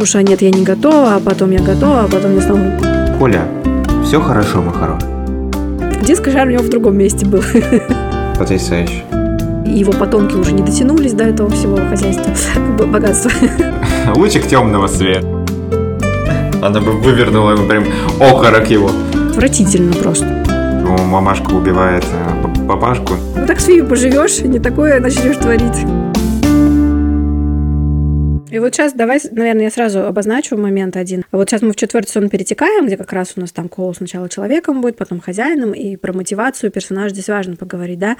Уж 0.00 0.14
нет, 0.14 0.42
я 0.42 0.50
не 0.50 0.62
готова, 0.62 1.16
а 1.16 1.20
потом 1.20 1.50
я 1.50 1.58
готова, 1.58 2.04
а 2.04 2.08
потом 2.08 2.36
я 2.36 2.40
снова... 2.40 2.62
Коля, 3.18 3.42
все 4.04 4.20
хорошо, 4.20 4.62
мой 4.62 4.72
хороший. 4.72 5.08
Диско-жар 6.06 6.46
у 6.46 6.50
него 6.50 6.62
в 6.62 6.68
другом 6.68 6.96
месте 6.96 7.26
был. 7.26 7.42
Потрясающе. 8.38 9.02
Его 9.66 9.92
потомки 9.92 10.36
уже 10.36 10.52
не 10.52 10.62
дотянулись 10.62 11.14
до 11.14 11.24
этого 11.24 11.50
всего 11.50 11.76
хозяйства, 11.76 12.32
богатства. 12.86 13.32
Лучик 14.14 14.46
темного 14.46 14.86
света. 14.86 15.26
Она 16.62 16.80
бы 16.80 16.92
вывернула 16.92 17.52
ему 17.52 17.66
прям 17.66 17.84
окорок 18.20 18.70
его. 18.70 18.90
Отвратительно 19.30 19.92
просто. 19.94 20.26
Ну, 20.84 20.96
мамашка 21.06 21.50
убивает 21.50 22.04
э, 22.04 22.66
папашку. 22.68 23.14
Ну 23.36 23.46
так 23.46 23.58
с 23.58 23.66
поживешь, 23.84 24.40
не 24.42 24.60
такое 24.60 25.00
начнешь 25.00 25.36
творить. 25.36 25.84
И 28.50 28.58
вот 28.58 28.74
сейчас 28.74 28.92
давай, 28.92 29.20
наверное, 29.30 29.64
я 29.64 29.70
сразу 29.70 30.04
обозначу 30.06 30.56
момент 30.56 30.96
один. 30.96 31.24
Вот 31.32 31.50
сейчас 31.50 31.62
мы 31.62 31.72
в 31.72 31.76
четвертый 31.76 32.08
сезон 32.08 32.28
перетекаем, 32.30 32.86
где 32.86 32.96
как 32.96 33.12
раз 33.12 33.34
у 33.36 33.40
нас 33.40 33.52
там 33.52 33.68
Коул 33.68 33.94
сначала 33.94 34.28
человеком 34.28 34.80
будет, 34.80 34.96
потом 34.96 35.20
хозяином, 35.20 35.72
и 35.72 35.96
про 35.96 36.12
мотивацию 36.12 36.70
персонажа 36.70 37.14
здесь 37.14 37.28
важно 37.28 37.56
поговорить, 37.56 37.98
да. 37.98 38.16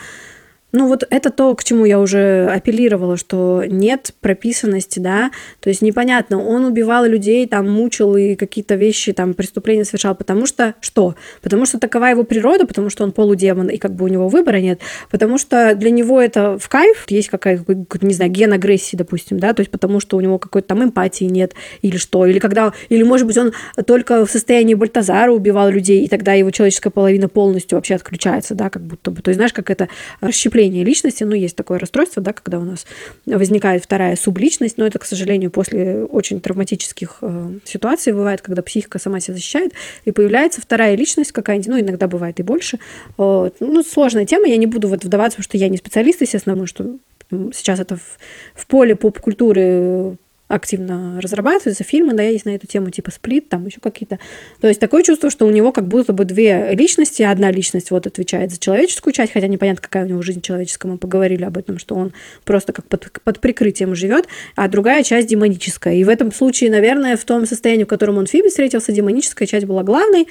Ну 0.71 0.87
вот 0.87 1.03
это 1.09 1.31
то, 1.31 1.55
к 1.55 1.65
чему 1.65 1.87
я 1.87 1.99
уже 1.99 2.47
апеллировала, 2.47 3.17
что 3.17 3.65
нет 3.67 4.13
прописанности, 4.21 4.99
да, 4.99 5.31
то 5.61 5.71
есть 5.71 5.81
непонятно, 5.81 6.45
он 6.45 6.67
убивал 6.67 7.07
людей, 7.07 7.47
там 7.47 7.71
мучил 7.71 8.17
и 8.17 8.35
какие-то 8.35 8.75
вещи, 8.75 9.15
там 9.15 9.33
преступления 9.33 9.87
совершал, 9.87 10.15
потому 10.15 10.45
что 10.45 10.75
что? 10.83 11.15
Потому 11.41 11.65
что 11.65 11.79
такова 11.79 12.05
его 12.07 12.23
природа, 12.23 12.67
потому 12.67 12.91
что 12.91 13.05
он 13.05 13.13
полудемон 13.13 13.69
и 13.69 13.79
как 13.79 13.95
бы 13.95 14.05
у 14.05 14.09
него 14.09 14.29
выбора 14.29 14.59
нет, 14.59 14.81
потому 15.11 15.39
что 15.39 15.75
для 15.75 15.89
него 15.89 16.21
это 16.21 16.59
в 16.59 16.69
кайф, 16.69 17.07
есть 17.09 17.31
какая-то, 17.31 17.75
не 18.03 18.13
знаю, 18.13 18.31
ген 18.31 18.53
агрессии, 18.53 18.95
допустим, 18.95 19.41
да, 19.41 19.55
то 19.55 19.61
есть 19.61 19.71
потому 19.71 20.01
что 20.01 20.19
у 20.19 20.21
него 20.21 20.39
какой-то 20.39 20.69
там 20.69 20.85
эмпатии 20.85 21.25
нет 21.25 21.55
или 21.81 21.97
что, 21.97 22.27
или 22.27 22.39
когда, 22.41 22.75
или 22.91 23.03
может 23.05 23.27
быть 23.27 23.39
он 23.39 23.55
только 23.87 24.27
в 24.27 24.31
состоянии 24.31 24.75
Бальтазара 24.75 25.33
убивал 25.33 25.71
людей, 25.71 26.05
и 26.05 26.09
тогда 26.09 26.35
его 26.35 26.51
человеческая 26.51 26.91
половина 26.91 27.31
полностью 27.31 27.79
вообще 27.79 27.95
отключается, 27.95 28.55
да, 28.55 28.69
как 28.69 28.83
будто 28.83 29.11
бы, 29.11 29.23
то 29.23 29.31
есть 29.31 29.37
знаешь, 29.37 29.55
как 29.55 29.71
это 29.71 29.89
расщепление 30.21 30.58
расщепление 30.59 30.85
личности, 30.85 31.25
ну, 31.25 31.35
есть 31.35 31.57
такое 31.57 31.79
расстройство, 31.79 32.23
да, 32.23 32.33
когда 32.33 32.59
у 32.59 32.65
нас 32.65 32.87
возникает 33.27 33.85
вторая 33.85 34.17
субличность, 34.17 34.79
но 34.79 34.87
это, 34.87 34.99
к 34.99 35.05
сожалению, 35.05 35.51
после 35.51 36.05
очень 36.05 36.41
травматических 36.41 37.19
э, 37.23 37.51
ситуаций 37.65 38.13
бывает, 38.13 38.41
когда 38.41 38.63
психика 38.63 38.99
сама 38.99 39.21
себя 39.21 39.35
защищает, 39.35 39.73
и 40.05 40.13
появляется 40.13 40.61
вторая 40.61 40.97
личность 40.97 41.33
какая-нибудь, 41.33 41.69
ну, 41.69 41.81
иногда 41.81 42.09
бывает 42.09 42.41
и 42.41 42.43
больше. 42.43 42.79
Вот. 43.17 43.57
Ну, 43.61 43.83
сложная 43.83 44.27
тема, 44.27 44.49
я 44.49 44.57
не 44.57 44.67
буду 44.67 44.89
в 44.89 44.93
это 44.93 45.07
вдаваться, 45.07 45.37
потому 45.37 45.45
что 45.45 45.57
я 45.57 45.69
не 45.69 45.77
специалист, 45.77 46.21
естественно, 46.21 46.55
потому 46.55 46.67
что 46.67 47.53
сейчас 47.53 47.79
это 47.79 47.97
в, 47.97 48.19
в 48.55 48.67
поле 48.67 48.97
поп-культуры 48.97 50.17
активно 50.49 51.21
разрабатываются 51.21 51.85
фильмы, 51.85 52.15
да, 52.15 52.23
есть 52.23 52.47
на 52.47 52.51
эту 52.51 52.67
тему, 52.67 52.91
типа 52.91 53.11
сплит, 53.11 53.49
там 53.49 53.67
еще 53.67 53.81
какие-то. 53.81 54.19
То 54.61 54.69
есть 54.69 54.81
такое 54.81 55.03
чувство, 55.03 55.31
что 55.31 55.47
у 55.47 55.51
него 55.51 55.73
как 55.73 55.87
будто 55.87 56.13
бы 56.13 56.25
две 56.25 56.75
личности, 56.75 57.23
одна 57.23 57.51
личность 57.51 57.91
вот 57.91 58.07
отвечает 58.07 58.51
за 58.51 58.59
человеческую 58.59 59.13
часть, 59.13 59.33
хотя 59.33 59.47
непонятно, 59.47 59.83
какая 59.83 60.05
у 60.05 60.09
него 60.09 60.23
жизнь 60.23 60.41
человеческая, 60.41 60.89
мы 60.89 60.99
поговорили 60.99 61.45
об 61.45 61.59
этом, 61.59 61.79
что 61.79 61.95
он 61.95 62.13
просто 62.45 62.73
как 62.73 62.87
под, 62.87 63.13
под 63.23 63.41
прикрытием 63.41 63.95
живет, 63.95 64.27
а 64.57 64.69
другая 64.69 65.03
часть 65.03 65.29
демоническая. 65.29 65.95
И 65.95 66.05
в 66.05 66.09
этом 66.09 66.33
случае, 66.33 66.71
наверное, 66.71 67.17
в 67.17 67.25
том 67.25 67.47
состоянии, 67.47 67.85
в 67.85 67.89
котором 67.89 68.19
он 68.19 68.27
в 68.27 68.31
Фибе 68.31 68.49
встретился, 68.49 68.93
демоническая 68.93 69.47
часть 69.47 69.67
была 69.67 69.83
главной, 69.83 70.27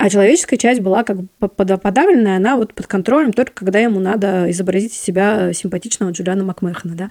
а 0.00 0.08
человеческая 0.08 0.56
часть 0.56 0.80
была 0.80 1.04
как 1.04 1.18
бы 1.20 1.28
подавленная, 1.48 2.38
она 2.38 2.56
вот 2.56 2.72
под 2.72 2.86
контролем 2.86 3.34
только 3.34 3.52
когда 3.52 3.80
ему 3.80 4.00
надо 4.00 4.50
изобразить 4.50 4.94
из 4.94 5.00
себя 5.00 5.52
симпатичного 5.52 6.10
Джулиана 6.10 6.42
Макмехана, 6.42 6.94
да. 6.94 7.10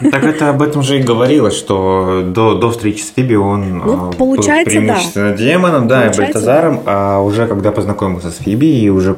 Ну, 0.00 0.10
так 0.10 0.22
это 0.22 0.50
об 0.50 0.60
этом 0.60 0.82
же 0.82 0.98
и 0.98 1.02
говорилось, 1.02 1.56
что 1.56 2.22
до, 2.26 2.54
до 2.54 2.70
встречи 2.70 3.00
с 3.00 3.10
Фиби 3.10 3.36
он 3.36 3.78
ну, 3.78 4.12
получается, 4.12 4.74
был 4.74 4.86
преимущественно 4.86 5.30
да. 5.30 5.36
демоном, 5.36 5.88
да, 5.88 5.94
получается, 5.94 6.20
и 6.20 6.24
Бальтазаром, 6.24 6.82
а 6.84 7.20
уже 7.20 7.46
когда 7.46 7.72
познакомился 7.72 8.30
с 8.30 8.36
Фиби 8.36 8.66
и 8.66 8.90
уже 8.90 9.16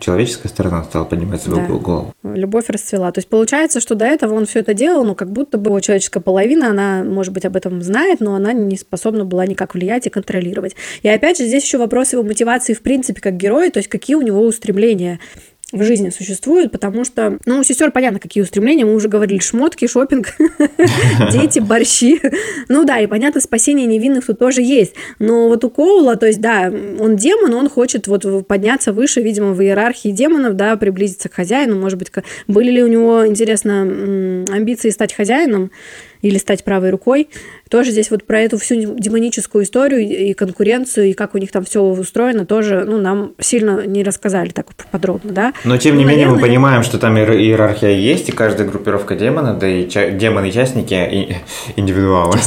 человеческая 0.00 0.48
сторона 0.48 0.84
стала 0.84 1.04
поднимать 1.04 1.42
свою 1.42 1.66
да. 1.66 1.74
голову. 1.74 2.14
Любовь 2.22 2.68
расцвела. 2.68 3.12
То 3.12 3.18
есть 3.18 3.28
получается, 3.28 3.80
что 3.80 3.94
до 3.94 4.04
этого 4.04 4.34
он 4.34 4.46
все 4.46 4.60
это 4.60 4.74
делал, 4.74 5.04
но 5.04 5.14
как 5.14 5.30
будто 5.30 5.58
бы 5.58 5.70
его 5.70 5.80
человеческая 5.80 6.20
половина, 6.20 6.70
она, 6.70 7.04
может 7.04 7.32
быть, 7.32 7.44
об 7.44 7.56
этом 7.56 7.82
знает, 7.82 8.20
но 8.20 8.34
она 8.34 8.52
не 8.52 8.76
способна 8.76 9.24
была 9.24 9.46
никак 9.46 9.74
влиять 9.74 10.06
и 10.06 10.10
контролировать. 10.10 10.76
И 11.02 11.08
опять 11.08 11.38
же, 11.38 11.44
здесь 11.44 11.64
еще 11.64 11.78
вопрос 11.78 12.12
его 12.12 12.22
мотивации 12.22 12.74
в 12.74 12.82
принципе 12.82 13.20
как 13.20 13.36
героя, 13.36 13.70
то 13.70 13.78
есть 13.78 13.88
какие 13.88 14.16
у 14.16 14.22
него 14.22 14.42
устремления 14.42 15.20
в 15.76 15.82
жизни 15.82 16.10
существует, 16.10 16.72
потому 16.72 17.04
что, 17.04 17.38
ну, 17.44 17.60
у 17.60 17.62
сестер 17.62 17.90
понятно, 17.90 18.18
какие 18.18 18.42
устремления, 18.42 18.84
мы 18.84 18.94
уже 18.94 19.08
говорили, 19.08 19.38
шмотки, 19.40 19.86
шопинг, 19.86 20.34
дети, 21.32 21.58
борщи. 21.58 22.20
Ну 22.68 22.84
да, 22.84 23.00
и 23.00 23.06
понятно, 23.06 23.40
спасение 23.40 23.86
невинных 23.86 24.26
тут 24.26 24.38
тоже 24.38 24.62
есть. 24.62 24.94
Но 25.18 25.48
вот 25.48 25.64
у 25.64 25.70
Коула, 25.70 26.16
то 26.16 26.26
есть, 26.26 26.40
да, 26.40 26.72
он 26.98 27.16
демон, 27.16 27.54
он 27.54 27.68
хочет 27.68 28.06
вот 28.06 28.46
подняться 28.46 28.92
выше, 28.92 29.20
видимо, 29.20 29.52
в 29.52 29.62
иерархии 29.62 30.10
демонов, 30.10 30.54
да, 30.56 30.76
приблизиться 30.76 31.28
к 31.28 31.34
хозяину, 31.34 31.78
может 31.78 31.98
быть, 31.98 32.10
были 32.48 32.70
ли 32.70 32.82
у 32.82 32.88
него, 32.88 33.26
интересно, 33.26 33.82
амбиции 33.82 34.90
стать 34.90 35.14
хозяином, 35.14 35.70
или 36.22 36.38
стать 36.38 36.64
правой 36.64 36.90
рукой. 36.90 37.28
Тоже 37.68 37.90
здесь 37.90 38.10
вот 38.10 38.24
про 38.24 38.40
эту 38.40 38.58
всю 38.58 38.94
демоническую 38.94 39.64
историю 39.64 40.00
и 40.00 40.32
конкуренцию, 40.34 41.06
и 41.06 41.12
как 41.14 41.34
у 41.34 41.38
них 41.38 41.50
там 41.50 41.64
все 41.64 41.82
устроено, 41.82 42.46
тоже 42.46 42.84
ну, 42.84 42.98
нам 42.98 43.32
сильно 43.40 43.86
не 43.86 44.04
рассказали 44.04 44.50
так 44.50 44.66
подробно, 44.90 45.32
да. 45.32 45.52
Но 45.64 45.76
тем 45.76 45.96
не 45.96 46.04
ну, 46.04 46.10
менее 46.10 46.26
наверное... 46.26 46.42
мы 46.42 46.48
понимаем, 46.48 46.82
что 46.82 46.98
там 46.98 47.18
иерархия 47.18 47.90
есть, 47.90 48.28
и 48.28 48.32
каждая 48.32 48.68
группировка 48.68 49.16
демона, 49.16 49.54
да 49.54 49.68
и 49.68 49.84
демоны-частники 49.86 50.94
и 50.94 51.36
индивидуалы. 51.76 52.38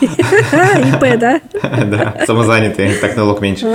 ИП, 0.00 1.18
да? 1.18 1.40
Да, 1.62 2.24
самозанятые, 2.26 2.94
так 2.94 3.16
налог 3.16 3.40
меньше. 3.40 3.66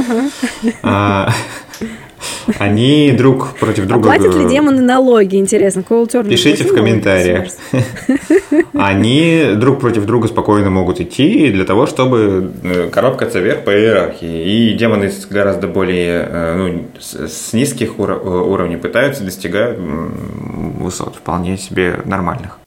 Они 2.60 3.12
друг 3.12 3.56
против 3.58 3.86
друга... 3.86 4.12
А 4.14 4.18
платят 4.18 4.36
ли 4.36 4.48
демоны 4.48 4.82
налоги, 4.82 5.38
интересно? 5.38 5.84
Пишите 5.84 6.64
в 6.64 6.74
комментариях. 6.74 7.50
Они 8.74 9.52
друг 9.56 9.80
против 9.80 10.06
друга 10.06 10.28
спокойно 10.28 10.70
могут 10.70 11.00
идти 11.00 11.52
для 11.52 11.66
того, 11.66 11.86
чтобы 11.86 12.52
э, 12.64 12.90
коробкаться 12.90 13.40
вверх 13.40 13.64
по 13.64 13.72
иерархии. 13.72 14.72
И 14.72 14.74
демоны 14.74 15.12
гораздо 15.30 15.68
более 15.68 16.28
э, 16.30 16.56
ну, 16.58 16.86
с 17.00 17.54
низких 17.54 17.94
э, 17.98 18.02
уровней 18.02 18.78
пытаются 18.78 19.24
достигать 19.24 19.78
высот 19.78 21.16
вполне 21.16 21.58
себе 21.58 22.00
нормальных. 22.06 22.60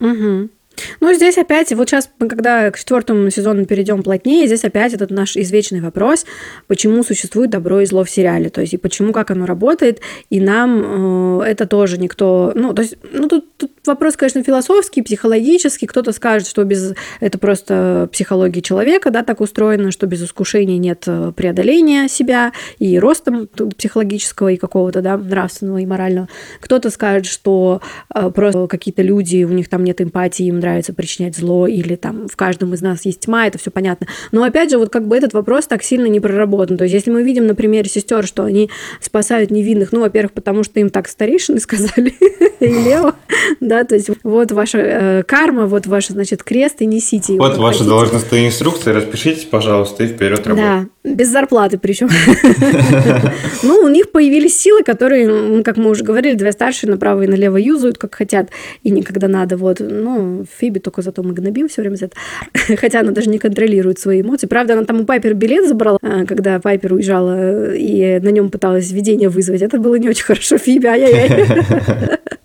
Угу. 0.00 0.48
Ну, 1.00 1.12
здесь 1.14 1.38
опять, 1.38 1.72
вот 1.72 1.88
сейчас, 1.88 2.10
когда 2.18 2.70
к 2.70 2.78
четвертому 2.78 3.30
сезону 3.30 3.64
перейдем 3.66 4.02
плотнее, 4.02 4.46
здесь 4.46 4.64
опять 4.64 4.94
этот 4.94 5.10
наш 5.10 5.36
извечный 5.36 5.80
вопрос, 5.80 6.26
почему 6.66 7.02
существует 7.02 7.50
добро 7.50 7.80
и 7.80 7.86
зло 7.86 8.04
в 8.04 8.10
сериале, 8.10 8.50
то 8.50 8.60
есть 8.60 8.74
и 8.74 8.76
почему, 8.76 9.12
как 9.12 9.30
оно 9.30 9.46
работает, 9.46 10.00
и 10.30 10.40
нам 10.40 11.40
э, 11.40 11.44
это 11.44 11.66
тоже 11.66 11.98
никто, 11.98 12.52
ну, 12.54 12.74
то 12.74 12.82
есть, 12.82 12.96
ну, 13.12 13.28
тут, 13.28 13.56
тут 13.56 13.72
вопрос, 13.86 14.16
конечно, 14.16 14.42
философский, 14.42 15.02
психологический, 15.02 15.86
кто-то 15.86 16.12
скажет, 16.12 16.46
что 16.46 16.64
без, 16.64 16.94
это 17.20 17.38
просто 17.38 18.08
психология 18.12 18.62
человека, 18.62 19.10
да, 19.10 19.22
так 19.22 19.40
устроено, 19.40 19.90
что 19.90 20.06
без 20.06 20.22
искушений 20.22 20.78
нет 20.78 21.04
э, 21.06 21.32
преодоления 21.34 22.08
себя 22.08 22.52
и 22.78 22.98
роста 22.98 23.46
психологического 23.76 24.48
и 24.48 24.56
какого-то, 24.56 25.02
да, 25.02 25.16
нравственного 25.16 25.78
и 25.78 25.86
морального. 25.86 26.28
Кто-то 26.60 26.90
скажет, 26.90 27.26
что 27.26 27.80
э, 28.14 28.30
просто 28.30 28.66
какие-то 28.66 29.02
люди, 29.02 29.44
у 29.44 29.50
них 29.50 29.68
там 29.68 29.84
нет 29.84 30.00
эмпатии, 30.00 30.46
им 30.46 30.60
нравится 30.60 30.92
причинять 30.92 31.36
зло, 31.36 31.66
или 31.66 31.96
там 31.96 32.28
в 32.28 32.36
каждом 32.36 32.74
из 32.74 32.82
нас 32.82 33.04
есть 33.04 33.20
тьма, 33.20 33.46
это 33.46 33.58
все 33.58 33.70
понятно. 33.70 34.06
Но 34.32 34.42
опять 34.42 34.70
же, 34.70 34.78
вот 34.78 34.90
как 34.90 35.06
бы 35.06 35.16
этот 35.16 35.32
вопрос 35.32 35.66
так 35.66 35.82
сильно 35.82 36.06
не 36.06 36.20
проработан. 36.20 36.76
То 36.76 36.84
есть, 36.84 36.94
если 36.94 37.10
мы 37.10 37.22
видим 37.22 37.46
на 37.46 37.54
примере 37.54 37.88
сестер, 37.88 38.26
что 38.26 38.44
они 38.44 38.70
спасают 39.00 39.50
невинных, 39.50 39.92
ну, 39.92 40.00
во-первых, 40.00 40.32
потому 40.32 40.64
что 40.64 40.80
им 40.80 40.90
так 40.90 41.08
старейшины 41.08 41.60
сказали, 41.60 42.14
и 42.60 42.66
Лео, 42.66 43.14
да, 43.70 43.84
то 43.84 43.94
есть 43.94 44.10
вот 44.24 44.50
ваша 44.50 44.78
э, 44.78 45.22
карма, 45.22 45.66
вот 45.66 45.86
ваш, 45.86 46.08
значит, 46.08 46.42
крест, 46.42 46.82
и 46.82 46.86
несите 46.86 47.34
его. 47.34 47.46
Вот 47.46 47.56
ваши 47.56 47.84
должностные 47.84 48.48
инструкции, 48.48 48.90
распишитесь, 48.90 49.44
пожалуйста, 49.44 50.02
и 50.02 50.08
вперед 50.08 50.44
работать. 50.44 50.88
Да, 51.04 51.10
без 51.14 51.28
зарплаты 51.28 51.78
причем. 51.78 52.08
Ну, 53.62 53.76
у 53.84 53.88
них 53.88 54.10
появились 54.10 54.58
силы, 54.58 54.82
которые, 54.82 55.62
как 55.62 55.76
мы 55.76 55.90
уже 55.90 56.02
говорили, 56.02 56.34
две 56.34 56.50
старшие 56.50 56.90
направо 56.90 57.22
и 57.22 57.26
налево 57.26 57.58
юзают, 57.58 57.98
как 57.98 58.14
хотят, 58.14 58.48
и 58.82 58.90
никогда 58.90 59.28
надо. 59.28 59.56
Вот, 59.56 59.78
ну, 59.80 60.44
Фиби 60.58 60.78
только 60.80 61.02
зато 61.02 61.22
мы 61.22 61.32
гнобим 61.32 61.68
все 61.68 61.82
время 61.82 61.96
за 61.96 62.06
это. 62.06 62.16
Хотя 62.76 63.00
она 63.00 63.12
даже 63.12 63.30
не 63.30 63.38
контролирует 63.38 64.00
свои 64.00 64.22
эмоции. 64.22 64.46
Правда, 64.46 64.72
она 64.72 64.84
там 64.84 65.02
у 65.02 65.04
Пайпер 65.04 65.34
билет 65.34 65.68
забрала, 65.68 65.98
э, 66.02 66.24
когда 66.26 66.58
Пайпер 66.58 66.94
уезжала, 66.94 67.72
и 67.74 68.18
на 68.18 68.30
нем 68.30 68.50
пыталась 68.50 68.90
видение 68.90 69.28
вызвать. 69.28 69.62
Это 69.62 69.78
было 69.78 69.94
не 69.94 70.08
очень 70.08 70.24
хорошо. 70.24 70.58
Фиби, 70.58 70.86
ай-яй-яй. 70.86 72.18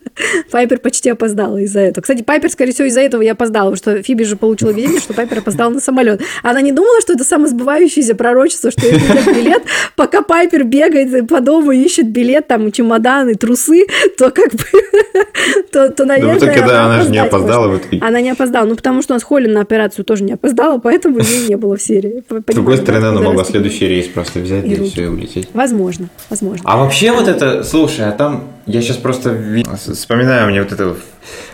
Пайпер 0.51 0.79
почти 0.79 1.09
опоздала 1.09 1.57
из-за 1.57 1.81
этого. 1.81 2.01
Кстати, 2.01 2.23
Пайпер, 2.23 2.49
скорее 2.49 2.71
всего, 2.71 2.87
из-за 2.87 3.01
этого 3.01 3.21
я 3.21 3.33
опоздала, 3.33 3.71
потому 3.71 3.77
что 3.77 4.03
Фиби 4.03 4.23
же 4.23 4.35
получила 4.35 4.71
видение, 4.71 4.99
что 4.99 5.13
Пайпер 5.13 5.39
опоздал 5.39 5.71
на 5.71 5.79
самолет. 5.79 6.21
Она 6.43 6.61
не 6.61 6.71
думала, 6.71 7.01
что 7.01 7.13
это 7.13 7.23
самосбывающееся 7.23 8.15
пророчество, 8.15 8.71
что 8.71 8.81
придет 8.81 9.35
билет, 9.35 9.63
пока 9.95 10.21
Пайпер 10.21 10.63
бегает 10.63 11.27
по 11.27 11.41
дому, 11.41 11.71
ищет 11.71 12.09
билет, 12.09 12.47
там, 12.47 12.71
чемоданы, 12.71 13.35
трусы, 13.35 13.85
то 14.17 14.31
как 14.31 14.51
бы, 14.53 14.63
то, 15.71 15.89
то 15.89 16.05
наверное... 16.05 16.65
Да, 16.65 16.85
она 16.85 17.01
же 17.01 17.09
не 17.09 17.17
опоздала 17.17 17.67
в 17.67 17.77
итоге. 17.77 17.99
Она 18.01 18.21
не 18.21 18.29
опоздала, 18.29 18.65
ну, 18.65 18.75
потому 18.75 19.01
что 19.01 19.13
у 19.13 19.15
нас 19.15 19.23
Холлин 19.23 19.51
на 19.51 19.61
операцию 19.61 20.05
тоже 20.05 20.23
не 20.23 20.33
опоздала, 20.33 20.79
поэтому 20.79 21.19
ее 21.19 21.47
не 21.47 21.57
было 21.57 21.77
в 21.77 21.81
серии. 21.81 22.23
С 22.29 22.53
другой 22.53 22.77
стороны, 22.77 23.05
она 23.05 23.21
могла 23.21 23.43
следующий 23.43 23.87
рейс 23.87 24.07
просто 24.07 24.39
взять 24.39 24.65
и 24.65 24.83
все, 24.83 25.03
и 25.03 25.07
улететь. 25.07 25.49
Возможно, 25.53 26.09
возможно. 26.29 26.61
А 26.65 26.77
вообще 26.77 27.11
вот 27.11 27.27
это, 27.27 27.63
слушай, 27.63 28.05
а 28.07 28.11
там, 28.11 28.54
я 28.65 28.81
сейчас 28.81 28.97
просто 28.97 29.37
вспоминаю, 29.75 30.49
мне 30.49 30.61
вот 30.61 30.71
эта 30.71 30.95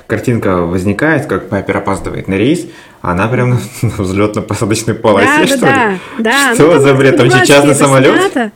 картинка 0.08 0.58
возникает, 0.62 1.26
как 1.26 1.50
Пайпер 1.50 1.78
опаздывает 1.78 2.28
на 2.28 2.36
рейс, 2.36 2.66
а 3.02 3.12
она 3.12 3.28
прям 3.28 3.52
на 3.52 3.60
взлетно-посадочной 3.82 4.94
полосе, 4.94 5.28
да, 5.40 5.48
что 5.48 5.60
да, 5.60 5.92
ли? 5.92 6.00
Да, 6.20 6.54
Что 6.54 6.74
ну, 6.74 6.80
за 6.80 6.94
бред? 6.94 7.18
Там 7.18 7.32
же 7.32 7.46
частный 7.46 7.76
самолет? 7.76 8.16
Снято. 8.16 8.52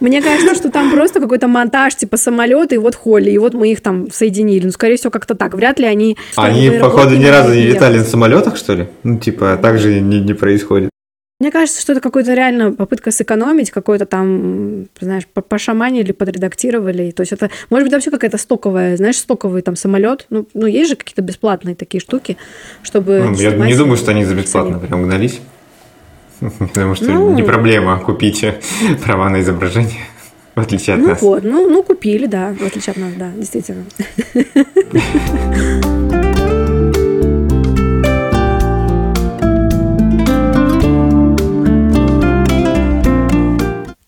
Мне 0.00 0.22
кажется, 0.22 0.54
что 0.54 0.70
там 0.70 0.92
просто 0.92 1.20
какой-то 1.20 1.48
монтаж 1.48 1.96
типа 1.96 2.16
самолета, 2.16 2.76
и 2.76 2.78
вот 2.78 2.94
Холли, 2.94 3.30
и 3.30 3.38
вот 3.38 3.54
мы 3.54 3.72
их 3.72 3.80
там 3.80 4.10
соединили. 4.12 4.66
Ну, 4.66 4.70
скорее 4.70 4.96
всего, 4.96 5.10
как-то 5.10 5.34
так. 5.34 5.54
Вряд 5.54 5.80
ли 5.80 5.86
они... 5.86 6.16
Они, 6.36 6.70
походу, 6.70 7.16
ни 7.16 7.26
разу 7.26 7.52
не 7.52 7.62
летали 7.62 7.98
на 7.98 8.04
самолетах, 8.04 8.56
что 8.56 8.74
ли? 8.74 8.86
Ну, 9.02 9.18
типа, 9.18 9.58
так 9.60 9.78
же 9.78 10.00
не, 10.00 10.20
не 10.20 10.34
происходит. 10.34 10.90
Мне 11.40 11.52
кажется, 11.52 11.80
что 11.80 11.92
это 11.92 12.00
какая-то 12.00 12.34
реально 12.34 12.72
попытка 12.72 13.12
сэкономить, 13.12 13.70
какой-то 13.70 14.06
там, 14.06 14.86
знаешь, 15.00 15.24
пошаманили, 15.26 16.10
подредактировали. 16.10 17.12
То 17.12 17.20
есть 17.20 17.32
это, 17.32 17.48
может 17.70 17.86
быть, 17.86 17.92
вообще 17.92 18.10
какая-то 18.10 18.38
стоковая, 18.38 18.96
знаешь, 18.96 19.18
стоковый 19.18 19.62
там 19.62 19.76
самолет. 19.76 20.26
Ну, 20.30 20.48
ну 20.52 20.66
есть 20.66 20.90
же 20.90 20.96
какие-то 20.96 21.22
бесплатные 21.22 21.76
такие 21.76 22.00
штуки, 22.00 22.36
чтобы... 22.82 23.20
Ну, 23.20 23.34
я 23.34 23.52
не 23.52 23.76
думаю, 23.76 23.96
что 23.96 24.10
они 24.10 24.24
за 24.24 24.34
бесплатно 24.34 24.80
прям 24.80 25.04
гнались. 25.04 25.40
Потому 26.40 26.96
что 26.96 27.04
ну, 27.04 27.32
не 27.32 27.44
проблема 27.44 28.00
купить 28.00 28.44
права 29.04 29.30
на 29.30 29.40
изображение, 29.40 30.00
в 30.56 30.60
отличие 30.60 30.94
от 30.96 31.02
ну, 31.02 31.08
нас. 31.08 31.22
Вот, 31.22 31.44
ну, 31.44 31.68
ну, 31.70 31.84
купили, 31.84 32.26
да, 32.26 32.52
в 32.52 32.66
отличие 32.66 32.92
от 32.92 32.98
нас, 32.98 33.12
да, 33.16 33.30
действительно. 33.36 33.84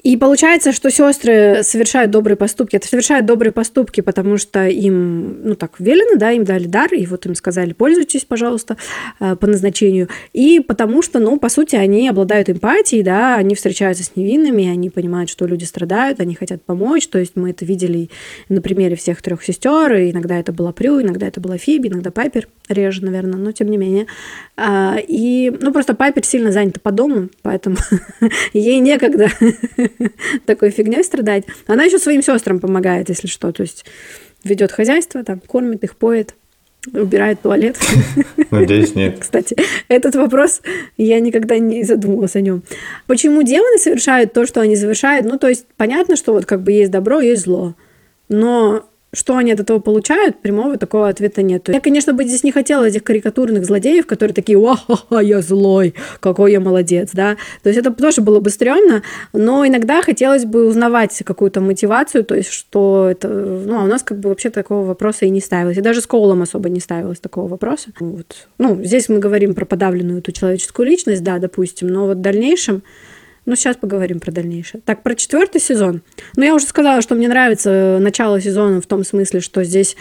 И 0.03 0.17
получается, 0.17 0.73
что 0.73 0.91
сестры 0.91 1.63
совершают 1.63 2.11
добрые 2.11 2.37
поступки. 2.37 2.77
Это 2.77 2.89
совершают 2.89 3.27
добрые 3.27 3.53
поступки, 3.53 4.01
потому 4.01 4.39
что 4.39 4.67
им, 4.67 5.43
ну 5.45 5.55
так, 5.55 5.79
велено, 5.79 6.19
да, 6.19 6.31
им 6.31 6.45
дали 6.45 6.67
дар, 6.67 6.93
и 6.95 7.05
вот 7.07 7.27
им 7.27 7.35
сказали, 7.35 7.73
пользуйтесь, 7.73 8.25
пожалуйста, 8.25 8.77
э, 9.21 9.37
по 9.37 9.47
назначению. 9.47 10.09
И 10.33 10.61
потому 10.61 11.03
что, 11.03 11.19
ну, 11.19 11.39
по 11.39 11.49
сути, 11.49 11.77
они 11.77 12.09
обладают 12.09 12.49
эмпатией, 12.49 13.03
да, 13.03 13.37
они 13.37 13.55
встречаются 13.55 14.05
с 14.05 14.17
невинными, 14.17 14.69
они 14.69 14.89
понимают, 14.89 15.29
что 15.29 15.47
люди 15.47 15.65
страдают, 15.65 16.21
они 16.21 16.35
хотят 16.35 16.63
помочь. 16.63 17.07
То 17.09 17.19
есть 17.19 17.33
мы 17.37 17.51
это 17.51 17.65
видели 17.65 18.09
на 18.49 18.63
примере 18.63 18.97
всех 18.97 19.21
трех 19.21 19.45
сестер, 19.45 19.93
иногда 19.95 20.39
это 20.39 20.53
была 20.53 20.73
Прю, 20.73 21.03
иногда 21.03 21.27
это 21.27 21.41
была 21.41 21.59
Фиби, 21.59 21.89
иногда 21.89 22.11
Пайпер, 22.11 22.49
реже, 22.69 23.05
наверное, 23.05 23.39
но 23.39 23.53
тем 23.53 23.71
не 23.71 23.77
менее. 23.77 24.07
А, 24.57 24.97
и, 25.07 25.53
ну, 25.61 25.73
просто 25.73 25.95
Пайпер 25.95 26.25
сильно 26.25 26.53
занята 26.53 26.81
по 26.83 26.91
дому, 26.91 27.29
поэтому 27.43 27.77
ей 28.53 28.81
некогда 28.81 29.29
такой 30.47 30.71
фигней 30.71 31.05
страдать. 31.05 31.45
Она 31.67 31.85
еще 31.85 31.99
своим 31.99 32.23
сестрам 32.23 32.59
помогает, 32.61 33.09
если 33.09 33.27
что. 33.27 33.53
То 33.53 33.63
есть 33.63 33.85
ведет 34.45 34.73
хозяйство, 34.73 35.23
там, 35.25 35.41
кормит 35.41 35.85
их, 35.85 35.97
поет, 35.97 36.35
убирает 36.93 37.41
туалет. 37.43 37.79
Надеюсь, 38.51 38.95
нет. 38.95 39.19
Кстати, 39.21 39.57
этот 39.89 40.15
вопрос 40.15 40.63
я 40.97 41.21
никогда 41.21 41.59
не 41.59 41.85
задумывалась 41.85 42.37
о 42.37 42.41
нем. 42.41 42.63
Почему 43.07 43.43
демоны 43.43 43.79
совершают 43.79 44.33
то, 44.33 44.47
что 44.47 44.61
они 44.61 44.77
совершают? 44.77 45.27
Ну, 45.27 45.39
то 45.39 45.49
есть 45.49 45.67
понятно, 45.77 46.17
что 46.17 46.33
вот 46.33 46.47
как 46.47 46.63
бы 46.63 46.73
есть 46.73 46.91
добро, 46.91 47.21
есть 47.21 47.43
зло. 47.43 47.75
Но 48.29 48.90
что 49.13 49.37
они 49.37 49.53
от 49.53 49.61
этого 49.61 49.81
получают, 49.81 50.41
прямого 50.41 50.77
такого 50.77 51.09
ответа 51.09 51.43
нет. 51.43 51.69
Я, 51.69 51.81
конечно, 51.81 52.13
бы 52.13 52.25
здесь 52.25 52.45
не 52.45 52.53
хотела 52.53 52.85
этих 52.85 53.03
карикатурных 53.03 53.65
злодеев, 53.65 54.07
которые 54.07 54.35
такие, 54.35 54.59
ха 55.11 55.21
я 55.21 55.43
злой, 55.43 55.95
какой 56.21 56.53
я 56.53 56.61
молодец, 56.61 57.11
да. 57.13 57.37
То 57.63 57.71
есть 57.71 57.79
это 57.79 57.93
тоже 57.93 58.21
было 58.21 58.41
бы 58.41 58.51
стрёмно, 58.51 59.03
но 59.33 59.67
иногда 59.67 60.03
хотелось 60.03 60.45
бы 60.45 60.67
узнавать 60.67 61.23
какую-то 61.25 61.61
мотивацию, 61.61 62.25
то 62.25 62.35
есть 62.35 62.51
что 62.51 63.09
это, 63.11 63.29
ну, 63.29 63.81
а 63.81 63.85
у 63.85 63.87
нас 63.87 64.03
как 64.03 64.19
бы 64.21 64.29
вообще 64.29 64.51
такого 64.51 64.87
вопроса 64.87 65.27
и 65.27 65.31
не 65.31 65.41
ставилось. 65.41 65.77
И 65.77 65.81
даже 65.81 66.01
с 66.01 66.07
Коулом 66.07 66.43
особо 66.43 66.69
не 66.69 66.81
ставилось 66.81 67.19
такого 67.19 67.49
вопроса. 67.49 67.91
Вот. 67.99 68.49
Ну, 68.59 68.83
здесь 68.85 69.09
мы 69.09 69.19
говорим 69.19 69.55
про 69.55 69.65
подавленную 69.65 70.19
эту 70.19 70.33
человеческую 70.33 70.87
личность, 70.87 71.23
да, 71.23 71.39
допустим, 71.39 71.89
но 71.89 72.07
вот 72.07 72.19
в 72.19 72.21
дальнейшем 72.21 72.83
ну, 73.47 73.57
сейчас 73.57 73.77
поговорим 73.77 74.21
про 74.21 74.31
дальнейшее. 74.33 74.81
Так, 74.85 75.03
про 75.03 75.15
четвертый 75.15 75.61
сезон. 75.61 76.03
Ну, 76.37 76.45
я 76.45 76.55
уже 76.55 76.67
сказала, 76.67 77.03
что 77.03 77.15
мне 77.15 77.29
нравится 77.29 77.99
начало 78.01 78.41
сезона 78.41 78.81
в 78.81 78.87
том 78.87 79.05
смысле, 79.05 79.41
что 79.41 79.65
здесь 79.65 79.97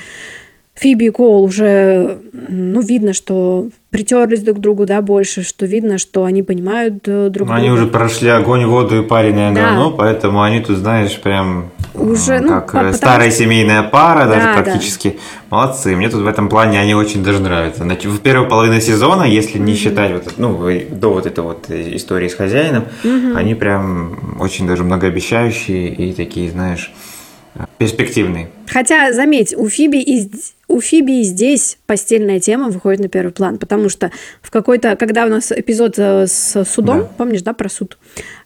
Фиби 0.79 1.05
и 1.05 1.09
Коул 1.09 1.43
уже, 1.43 2.19
ну, 2.31 2.79
видно, 2.79 3.11
что 3.11 3.67
притерлись 3.89 4.43
друг 4.43 4.57
к 4.57 4.59
другу, 4.61 4.85
да, 4.85 5.01
больше, 5.01 5.43
что 5.43 5.65
видно, 5.65 5.97
что 5.97 6.23
они 6.23 6.41
понимают 6.41 7.03
э, 7.05 7.29
друг 7.29 7.47
друга. 7.47 7.55
Они 7.55 7.69
уже 7.69 7.85
прошли 7.85 8.29
огонь, 8.29 8.65
воду 8.65 9.01
и 9.01 9.05
парень 9.05 9.35
да. 9.35 9.51
говно, 9.51 9.91
поэтому 9.91 10.41
они 10.41 10.61
тут, 10.61 10.77
знаешь, 10.77 11.19
прям 11.19 11.71
уже, 11.93 12.39
ну, 12.39 12.47
как 12.47 12.73
ну, 12.73 12.93
старая 12.93 13.29
что... 13.29 13.39
семейная 13.39 13.83
пара, 13.83 14.25
да, 14.25 14.35
даже 14.35 14.53
практически. 14.53 15.17
Да. 15.49 15.57
Молодцы. 15.57 15.97
Мне 15.97 16.07
тут 16.07 16.21
в 16.21 16.27
этом 16.27 16.47
плане 16.47 16.79
они 16.79 16.95
очень 16.95 17.25
даже 17.25 17.41
нравятся. 17.41 17.83
Значит, 17.83 18.05
в 18.05 18.19
первую 18.21 18.47
половину 18.47 18.79
сезона, 18.79 19.23
если 19.23 19.57
не 19.57 19.73
mm-hmm. 19.73 19.75
считать 19.75 20.11
вот, 20.13 20.33
ну, 20.37 20.57
до 20.91 21.11
вот 21.11 21.25
этой 21.25 21.43
вот 21.43 21.69
истории 21.69 22.29
с 22.29 22.35
хозяином, 22.35 22.85
mm-hmm. 23.03 23.35
они 23.35 23.53
прям 23.53 24.37
очень 24.39 24.65
даже 24.65 24.85
многообещающие 24.85 25.89
и 25.89 26.13
такие, 26.13 26.49
знаешь, 26.51 26.93
перспективные. 27.77 28.49
Хотя, 28.67 29.11
заметь, 29.11 29.53
у 29.57 29.67
Фиби 29.67 29.97
и 29.97 30.29
у 30.69 30.81
Фиби 30.81 31.23
здесь 31.23 31.79
постельная 31.87 32.39
тема 32.39 32.69
выходит 32.69 33.01
на 33.01 33.09
первый 33.09 33.31
план, 33.31 33.57
потому 33.57 33.89
что 33.89 34.11
в 34.41 34.51
какой-то, 34.51 34.95
когда 34.95 35.25
у 35.25 35.29
нас 35.29 35.51
эпизод 35.51 35.95
э, 35.97 36.27
с 36.27 36.63
судом, 36.63 36.99
да. 36.99 37.09
помнишь, 37.17 37.41
да, 37.41 37.53
про 37.53 37.69
суд, 37.69 37.97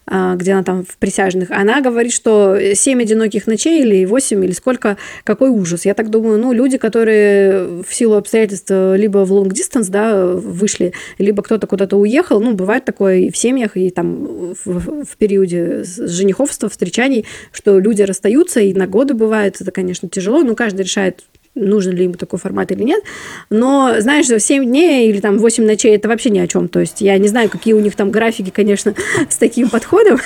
а, 0.06 0.34
где 0.34 0.52
она 0.52 0.62
там 0.62 0.84
в 0.84 0.96
присяжных, 0.96 1.50
она 1.50 1.82
говорит, 1.82 2.12
что 2.12 2.58
7 2.74 3.02
одиноких 3.02 3.46
ночей 3.46 3.82
или 3.82 4.06
8 4.06 4.42
или 4.42 4.52
сколько, 4.52 4.96
какой 5.22 5.50
ужас. 5.50 5.84
Я 5.84 5.92
так 5.92 6.08
думаю, 6.08 6.38
ну, 6.38 6.52
люди, 6.54 6.78
которые 6.78 7.82
в 7.82 7.94
силу 7.94 8.16
обстоятельств 8.16 8.70
либо 8.70 9.26
в 9.26 9.32
long 9.32 9.50
distance, 9.50 9.90
да, 9.90 10.26
вышли, 10.26 10.94
либо 11.18 11.42
кто-то 11.42 11.66
куда-то 11.66 11.96
уехал, 11.96 12.40
ну, 12.40 12.54
бывает 12.54 12.86
такое 12.86 13.18
и 13.18 13.30
в 13.30 13.36
семьях, 13.36 13.76
и 13.76 13.90
там 13.90 14.54
в, 14.64 15.04
в 15.04 15.16
периоде 15.18 15.84
жениховства, 15.84 16.70
встречаний, 16.70 17.26
что 17.52 17.78
люди 17.78 18.00
расстаются, 18.00 18.60
и 18.60 18.72
на 18.72 18.86
годы 18.86 19.12
бывает, 19.12 19.60
это, 19.60 19.70
конечно, 19.70 20.08
тяжело, 20.08 20.42
но 20.42 20.54
каждый 20.54 20.82
решает 20.82 21.22
нужен 21.54 21.94
ли 21.94 22.04
ему 22.04 22.14
такой 22.14 22.38
формат 22.38 22.72
или 22.72 22.82
нет. 22.82 23.02
Но, 23.50 23.96
знаешь, 23.98 24.26
7 24.26 24.64
дней 24.64 25.08
или 25.08 25.20
там 25.20 25.38
8 25.38 25.64
ночей 25.64 25.94
это 25.94 26.08
вообще 26.08 26.30
ни 26.30 26.38
о 26.38 26.46
чем. 26.46 26.68
То 26.68 26.80
есть 26.80 27.00
я 27.00 27.16
не 27.18 27.28
знаю, 27.28 27.48
какие 27.48 27.74
у 27.74 27.80
них 27.80 27.94
там 27.94 28.10
графики, 28.10 28.50
конечно, 28.50 28.94
с 29.28 29.36
таким 29.36 29.68
подходом. 29.68 30.18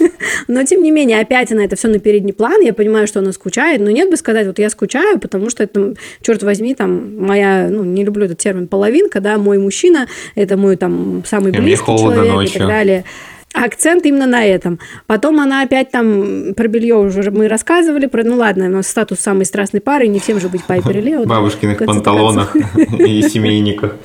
Но, 0.48 0.62
тем 0.64 0.82
не 0.82 0.90
менее, 0.90 1.20
опять 1.20 1.52
она 1.52 1.64
это 1.64 1.76
все 1.76 1.88
на 1.88 1.98
передний 1.98 2.32
план. 2.32 2.60
Я 2.60 2.72
понимаю, 2.72 3.06
что 3.06 3.20
она 3.20 3.32
скучает. 3.32 3.80
Но 3.80 3.90
нет 3.90 4.10
бы 4.10 4.16
сказать, 4.16 4.46
вот 4.46 4.58
я 4.58 4.70
скучаю, 4.70 5.18
потому 5.18 5.50
что 5.50 5.64
это, 5.64 5.94
черт 6.22 6.42
возьми, 6.42 6.74
там 6.74 7.16
моя, 7.18 7.68
ну, 7.70 7.84
не 7.84 8.04
люблю 8.04 8.26
этот 8.26 8.38
термин, 8.38 8.68
половинка, 8.68 9.20
да, 9.20 9.38
мой 9.38 9.58
мужчина, 9.58 10.06
это 10.34 10.56
мой 10.56 10.76
там 10.76 11.24
самый 11.26 11.52
близкий 11.52 11.96
человек 11.98 12.32
ночью. 12.32 12.56
и 12.56 12.58
так 12.58 12.68
далее 12.68 13.04
акцент 13.56 14.04
именно 14.06 14.26
на 14.26 14.44
этом. 14.44 14.78
Потом 15.06 15.40
она 15.40 15.62
опять 15.62 15.90
там 15.90 16.54
про 16.54 16.68
белье 16.68 16.96
уже 16.96 17.30
мы 17.30 17.48
рассказывали, 17.48 18.06
про, 18.06 18.22
ну 18.22 18.36
ладно, 18.36 18.68
нас 18.68 18.86
статус 18.86 19.20
самой 19.20 19.46
страстной 19.46 19.80
пары, 19.80 20.06
не 20.06 20.20
всем 20.20 20.38
же 20.40 20.48
быть 20.48 20.64
Пайпер 20.64 21.02
Лео. 21.02 21.24
Бабушкиных 21.24 21.78
панталонах 21.78 22.54
и 22.98 23.22
семейниках. 23.22 23.96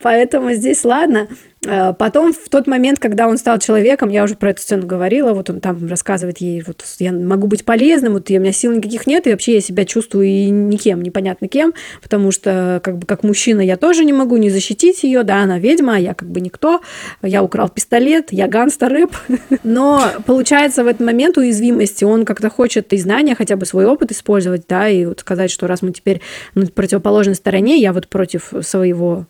Поэтому 0.00 0.52
здесь 0.52 0.84
ладно. 0.84 1.28
Э, 1.66 1.94
потом, 1.94 2.32
в 2.32 2.48
тот 2.48 2.66
момент, 2.66 2.98
когда 2.98 3.28
он 3.28 3.38
стал 3.38 3.58
человеком, 3.58 4.08
я 4.08 4.24
уже 4.24 4.34
про 4.34 4.50
эту 4.50 4.62
сцену 4.62 4.86
говорила, 4.86 5.32
вот 5.32 5.50
он 5.50 5.60
там 5.60 5.86
рассказывает 5.88 6.38
ей, 6.38 6.62
вот 6.66 6.84
я 6.98 7.12
могу 7.12 7.46
быть 7.46 7.64
полезным, 7.64 8.14
вот 8.14 8.30
у 8.30 8.32
меня 8.32 8.52
сил 8.52 8.72
никаких 8.72 9.06
нет, 9.06 9.26
и 9.26 9.30
вообще 9.30 9.54
я 9.54 9.60
себя 9.60 9.84
чувствую 9.84 10.26
и 10.26 10.50
никем, 10.50 11.02
непонятно 11.02 11.48
кем, 11.48 11.74
потому 12.02 12.30
что 12.30 12.80
как 12.82 12.98
бы 12.98 13.06
как 13.06 13.22
мужчина 13.22 13.60
я 13.60 13.76
тоже 13.76 14.04
не 14.04 14.12
могу 14.12 14.36
не 14.36 14.50
защитить 14.50 15.02
ее, 15.02 15.22
да, 15.22 15.42
она 15.42 15.58
ведьма, 15.58 15.96
а 15.96 15.98
я 15.98 16.14
как 16.14 16.28
бы 16.30 16.40
никто, 16.40 16.80
я 17.22 17.42
украл 17.42 17.68
пистолет, 17.68 18.28
я 18.30 18.48
гангстер 18.48 18.90
рэп, 18.90 19.12
но 19.64 20.04
получается 20.26 20.84
в 20.84 20.86
этот 20.86 21.04
момент 21.04 21.36
уязвимости 21.36 22.04
он 22.04 22.24
как-то 22.24 22.50
хочет 22.50 22.92
и 22.92 22.98
знания, 22.98 23.34
хотя 23.34 23.56
бы 23.56 23.66
свой 23.66 23.86
опыт 23.86 24.12
использовать, 24.12 24.64
да, 24.68 24.88
и 24.88 25.04
вот 25.06 25.20
сказать, 25.20 25.50
что 25.50 25.66
раз 25.66 25.82
мы 25.82 25.92
теперь 25.92 26.20
на 26.54 26.66
противоположной 26.66 27.34
стороне, 27.34 27.78
я 27.78 27.92
вот 27.92 28.08
против 28.08 28.52
своего 28.62 29.26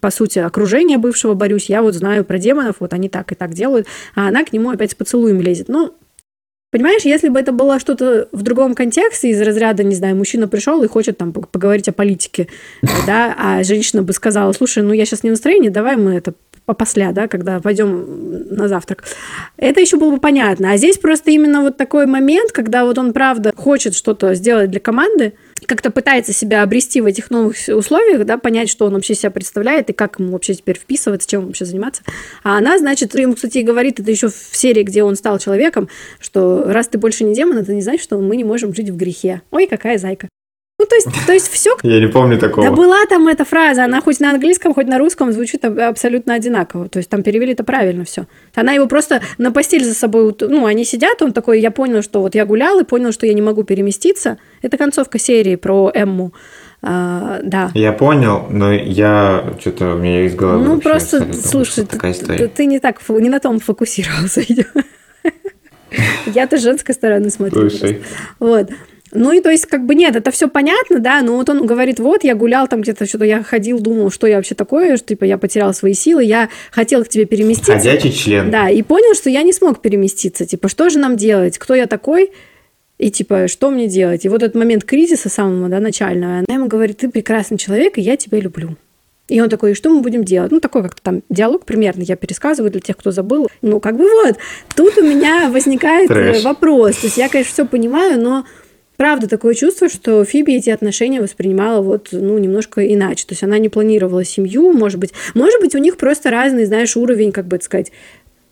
по 0.00 0.10
сути, 0.10 0.38
окружение 0.38 0.98
бывшего 0.98 1.34
борюсь, 1.34 1.68
я 1.68 1.82
вот 1.82 1.94
знаю 1.94 2.24
про 2.24 2.38
демонов, 2.38 2.76
вот 2.80 2.92
они 2.92 3.08
так 3.08 3.32
и 3.32 3.34
так 3.34 3.52
делают, 3.52 3.86
а 4.14 4.28
она 4.28 4.44
к 4.44 4.52
нему 4.52 4.70
опять 4.70 4.92
с 4.92 4.94
поцелуем 4.94 5.40
лезет. 5.40 5.68
Ну, 5.68 5.94
Понимаешь, 6.72 7.02
если 7.02 7.28
бы 7.28 7.38
это 7.38 7.52
было 7.52 7.78
что-то 7.78 8.28
в 8.32 8.40
другом 8.40 8.74
контексте, 8.74 9.28
из 9.28 9.42
разряда, 9.42 9.84
не 9.84 9.94
знаю, 9.94 10.16
мужчина 10.16 10.48
пришел 10.48 10.82
и 10.82 10.88
хочет 10.88 11.18
там 11.18 11.30
поговорить 11.34 11.86
о 11.88 11.92
политике, 11.92 12.48
да, 13.06 13.36
а 13.38 13.62
женщина 13.62 14.02
бы 14.02 14.14
сказала, 14.14 14.52
слушай, 14.52 14.82
ну 14.82 14.94
я 14.94 15.04
сейчас 15.04 15.22
не 15.22 15.28
в 15.28 15.34
настроении, 15.34 15.68
давай 15.68 15.96
мы 15.96 16.14
это 16.14 16.32
попосля, 16.64 17.12
да, 17.12 17.28
когда 17.28 17.60
пойдем 17.60 18.46
на 18.56 18.68
завтрак. 18.68 19.04
Это 19.58 19.80
еще 19.80 19.98
было 19.98 20.12
бы 20.12 20.18
понятно. 20.18 20.72
А 20.72 20.78
здесь 20.78 20.96
просто 20.96 21.30
именно 21.30 21.60
вот 21.60 21.76
такой 21.76 22.06
момент, 22.06 22.52
когда 22.52 22.86
вот 22.86 22.96
он 22.96 23.12
правда 23.12 23.52
хочет 23.54 23.94
что-то 23.94 24.34
сделать 24.34 24.70
для 24.70 24.80
команды, 24.80 25.34
как-то 25.66 25.90
пытается 25.90 26.32
себя 26.32 26.62
обрести 26.62 27.00
в 27.00 27.06
этих 27.06 27.30
новых 27.30 27.56
условиях, 27.68 28.24
да, 28.24 28.38
понять, 28.38 28.68
что 28.68 28.86
он 28.86 28.94
вообще 28.94 29.14
себя 29.14 29.30
представляет 29.30 29.90
и 29.90 29.92
как 29.92 30.18
ему 30.18 30.32
вообще 30.32 30.54
теперь 30.54 30.78
вписываться, 30.78 31.28
чем 31.28 31.46
вообще 31.46 31.64
заниматься. 31.64 32.02
А 32.42 32.58
она, 32.58 32.78
значит, 32.78 33.14
ему, 33.14 33.34
кстати, 33.34 33.58
говорит, 33.58 34.00
это 34.00 34.10
еще 34.10 34.28
в 34.28 34.50
серии, 34.52 34.82
где 34.82 35.02
он 35.02 35.16
стал 35.16 35.38
человеком, 35.38 35.88
что 36.20 36.64
раз 36.66 36.88
ты 36.88 36.98
больше 36.98 37.24
не 37.24 37.34
демон, 37.34 37.58
это 37.58 37.74
не 37.74 37.82
значит, 37.82 38.02
что 38.02 38.18
мы 38.18 38.36
не 38.36 38.44
можем 38.44 38.74
жить 38.74 38.90
в 38.90 38.96
грехе. 38.96 39.42
Ой, 39.50 39.66
какая 39.66 39.98
зайка. 39.98 40.28
Ну, 40.82 40.86
то 40.86 40.96
есть, 40.96 41.26
то 41.26 41.32
есть 41.32 41.48
все... 41.48 41.76
Я 41.84 42.00
не 42.00 42.08
помню 42.08 42.38
такого. 42.38 42.68
Да 42.68 42.74
была 42.74 43.06
там 43.08 43.28
эта 43.28 43.44
фраза, 43.44 43.84
она 43.84 44.00
хоть 44.00 44.18
на 44.18 44.30
английском, 44.30 44.74
хоть 44.74 44.88
на 44.88 44.98
русском 44.98 45.30
звучит 45.32 45.64
абсолютно 45.64 46.34
одинаково. 46.34 46.88
То 46.88 46.98
есть 46.98 47.08
там 47.08 47.22
перевели 47.22 47.52
это 47.52 47.62
правильно 47.62 48.04
все. 48.04 48.26
Она 48.56 48.72
его 48.72 48.88
просто 48.88 49.22
на 49.38 49.52
постель 49.52 49.84
за 49.84 49.94
собой... 49.94 50.34
Ну, 50.40 50.66
они 50.66 50.84
сидят, 50.84 51.22
он 51.22 51.32
такой, 51.32 51.60
я 51.60 51.70
понял, 51.70 52.02
что 52.02 52.20
вот 52.20 52.34
я 52.34 52.44
гулял 52.44 52.80
и 52.80 52.84
понял, 52.84 53.12
что 53.12 53.26
я 53.26 53.32
не 53.32 53.42
могу 53.42 53.62
переместиться. 53.62 54.38
Это 54.60 54.76
концовка 54.76 55.20
серии 55.20 55.54
про 55.54 55.92
Эмму. 55.94 56.32
А, 56.82 57.38
да. 57.44 57.70
Я 57.74 57.92
понял, 57.92 58.48
но 58.50 58.72
я 58.72 59.54
что-то 59.60 59.94
у 59.94 59.98
меня 59.98 60.26
из 60.26 60.34
головы. 60.34 60.64
Ну 60.64 60.80
просто, 60.80 61.32
слушай, 61.32 61.86
такая 61.86 62.10
история. 62.10 62.38
Ты, 62.38 62.48
ты 62.48 62.66
не 62.66 62.80
так 62.80 63.08
не 63.08 63.28
на 63.28 63.38
том 63.38 63.60
фокусировался, 63.60 64.42
Я-то 66.26 66.56
женской 66.56 66.94
стороны 66.94 67.30
смотрю. 67.30 67.70
Слушай. 67.70 68.02
Вот. 68.40 68.70
Ну 69.14 69.32
и 69.32 69.40
то 69.40 69.50
есть, 69.50 69.66
как 69.66 69.84
бы 69.84 69.94
нет, 69.94 70.16
это 70.16 70.30
все 70.30 70.48
понятно, 70.48 70.98
да, 70.98 71.20
но 71.20 71.36
вот 71.36 71.48
он 71.50 71.66
говорит, 71.66 72.00
вот, 72.00 72.24
я 72.24 72.34
гулял 72.34 72.66
там 72.66 72.80
где-то, 72.80 73.06
что-то 73.06 73.26
я 73.26 73.42
ходил, 73.42 73.78
думал, 73.78 74.10
что 74.10 74.26
я 74.26 74.36
вообще 74.36 74.54
такое, 74.54 74.96
что 74.96 75.08
типа 75.08 75.24
я 75.24 75.36
потерял 75.36 75.74
свои 75.74 75.92
силы, 75.92 76.24
я 76.24 76.48
хотел 76.70 77.04
к 77.04 77.08
тебе 77.08 77.26
переместиться. 77.26 77.74
Ходячий 77.74 78.10
член. 78.10 78.50
Да, 78.50 78.70
и 78.70 78.80
понял, 78.82 79.14
что 79.14 79.28
я 79.28 79.42
не 79.42 79.52
смог 79.52 79.82
переместиться, 79.82 80.46
типа, 80.46 80.68
что 80.68 80.88
же 80.88 80.98
нам 80.98 81.16
делать, 81.16 81.58
кто 81.58 81.74
я 81.74 81.86
такой, 81.86 82.32
и 82.98 83.10
типа, 83.10 83.48
что 83.48 83.70
мне 83.70 83.86
делать? 83.86 84.24
И 84.24 84.28
вот 84.28 84.42
этот 84.42 84.54
момент 84.54 84.84
кризиса 84.84 85.28
самого, 85.28 85.68
да, 85.68 85.80
начального, 85.80 86.38
она 86.38 86.56
ему 86.56 86.66
говорит, 86.66 86.98
ты 86.98 87.10
прекрасный 87.10 87.58
человек, 87.58 87.98
и 87.98 88.00
я 88.00 88.16
тебя 88.16 88.38
люблю. 88.40 88.76
И 89.28 89.40
он 89.40 89.48
такой, 89.48 89.72
и 89.72 89.74
что 89.74 89.90
мы 89.90 90.00
будем 90.00 90.24
делать? 90.24 90.52
Ну, 90.52 90.60
такой 90.60 90.82
как-то 90.82 91.02
там 91.02 91.22
диалог 91.30 91.64
примерно 91.64 92.02
я 92.02 92.16
пересказываю 92.16 92.70
для 92.70 92.80
тех, 92.80 92.96
кто 92.96 93.12
забыл. 93.12 93.48
Ну, 93.62 93.80
как 93.80 93.96
бы 93.96 94.04
вот, 94.04 94.36
тут 94.74 94.98
у 94.98 95.02
меня 95.02 95.48
возникает 95.50 96.08
Трэш. 96.08 96.42
вопрос. 96.44 96.96
То 96.96 97.06
есть 97.06 97.16
я, 97.16 97.28
конечно, 97.28 97.52
все 97.52 97.66
понимаю, 97.66 98.20
но 98.20 98.44
правда 99.02 99.26
такое 99.26 99.54
чувство, 99.54 99.88
что 99.88 100.24
Фиби 100.24 100.54
эти 100.54 100.70
отношения 100.70 101.20
воспринимала 101.20 101.82
вот, 101.82 102.10
ну, 102.12 102.38
немножко 102.38 102.86
иначе. 102.86 103.26
То 103.26 103.32
есть 103.32 103.42
она 103.42 103.58
не 103.58 103.68
планировала 103.68 104.22
семью, 104.24 104.72
может 104.72 105.00
быть. 105.00 105.10
Может 105.34 105.60
быть, 105.60 105.74
у 105.74 105.78
них 105.78 105.96
просто 105.96 106.30
разный, 106.30 106.66
знаешь, 106.66 106.96
уровень, 106.96 107.32
как 107.32 107.48
бы 107.48 107.56
это 107.56 107.64
сказать, 107.64 107.90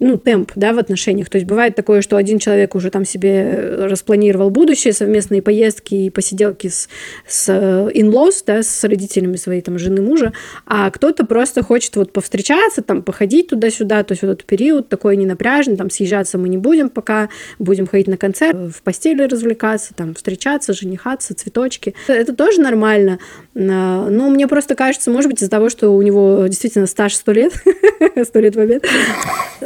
ну, 0.00 0.16
темп, 0.16 0.52
да, 0.56 0.72
в 0.72 0.78
отношениях. 0.78 1.28
То 1.28 1.36
есть 1.36 1.46
бывает 1.46 1.74
такое, 1.74 2.00
что 2.00 2.16
один 2.16 2.38
человек 2.38 2.74
уже 2.74 2.90
там 2.90 3.04
себе 3.04 3.30
э, 3.30 3.86
распланировал 3.86 4.48
будущее, 4.48 4.94
совместные 4.94 5.42
поездки 5.42 5.94
и 5.94 6.10
посиделки 6.10 6.68
с, 6.68 6.88
с 7.26 7.48
э, 7.48 7.90
in-laws, 7.94 8.42
да, 8.46 8.62
с 8.62 8.82
родителями 8.82 9.36
своей 9.36 9.60
там 9.60 9.78
жены 9.78 10.00
мужа, 10.00 10.32
а 10.66 10.90
кто-то 10.90 11.26
просто 11.26 11.62
хочет 11.62 11.96
вот 11.96 12.14
повстречаться, 12.14 12.80
там, 12.80 13.02
походить 13.02 13.48
туда-сюда, 13.48 14.02
то 14.02 14.12
есть 14.12 14.22
вот 14.22 14.30
этот 14.30 14.44
период 14.44 14.88
такой 14.88 15.18
ненапряжный, 15.18 15.76
там, 15.76 15.90
съезжаться 15.90 16.38
мы 16.38 16.48
не 16.48 16.56
будем 16.56 16.88
пока, 16.88 17.28
будем 17.58 17.86
ходить 17.86 18.08
на 18.08 18.16
концерт, 18.16 18.56
в 18.56 18.82
постели 18.82 19.22
развлекаться, 19.24 19.92
там, 19.94 20.14
встречаться, 20.14 20.72
женихаться, 20.72 21.34
цветочки. 21.34 21.94
Это 22.08 22.34
тоже 22.34 22.62
нормально. 22.62 23.18
Но 23.52 24.08
мне 24.08 24.48
просто 24.48 24.74
кажется, 24.74 25.10
может 25.10 25.30
быть, 25.30 25.42
из-за 25.42 25.50
того, 25.50 25.68
что 25.68 25.90
у 25.90 26.00
него 26.00 26.46
действительно 26.46 26.86
стаж 26.86 27.14
сто 27.14 27.32
лет, 27.32 27.52
сто 28.24 28.40
лет 28.40 28.56
в 28.56 28.60
обед, 28.60 28.86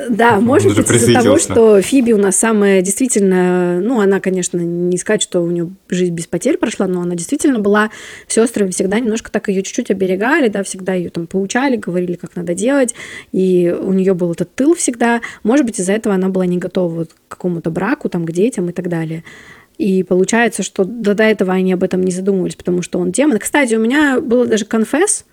да, 0.09 0.24
да, 0.31 0.41
может 0.41 0.77
быть, 0.77 0.91
из-за 0.91 1.15
того, 1.15 1.39
что 1.39 1.81
Фиби 1.81 2.13
у 2.13 2.19
нас 2.19 2.37
самая 2.37 2.83
действительно, 2.83 3.81
ну, 3.81 4.01
она, 4.01 4.21
конечно, 4.21 4.59
не 4.59 4.97
сказать, 4.99 5.23
что 5.23 5.41
у 5.41 5.51
нее 5.51 5.71
жизнь 5.89 6.15
без 6.15 6.27
потерь 6.27 6.59
прошла, 6.59 6.87
но 6.87 7.03
она 7.03 7.15
действительно 7.15 7.59
была 7.59 7.91
сестрами 8.29 8.71
всегда 8.71 8.99
немножко 8.99 9.31
так 9.31 9.49
ее 9.49 9.63
чуть-чуть 9.63 9.91
оберегали, 9.91 10.49
да, 10.49 10.63
всегда 10.63 10.95
ее 10.95 11.11
там 11.11 11.27
поучали, 11.27 11.77
говорили, 11.77 12.15
как 12.15 12.37
надо 12.37 12.55
делать, 12.55 12.95
и 13.33 13.75
у 13.79 13.93
нее 13.93 14.15
был 14.15 14.33
этот 14.33 14.55
тыл 14.55 14.75
всегда. 14.75 15.21
Может 15.43 15.67
быть, 15.67 15.79
из-за 15.79 15.93
этого 15.93 16.15
она 16.15 16.29
была 16.29 16.47
не 16.47 16.59
готова 16.59 16.93
вот 16.95 17.11
к 17.13 17.33
какому-то 17.33 17.71
браку, 17.71 18.09
там, 18.09 18.25
к 18.25 18.33
детям 18.33 18.69
и 18.69 18.73
так 18.73 18.89
далее. 18.89 19.25
И 19.79 20.05
получается, 20.05 20.63
что 20.63 20.85
до, 20.85 21.15
до 21.15 21.25
этого 21.25 21.53
они 21.53 21.73
об 21.73 21.83
этом 21.83 22.03
не 22.03 22.13
задумывались, 22.13 22.55
потому 22.57 22.83
что 22.83 22.99
он 22.99 23.11
демон. 23.11 23.39
Кстати, 23.39 23.75
у 23.75 23.81
меня 23.81 24.21
было 24.21 24.47
даже 24.47 24.65
конфесс, 24.65 25.25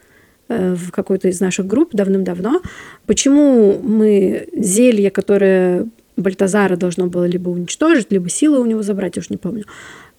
в 0.48 0.92
какой-то 0.92 1.28
из 1.30 1.40
наших 1.40 1.68
групп 1.68 1.94
давным-давно, 1.94 2.62
почему 3.06 3.80
мы 3.82 4.48
зелье, 4.54 5.12
которое 5.12 5.88
Бальтазара 6.18 6.76
должно 6.76 7.08
было 7.08 7.26
либо 7.26 7.50
уничтожить, 7.50 8.12
либо 8.12 8.30
силы 8.30 8.60
у 8.60 8.66
него 8.66 8.82
забрать, 8.82 9.16
я 9.16 9.22
уж 9.22 9.30
не 9.30 9.38
помню, 9.38 9.66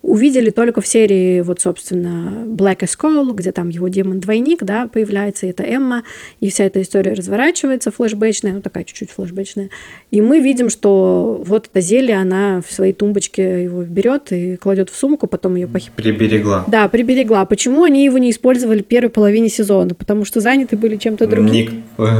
увидели 0.02 0.50
только 0.50 0.80
в 0.80 0.86
серии, 0.86 1.40
вот, 1.40 1.60
собственно, 1.60 2.44
Black 2.44 2.80
Skull, 2.80 3.32
где 3.34 3.52
там 3.52 3.68
его 3.68 3.88
демон-двойник, 3.88 4.64
да, 4.64 4.88
появляется, 4.92 5.46
это 5.46 5.62
Эмма, 5.62 6.02
и 6.40 6.50
вся 6.50 6.64
эта 6.64 6.82
история 6.82 7.12
разворачивается, 7.12 7.90
флешбэчная, 7.90 8.52
ну, 8.52 8.60
такая 8.60 8.84
чуть-чуть 8.84 9.10
флешбэчная. 9.10 9.70
И 10.10 10.20
мы 10.20 10.40
видим, 10.40 10.70
что 10.70 11.42
вот 11.46 11.68
это 11.70 11.80
зелье, 11.80 12.16
она 12.16 12.62
в 12.66 12.72
своей 12.72 12.92
тумбочке 12.92 13.64
его 13.64 13.82
берет 13.82 14.32
и 14.32 14.56
кладет 14.56 14.90
в 14.90 14.96
сумку, 14.96 15.26
потом 15.26 15.54
ее 15.54 15.68
похитила. 15.68 15.94
Приберегла. 15.96 16.64
Да, 16.66 16.88
приберегла. 16.88 17.44
Почему 17.44 17.84
они 17.84 18.04
его 18.04 18.18
не 18.18 18.30
использовали 18.30 18.82
в 18.82 18.86
первой 18.86 19.10
половине 19.10 19.48
сезона? 19.48 19.94
Потому 19.94 20.24
что 20.24 20.40
заняты 20.40 20.76
были 20.76 20.96
чем-то 20.96 21.26
другим. 21.26 21.52
Ник... 21.52 21.70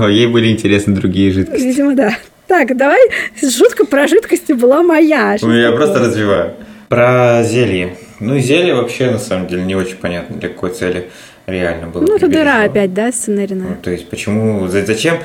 Ей 0.08 0.26
были 0.28 0.48
интересны 0.48 0.94
другие 0.94 1.32
жидкости. 1.32 1.64
Видимо, 1.64 1.94
да. 1.94 2.16
Так, 2.46 2.76
давай, 2.76 3.00
шутка 3.40 3.86
про 3.86 4.06
жидкости 4.06 4.52
была 4.52 4.82
моя. 4.82 5.36
Ну, 5.40 5.52
я 5.52 5.72
просто 5.72 6.00
развиваю. 6.00 6.52
Про 6.92 7.42
зелье. 7.42 7.96
Ну, 8.20 8.38
зелье 8.38 8.74
вообще, 8.74 9.10
на 9.10 9.18
самом 9.18 9.46
деле, 9.46 9.64
не 9.64 9.74
очень 9.74 9.96
понятно, 9.96 10.36
для 10.36 10.50
какой 10.50 10.72
цели 10.72 11.08
реально 11.46 11.86
было. 11.86 12.02
Ну, 12.02 12.16
это 12.16 12.28
дыра 12.28 12.64
опять, 12.64 12.92
да, 12.92 13.10
сценарийная? 13.10 13.68
Ну, 13.70 13.76
то 13.80 13.90
есть, 13.90 14.10
почему, 14.10 14.68
зачем? 14.68 15.16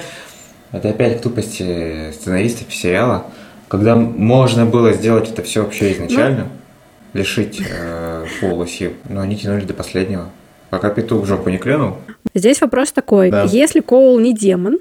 Это 0.72 0.92
опять 0.92 1.22
тупости 1.22 2.14
сценаристов 2.14 2.74
сериала, 2.74 3.26
когда 3.68 3.98
можно 3.98 4.66
было 4.66 4.94
сделать 4.94 5.30
это 5.30 5.44
все 5.44 5.64
вообще 5.66 5.92
изначально, 5.92 6.48
ну... 7.12 7.20
лишить 7.20 7.62
э, 7.70 8.26
полоси, 8.40 8.94
но 9.10 9.20
они 9.20 9.36
тянули 9.36 9.66
до 9.66 9.74
последнего. 9.74 10.30
Пока 10.70 10.90
петух 10.90 11.24
в 11.24 11.26
жопу 11.26 11.50
не 11.50 11.58
клюнул. 11.58 11.98
Здесь 12.34 12.62
вопрос 12.62 12.94
такой. 12.94 13.30
Да. 13.30 13.44
Если 13.44 13.82
Коул 13.82 14.18
не 14.20 14.34
демон, 14.34 14.78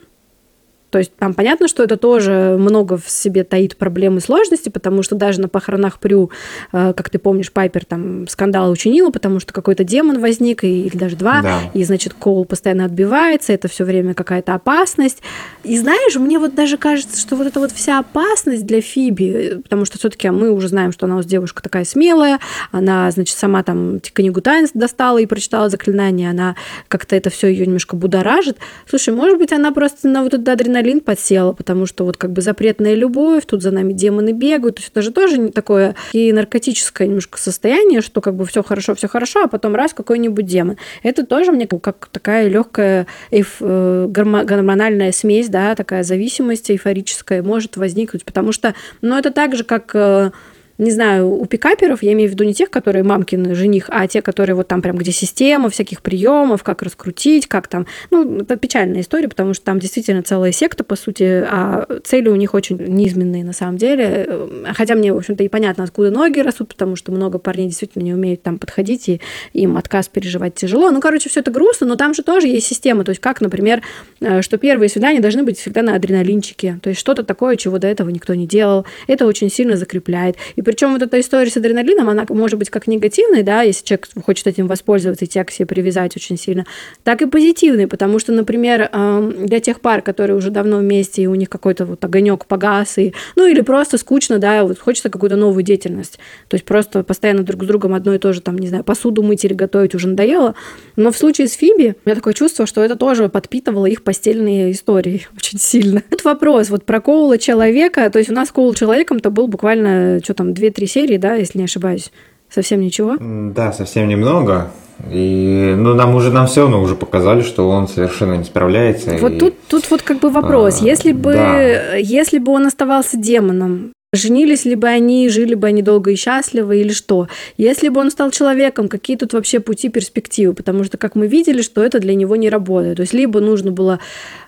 то 0.96 1.00
есть 1.00 1.14
там 1.16 1.34
понятно, 1.34 1.68
что 1.68 1.82
это 1.82 1.98
тоже 1.98 2.56
много 2.58 2.96
в 2.96 3.10
себе 3.10 3.44
таит 3.44 3.76
проблемы 3.76 4.16
и 4.16 4.20
сложности, 4.22 4.70
потому 4.70 5.02
что 5.02 5.14
даже 5.14 5.42
на 5.42 5.48
похоронах 5.50 5.98
Прю, 5.98 6.30
э, 6.72 6.94
как 6.96 7.10
ты 7.10 7.18
помнишь, 7.18 7.52
Пайпер 7.52 7.84
там 7.84 8.26
скандал 8.28 8.70
учинила, 8.70 9.10
потому 9.10 9.38
что 9.38 9.52
какой-то 9.52 9.84
демон 9.84 10.22
возник, 10.22 10.64
и, 10.64 10.86
или 10.86 10.96
даже 10.96 11.16
два, 11.16 11.42
да. 11.42 11.60
и, 11.74 11.84
значит, 11.84 12.14
Коул 12.14 12.46
постоянно 12.46 12.86
отбивается, 12.86 13.52
это 13.52 13.68
все 13.68 13.84
время 13.84 14.14
какая-то 14.14 14.54
опасность. 14.54 15.18
И 15.64 15.76
знаешь, 15.76 16.16
мне 16.16 16.38
вот 16.38 16.54
даже 16.54 16.78
кажется, 16.78 17.20
что 17.20 17.36
вот 17.36 17.46
эта 17.46 17.60
вот 17.60 17.72
вся 17.72 17.98
опасность 17.98 18.64
для 18.64 18.80
Фиби, 18.80 19.60
потому 19.64 19.84
что 19.84 19.98
все 19.98 20.08
таки 20.08 20.30
мы 20.30 20.50
уже 20.50 20.68
знаем, 20.68 20.92
что 20.92 21.04
она 21.04 21.16
у 21.16 21.18
нас 21.18 21.26
девушка 21.26 21.62
такая 21.62 21.84
смелая, 21.84 22.40
она, 22.72 23.10
значит, 23.10 23.36
сама 23.36 23.62
там 23.62 24.00
книгу 24.00 24.40
Тайнс 24.40 24.70
достала 24.72 25.18
и 25.18 25.26
прочитала 25.26 25.68
заклинание, 25.68 26.30
она 26.30 26.56
как-то 26.88 27.14
это 27.16 27.28
все 27.28 27.48
ее 27.48 27.66
немножко 27.66 27.96
будоражит. 27.96 28.56
Слушай, 28.88 29.12
может 29.12 29.36
быть, 29.36 29.52
она 29.52 29.72
просто 29.72 30.08
на 30.08 30.22
вот 30.22 30.32
этот 30.32 30.48
адреналин 30.48 30.85
адреналин 30.86 31.00
подсела, 31.00 31.52
потому 31.52 31.86
что 31.86 32.04
вот 32.04 32.16
как 32.16 32.32
бы 32.32 32.40
запретная 32.42 32.94
любовь, 32.94 33.44
тут 33.46 33.62
за 33.62 33.70
нами 33.70 33.92
демоны 33.92 34.32
бегают, 34.32 34.76
то 34.76 34.80
есть 34.80 34.92
это 34.92 35.02
же 35.02 35.10
тоже 35.10 35.38
не 35.38 35.50
такое 35.50 35.94
и 36.12 36.32
наркотическое 36.32 37.06
немножко 37.06 37.38
состояние, 37.38 38.00
что 38.00 38.20
как 38.20 38.34
бы 38.34 38.44
все 38.46 38.62
хорошо, 38.62 38.94
все 38.94 39.08
хорошо, 39.08 39.44
а 39.44 39.48
потом 39.48 39.74
раз 39.74 39.92
какой-нибудь 39.92 40.46
демон. 40.46 40.76
Это 41.02 41.26
тоже 41.26 41.52
мне 41.52 41.66
как 41.66 42.08
такая 42.12 42.48
легкая 42.48 43.06
эйф, 43.30 43.56
э, 43.60 44.06
гормональная 44.08 45.12
смесь, 45.12 45.48
да, 45.48 45.74
такая 45.74 46.02
зависимость 46.02 46.70
эйфорическая 46.70 47.42
может 47.42 47.76
возникнуть, 47.76 48.24
потому 48.24 48.52
что, 48.52 48.74
ну, 49.02 49.16
это 49.16 49.30
так 49.30 49.56
же, 49.56 49.64
как 49.64 49.90
э, 49.94 50.30
не 50.78 50.90
знаю, 50.90 51.30
у 51.30 51.44
пикаперов, 51.46 52.02
я 52.02 52.12
имею 52.12 52.28
в 52.28 52.32
виду 52.32 52.44
не 52.44 52.54
тех, 52.54 52.70
которые 52.70 53.02
мамкин 53.02 53.54
жених, 53.54 53.86
а 53.88 54.06
те, 54.06 54.22
которые 54.22 54.54
вот 54.56 54.68
там 54.68 54.82
прям, 54.82 54.96
где 54.96 55.12
система 55.12 55.70
всяких 55.70 56.02
приемов, 56.02 56.62
как 56.62 56.82
раскрутить, 56.82 57.46
как 57.46 57.68
там, 57.68 57.86
ну, 58.10 58.40
это 58.40 58.56
печальная 58.56 59.00
история, 59.00 59.28
потому 59.28 59.54
что 59.54 59.64
там 59.64 59.78
действительно 59.78 60.22
целая 60.22 60.52
секта, 60.52 60.84
по 60.84 60.96
сути, 60.96 61.22
а 61.22 61.86
цели 62.04 62.28
у 62.28 62.36
них 62.36 62.54
очень 62.54 62.76
низменные 62.76 63.44
на 63.44 63.52
самом 63.52 63.78
деле. 63.78 64.28
Хотя 64.74 64.94
мне, 64.94 65.12
в 65.12 65.16
общем-то, 65.16 65.42
и 65.42 65.48
понятно, 65.48 65.84
откуда 65.84 66.10
ноги 66.10 66.40
растут, 66.40 66.68
потому 66.68 66.96
что 66.96 67.12
много 67.12 67.38
парней 67.38 67.68
действительно 67.68 68.02
не 68.02 68.12
умеют 68.12 68.42
там 68.42 68.58
подходить, 68.58 69.08
и 69.08 69.20
им 69.52 69.76
отказ 69.76 70.08
переживать 70.08 70.54
тяжело. 70.54 70.90
Ну, 70.90 71.00
короче, 71.00 71.28
все 71.28 71.40
это 71.40 71.50
грустно, 71.50 71.86
но 71.86 71.96
там 71.96 72.14
же 72.14 72.22
тоже 72.22 72.48
есть 72.48 72.66
система. 72.66 73.04
То 73.04 73.10
есть, 73.10 73.20
как, 73.20 73.40
например, 73.40 73.82
э, 74.20 74.42
что 74.42 74.58
первые 74.58 74.88
свидания 74.88 75.20
должны 75.20 75.42
быть 75.42 75.58
всегда 75.58 75.82
на 75.82 75.94
адреналинчике. 75.94 76.78
То 76.82 76.90
есть, 76.90 77.00
что-то 77.00 77.22
такое, 77.22 77.56
чего 77.56 77.78
до 77.78 77.86
этого 77.86 78.10
никто 78.10 78.34
не 78.34 78.46
делал. 78.46 78.86
Это 79.06 79.26
очень 79.26 79.50
сильно 79.50 79.76
закрепляет. 79.76 80.36
И 80.56 80.62
причем 80.66 80.94
вот 80.94 81.00
эта 81.00 81.20
история 81.20 81.48
с 81.48 81.56
адреналином, 81.56 82.08
она 82.08 82.26
может 82.28 82.58
быть 82.58 82.70
как 82.70 82.88
негативной, 82.88 83.44
да, 83.44 83.62
если 83.62 83.84
человек 83.84 84.08
хочет 84.24 84.48
этим 84.48 84.66
воспользоваться 84.66 85.24
и 85.24 85.28
тебя 85.28 85.44
к 85.44 85.52
себе 85.52 85.64
привязать 85.64 86.16
очень 86.16 86.36
сильно, 86.36 86.66
так 87.04 87.22
и 87.22 87.26
позитивной, 87.26 87.86
потому 87.86 88.18
что, 88.18 88.32
например, 88.32 88.90
для 89.38 89.60
тех 89.60 89.80
пар, 89.80 90.02
которые 90.02 90.36
уже 90.36 90.50
давно 90.50 90.78
вместе, 90.78 91.22
и 91.22 91.26
у 91.28 91.36
них 91.36 91.48
какой-то 91.50 91.86
вот 91.86 92.04
огонек 92.04 92.46
погас, 92.46 92.98
и, 92.98 93.14
ну 93.36 93.46
или 93.46 93.60
просто 93.60 93.96
скучно, 93.96 94.40
да, 94.40 94.64
вот 94.64 94.80
хочется 94.80 95.08
какую-то 95.08 95.36
новую 95.36 95.62
деятельность, 95.62 96.18
то 96.48 96.56
есть 96.56 96.64
просто 96.64 97.04
постоянно 97.04 97.44
друг 97.44 97.62
с 97.62 97.66
другом 97.68 97.94
одно 97.94 98.14
и 98.14 98.18
то 98.18 98.32
же, 98.32 98.40
там, 98.40 98.58
не 98.58 98.66
знаю, 98.66 98.82
посуду 98.82 99.22
мыть 99.22 99.44
или 99.44 99.54
готовить 99.54 99.94
уже 99.94 100.08
надоело, 100.08 100.56
но 100.96 101.12
в 101.12 101.16
случае 101.16 101.46
с 101.46 101.52
Фиби 101.52 101.94
у 102.04 102.08
меня 102.08 102.16
такое 102.16 102.34
чувство, 102.34 102.66
что 102.66 102.82
это 102.82 102.96
тоже 102.96 103.28
подпитывало 103.28 103.86
их 103.86 104.02
постельные 104.02 104.72
истории 104.72 105.28
очень 105.36 105.60
сильно. 105.60 106.02
Тут 106.10 106.24
вопрос 106.24 106.70
вот 106.70 106.84
про 106.84 107.00
Коула 107.00 107.38
человека, 107.38 108.10
то 108.10 108.18
есть 108.18 108.30
у 108.30 108.34
нас 108.34 108.50
Коул 108.50 108.74
человеком-то 108.74 109.30
был 109.30 109.46
буквально, 109.46 110.18
что 110.24 110.34
там, 110.34 110.55
2-3 110.56 110.86
серии, 110.86 111.16
да, 111.16 111.34
если 111.34 111.58
не 111.58 111.64
ошибаюсь. 111.64 112.10
Совсем 112.48 112.80
ничего? 112.80 113.16
Да, 113.18 113.72
совсем 113.72 114.08
немного. 114.08 114.70
И 115.10 115.74
ну, 115.76 115.94
нам 115.94 116.14
уже 116.14 116.32
нам 116.32 116.46
все 116.46 116.62
равно 116.62 116.80
уже 116.80 116.94
показали, 116.94 117.42
что 117.42 117.68
он 117.68 117.86
совершенно 117.86 118.34
не 118.34 118.44
справляется. 118.44 119.16
Вот 119.20 119.32
и... 119.32 119.38
тут, 119.38 119.54
тут 119.68 119.90
вот 119.90 120.02
как 120.02 120.20
бы 120.20 120.30
вопрос. 120.30 120.80
А, 120.80 120.84
если 120.84 121.12
бы, 121.12 121.34
да. 121.34 121.96
если 121.96 122.38
бы 122.38 122.52
он 122.52 122.66
оставался 122.66 123.18
демоном, 123.18 123.92
Женились 124.16 124.64
ли 124.64 124.74
бы 124.74 124.88
они, 124.88 125.28
жили 125.28 125.54
бы 125.54 125.68
они 125.68 125.82
долго 125.82 126.10
и 126.10 126.16
счастливо 126.16 126.72
или 126.72 126.92
что? 126.92 127.28
Если 127.56 127.88
бы 127.88 128.00
он 128.00 128.10
стал 128.10 128.30
человеком, 128.30 128.88
какие 128.88 129.16
тут 129.16 129.32
вообще 129.32 129.60
пути, 129.60 129.88
перспективы? 129.88 130.54
Потому 130.54 130.84
что, 130.84 130.98
как 130.98 131.14
мы 131.14 131.26
видели, 131.26 131.62
что 131.62 131.82
это 131.82 132.00
для 132.00 132.14
него 132.14 132.36
не 132.36 132.48
работает. 132.48 132.96
То 132.96 133.02
есть, 133.02 133.12
либо 133.12 133.40
нужно 133.40 133.72
было 133.72 134.00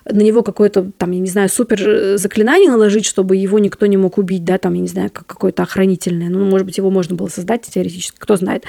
на 0.05 0.21
него 0.21 0.43
какое-то, 0.43 0.91
там, 0.97 1.11
я 1.11 1.19
не 1.19 1.29
знаю, 1.29 1.49
супер 1.49 2.17
заклинание 2.17 2.69
наложить, 2.69 3.05
чтобы 3.05 3.35
его 3.35 3.59
никто 3.59 3.85
не 3.85 3.97
мог 3.97 4.17
убить, 4.17 4.43
да, 4.43 4.57
там, 4.57 4.73
я 4.73 4.81
не 4.81 4.87
знаю, 4.87 5.11
какое-то 5.11 5.63
охранительное. 5.63 6.29
Ну, 6.29 6.45
может 6.45 6.65
быть, 6.65 6.77
его 6.77 6.89
можно 6.89 7.15
было 7.15 7.27
создать 7.27 7.61
теоретически, 7.61 8.17
кто 8.17 8.35
знает. 8.35 8.63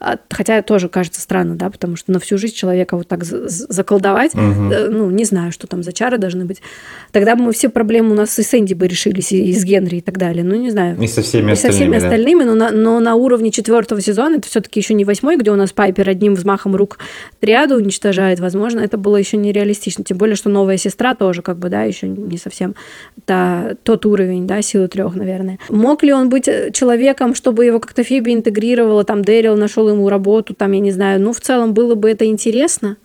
А, 0.00 0.18
хотя 0.30 0.62
тоже 0.62 0.88
кажется 0.88 1.20
странно, 1.20 1.56
да, 1.56 1.70
потому 1.70 1.96
что 1.96 2.12
на 2.12 2.20
всю 2.20 2.38
жизнь 2.38 2.54
человека 2.54 2.96
вот 2.96 3.08
так 3.08 3.24
заколдовать, 3.24 4.34
угу. 4.34 4.42
ну, 4.42 5.10
не 5.10 5.24
знаю, 5.24 5.52
что 5.52 5.66
там 5.66 5.82
за 5.82 5.92
чары 5.92 6.18
должны 6.18 6.44
быть. 6.44 6.62
Тогда 7.12 7.36
бы 7.36 7.42
мы 7.42 7.52
все 7.52 7.68
проблемы 7.68 8.12
у 8.12 8.14
нас 8.14 8.38
и 8.38 8.42
с 8.42 8.54
Энди 8.54 8.74
бы 8.74 8.86
решились, 8.86 9.32
и 9.32 9.52
с 9.52 9.64
Генри 9.64 9.96
и 9.96 10.00
так 10.00 10.18
далее. 10.18 10.35
Ну, 10.42 10.54
не 10.54 10.70
знаю. 10.70 11.00
И 11.00 11.06
со 11.06 11.22
всеми 11.22 11.50
и 11.50 11.52
остальными. 11.52 11.72
со 11.72 11.84
всеми 11.84 11.96
остальными, 11.96 12.40
да. 12.40 12.46
но, 12.46 12.54
на, 12.54 12.70
но 12.70 13.00
на 13.00 13.14
уровне 13.14 13.50
четвертого 13.50 14.00
сезона, 14.00 14.36
это 14.36 14.48
все-таки 14.48 14.80
еще 14.80 14.94
не 14.94 15.04
восьмой, 15.04 15.36
где 15.36 15.50
у 15.50 15.56
нас 15.56 15.72
Пайпер 15.72 16.08
одним 16.08 16.34
взмахом 16.34 16.76
рук 16.76 16.98
триаду 17.40 17.76
уничтожает, 17.76 18.40
возможно, 18.40 18.80
это 18.80 18.98
было 18.98 19.16
еще 19.16 19.36
нереалистично. 19.36 20.04
Тем 20.04 20.18
более, 20.18 20.36
что 20.36 20.48
новая 20.48 20.76
сестра 20.76 21.14
тоже, 21.14 21.42
как 21.42 21.58
бы, 21.58 21.68
да, 21.68 21.82
еще 21.82 22.08
не 22.08 22.38
совсем 22.38 22.74
та, 23.24 23.74
тот 23.82 24.06
уровень, 24.06 24.46
да, 24.46 24.62
силы 24.62 24.88
трех, 24.88 25.14
наверное. 25.14 25.58
Мог 25.68 26.02
ли 26.02 26.12
он 26.12 26.28
быть 26.28 26.48
э, 26.48 26.70
человеком, 26.72 27.34
чтобы 27.34 27.64
его 27.64 27.80
как-то 27.80 28.02
Фиби 28.02 28.32
интегрировала, 28.32 29.04
там 29.04 29.22
Дэрил 29.22 29.56
нашел 29.56 29.88
ему 29.88 30.08
работу, 30.08 30.54
там, 30.54 30.72
я 30.72 30.80
не 30.80 30.92
знаю, 30.92 31.20
ну, 31.20 31.32
в 31.32 31.40
целом 31.40 31.74
было 31.74 31.94
бы 31.94 32.10
это 32.10 32.24
интересно. 32.26 32.96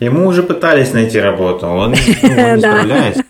Ему 0.00 0.26
уже 0.26 0.42
пытались 0.42 0.92
найти 0.92 1.18
работу, 1.18 1.66
он, 1.66 1.94
ну, 2.22 2.28
он 2.28 2.56
не 2.56 2.60
справляется. 2.60 3.24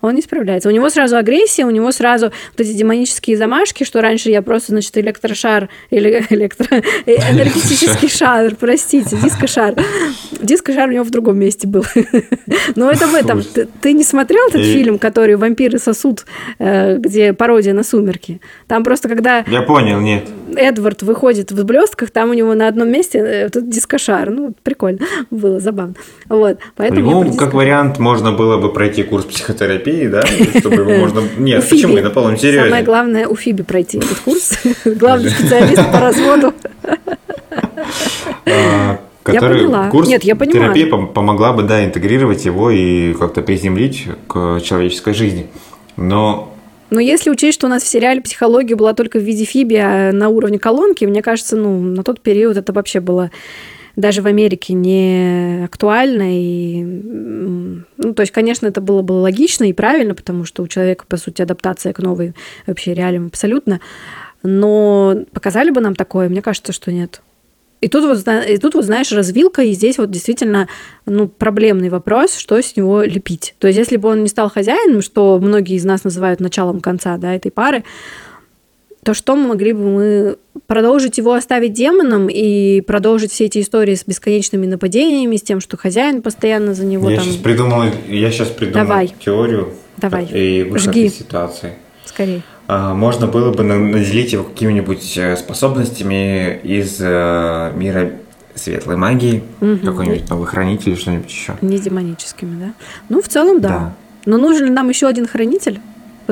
Он 0.00 0.14
не 0.14 0.22
справляется. 0.22 0.68
У 0.68 0.72
него 0.72 0.90
сразу 0.90 1.16
агрессия, 1.16 1.64
у 1.64 1.70
него 1.70 1.90
сразу 1.92 2.26
вот 2.26 2.60
эти 2.60 2.72
демонические 2.72 3.36
замашки, 3.36 3.84
что 3.84 4.00
раньше 4.02 4.30
я 4.30 4.42
просто, 4.42 4.72
значит, 4.72 4.96
электрошар, 4.98 5.68
или 5.90 6.24
электро... 6.30 6.82
Э, 7.06 7.32
энергетический 7.32 8.08
шар, 8.08 8.54
простите, 8.56 9.16
дискошар. 9.16 9.74
Дискошар 10.40 10.88
у 10.88 10.92
него 10.92 11.04
в 11.04 11.10
другом 11.10 11.38
месте 11.38 11.66
был. 11.66 11.84
Но 12.76 12.90
это 12.90 13.06
в 13.06 13.14
этом. 13.14 13.42
Ты 13.80 13.92
не 13.92 14.04
смотрел 14.04 14.48
этот 14.48 14.62
фильм, 14.62 14.98
который 14.98 15.36
«Вампиры 15.36 15.78
сосуд», 15.78 16.26
э, 16.58 16.98
где 16.98 17.32
пародия 17.32 17.72
на 17.72 17.84
«Сумерки»? 17.84 18.40
Там 18.66 18.84
просто 18.84 19.08
когда... 19.08 19.44
Я 19.46 19.62
понял, 19.62 20.00
нет. 20.00 20.28
Эдвард 20.56 21.02
выходит 21.02 21.52
в 21.52 21.64
блестках, 21.64 22.10
там 22.10 22.30
у 22.30 22.34
него 22.34 22.54
на 22.54 22.68
одном 22.68 22.90
месте 22.90 23.18
э, 23.18 23.46
этот 23.46 23.70
дискошар. 23.70 24.30
Ну, 24.30 24.54
прикольно 24.62 25.06
было, 25.30 25.60
забавно. 25.60 25.94
Вот, 26.28 26.58
поэтому 26.76 27.24
ну, 27.24 27.34
как 27.34 27.52
вариант, 27.52 27.98
можно 27.98 28.32
было 28.32 28.56
бы 28.56 28.72
пройти 28.72 29.02
курс 29.02 29.26
психотерапии, 29.26 30.06
да, 30.06 30.22
чтобы 30.58 30.76
его 30.76 30.92
можно... 30.92 31.22
Нет, 31.38 31.68
почему? 31.68 31.96
На 31.98 32.10
полном 32.10 32.38
серьезе. 32.38 32.64
Самое 32.64 32.84
главное 32.84 33.28
у 33.28 33.36
Фиби 33.36 33.62
пройти 33.62 33.98
этот 33.98 34.18
курс. 34.20 34.58
Главный 34.84 35.30
специалист 35.30 35.92
по 35.92 36.00
разводу. 36.00 36.54
А, 38.46 39.00
который 39.22 39.62
я 39.62 39.66
поняла. 39.66 39.90
курс 39.90 40.08
Нет, 40.08 40.24
я 40.24 40.36
понимаю. 40.36 40.72
терапии 40.74 40.84
помогла 41.12 41.52
бы, 41.52 41.64
да, 41.64 41.84
интегрировать 41.84 42.44
его 42.44 42.70
и 42.70 43.12
как-то 43.14 43.42
приземлить 43.42 44.06
к 44.26 44.60
человеческой 44.62 45.14
жизни. 45.14 45.48
Но 45.96 46.48
но 46.92 47.00
если 47.00 47.30
учесть, 47.30 47.54
что 47.54 47.68
у 47.68 47.70
нас 47.70 47.82
в 47.82 47.88
сериале 47.88 48.20
психология 48.20 48.74
была 48.74 48.92
только 48.92 49.18
в 49.18 49.22
виде 49.22 49.44
Фиби, 49.44 49.76
а 49.76 50.12
на 50.12 50.28
уровне 50.28 50.58
колонки, 50.58 51.06
мне 51.06 51.22
кажется, 51.22 51.56
ну, 51.56 51.80
на 51.80 52.04
тот 52.04 52.20
период 52.20 52.58
это 52.58 52.74
вообще 52.74 53.00
было 53.00 53.30
даже 53.96 54.22
в 54.22 54.26
Америке 54.26 54.74
не 54.74 55.64
актуально. 55.64 56.24
И, 56.38 56.82
ну, 56.82 58.14
то 58.14 58.22
есть, 58.22 58.32
конечно, 58.32 58.66
это 58.66 58.80
было 58.80 59.02
бы 59.02 59.12
логично 59.12 59.64
и 59.64 59.72
правильно, 59.72 60.14
потому 60.14 60.44
что 60.44 60.62
у 60.62 60.68
человека, 60.68 61.04
по 61.06 61.16
сути, 61.16 61.42
адаптация 61.42 61.92
к 61.92 61.98
новой 61.98 62.34
вообще 62.66 62.94
реалиям 62.94 63.26
абсолютно. 63.26 63.80
Но 64.42 65.24
показали 65.32 65.70
бы 65.70 65.80
нам 65.80 65.94
такое? 65.94 66.28
Мне 66.28 66.42
кажется, 66.42 66.72
что 66.72 66.90
нет. 66.92 67.22
И 67.82 67.88
тут 67.88 68.04
вот, 68.04 68.26
и 68.48 68.58
тут 68.58 68.74
вот, 68.74 68.84
знаешь, 68.84 69.10
развилка, 69.10 69.62
и 69.62 69.72
здесь 69.72 69.98
вот 69.98 70.08
действительно 70.08 70.68
ну, 71.04 71.26
проблемный 71.26 71.88
вопрос, 71.88 72.36
что 72.36 72.62
с 72.62 72.76
него 72.76 73.02
лепить. 73.02 73.56
То 73.58 73.66
есть, 73.66 73.76
если 73.76 73.96
бы 73.96 74.08
он 74.08 74.22
не 74.22 74.28
стал 74.28 74.48
хозяином, 74.48 75.02
что 75.02 75.40
многие 75.40 75.74
из 75.74 75.84
нас 75.84 76.04
называют 76.04 76.38
началом 76.38 76.80
конца 76.80 77.16
да, 77.16 77.34
этой 77.34 77.50
пары, 77.50 77.82
то 79.04 79.14
что 79.14 79.34
мы 79.34 79.48
могли 79.48 79.72
бы 79.72 79.80
мы 79.80 80.36
продолжить 80.66 81.18
его 81.18 81.34
оставить 81.34 81.72
демоном 81.72 82.28
и 82.28 82.80
продолжить 82.82 83.32
все 83.32 83.46
эти 83.46 83.60
истории 83.60 83.94
с 83.94 84.06
бесконечными 84.06 84.66
нападениями, 84.66 85.36
с 85.36 85.42
тем, 85.42 85.60
что 85.60 85.76
хозяин 85.76 86.22
постоянно 86.22 86.74
за 86.74 86.84
него 86.84 87.10
я 87.10 87.16
там... 87.16 87.24
Сейчас 87.24 87.36
придумал, 87.36 87.82
я 88.08 88.30
сейчас 88.30 88.48
придумал 88.48 88.86
Давай. 88.86 89.14
теорию 89.24 89.70
Давай. 89.96 90.26
и 90.26 90.62
выход 90.62 90.90
Жги. 90.90 91.06
из 91.06 91.18
ситуации. 91.18 91.72
Скорее. 92.04 92.42
А, 92.68 92.94
можно 92.94 93.26
было 93.26 93.52
бы 93.52 93.64
наделить 93.64 94.32
его 94.32 94.44
какими-нибудь 94.44 95.18
э, 95.18 95.36
способностями 95.36 96.60
из 96.62 96.98
э, 97.00 97.72
мира 97.74 98.12
светлой 98.54 98.96
магии, 98.96 99.42
угу. 99.60 99.78
какой-нибудь 99.78 100.28
новый 100.30 100.46
хранитель, 100.46 100.96
что-нибудь 100.96 101.30
еще. 101.30 101.56
Не 101.60 101.78
демоническими, 101.78 102.60
да? 102.60 102.74
Ну, 103.08 103.20
в 103.20 103.28
целом, 103.28 103.60
да. 103.60 103.68
да. 103.68 103.94
Но 104.26 104.38
нужен 104.38 104.66
ли 104.66 104.70
нам 104.70 104.88
еще 104.88 105.08
один 105.08 105.26
хранитель? 105.26 105.80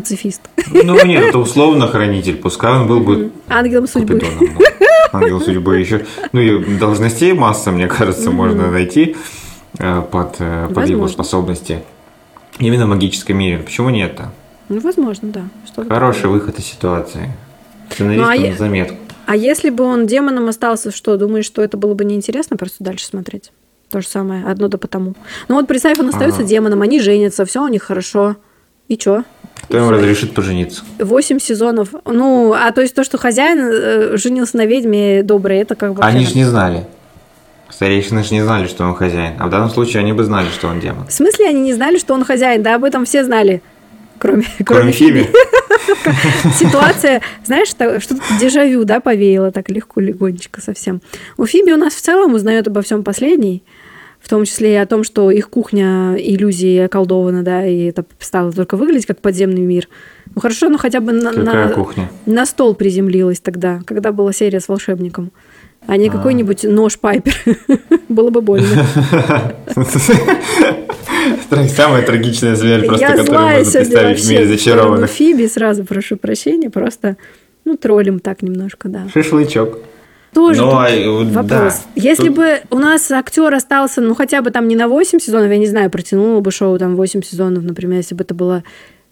Пацифист. 0.00 0.40
Ну 0.72 1.04
нет, 1.04 1.24
это 1.24 1.38
условно 1.38 1.86
хранитель, 1.86 2.36
пускай 2.36 2.72
он 2.72 2.86
был 2.86 3.00
бы 3.00 3.32
ангелом 3.48 3.86
судьбы. 3.86 4.22
Ангел 5.12 5.40
судьбы 5.40 5.78
еще. 5.78 6.06
Ну 6.32 6.40
и 6.40 6.78
должностей 6.78 7.32
масса, 7.32 7.70
мне 7.70 7.86
кажется, 7.86 8.30
можно 8.30 8.70
найти 8.70 9.16
э, 9.78 10.02
под, 10.10 10.36
э, 10.38 10.68
под 10.74 10.88
его 10.88 11.08
способности. 11.08 11.82
Именно 12.58 12.86
в 12.86 12.88
магическом 12.88 13.36
мире. 13.36 13.58
Почему 13.58 13.90
нет-то? 13.90 14.30
Ну, 14.68 14.80
возможно, 14.80 15.30
да. 15.30 15.42
Что 15.66 15.84
Хороший 15.84 16.22
такое? 16.22 16.32
выход 16.32 16.58
из 16.58 16.66
ситуации. 16.66 17.32
Сценаристам 17.90 18.40
ну, 18.40 18.52
а 18.52 18.56
заметку. 18.56 18.96
А 19.26 19.36
если 19.36 19.70
бы 19.70 19.84
он 19.84 20.06
демоном 20.06 20.48
остался, 20.48 20.90
что, 20.90 21.16
думаешь, 21.16 21.44
что 21.44 21.62
это 21.62 21.76
было 21.76 21.94
бы 21.94 22.04
неинтересно 22.04 22.56
просто 22.56 22.84
дальше 22.84 23.04
смотреть? 23.06 23.52
То 23.90 24.00
же 24.00 24.06
самое, 24.06 24.44
одно 24.44 24.68
да 24.68 24.78
потому. 24.78 25.14
Ну 25.48 25.56
вот 25.56 25.66
представь, 25.66 25.98
он 25.98 26.08
остается 26.08 26.40
ага. 26.40 26.48
демоном, 26.48 26.82
они 26.82 27.00
женятся, 27.00 27.44
все 27.44 27.62
у 27.62 27.68
них 27.68 27.82
хорошо. 27.82 28.36
И 28.90 28.98
чё? 28.98 29.22
Кто 29.62 29.78
им 29.78 29.88
разрешит 29.88 30.34
пожениться? 30.34 30.82
Восемь 30.98 31.38
сезонов. 31.38 31.90
Ну, 32.04 32.52
а 32.52 32.72
то 32.72 32.80
есть 32.80 32.92
то, 32.92 33.04
что 33.04 33.18
хозяин 33.18 33.60
э, 33.60 34.16
женился 34.16 34.56
на 34.56 34.66
ведьме 34.66 35.22
добрый, 35.22 35.58
это 35.58 35.76
как 35.76 35.94
бы... 35.94 36.02
Они 36.02 36.26
же 36.26 36.34
не 36.34 36.44
знали. 36.44 36.86
Старейшины 37.68 38.24
же 38.24 38.34
не 38.34 38.42
знали, 38.42 38.66
что 38.66 38.82
он 38.82 38.96
хозяин. 38.96 39.34
А 39.38 39.46
в 39.46 39.50
данном 39.50 39.70
случае 39.70 40.00
они 40.00 40.12
бы 40.12 40.24
знали, 40.24 40.48
что 40.48 40.66
он 40.66 40.80
демон. 40.80 41.06
В 41.06 41.12
смысле 41.12 41.46
они 41.46 41.60
не 41.60 41.72
знали, 41.72 41.98
что 41.98 42.14
он 42.14 42.24
хозяин? 42.24 42.64
Да 42.64 42.74
об 42.74 42.82
этом 42.82 43.04
все 43.04 43.22
знали. 43.22 43.62
Кроме, 44.18 44.42
кроме, 44.64 44.64
кроме 44.64 44.92
Фиби. 44.92 45.30
Ситуация, 46.58 47.22
знаешь, 47.44 47.68
что-то 47.68 48.20
дежавю, 48.40 48.82
да, 48.82 48.98
повеяло 48.98 49.52
так 49.52 49.70
легко, 49.70 50.00
легонечко 50.00 50.60
совсем. 50.60 51.00
У 51.36 51.46
Фиби 51.46 51.70
у 51.70 51.76
нас 51.76 51.94
в 51.94 52.00
целом 52.00 52.34
узнает 52.34 52.66
обо 52.66 52.82
всем 52.82 53.04
последний 53.04 53.62
том 54.30 54.44
числе 54.44 54.74
и 54.74 54.76
о 54.76 54.86
том, 54.86 55.04
что 55.04 55.30
их 55.30 55.50
кухня 55.50 56.14
иллюзии 56.16 56.78
околдована, 56.78 57.42
да, 57.42 57.66
и 57.66 57.84
это 57.84 58.04
стало 58.18 58.52
только 58.52 58.76
выглядеть 58.76 59.06
как 59.06 59.20
подземный 59.20 59.62
мир. 59.62 59.88
Ну 60.34 60.40
хорошо, 60.40 60.68
но 60.68 60.78
хотя 60.78 61.00
бы 61.00 61.12
на, 61.12 61.32
на, 61.32 61.74
на 62.26 62.46
стол 62.46 62.74
приземлилась 62.74 63.40
тогда, 63.40 63.80
когда 63.84 64.12
была 64.12 64.32
серия 64.32 64.60
с 64.60 64.68
волшебником. 64.68 65.32
А 65.86 65.96
не 65.96 66.08
а. 66.08 66.12
какой-нибудь 66.12 66.64
нож 66.64 66.98
Пайпер. 66.98 67.34
Было 68.08 68.30
бы 68.30 68.42
больно. 68.42 68.86
Самая 71.68 72.02
трагичная 72.02 72.54
зверь, 72.54 72.86
просто, 72.86 73.06
которую 73.06 73.40
можно 73.40 73.72
представить 73.72 74.20
в 74.20 74.30
мире 74.30 74.46
зачарованных. 74.46 75.10
Фиби, 75.10 75.46
сразу 75.46 75.84
прошу 75.84 76.16
прощения, 76.16 76.70
просто 76.70 77.16
ну, 77.64 77.76
троллим 77.76 78.20
так 78.20 78.42
немножко, 78.42 78.88
да. 78.88 79.06
Шашлычок. 79.12 79.78
Тоже 80.32 80.60
Но, 80.60 80.70
ну, 80.70 80.78
а, 80.78 81.24
вопрос. 81.24 81.82
Да. 81.94 82.00
Если 82.00 82.28
тут... 82.28 82.36
бы 82.36 82.60
у 82.70 82.78
нас 82.78 83.10
актер 83.10 83.52
остался, 83.52 84.00
ну, 84.00 84.14
хотя 84.14 84.42
бы 84.42 84.50
там 84.50 84.68
не 84.68 84.76
на 84.76 84.86
8 84.86 85.18
сезонов, 85.18 85.50
я 85.50 85.58
не 85.58 85.66
знаю, 85.66 85.90
протянуло 85.90 86.40
бы 86.40 86.52
шоу 86.52 86.78
там 86.78 86.94
8 86.94 87.22
сезонов, 87.22 87.64
например, 87.64 87.98
если 87.98 88.14
бы 88.14 88.22
это 88.22 88.34
было 88.34 88.62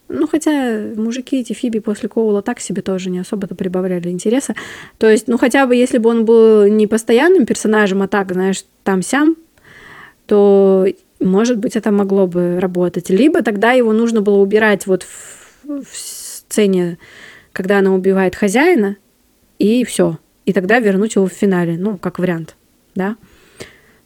Ну, 0.09 0.28
хотя 0.28 0.81
мужики 0.96 1.40
эти 1.40 1.52
Фиби 1.54 1.81
после 1.81 2.09
Коула 2.09 2.40
так 2.40 2.61
себе 2.61 2.83
тоже 2.83 3.11
не 3.11 3.18
особо-то 3.18 3.54
прибавляли 3.54 4.09
интереса. 4.11 4.54
То 4.98 5.11
есть, 5.11 5.26
ну, 5.28 5.38
хотя 5.38 5.66
бы 5.66 5.74
если 5.74 5.98
бы 5.98 6.09
он 6.09 6.24
был 6.24 6.66
не 6.66 6.87
постоянным 6.87 7.46
персонажем, 7.46 8.00
а 8.02 8.09
так, 8.09 8.33
знаешь, 8.33 8.64
там-сям, 8.85 9.37
то, 10.26 10.87
может 11.20 11.59
быть, 11.59 11.74
это 11.74 11.90
могло 11.90 12.26
бы 12.26 12.61
работать. 12.61 13.11
Либо 13.11 13.42
тогда 13.42 13.72
его 13.72 13.92
нужно 13.92 14.20
было 14.20 14.38
убирать 14.38 14.87
вот 14.87 15.02
в, 15.02 15.83
в 15.83 15.96
сцене, 15.96 16.98
когда 17.52 17.78
она 17.78 17.92
убивает 17.92 18.37
хозяина, 18.37 18.96
и 19.59 19.85
все. 19.85 20.18
И 20.49 20.53
тогда 20.55 20.79
вернуть 20.79 21.15
его 21.15 21.27
в 21.27 21.33
финале, 21.33 21.77
ну, 21.79 21.99
как 21.99 22.19
вариант, 22.19 22.57
да 22.95 23.17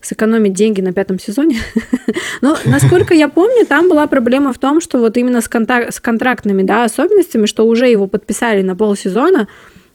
сэкономить 0.00 0.54
деньги 0.54 0.80
на 0.80 0.92
пятом 0.92 1.20
сезоне. 1.20 1.58
Но, 2.40 2.56
насколько 2.64 3.14
я 3.14 3.28
помню, 3.28 3.64
там 3.64 3.88
была 3.88 4.08
проблема 4.08 4.52
в 4.52 4.58
том, 4.58 4.80
что 4.80 4.98
вот 4.98 5.16
именно 5.16 5.40
с, 5.40 5.48
контак- 5.48 5.92
с 5.92 6.00
контрактными 6.00 6.64
да, 6.64 6.82
особенностями, 6.82 7.46
что 7.46 7.64
уже 7.64 7.86
его 7.86 8.08
подписали 8.08 8.62
на 8.62 8.74
полсезона, 8.74 9.46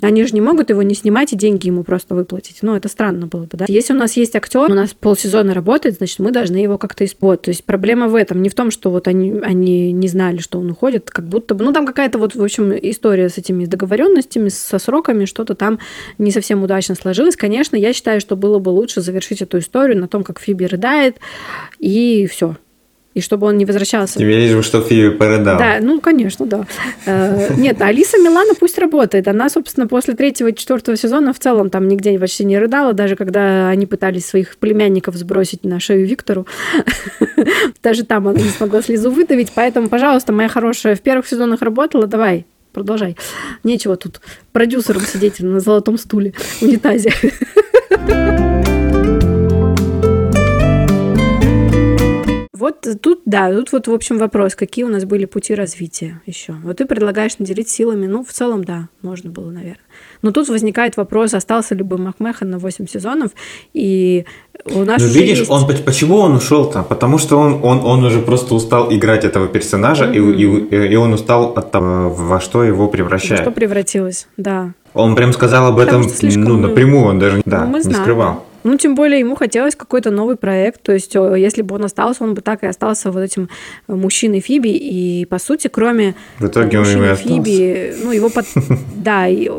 они 0.02 0.24
же 0.26 0.34
не 0.34 0.42
могут 0.42 0.70
его 0.70 0.84
не 0.84 0.96
снимать 0.96 1.34
и 1.34 1.36
деньги 1.36 1.68
ему 1.68 1.84
просто 1.84 2.16
выплатить. 2.16 2.60
Ну, 2.62 2.76
это 2.76 2.88
странно 2.88 3.28
было 3.28 3.44
бы, 3.44 3.58
да. 3.58 3.66
Если 3.68 3.94
у 3.94 3.98
нас 3.98 4.18
есть 4.18 4.36
актер, 4.36 4.70
у 4.72 4.74
нас 4.74 4.94
полсезона 4.94 5.54
работает, 5.54 5.98
значит, 5.98 6.20
мы 6.20 6.32
должны 6.32 6.58
его 6.58 6.78
как-то 6.78 7.06
использовать. 7.06 7.42
То 7.42 7.50
есть 7.50 7.64
проблема 7.66 8.08
в 8.08 8.16
этом, 8.16 8.42
не 8.42 8.50
в 8.50 8.56
том, 8.56 8.72
что 8.72 8.90
вот 8.92 9.08
они, 9.08 9.40
они 9.42 9.92
не 9.92 10.08
знали, 10.08 10.38
что 10.38 10.60
он 10.60 10.70
уходит, 10.72 11.10
как 11.10 11.28
будто 11.28 11.56
бы... 11.56 11.66
Ну, 11.66 11.74
там 11.74 11.86
какая-то 11.86 12.20
вот, 12.20 12.36
в 12.36 12.44
общем, 12.44 12.74
история 12.74 13.30
с 13.30 13.38
этими 13.38 13.66
договоренностями, 13.66 14.50
со 14.50 14.80
сроками, 14.80 15.26
что-то 15.26 15.56
там 15.56 15.80
не 16.18 16.32
совсем 16.32 16.64
удачно 16.64 16.96
сложилось. 16.96 17.36
Конечно, 17.36 17.76
я 17.76 17.94
считаю, 17.94 18.22
что 18.22 18.36
было 18.36 18.60
бы 18.60 18.70
лучше 18.70 19.02
завершить 19.02 19.42
эту 19.42 19.60
историю 19.60 20.00
на 20.00 20.08
том, 20.08 20.24
как 20.24 20.40
Фиби 20.40 20.66
рыдает, 20.66 21.18
и 21.80 22.28
все 22.28 22.56
и 23.17 23.21
чтобы 23.21 23.47
он 23.47 23.58
не 23.58 23.65
возвращался. 23.65 24.19
Тебе 24.19 24.39
лишь 24.39 24.56
бы, 24.56 24.62
что 24.62 24.80
Фиби 24.80 25.10
порыдал. 25.10 25.58
Да, 25.58 25.80
ну, 25.82 25.99
конечно, 25.99 26.45
да. 26.45 26.67
Э, 27.08 27.56
нет, 27.58 27.82
Алиса 27.82 28.19
Милана 28.19 28.53
пусть 28.53 28.77
работает. 28.77 29.27
Она, 29.27 29.49
собственно, 29.49 29.88
после 29.88 30.13
третьего 30.13 30.49
и 30.49 30.56
четвертого 30.56 30.95
сезона 30.95 31.34
в 31.34 31.39
целом 31.39 31.71
там 31.71 31.88
нигде 31.88 32.19
почти 32.19 32.45
не 32.45 32.60
рыдала, 32.60 32.93
даже 32.93 33.15
когда 33.15 33.69
они 33.69 33.88
пытались 33.88 34.27
своих 34.27 34.58
племянников 34.58 35.15
сбросить 35.15 35.63
на 35.63 35.80
шею 35.80 36.06
Виктору. 36.06 36.45
Даже 37.82 38.03
там 38.03 38.27
она 38.27 38.39
не 38.39 38.49
смогла 38.49 38.84
слезу 38.84 39.10
выдавить. 39.10 39.51
Поэтому, 39.56 39.89
пожалуйста, 39.89 40.32
моя 40.32 40.47
хорошая, 40.47 40.95
в 40.95 41.01
первых 41.01 41.27
сезонах 41.27 41.63
работала, 41.63 42.06
давай, 42.06 42.45
продолжай. 42.71 43.17
Нечего 43.63 43.95
тут 43.97 44.21
продюсером 44.51 45.01
сидеть 45.01 45.39
на 45.39 45.60
золотом 45.60 45.97
стуле, 45.97 46.34
унитазе. 46.62 47.12
Вот 52.58 52.88
тут, 53.02 53.22
да, 53.26 53.54
тут 53.54 53.72
вот, 53.72 53.88
в 53.88 53.93
общем, 53.93 54.17
вопрос, 54.17 54.56
какие 54.56 54.84
у 54.84 54.89
нас 54.89 55.06
были 55.06 55.26
пути 55.26 55.54
развития 55.54 56.22
еще. 56.26 56.54
Вот 56.63 56.78
ты 56.78 56.86
предлагаешь 56.86 57.38
наделить 57.38 57.70
силами, 57.70 58.08
ну, 58.08 58.24
в 58.24 58.32
целом, 58.32 58.63
да, 58.63 58.89
можно 59.02 59.30
было, 59.30 59.52
наверное. 59.52 59.78
Но 60.22 60.32
тут 60.32 60.50
возникает 60.50 60.98
вопрос, 60.98 61.34
остался 61.34 61.76
ли 61.76 61.84
бы 61.84 61.98
Макмехан 61.98 62.50
на 62.50 62.58
8 62.58 62.88
сезонов, 62.88 63.32
и 63.74 64.26
у 64.65 64.84
нас 64.84 65.02
Ну, 65.02 65.08
видишь, 65.08 65.39
есть... 65.39 65.52
он, 65.52 65.67
почему 65.86 66.17
он 66.17 66.36
ушел-то? 66.36 66.82
Потому 66.82 67.20
что 67.20 67.38
он, 67.38 67.60
он, 67.63 67.86
он 67.86 68.04
уже 68.04 68.22
просто 68.22 68.56
устал 68.56 68.91
играть 68.91 69.24
этого 69.24 69.48
персонажа, 69.48 70.06
mm-hmm. 70.06 70.70
и, 70.72 70.76
и, 70.76 70.93
и 70.93 70.96
он 70.96 71.13
устал 71.13 71.54
от 71.56 71.72
того, 71.72 72.10
во 72.10 72.39
что 72.39 72.63
его 72.63 72.88
превращает. 72.88 73.41
Во 73.41 73.46
что 73.46 73.52
превратилось, 73.52 74.28
да. 74.38 74.74
Он 74.93 75.15
прям 75.15 75.32
сказал 75.34 75.67
об 75.67 75.78
этом 75.78 76.08
ну, 76.22 76.58
напрямую, 76.58 77.06
он 77.06 77.20
даже 77.20 77.41
да, 77.46 77.65
ну, 77.65 77.78
не 77.78 77.84
знаем. 77.84 78.02
скрывал. 78.02 78.47
Ну, 78.63 78.78
тем 78.78 78.96
более 78.96 79.20
ему 79.20 79.36
хотелось 79.36 79.76
какой-то 79.76 80.12
новый 80.12 80.36
проект. 80.36 80.82
То 80.82 80.93
есть, 80.93 81.15
если 81.15 81.62
бы 81.62 81.76
он 81.76 81.86
остался, 81.86 82.24
он 82.24 82.34
бы 82.34 82.41
так 82.41 82.63
и 82.63 82.67
остался 82.67 83.12
вот 83.12 83.22
этим 83.22 83.50
э, 83.88 83.93
мужчиной 83.96 84.39
Фиби. 84.39 84.70
И, 84.70 85.26
по 85.26 85.39
сути, 85.39 85.67
кроме 85.67 86.15
в 86.39 86.48
итоге 86.48 86.80
мужчины 86.80 87.12
он 87.12 87.15
Фиби, 87.15 87.96
ну, 88.04 88.12
его 88.12 88.30
под... 88.30 88.46
Да, 88.96 89.28
и... 89.28 89.50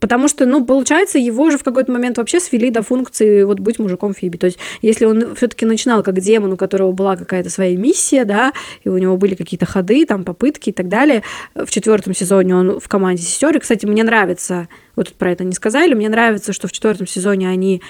потому 0.00 0.28
что, 0.28 0.46
ну, 0.46 0.64
получается, 0.64 1.18
его 1.18 1.50
же 1.50 1.58
в 1.58 1.64
какой-то 1.64 1.92
момент 1.92 2.18
вообще 2.18 2.40
свели 2.40 2.70
до 2.70 2.82
функции 2.82 3.42
вот 3.42 3.60
быть 3.60 3.78
мужиком 3.78 4.14
Фиби. 4.14 4.36
То 4.36 4.46
есть, 4.46 4.58
если 4.82 5.04
он 5.04 5.34
все-таки 5.34 5.66
начинал 5.66 6.02
как 6.02 6.20
демон, 6.20 6.52
у 6.52 6.56
которого 6.56 6.92
была 6.92 7.16
какая-то 7.16 7.50
своя 7.50 7.76
миссия, 7.76 8.24
да, 8.24 8.52
и 8.84 8.88
у 8.88 8.98
него 8.98 9.16
были 9.16 9.34
какие-то 9.34 9.66
ходы, 9.66 10.04
там, 10.06 10.24
попытки 10.24 10.70
и 10.70 10.72
так 10.72 10.88
далее, 10.88 11.22
в 11.54 11.70
четвертом 11.70 12.14
сезоне 12.14 12.56
он 12.56 12.80
в 12.80 12.88
команде 12.88 13.22
сестер. 13.22 13.56
И, 13.56 13.60
кстати, 13.60 13.86
мне 13.86 14.04
нравится, 14.04 14.68
вот 14.96 15.08
тут 15.08 15.16
про 15.16 15.32
это 15.32 15.44
не 15.44 15.52
сказали, 15.52 15.94
мне 15.94 16.08
нравится, 16.08 16.52
что 16.52 16.68
в 16.68 16.72
четвертом 16.72 17.06
сезоне 17.06 17.48
они 17.48 17.82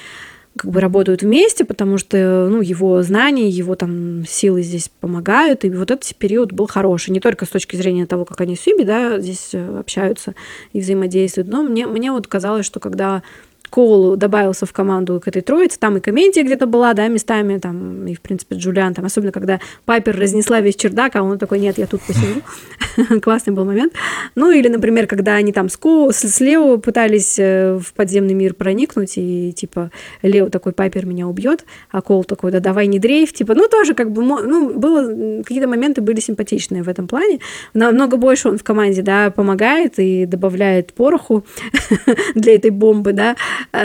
как 0.58 0.70
бы 0.70 0.80
работают 0.80 1.22
вместе, 1.22 1.64
потому 1.64 1.96
что 1.96 2.48
ну, 2.50 2.60
его 2.60 3.02
знания, 3.02 3.48
его 3.48 3.74
там 3.74 4.26
силы 4.26 4.62
здесь 4.62 4.90
помогают, 5.00 5.64
и 5.64 5.70
вот 5.70 5.90
этот 5.90 6.14
период 6.16 6.52
был 6.52 6.66
хороший, 6.66 7.10
не 7.10 7.20
только 7.20 7.46
с 7.46 7.48
точки 7.48 7.76
зрения 7.76 8.06
того, 8.06 8.24
как 8.24 8.40
они 8.40 8.56
с 8.56 8.60
Фиби, 8.60 8.82
да, 8.82 9.18
здесь 9.20 9.50
э, 9.54 9.78
общаются 9.78 10.34
и 10.72 10.80
взаимодействуют, 10.80 11.48
но 11.48 11.62
мне, 11.62 11.86
мне 11.86 12.12
вот 12.12 12.26
казалось, 12.26 12.66
что 12.66 12.80
когда 12.80 13.22
Коул 13.70 14.16
добавился 14.16 14.66
в 14.66 14.72
команду 14.72 15.20
к 15.20 15.28
этой 15.28 15.42
троице, 15.42 15.78
там 15.78 15.96
и 15.96 16.00
комедия 16.00 16.42
где-то 16.42 16.66
была, 16.66 16.94
да, 16.94 17.08
местами, 17.08 17.58
там, 17.58 18.06
и, 18.06 18.14
в 18.14 18.20
принципе, 18.20 18.56
Джулиан, 18.56 18.94
там, 18.94 19.04
особенно, 19.04 19.32
когда 19.32 19.60
Пайпер 19.84 20.18
разнесла 20.18 20.60
весь 20.60 20.76
чердак, 20.76 21.16
а 21.16 21.22
он 21.22 21.38
такой, 21.38 21.58
нет, 21.58 21.78
я 21.78 21.86
тут 21.86 22.00
посижу. 22.02 22.40
Классный 23.22 23.52
был 23.52 23.64
момент. 23.64 23.92
Ну, 24.34 24.50
или, 24.50 24.68
например, 24.68 25.06
когда 25.06 25.34
они 25.34 25.52
там 25.52 25.68
с, 25.68 25.76
Ко, 25.76 26.10
с 26.12 26.40
Лео 26.40 26.78
пытались 26.78 27.38
э, 27.38 27.78
в 27.78 27.92
подземный 27.92 28.34
мир 28.34 28.54
проникнуть, 28.54 29.14
и, 29.16 29.52
типа, 29.52 29.90
Лео 30.22 30.48
такой, 30.48 30.72
Пайпер 30.72 31.06
меня 31.06 31.26
убьет, 31.26 31.64
а 31.90 32.00
Коул 32.00 32.24
такой, 32.24 32.52
да 32.52 32.60
давай 32.60 32.86
не 32.86 32.98
дрейф, 32.98 33.32
типа, 33.32 33.54
ну, 33.54 33.68
тоже, 33.68 33.94
как 33.94 34.10
бы, 34.10 34.22
ну, 34.22 34.78
было, 34.78 35.42
какие-то 35.42 35.68
моменты 35.68 36.00
были 36.00 36.20
симпатичные 36.20 36.82
в 36.82 36.88
этом 36.88 37.06
плане. 37.06 37.40
Намного 37.74 38.16
больше 38.16 38.48
он 38.48 38.58
в 38.58 38.64
команде, 38.64 39.02
да, 39.02 39.30
помогает 39.30 39.98
и 39.98 40.26
добавляет 40.26 40.92
пороху 40.92 41.44
для 42.34 42.54
этой 42.54 42.70
бомбы, 42.70 43.12
да, 43.12 43.36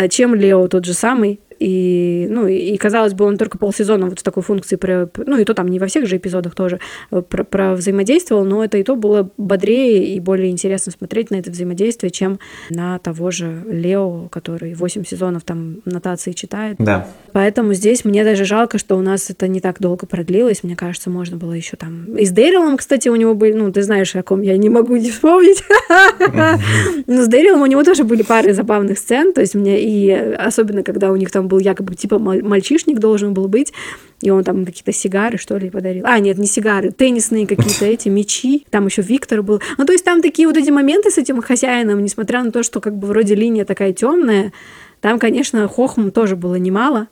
чем 0.10 0.36
Лео 0.36 0.68
тот 0.68 0.86
же 0.86 0.94
самый. 0.94 1.40
И, 1.60 2.23
ну, 2.28 2.48
и, 2.48 2.76
казалось 2.78 3.14
бы, 3.14 3.26
он 3.26 3.38
только 3.38 3.58
полсезона 3.58 4.08
вот 4.08 4.20
в 4.20 4.24
такой 4.24 4.44
функции, 4.44 4.76
про, 4.76 5.10
ну, 5.18 5.38
и 5.38 5.46
то 5.46 5.54
там 5.54 5.68
не 5.68 5.80
во 5.80 5.88
всех 5.88 6.08
же 6.08 6.18
эпизодах 6.18 6.56
тоже 6.56 6.80
э, 7.12 7.22
про, 7.22 7.44
про 7.44 7.76
взаимодействовал, 7.76 8.46
но 8.46 8.64
это 8.64 8.78
и 8.78 8.84
то 8.84 8.96
было 8.96 9.30
бодрее 9.38 10.16
и 10.16 10.20
более 10.20 10.50
интересно 10.50 10.92
смотреть 10.92 11.32
на 11.32 11.36
это 11.36 11.52
взаимодействие, 11.52 12.12
чем 12.12 12.40
на 12.70 13.00
того 13.00 13.32
же 13.32 13.64
Лео, 13.70 14.28
который 14.30 14.74
8 14.74 15.06
сезонов 15.06 15.44
там 15.44 15.82
нотации 15.86 16.32
читает. 16.32 16.78
Да. 16.80 17.08
Поэтому 17.32 17.74
здесь 17.74 18.06
мне 18.06 18.24
даже 18.24 18.46
жалко, 18.46 18.78
что 18.78 18.96
у 18.96 19.02
нас 19.02 19.30
это 19.30 19.48
не 19.48 19.60
так 19.60 19.80
долго 19.80 20.06
продлилось. 20.06 20.64
Мне 20.64 20.76
кажется, 20.76 21.10
можно 21.10 21.38
было 21.38 21.54
еще 21.54 21.78
там... 21.78 22.16
И 22.16 22.26
с 22.26 22.32
Дэрилом, 22.32 22.78
кстати, 22.78 23.10
у 23.10 23.16
него 23.16 23.34
были... 23.34 23.54
Ну, 23.54 23.72
ты 23.72 23.82
знаешь, 23.82 24.16
о 24.16 24.24
ком 24.24 24.42
я 24.42 24.58
не 24.58 24.70
могу 24.70 24.96
не 24.96 25.10
вспомнить. 25.10 25.64
Но 27.08 27.24
с 27.24 27.28
Дэрилом 27.28 27.62
у 27.62 27.66
него 27.66 27.84
тоже 27.84 28.04
были 28.04 28.22
пары 28.22 28.54
забавных 28.54 28.98
сцен. 29.00 29.34
То 29.34 29.42
есть 29.42 29.56
мне... 29.56 29.82
И 29.82 30.12
особенно, 30.12 30.84
когда 30.84 31.12
у 31.12 31.16
них 31.16 31.32
там 31.32 31.48
был 31.48 31.60
якобы 31.60 31.96
типа 31.96 32.13
мальчишник 32.20 33.00
должен 33.00 33.34
был 33.34 33.48
быть, 33.48 33.74
и 34.22 34.30
он 34.30 34.44
там 34.44 34.66
какие-то 34.66 34.94
сигары, 34.94 35.38
что 35.38 35.58
ли, 35.58 35.70
подарил. 35.70 36.06
А, 36.06 36.20
нет, 36.20 36.38
не 36.38 36.48
сигары, 36.48 36.92
теннисные 36.92 37.46
какие-то 37.46 37.86
эти, 37.86 38.10
мечи. 38.10 38.66
Там 38.70 38.86
еще 38.86 39.02
Виктор 39.02 39.44
был. 39.44 39.62
Ну, 39.78 39.86
то 39.86 39.92
есть 39.92 40.06
там 40.06 40.22
такие 40.22 40.48
вот 40.48 40.58
эти 40.58 40.70
моменты 40.70 41.12
с 41.12 41.18
этим 41.18 41.42
хозяином, 41.42 42.02
несмотря 42.02 42.42
на 42.44 42.52
то, 42.52 42.64
что 42.64 42.80
как 42.80 42.96
бы 42.96 43.08
вроде 43.08 43.36
линия 43.36 43.66
такая 43.66 43.92
темная, 43.92 44.54
там, 45.02 45.20
конечно, 45.20 45.68
хохму 45.68 46.12
тоже 46.12 46.36
было 46.38 46.56
немало. 46.56 47.08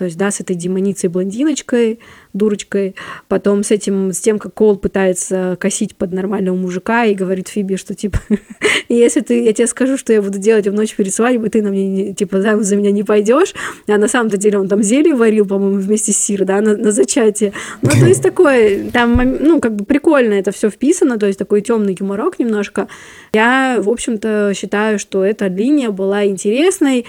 То 0.00 0.06
есть, 0.06 0.16
да, 0.16 0.30
с 0.30 0.40
этой 0.40 0.56
демоницей-блондиночкой, 0.56 1.98
дурочкой, 2.32 2.94
потом 3.28 3.62
с 3.62 3.70
этим, 3.70 4.14
с 4.14 4.20
тем, 4.20 4.38
как 4.38 4.54
Кол 4.54 4.78
пытается 4.78 5.58
косить 5.60 5.94
под 5.94 6.14
нормального 6.14 6.56
мужика 6.56 7.04
и 7.04 7.14
говорит 7.14 7.48
Фиби, 7.48 7.76
что, 7.76 7.94
типа, 7.94 8.18
если 8.88 9.20
ты, 9.20 9.44
я 9.44 9.52
тебе 9.52 9.66
скажу, 9.66 9.98
что 9.98 10.14
я 10.14 10.22
буду 10.22 10.38
делать 10.38 10.66
в 10.66 10.72
ночь 10.72 10.94
перед 10.94 11.12
свадьбой, 11.12 11.50
ты 11.50 11.60
на 11.60 11.68
мне, 11.68 12.14
типа, 12.14 12.40
замуж 12.40 12.64
за 12.64 12.76
меня 12.76 12.92
не 12.92 13.02
пойдешь, 13.02 13.52
а 13.86 13.98
на 13.98 14.08
самом-то 14.08 14.38
деле 14.38 14.58
он 14.58 14.68
там 14.68 14.82
зелье 14.82 15.14
варил, 15.14 15.44
по-моему, 15.44 15.76
вместе 15.76 16.12
с 16.12 16.16
Сир, 16.16 16.46
да, 16.46 16.62
на, 16.62 16.78
на 16.78 16.92
зачатие. 16.92 17.52
Ну, 17.82 17.90
то 17.90 18.06
есть 18.06 18.22
такое, 18.22 18.90
там, 18.90 19.20
ну, 19.38 19.60
как 19.60 19.76
бы 19.76 19.84
прикольно 19.84 20.32
это 20.32 20.50
все 20.50 20.70
вписано, 20.70 21.18
то 21.18 21.26
есть 21.26 21.38
такой 21.38 21.60
темный 21.60 21.94
юморок 22.00 22.38
немножко. 22.38 22.88
Я, 23.34 23.76
в 23.82 23.90
общем-то, 23.90 24.52
считаю, 24.56 24.98
что 24.98 25.22
эта 25.22 25.48
линия 25.48 25.90
была 25.90 26.24
интересной, 26.24 27.04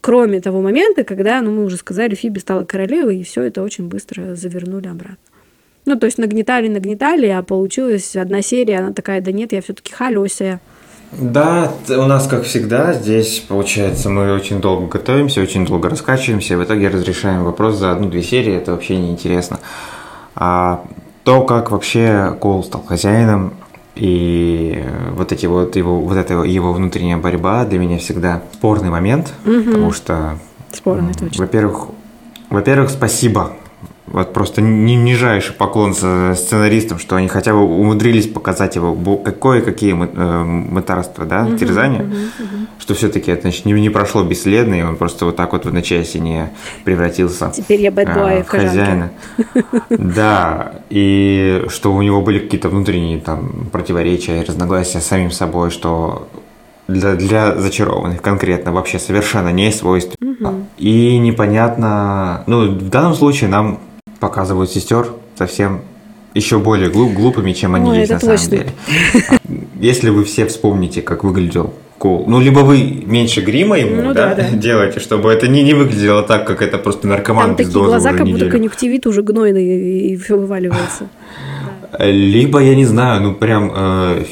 кроме 0.00 0.40
того 0.40 0.60
момента, 0.60 1.04
когда, 1.04 1.40
ну, 1.42 1.50
мы 1.52 1.64
уже 1.64 1.76
сказали, 1.76 2.14
Фиби 2.14 2.38
стала 2.38 2.64
королевой, 2.64 3.18
и 3.18 3.24
все 3.24 3.42
это 3.42 3.62
очень 3.62 3.88
быстро 3.88 4.34
завернули 4.34 4.88
обратно. 4.88 5.16
Ну, 5.86 5.96
то 5.98 6.06
есть 6.06 6.18
нагнетали, 6.18 6.68
нагнетали, 6.68 7.26
а 7.26 7.42
получилась 7.42 8.14
одна 8.14 8.42
серия, 8.42 8.80
она 8.80 8.92
такая, 8.92 9.20
да 9.20 9.32
нет, 9.32 9.52
я 9.52 9.62
все-таки 9.62 9.92
халёсая. 9.92 10.60
Да, 11.12 11.72
у 11.88 12.04
нас, 12.04 12.26
как 12.26 12.42
всегда, 12.42 12.92
здесь, 12.92 13.42
получается, 13.48 14.10
мы 14.10 14.34
очень 14.34 14.60
долго 14.60 14.88
готовимся, 14.88 15.40
очень 15.40 15.64
долго 15.64 15.88
раскачиваемся, 15.88 16.54
и 16.54 16.56
в 16.58 16.64
итоге 16.64 16.88
разрешаем 16.88 17.44
вопрос 17.44 17.76
за 17.76 17.92
одну-две 17.92 18.22
серии, 18.22 18.54
это 18.54 18.72
вообще 18.72 18.96
неинтересно. 18.96 19.58
А 20.34 20.84
то, 21.24 21.42
как 21.44 21.70
вообще 21.70 22.36
Коул 22.38 22.62
стал 22.62 22.82
хозяином, 22.82 23.54
и 23.98 24.84
вот 25.12 25.32
эти 25.32 25.46
вот 25.46 25.76
его, 25.76 26.00
вот 26.00 26.16
эта 26.16 26.34
его 26.42 26.72
внутренняя 26.72 27.18
борьба 27.18 27.64
для 27.64 27.78
меня 27.78 27.98
всегда 27.98 28.42
спорный 28.52 28.90
момент, 28.90 29.32
угу. 29.44 29.64
потому 29.64 29.92
что, 29.92 30.38
Спорный, 30.72 31.14
точно. 31.14 31.44
Во-первых, 31.44 31.88
во-первых, 32.50 32.90
спасибо 32.90 33.52
вот 34.12 34.32
просто 34.32 34.62
ни- 34.62 34.94
нижайший 34.94 35.54
поклон 35.54 35.94
сценаристам, 35.94 36.98
что 36.98 37.16
они 37.16 37.28
хотя 37.28 37.52
бы 37.52 37.60
умудрились 37.60 38.26
показать 38.26 38.76
его 38.76 38.94
мы- 38.94 40.10
э, 40.12 40.44
мытарства, 40.44 41.24
да, 41.24 41.48
терзания, 41.58 42.06
что 42.78 42.94
все-таки 42.94 43.30
это 43.30 43.42
значит, 43.42 43.64
не, 43.64 43.72
не 43.72 43.90
прошло 43.90 44.22
бесследно, 44.22 44.74
и 44.74 44.82
он 44.82 44.96
просто 44.96 45.24
вот 45.24 45.36
так 45.36 45.52
вот 45.52 45.64
в 45.64 45.68
одночасье 45.68 46.20
не 46.20 46.50
превратился 46.84 47.50
Теперь 47.54 47.80
я 47.80 47.90
бэтбой 47.90 48.40
а, 48.40 48.44
в 48.44 48.48
хозяина. 48.48 49.10
Да, 49.90 50.72
и 50.90 51.64
что 51.68 51.92
у 51.92 52.02
него 52.02 52.20
были 52.20 52.38
какие-то 52.38 52.68
внутренние 52.68 53.18
там 53.18 53.68
противоречия 53.72 54.40
и 54.42 54.44
разногласия 54.44 55.00
с 55.00 55.06
самим 55.06 55.30
собой, 55.30 55.70
что 55.70 56.28
для, 56.88 57.14
для 57.14 57.54
зачарованных 57.56 58.22
конкретно 58.22 58.72
вообще 58.72 58.98
совершенно 58.98 59.50
не 59.50 59.70
свойственно. 59.70 60.64
И 60.78 61.18
непонятно, 61.18 62.44
ну, 62.46 62.70
в 62.70 62.88
данном 62.88 63.14
случае 63.14 63.50
нам 63.50 63.80
показывают 64.20 64.70
сестер 64.70 65.08
совсем 65.36 65.80
еще 66.34 66.58
более 66.58 66.90
глуп- 66.90 67.14
глупыми, 67.14 67.52
чем 67.52 67.74
они 67.74 67.90
Ой, 67.90 67.98
есть 68.00 68.10
на 68.12 68.18
точно. 68.18 68.36
самом 68.38 68.50
деле. 68.50 68.72
Если 69.80 70.10
вы 70.10 70.24
все 70.24 70.46
вспомните, 70.46 71.02
как 71.02 71.24
выглядел 71.24 71.74
Коул, 71.98 72.24
ну, 72.28 72.40
либо 72.40 72.60
вы 72.60 73.02
меньше 73.06 73.40
грима 73.40 73.78
ему, 73.78 74.02
Ну 74.02 74.14
да, 74.14 74.34
да, 74.34 74.48
да. 74.50 74.50
делаете, 74.56 75.00
чтобы 75.00 75.32
это 75.32 75.48
не, 75.48 75.62
не 75.62 75.74
выглядело 75.74 76.22
так, 76.22 76.46
как 76.46 76.62
это 76.62 76.78
просто 76.78 77.08
наркоман 77.08 77.46
Там 77.48 77.56
без 77.56 77.66
такие 77.66 77.72
дозы 77.74 77.88
глаза, 77.90 78.10
уже 78.10 78.18
как 78.18 78.28
будто 78.28 78.50
конъюнктивит 78.50 79.06
уже 79.06 79.22
гнойный 79.22 79.64
и, 80.10 80.16
все 80.16 80.36
вываливается. 80.36 81.08
Либо, 81.98 82.60
я 82.60 82.76
не 82.76 82.84
знаю, 82.84 83.22
ну 83.22 83.34
прям 83.34 83.72
э, 83.74 84.24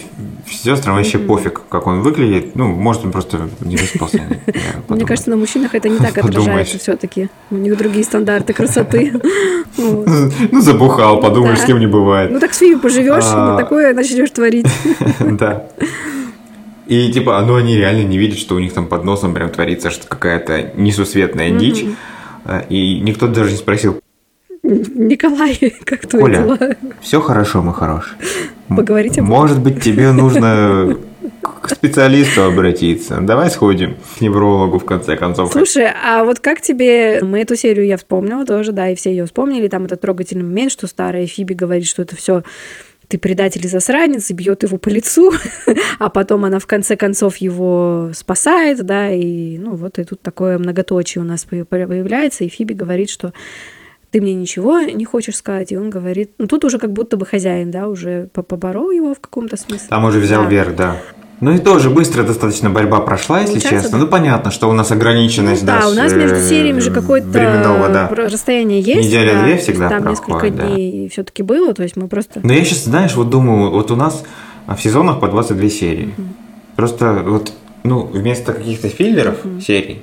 сестрам 0.52 0.96
вообще 0.96 1.18
пофиг, 1.18 1.62
как 1.68 1.86
он 1.86 2.00
выглядит. 2.02 2.54
Ну, 2.56 2.68
может, 2.68 3.04
он 3.04 3.12
просто 3.12 3.48
не 3.60 3.76
выспался. 3.76 4.22
Мне 4.88 5.04
кажется, 5.04 5.30
на 5.30 5.36
мужчинах 5.36 5.74
это 5.74 5.88
не 5.88 5.98
так 5.98 6.16
отражается 6.24 6.78
все-таки. 6.78 7.28
У 7.50 7.56
них 7.56 7.76
другие 7.76 8.04
стандарты 8.04 8.52
красоты. 8.52 9.12
Ну, 9.78 10.62
забухал, 10.62 11.20
подумаешь, 11.20 11.58
с 11.60 11.64
кем 11.64 11.78
не 11.78 11.86
бывает. 11.86 12.30
Ну 12.30 12.40
так 12.40 12.54
с 12.54 12.58
Фиби 12.58 12.78
поживешь, 12.80 13.24
А. 13.26 13.58
такое 13.58 13.92
начнешь 13.92 14.30
творить. 14.30 14.66
Да. 15.20 15.66
И 16.86 17.12
типа, 17.12 17.42
ну 17.46 17.56
они 17.56 17.76
реально 17.76 18.04
не 18.04 18.16
видят, 18.16 18.38
что 18.38 18.54
у 18.54 18.58
них 18.58 18.72
там 18.72 18.86
под 18.86 19.04
носом 19.04 19.34
прям 19.34 19.50
творится 19.50 19.90
что 19.90 20.06
какая-то 20.06 20.72
несусветная 20.76 21.50
дичь. 21.50 21.84
Э, 22.46 22.62
И 22.70 23.00
никто 23.00 23.26
даже 23.28 23.50
не 23.50 23.58
спросил, 23.58 24.00
Николай, 24.62 25.74
как 25.84 26.06
твои 26.06 26.22
Коля, 26.22 26.38
дела? 26.38 26.58
все 27.02 27.20
хорошо, 27.20 27.60
мы 27.60 27.74
хорош. 27.74 28.16
Поговорить 28.68 29.18
об? 29.18 29.26
Может 29.26 29.60
быть, 29.60 29.82
тебе 29.82 30.12
нужно 30.12 30.96
к 31.42 31.70
специалисту 31.70 32.44
обратиться. 32.44 33.18
Давай 33.20 33.50
сходим 33.50 33.96
к 34.16 34.20
неврологу, 34.20 34.78
в 34.78 34.84
конце 34.84 35.16
концов. 35.16 35.52
Слушай, 35.52 35.88
а 36.04 36.24
вот 36.24 36.40
как 36.40 36.60
тебе... 36.60 37.20
Мы 37.22 37.40
эту 37.40 37.56
серию 37.56 37.86
я 37.86 37.96
вспомнила 37.96 38.44
тоже, 38.44 38.72
да, 38.72 38.88
и 38.88 38.94
все 38.94 39.10
ее 39.10 39.26
вспомнили. 39.26 39.68
Там 39.68 39.84
этот 39.84 40.00
трогательный 40.00 40.44
момент, 40.44 40.72
что 40.72 40.86
старая 40.86 41.26
Фиби 41.26 41.54
говорит, 41.54 41.86
что 41.86 42.02
это 42.02 42.16
все 42.16 42.42
ты 43.08 43.18
предатель 43.18 43.64
и 43.64 43.68
засранец, 43.68 44.30
и 44.30 44.34
бьет 44.34 44.64
его 44.64 44.78
по 44.78 44.88
лицу, 44.88 45.32
а 45.98 46.08
потом 46.08 46.44
она 46.44 46.58
в 46.58 46.66
конце 46.66 46.96
концов 46.96 47.36
его 47.36 48.10
спасает, 48.14 48.84
да, 48.84 49.10
и 49.12 49.58
ну 49.58 49.76
вот 49.76 49.98
и 49.98 50.04
тут 50.04 50.20
такое 50.22 50.58
многоточие 50.58 51.22
у 51.22 51.24
нас 51.24 51.44
по- 51.44 51.64
появляется, 51.64 52.42
и 52.42 52.48
Фиби 52.48 52.72
говорит, 52.72 53.10
что 53.10 53.32
ты 54.16 54.22
мне 54.22 54.32
ничего 54.32 54.80
не 54.80 55.04
хочешь 55.04 55.36
сказать, 55.36 55.72
и 55.72 55.76
он 55.76 55.90
говорит, 55.90 56.30
ну 56.38 56.46
тут 56.46 56.64
уже 56.64 56.78
как 56.78 56.90
будто 56.90 57.18
бы 57.18 57.26
хозяин, 57.26 57.70
да, 57.70 57.86
уже 57.86 58.30
по- 58.32 58.42
поборол 58.42 58.90
его 58.90 59.12
в 59.14 59.20
каком-то 59.20 59.58
смысле. 59.58 59.88
Там 59.90 60.06
уже 60.06 60.20
взял 60.20 60.44
Да. 60.44 60.48
верх, 60.48 60.74
да. 60.74 60.96
Ну 61.42 61.52
и 61.52 61.58
тоже 61.58 61.90
быстро 61.90 62.22
достаточно 62.22 62.70
борьба 62.70 63.00
прошла, 63.00 63.40
если 63.40 63.56
Получается, 63.56 63.82
честно. 63.88 63.98
да. 63.98 64.04
Ну 64.06 64.10
понятно, 64.10 64.50
что 64.50 64.70
у 64.70 64.72
нас 64.72 64.90
ограниченность, 64.90 65.60
Ну, 65.60 65.66
да, 65.66 65.80
да, 65.82 65.88
у 65.90 65.92
нас 65.92 66.14
между 66.14 66.36
э, 66.36 66.48
сериями 66.48 66.78
же 66.78 66.92
какое-то 66.92 67.26
временного, 67.28 67.90
да. 67.90 68.08
расстояние 68.08 68.80
есть. 68.80 69.06
Неделя 69.06 69.34
да, 69.34 69.42
две 69.42 69.56
всегда 69.58 69.88
Там 69.90 70.02
проходит, 70.04 70.28
несколько 70.28 70.50
да. 70.50 70.66
дней 70.74 71.08
все-таки 71.10 71.42
было, 71.42 71.74
то 71.74 71.82
есть 71.82 71.96
мы 71.96 72.08
просто... 72.08 72.40
Но 72.42 72.54
я 72.54 72.64
сейчас, 72.64 72.84
знаешь, 72.84 73.14
вот 73.16 73.28
думаю, 73.28 73.70
вот 73.70 73.90
у 73.90 73.96
нас 73.96 74.24
в 74.66 74.78
сезонах 74.80 75.20
по 75.20 75.28
22 75.28 75.68
серии. 75.68 76.14
Просто 76.74 77.22
вот, 77.22 77.52
ну, 77.84 78.06
вместо 78.06 78.54
каких-то 78.54 78.88
филлеров 78.88 79.36
серий, 79.62 80.00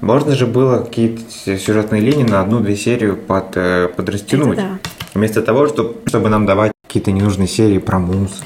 можно 0.00 0.34
же 0.34 0.46
было 0.46 0.78
какие-то 0.82 1.22
сюжетные 1.58 2.02
линии 2.02 2.24
на 2.24 2.40
одну-две 2.40 2.76
серию 2.76 3.16
под, 3.16 3.56
э, 3.56 3.88
подрастянуть. 3.88 4.58
Это 4.58 4.78
Вместо 5.14 5.40
того, 5.42 5.66
чтобы, 5.66 5.96
чтобы 6.06 6.28
нам 6.28 6.44
давать 6.44 6.72
какие-то 6.86 7.10
ненужные 7.10 7.48
серии 7.48 7.78
про 7.78 7.98
мус, 7.98 8.42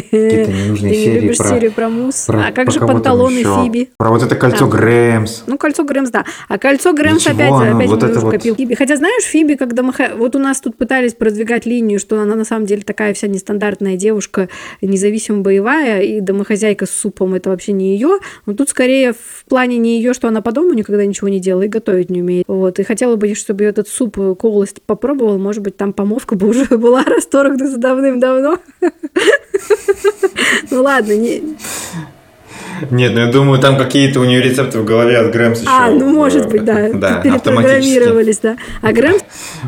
какие-то 0.00 0.52
ненужные 0.52 0.92
Ты 0.92 0.98
не 0.98 1.04
серии 1.04 1.20
любишь 1.20 1.36
про... 1.38 1.48
серию 1.48 1.72
про 1.72 1.88
мусс? 1.88 2.24
про- 2.26 2.46
а 2.46 2.52
как 2.52 2.66
про 2.66 2.70
же 2.72 2.80
панталоны? 2.80 3.42
Фиби? 3.42 3.90
Про 3.96 4.10
вот 4.10 4.22
это 4.22 4.36
кольцо. 4.36 4.66
Грэмс. 4.66 5.44
Ну, 5.46 5.58
кольцо 5.58 5.84
Грэмс, 5.84 6.10
да. 6.10 6.24
А 6.48 6.58
кольцо 6.58 6.92
Грэмс 6.92 7.26
опять, 7.26 7.50
оно 7.50 7.76
опять 7.76 7.88
вот 7.88 8.02
это 8.02 8.20
вот- 8.20 8.32
копил 8.32 8.54
Фиби. 8.56 8.74
Хотя, 8.74 8.96
знаешь, 8.96 9.24
Фиби, 9.24 9.54
когда 9.54 9.82
мы... 9.82 9.92
Вот 10.16 10.36
у 10.36 10.38
нас 10.38 10.60
тут 10.60 10.76
пытались 10.76 11.14
продвигать 11.14 11.66
линию, 11.66 11.98
что 11.98 12.20
она 12.20 12.34
на 12.34 12.44
самом 12.44 12.66
деле 12.66 12.82
такая 12.82 13.14
вся 13.14 13.26
нестандартная 13.28 13.96
девушка, 13.96 14.48
независимо 14.80 15.40
боевая, 15.42 16.02
и 16.02 16.20
домохозяйка 16.20 16.86
с 16.86 16.90
супом, 16.90 17.34
это 17.34 17.50
вообще 17.50 17.72
не 17.72 17.92
ее. 17.94 18.18
Но 18.46 18.54
тут 18.54 18.68
скорее 18.70 19.12
в 19.12 19.44
плане 19.48 19.78
не 19.78 19.96
ее, 19.98 20.14
что 20.14 20.28
она 20.28 20.40
по 20.40 20.52
дому 20.52 20.72
никогда 20.72 21.04
ничего 21.04 21.28
не 21.28 21.40
делала 21.40 21.62
и 21.62 21.68
готовить 21.68 22.10
не 22.10 22.22
умеет. 22.22 22.44
Вот. 22.48 22.78
И 22.78 22.82
хотела 22.82 23.16
бы, 23.16 23.34
чтобы 23.34 23.64
этот 23.64 23.88
суп 23.88 24.18
э, 24.18 24.34
Коулость 24.34 24.82
попробовал. 24.82 25.38
Может 25.38 25.62
быть, 25.62 25.76
там 25.76 25.92
помовка 25.92 26.34
бы 26.34 26.48
уже 26.48 26.64
была 26.78 27.02
расторгнута 27.04 27.76
давным-давно. 27.78 28.58
Ну 30.70 30.82
ладно, 30.82 31.12
не... 31.16 31.42
Нет, 32.90 33.12
ну 33.14 33.20
я 33.20 33.26
думаю, 33.30 33.60
там 33.60 33.76
какие-то 33.78 34.20
у 34.20 34.24
нее 34.24 34.42
рецепты 34.42 34.80
в 34.80 34.84
голове 34.84 35.16
от 35.18 35.32
Грэмс 35.32 35.60
еще. 35.60 35.70
А, 35.70 35.90
ну 35.90 36.08
может 36.12 36.48
быть, 36.50 36.64
да, 36.64 36.88
Да, 36.92 37.20
перепрограммировались, 37.22 38.38
да. 38.38 38.56
А 38.82 38.92
Грэмс 38.92 39.20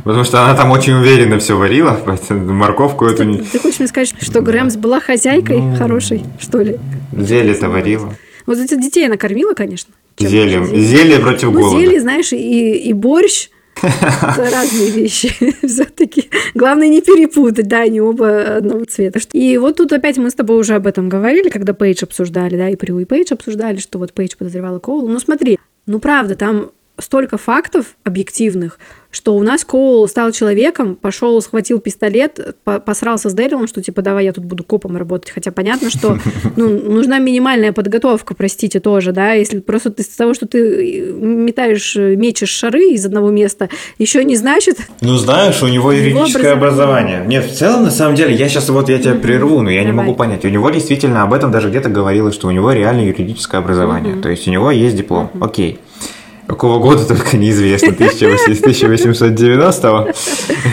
Потому 0.04 0.24
что 0.24 0.42
она 0.42 0.54
там 0.56 0.70
очень 0.72 0.94
уверенно 0.94 1.38
все 1.38 1.56
варила, 1.56 1.98
поэтому 2.04 2.52
морковку 2.52 3.06
эту 3.06 3.22
не... 3.24 3.38
Ты 3.38 3.58
хочешь 3.60 3.78
мне 3.78 3.88
сказать, 3.88 4.12
что 4.20 4.40
Грэмс 4.40 4.76
была 4.76 4.98
хозяйкой 5.00 5.60
Ну. 5.60 5.76
хорошей, 5.76 6.24
что 6.40 6.58
ли? 6.60 6.78
Зелье-то 7.16 7.68
варила. 7.68 8.12
Вот 8.44 8.58
этих 8.58 8.80
детей 8.80 9.06
она 9.06 9.16
кормила, 9.16 9.54
конечно. 9.54 9.92
Зельем. 10.18 10.66
Зелье 10.66 11.18
против 11.20 11.44
Ну, 11.52 11.52
голода. 11.60 11.78
зелье, 11.78 12.00
знаешь, 12.00 12.32
и, 12.32 12.72
и 12.76 12.92
борщ. 12.92 13.48
Это 13.82 14.50
разные 14.52 14.90
вещи 14.90 15.28
все-таки. 15.66 16.30
Главное 16.54 16.88
не 16.88 17.00
перепутать, 17.00 17.68
да, 17.68 17.82
они 17.82 18.00
оба 18.00 18.56
одного 18.56 18.84
цвета. 18.84 19.20
И 19.32 19.58
вот 19.58 19.76
тут 19.76 19.92
опять 19.92 20.16
мы 20.18 20.30
с 20.30 20.34
тобой 20.34 20.58
уже 20.58 20.74
об 20.74 20.86
этом 20.86 21.08
говорили, 21.08 21.48
когда 21.48 21.74
Пейдж 21.74 22.02
обсуждали, 22.02 22.56
да, 22.56 22.68
и 22.68 22.76
Прю, 22.76 22.98
и 22.98 23.04
Пейдж 23.04 23.32
обсуждали, 23.32 23.78
что 23.78 23.98
вот 23.98 24.12
Пейдж 24.12 24.36
подозревала 24.38 24.78
Коула. 24.78 25.08
Ну 25.08 25.18
смотри, 25.18 25.58
ну 25.86 25.98
правда, 25.98 26.34
там 26.34 26.70
столько 26.98 27.36
фактов 27.38 27.86
объективных, 28.04 28.78
что 29.10 29.34
у 29.34 29.42
нас 29.42 29.64
Коул 29.64 30.06
стал 30.08 30.30
человеком, 30.32 30.94
пошел, 30.94 31.40
схватил 31.40 31.78
пистолет, 31.80 32.56
по- 32.64 32.80
посрался 32.80 33.30
с 33.30 33.34
Дэрилом, 33.34 33.66
что 33.66 33.82
типа 33.82 34.02
давай 34.02 34.24
я 34.24 34.32
тут 34.32 34.44
буду 34.44 34.62
копом 34.64 34.96
работать. 34.96 35.30
Хотя 35.30 35.52
понятно, 35.52 35.88
что 35.90 36.18
ну, 36.56 36.68
нужна 36.68 37.18
минимальная 37.18 37.72
подготовка, 37.72 38.34
простите, 38.34 38.78
тоже, 38.80 39.12
да, 39.12 39.32
если 39.32 39.60
просто 39.60 39.90
ты 39.90 40.02
из 40.02 40.08
того, 40.08 40.34
что 40.34 40.46
ты 40.46 41.12
метаешь, 41.12 41.96
э, 41.96 42.14
мечешь 42.16 42.50
шары 42.50 42.90
из 42.90 43.06
одного 43.06 43.30
места, 43.30 43.68
еще 43.98 44.22
не 44.24 44.36
значит, 44.36 44.78
Ну, 45.00 45.16
знаешь, 45.16 45.62
у 45.62 45.68
него 45.68 45.92
юридическое 45.92 46.52
образование. 46.52 47.18
образование. 47.20 47.26
Нет, 47.26 47.50
в 47.50 47.56
целом, 47.56 47.84
на 47.84 47.90
самом 47.90 48.16
деле, 48.16 48.34
я 48.34 48.48
сейчас 48.48 48.68
вот 48.68 48.88
я 48.88 48.98
тебя 48.98 49.14
прерву, 49.14 49.62
но 49.62 49.70
я 49.70 49.84
не 49.84 49.92
могу 49.92 50.14
понять. 50.14 50.44
У 50.44 50.48
него 50.48 50.68
действительно 50.70 51.22
об 51.22 51.32
этом 51.32 51.50
даже 51.50 51.70
где-то 51.70 51.88
говорилось, 51.88 52.34
что 52.34 52.48
у 52.48 52.50
него 52.50 52.72
реально 52.72 53.00
юридическое 53.06 53.60
образование. 53.60 54.16
То 54.16 54.28
есть 54.28 54.46
у 54.48 54.50
него 54.50 54.70
есть 54.70 54.96
диплом. 54.96 55.30
Окей. 55.40 55.78
Какого 56.46 56.78
года 56.78 57.06
только 57.06 57.36
неизвестно, 57.36 57.88
1890 57.88 60.14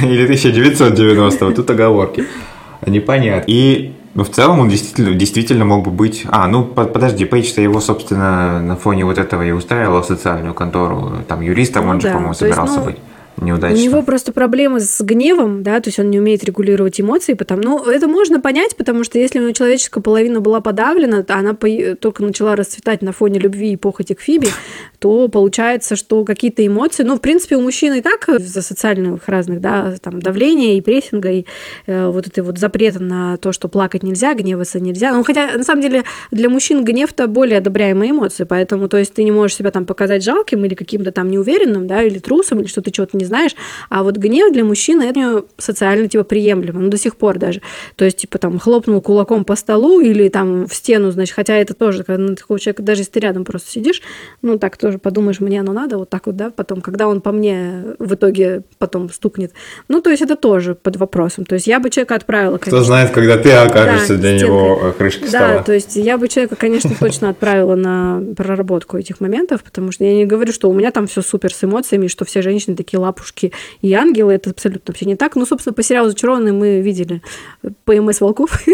или 0.03 0.23
1990 0.23 1.51
тут 1.51 1.69
оговорки. 1.69 2.25
Непонятно. 2.85 3.43
И 3.47 3.93
ну, 4.13 4.23
в 4.23 4.29
целом 4.29 4.59
он 4.59 4.69
действительно, 4.69 5.15
действительно 5.15 5.65
мог 5.65 5.85
бы 5.85 5.91
быть... 5.91 6.25
А, 6.29 6.47
ну, 6.47 6.63
по- 6.63 6.85
подожди, 6.85 7.25
Пейдж-то 7.25 7.61
его, 7.61 7.81
собственно, 7.81 8.61
на 8.61 8.75
фоне 8.75 9.05
вот 9.05 9.17
этого 9.17 9.43
и 9.43 9.51
устраивал 9.51 10.03
в 10.03 10.05
социальную 10.05 10.53
контору. 10.53 11.13
Там 11.27 11.41
юристом 11.41 11.85
Ну 11.85 11.91
он 11.91 12.01
же, 12.01 12.09
по-моему, 12.09 12.29
есть, 12.29 12.39
собирался 12.39 12.79
ну, 12.79 12.85
быть. 12.85 12.97
У 13.37 13.45
Неудачно. 13.45 13.81
него 13.81 14.03
просто 14.03 14.31
проблемы 14.31 14.79
с 14.79 15.01
гневом, 15.01 15.63
да, 15.63 15.79
то 15.81 15.87
есть 15.87 15.99
он 15.99 16.11
не 16.11 16.19
умеет 16.19 16.43
регулировать 16.43 17.01
эмоции, 17.01 17.33
потому, 17.33 17.63
ну, 17.63 17.83
это 17.83 18.07
можно 18.07 18.39
понять, 18.39 18.75
потому 18.75 19.03
что 19.03 19.17
если 19.17 19.39
у 19.39 19.41
него 19.41 19.53
человеческая 19.53 20.01
половина 20.01 20.39
была 20.39 20.61
подавлена, 20.61 21.23
то 21.23 21.35
она 21.35 21.53
по- 21.55 21.95
только 21.99 22.23
начала 22.23 22.55
расцветать 22.55 23.01
на 23.01 23.11
фоне 23.11 23.39
любви 23.39 23.73
и 23.73 23.75
похоти 23.75 24.13
к 24.13 24.21
Фиби, 24.21 24.49
то 24.99 25.27
получается, 25.29 25.95
что 25.95 26.23
какие-то 26.25 26.65
эмоции, 26.65 27.03
ну, 27.03 27.15
в 27.15 27.21
принципе, 27.21 27.55
у 27.55 27.61
мужчин 27.61 27.93
и 27.93 28.01
так 28.01 28.29
из-за 28.29 28.61
социальных 28.61 29.27
разных, 29.27 29.61
да, 29.61 29.95
там, 30.01 30.21
давления 30.21 30.77
и 30.77 30.81
прессинга, 30.81 31.31
и 31.31 31.45
э, 31.87 32.07
вот 32.07 32.27
этой 32.27 32.41
вот 32.41 32.59
запрета 32.59 33.01
на 33.01 33.37
то, 33.37 33.51
что 33.51 33.67
плакать 33.67 34.03
нельзя, 34.03 34.35
гневаться 34.35 34.79
нельзя. 34.79 35.11
Ну, 35.11 35.23
хотя, 35.23 35.57
на 35.57 35.63
самом 35.63 35.81
деле, 35.81 36.03
для 36.31 36.49
мужчин 36.49 36.83
гнев-то 36.83 37.27
более 37.27 37.57
одобряемая 37.57 38.11
эмоция, 38.11 38.45
поэтому, 38.45 38.87
то 38.87 38.97
есть 38.97 39.13
ты 39.13 39.23
не 39.23 39.31
можешь 39.31 39.57
себя 39.57 39.71
там 39.71 39.85
показать 39.85 40.23
жалким 40.23 40.63
или 40.65 40.75
каким-то 40.75 41.11
там 41.11 41.29
неуверенным, 41.31 41.87
да, 41.87 42.03
или 42.03 42.19
трусом, 42.19 42.59
или 42.59 42.67
что 42.67 42.81
ты 42.81 42.91
чего-то 42.91 43.17
не 43.17 43.22
знаешь, 43.23 43.55
а 43.89 44.03
вот 44.03 44.17
гнев 44.17 44.51
для 44.53 44.63
мужчины 44.63 45.03
это 45.03 45.45
социально 45.57 46.07
типа 46.07 46.23
приемлемо, 46.23 46.79
ну 46.79 46.89
до 46.89 46.97
сих 46.97 47.15
пор 47.15 47.39
даже. 47.39 47.61
То 47.95 48.05
есть 48.05 48.17
типа 48.17 48.37
там 48.37 48.59
хлопнул 48.59 49.01
кулаком 49.01 49.45
по 49.45 49.55
столу 49.55 49.99
или 49.99 50.29
там 50.29 50.67
в 50.67 50.73
стену, 50.73 51.11
значит, 51.11 51.35
хотя 51.35 51.55
это 51.55 51.73
тоже, 51.73 52.03
когда 52.03 52.23
ну, 52.23 52.35
такого 52.35 52.59
человека, 52.59 52.83
даже 52.83 53.01
если 53.01 53.11
ты 53.11 53.19
рядом 53.19 53.45
просто 53.45 53.69
сидишь, 53.69 54.01
ну 54.41 54.57
так 54.57 54.77
тоже 54.77 54.97
подумаешь, 54.99 55.39
мне 55.39 55.59
оно 55.59 55.73
надо 55.73 55.97
вот 55.97 56.09
так 56.09 56.25
вот, 56.25 56.35
да, 56.35 56.49
потом, 56.49 56.81
когда 56.81 57.07
он 57.07 57.21
по 57.21 57.31
мне 57.31 57.95
в 57.99 58.13
итоге 58.15 58.63
потом 58.77 59.09
стукнет. 59.09 59.53
Ну, 59.87 60.01
то 60.01 60.09
есть 60.09 60.21
это 60.21 60.35
тоже 60.35 60.75
под 60.75 60.97
вопросом. 60.97 61.45
То 61.45 61.55
есть 61.55 61.67
я 61.67 61.79
бы 61.79 61.89
человека 61.89 62.15
отправила, 62.15 62.57
конечно. 62.57 62.77
Кто 62.77 62.85
знает, 62.85 63.11
когда 63.11 63.37
ты 63.37 63.51
окажешься 63.51 64.15
да, 64.15 64.21
для 64.21 64.37
стенкой. 64.37 64.55
него 64.55 64.93
крышкой 64.97 65.27
стола. 65.27 65.47
Да, 65.47 65.63
то 65.63 65.73
есть 65.73 65.95
я 65.95 66.17
бы 66.17 66.27
человека, 66.27 66.55
конечно, 66.55 66.91
точно 66.99 67.29
отправила 67.29 67.75
на 67.75 68.21
проработку 68.35 68.97
этих 68.97 69.19
моментов, 69.19 69.63
потому 69.63 69.91
что 69.91 70.03
я 70.03 70.13
не 70.13 70.25
говорю, 70.25 70.51
что 70.53 70.69
у 70.69 70.73
меня 70.73 70.91
там 70.91 71.07
все 71.07 71.21
супер 71.21 71.53
с 71.53 71.63
эмоциями, 71.63 72.07
что 72.07 72.25
все 72.25 72.41
женщины 72.41 72.75
такие 72.75 72.99
лапушки 73.13 73.51
и 73.81 73.93
ангелы, 73.93 74.33
это 74.33 74.49
абсолютно 74.49 74.91
вообще 74.91 75.05
не 75.05 75.15
так. 75.15 75.35
Ну, 75.35 75.45
собственно, 75.45 75.73
по 75.73 75.83
сериалу 75.83 76.09
«Зачарованные» 76.09 76.53
мы 76.53 76.81
видели 76.81 77.21
ПМС 77.85 78.21
волков. 78.21 78.61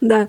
Да. 0.00 0.26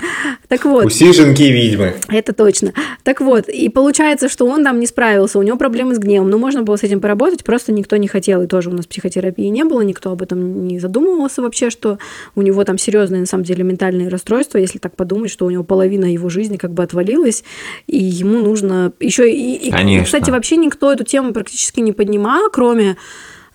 Так 0.47 0.65
вот. 0.65 0.85
Усиженки 0.85 1.41
ведьмы. 1.43 1.95
Это 2.07 2.31
точно. 2.33 2.73
Так 3.03 3.21
вот, 3.21 3.49
и 3.49 3.69
получается, 3.69 4.29
что 4.29 4.45
он 4.45 4.63
там 4.63 4.79
не 4.79 4.85
справился, 4.85 5.39
у 5.39 5.41
него 5.41 5.57
проблемы 5.57 5.95
с 5.95 5.99
гневом. 5.99 6.29
Ну, 6.29 6.37
можно 6.37 6.61
было 6.61 6.75
с 6.75 6.83
этим 6.83 7.01
поработать, 7.01 7.43
просто 7.43 7.71
никто 7.71 7.97
не 7.97 8.07
хотел. 8.07 8.43
И 8.43 8.47
тоже 8.47 8.69
у 8.69 8.73
нас 8.73 8.85
психотерапии 8.85 9.47
не 9.47 9.63
было, 9.63 9.81
никто 9.81 10.11
об 10.11 10.21
этом 10.21 10.67
не 10.67 10.79
задумывался 10.79 11.41
вообще, 11.41 11.71
что 11.71 11.97
у 12.35 12.43
него 12.43 12.63
там 12.63 12.77
серьезные, 12.77 13.21
на 13.21 13.25
самом 13.25 13.43
деле, 13.45 13.63
ментальные 13.63 14.09
расстройства, 14.09 14.59
если 14.59 14.77
так 14.77 14.95
подумать, 14.95 15.31
что 15.31 15.45
у 15.45 15.49
него 15.49 15.63
половина 15.63 16.05
его 16.05 16.29
жизни 16.29 16.57
как 16.57 16.71
бы 16.71 16.83
отвалилась, 16.83 17.43
и 17.87 17.97
ему 17.97 18.39
нужно 18.39 18.93
еще 18.99 19.31
и, 19.31 19.69
и 19.69 20.03
кстати, 20.03 20.29
вообще 20.29 20.57
никто 20.57 20.91
эту 20.93 21.03
тему 21.03 21.33
практически 21.33 21.79
не 21.79 21.93
поднимал, 21.93 22.49
кроме 22.51 22.82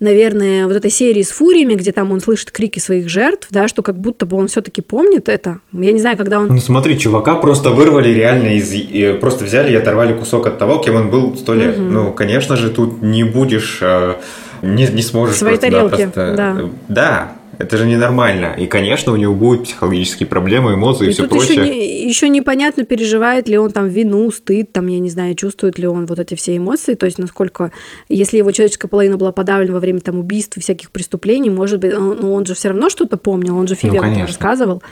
наверное, 0.01 0.67
вот 0.67 0.77
этой 0.77 0.91
серии 0.91 1.23
с 1.23 1.31
фуриями, 1.31 1.75
где 1.75 1.93
там 1.93 2.12
он 2.12 2.21
слышит 2.21 2.51
крики 2.51 2.79
своих 2.79 3.09
жертв, 3.09 3.49
да, 3.51 3.69
что 3.69 3.83
как 3.83 3.99
будто 3.99 4.27
бы 4.27 4.37
он 4.37 4.49
все-таки 4.49 4.81
помнит 4.81 5.29
это. 5.29 5.59
Я 5.73 5.93
не 5.93 6.01
знаю, 6.01 6.17
когда 6.17 6.38
он... 6.38 6.49
Ну 6.49 6.59
смотри, 6.59 6.99
чувака 6.99 7.35
просто 7.35 7.71
вырвали 7.71 8.11
реально 8.11 8.57
из... 8.57 9.19
Просто 9.21 9.45
взяли 9.45 9.73
и 9.73 9.77
оторвали 9.77 10.17
кусок 10.17 10.47
от 10.47 10.59
того, 10.59 10.79
кем 10.79 10.97
он 10.97 11.11
был 11.11 11.37
сто 11.37 11.55
лет. 11.55 11.77
Угу. 11.77 11.85
Ну, 11.85 12.12
конечно 12.12 12.57
же, 12.57 12.71
тут 12.71 13.03
не 13.03 13.25
будешь... 13.25 13.79
Э, 13.81 14.14
не, 14.62 14.87
не 14.87 15.03
сможешь 15.03 15.37
Свои 15.37 15.57
просто, 15.57 15.71
тарелки, 15.71 16.11
да, 16.14 16.33
да. 16.35 16.61
Да, 16.88 17.33
это 17.59 17.77
же 17.77 17.87
ненормально. 17.87 18.55
И, 18.57 18.66
конечно, 18.66 19.12
у 19.12 19.16
него 19.16 19.35
будут 19.35 19.64
психологические 19.64 20.29
проблемы, 20.29 20.75
эмоции 20.75 21.07
и, 21.07 21.11
и 21.11 21.12
все 21.12 21.29
прочее. 21.29 21.61
Еще, 21.61 21.68
не, 21.68 22.09
еще 22.09 22.29
непонятно, 22.29 22.85
переживает 22.85 23.49
ли 23.49 23.59
он 23.59 23.73
там 23.73 23.88
вину, 23.88 24.31
стыд, 24.31 24.73
там, 24.73 24.87
я 24.87 25.01
не 25.01 25.11
знаю, 25.11 25.35
чувствует 25.35 25.79
ли 25.79 25.87
он 25.87 26.07
вот 26.07 26.18
эти 26.18 26.35
все 26.35 26.57
эмоции. 26.57 26.94
То 26.94 27.07
есть, 27.07 27.18
насколько, 27.18 27.73
если 28.09 28.38
его 28.38 28.53
человеческая 28.53 28.88
половина 28.88 29.16
была 29.16 29.33
подавлена 29.33 29.73
во 29.73 29.81
время 29.81 30.01
там 30.01 30.18
убийств 30.18 30.57
и 30.57 30.61
всяких 30.61 30.90
преступлений, 30.92 31.51
может 31.51 31.81
быть, 31.81 31.94
он, 31.94 32.18
ну, 32.21 32.33
он 32.33 32.47
же 32.47 32.55
все 32.55 32.68
равно 32.68 32.88
что-то 32.90 33.16
помнил, 33.16 33.59
он 33.59 33.66
же 33.66 33.75
Фибе 33.75 34.01
ну, 34.01 34.21
рассказывал. 34.21 34.83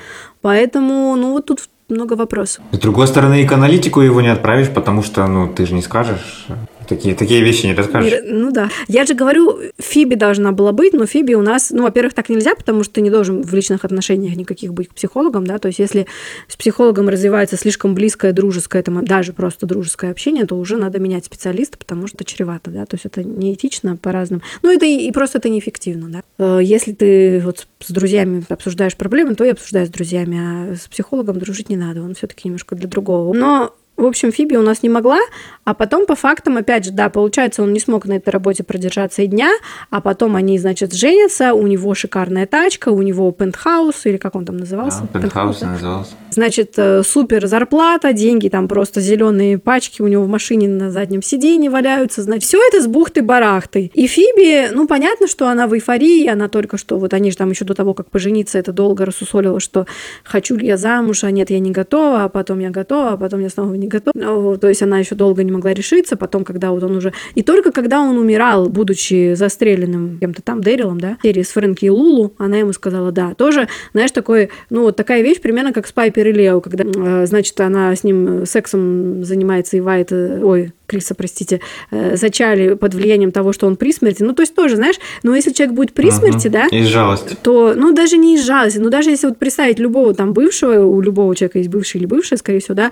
Поэтому, 0.40 1.14
ну, 1.16 1.32
вот 1.32 1.46
тут 1.46 1.60
много 1.88 2.14
вопросов. 2.14 2.64
С 2.72 2.78
другой 2.78 3.06
стороны, 3.06 3.42
и 3.42 3.46
к 3.46 3.52
аналитику 3.52 4.00
его 4.00 4.20
не 4.20 4.28
отправишь, 4.28 4.70
потому 4.70 5.04
что, 5.04 5.26
ну, 5.26 5.48
ты 5.48 5.66
же 5.66 5.74
не 5.74 5.82
скажешь, 5.82 6.46
Такие, 6.88 7.14
такие 7.14 7.42
вещи 7.42 7.66
не 7.66 7.74
расскажешь. 7.74 8.20
Ну 8.24 8.50
да. 8.52 8.68
Я 8.88 9.04
же 9.04 9.14
говорю, 9.14 9.58
Фиби 9.78 10.14
должна 10.14 10.52
была 10.52 10.72
быть, 10.72 10.92
но 10.92 11.06
Фиби 11.06 11.34
у 11.34 11.42
нас, 11.42 11.70
ну, 11.70 11.82
во-первых, 11.82 12.14
так 12.14 12.28
нельзя, 12.28 12.54
потому 12.54 12.84
что 12.84 12.94
ты 12.94 13.00
не 13.00 13.10
должен 13.10 13.42
в 13.42 13.54
личных 13.54 13.84
отношениях 13.84 14.36
никаких 14.36 14.72
быть 14.72 14.88
к 14.88 14.94
психологам, 14.94 15.46
да, 15.46 15.58
то 15.58 15.68
есть 15.68 15.78
если 15.78 16.06
с 16.48 16.56
психологом 16.56 17.08
развивается 17.08 17.56
слишком 17.56 17.94
близкое, 17.94 18.32
дружеское, 18.32 18.82
там, 18.82 19.04
даже 19.04 19.32
просто 19.32 19.66
дружеское 19.66 20.10
общение, 20.10 20.46
то 20.46 20.56
уже 20.56 20.76
надо 20.76 20.98
менять 20.98 21.24
специалиста, 21.24 21.78
потому 21.78 22.06
что 22.06 22.24
чревато, 22.24 22.70
да, 22.70 22.86
то 22.86 22.94
есть 22.94 23.06
это 23.06 23.22
неэтично 23.24 23.96
по-разному. 23.96 24.42
Ну, 24.62 24.72
это 24.72 24.86
и, 24.86 25.06
и 25.06 25.12
просто 25.12 25.38
это 25.38 25.48
неэффективно, 25.48 26.08
да. 26.08 26.22
Э, 26.38 26.60
если 26.62 26.92
ты 26.92 27.40
вот 27.44 27.66
с 27.80 27.90
друзьями 27.90 28.44
обсуждаешь 28.48 28.96
проблемы, 28.96 29.34
то 29.34 29.44
и 29.44 29.50
обсуждаешь 29.50 29.88
с 29.88 29.92
друзьями, 29.92 30.38
а 30.38 30.74
с 30.76 30.88
психологом 30.88 31.38
дружить 31.38 31.68
не 31.68 31.76
надо, 31.76 32.02
он 32.02 32.14
все 32.14 32.26
таки 32.26 32.48
немножко 32.48 32.74
для 32.74 32.88
другого. 32.88 33.32
Но 33.34 33.74
в 33.96 34.04
общем, 34.04 34.32
Фиби 34.32 34.56
у 34.56 34.62
нас 34.62 34.82
не 34.82 34.88
могла, 34.88 35.18
а 35.64 35.74
потом 35.74 36.06
по 36.06 36.14
фактам, 36.14 36.56
опять 36.56 36.84
же, 36.84 36.92
да, 36.92 37.08
получается, 37.08 37.62
он 37.62 37.72
не 37.72 37.80
смог 37.80 38.06
на 38.06 38.14
этой 38.14 38.30
работе 38.30 38.62
продержаться 38.62 39.22
и 39.22 39.26
дня, 39.26 39.50
а 39.90 40.00
потом 40.00 40.36
они, 40.36 40.58
значит, 40.58 40.92
женятся, 40.92 41.54
у 41.54 41.66
него 41.66 41.94
шикарная 41.94 42.46
тачка, 42.46 42.90
у 42.90 43.02
него 43.02 43.30
пентхаус, 43.32 44.06
или 44.06 44.16
как 44.16 44.34
он 44.34 44.44
там 44.44 44.58
назывался? 44.58 45.02
А, 45.02 45.18
пентхаус 45.18 45.60
да? 45.60 45.66
назывался. 45.68 46.12
Значит, 46.36 46.74
э, 46.76 47.02
супер 47.02 47.46
зарплата, 47.46 48.12
деньги 48.12 48.48
там 48.48 48.68
просто 48.68 49.00
зеленые 49.00 49.58
пачки 49.58 50.02
у 50.02 50.06
него 50.06 50.24
в 50.24 50.28
машине 50.28 50.68
на 50.68 50.90
заднем 50.90 51.22
сиденье 51.22 51.70
валяются, 51.70 52.22
значит, 52.22 52.44
все 52.44 52.58
это 52.68 52.82
с 52.82 52.86
бухты-барахты. 52.86 53.90
И 53.94 54.06
Фиби, 54.06 54.68
ну, 54.72 54.86
понятно, 54.86 55.26
что 55.26 55.48
она 55.48 55.66
в 55.66 55.74
эйфории, 55.74 56.26
она 56.26 56.48
только 56.48 56.76
что, 56.76 56.98
вот 56.98 57.14
они 57.14 57.30
же 57.30 57.38
там 57.38 57.48
еще 57.48 57.64
до 57.64 57.74
того, 57.74 57.94
как 57.94 58.10
пожениться, 58.10 58.58
это 58.58 58.72
долго 58.72 59.06
рассусолила, 59.06 59.58
что 59.58 59.86
хочу 60.22 60.56
ли 60.56 60.66
я 60.66 60.76
замуж, 60.76 61.24
а 61.24 61.30
нет, 61.30 61.48
я 61.48 61.58
не 61.58 61.70
готова, 61.70 62.24
а 62.24 62.28
потом 62.28 62.58
я 62.58 62.68
готова, 62.68 63.12
а 63.12 63.16
потом 63.16 63.40
я 63.40 63.48
снова 63.48 63.74
не 63.74 63.86
не 63.86 63.88
готов. 63.88 64.12
Ну, 64.14 64.56
то 64.58 64.68
есть 64.68 64.82
она 64.82 64.98
еще 64.98 65.14
долго 65.14 65.42
не 65.44 65.52
могла 65.52 65.72
решиться. 65.72 66.16
Потом, 66.16 66.44
когда 66.44 66.70
вот 66.70 66.82
он 66.82 66.96
уже... 66.96 67.12
И 67.34 67.42
только 67.42 67.72
когда 67.72 68.00
он 68.00 68.18
умирал, 68.18 68.68
будучи 68.68 69.34
застреленным 69.34 70.18
кем-то 70.18 70.42
там, 70.42 70.60
Дэрилом, 70.60 71.00
да, 71.00 71.16
серии 71.22 71.42
с 71.42 71.50
Фрэнки 71.50 71.86
и 71.86 71.90
Лулу, 71.90 72.34
она 72.38 72.58
ему 72.58 72.72
сказала 72.72 73.12
«да». 73.12 73.34
Тоже, 73.34 73.68
знаешь, 73.92 74.10
такой, 74.10 74.50
ну, 74.70 74.82
вот 74.82 74.96
такая 74.96 75.22
вещь 75.22 75.40
примерно 75.40 75.72
как 75.72 75.86
с 75.86 75.92
Пайпер 75.92 76.25
и 76.28 76.32
Лео, 76.32 76.60
когда, 76.60 76.84
э, 76.84 77.26
значит, 77.26 77.58
она 77.60 77.94
с 77.94 78.04
ним 78.04 78.46
сексом 78.46 79.24
занимается 79.24 79.76
и 79.76 79.80
Вайт, 79.80 80.12
э, 80.12 80.40
ой, 80.42 80.72
Криса, 80.86 81.14
простите, 81.14 81.60
э, 81.90 82.16
зачали 82.16 82.74
под 82.74 82.94
влиянием 82.94 83.32
того, 83.32 83.52
что 83.52 83.66
он 83.66 83.76
при 83.76 83.92
смерти. 83.92 84.22
Ну, 84.22 84.32
то 84.32 84.42
есть 84.42 84.54
тоже, 84.54 84.76
знаешь, 84.76 84.96
но 85.22 85.34
если 85.34 85.52
человек 85.52 85.74
будет 85.74 85.92
при 85.92 86.10
смерти, 86.10 86.48
да, 86.48 86.66
из 86.66 86.86
жалости. 86.86 87.36
то, 87.42 87.74
ну, 87.76 87.92
даже 87.92 88.16
не 88.16 88.36
из 88.36 88.44
жалости, 88.44 88.78
ну, 88.78 88.90
даже 88.90 89.10
если 89.10 89.26
вот 89.26 89.38
представить 89.38 89.78
любого 89.78 90.14
там 90.14 90.32
бывшего, 90.32 90.84
у 90.84 91.00
любого 91.00 91.34
человека 91.34 91.58
есть 91.58 91.70
бывший 91.70 91.98
или 91.98 92.06
бывшая, 92.06 92.36
скорее 92.36 92.60
всего, 92.60 92.74
да, 92.74 92.90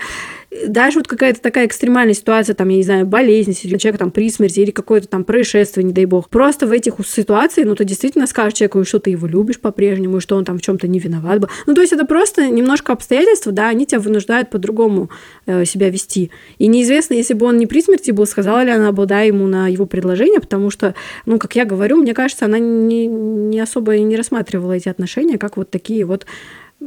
даже 0.66 0.98
вот 0.98 1.08
какая-то 1.08 1.40
такая 1.40 1.66
экстремальная 1.66 2.14
ситуация, 2.14 2.54
там, 2.54 2.68
я 2.68 2.76
не 2.76 2.82
знаю, 2.82 3.06
болезнь, 3.06 3.56
или 3.62 3.76
человек 3.76 3.98
там 3.98 4.10
при 4.10 4.30
смерти, 4.30 4.60
или 4.60 4.70
какое-то 4.70 5.08
там 5.08 5.24
происшествие, 5.24 5.84
не 5.84 5.92
дай 5.92 6.04
бог. 6.04 6.28
Просто 6.28 6.66
в 6.66 6.72
этих 6.72 6.94
ситуациях, 7.06 7.66
ну, 7.66 7.74
ты 7.74 7.84
действительно 7.84 8.26
скажешь 8.26 8.58
человеку, 8.58 8.84
что 8.84 8.98
ты 8.98 9.10
его 9.10 9.26
любишь 9.26 9.60
по-прежнему, 9.60 10.20
что 10.20 10.36
он 10.36 10.44
там 10.44 10.58
в 10.58 10.62
чем-то 10.62 10.86
не 10.86 10.98
виноват 10.98 11.40
был. 11.40 11.48
Ну, 11.66 11.74
то 11.74 11.80
есть 11.80 11.92
это 11.92 12.04
просто 12.04 12.48
немножко 12.48 12.92
обстоятельства, 12.92 13.52
да, 13.52 13.68
они 13.68 13.86
тебя 13.86 14.00
вынуждают 14.00 14.50
по-другому 14.50 15.10
э, 15.46 15.64
себя 15.64 15.90
вести. 15.90 16.30
И 16.58 16.66
неизвестно, 16.66 17.14
если 17.14 17.34
бы 17.34 17.46
он 17.46 17.58
не 17.58 17.66
при 17.66 17.80
смерти 17.84 18.10
был, 18.10 18.26
сказала 18.26 18.62
ли 18.64 18.70
она 18.70 18.92
бы 18.92 19.06
да 19.06 19.20
ему 19.20 19.46
на 19.46 19.68
его 19.68 19.86
предложение, 19.86 20.40
потому 20.40 20.70
что, 20.70 20.94
ну, 21.26 21.38
как 21.38 21.54
я 21.56 21.64
говорю, 21.64 21.96
мне 21.96 22.14
кажется, 22.14 22.46
она 22.46 22.58
не, 22.58 23.06
не 23.06 23.60
особо 23.60 23.94
и 23.94 24.02
не 24.02 24.16
рассматривала 24.16 24.72
эти 24.72 24.88
отношения 24.88 25.38
как 25.38 25.56
вот 25.56 25.70
такие 25.70 26.04
вот 26.04 26.26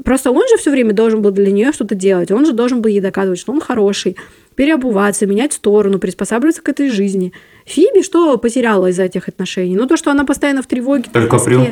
Просто 0.04 0.32
он 0.32 0.48
же 0.48 0.58
все 0.58 0.70
время 0.70 0.94
должен 0.94 1.22
был 1.22 1.32
для 1.32 1.52
нее 1.52 1.72
что-то 1.72 1.96
делать. 1.96 2.30
Он 2.30 2.46
же 2.46 2.54
должен 2.54 2.82
был 2.82 2.90
ей 2.90 3.00
доказывать, 3.00 3.40
что 3.40 3.52
он 3.52 3.62
хороший, 3.62 4.18
переобуваться, 4.56 5.26
менять 5.26 5.54
сторону, 5.54 5.98
приспосабливаться 5.98 6.62
к 6.62 6.70
этой 6.70 6.90
жизни. 6.90 7.34
Фиби 7.66 8.04
что 8.04 8.38
потеряла 8.38 8.88
из-за 8.88 9.04
этих 9.04 9.28
отношений? 9.28 9.76
Ну, 9.76 9.88
то, 9.88 9.98
что 9.98 10.12
она 10.12 10.24
постоянно 10.24 10.62
в 10.62 10.68
тревоге. 10.68 11.06
Только 11.12 11.40
Прю. 11.40 11.68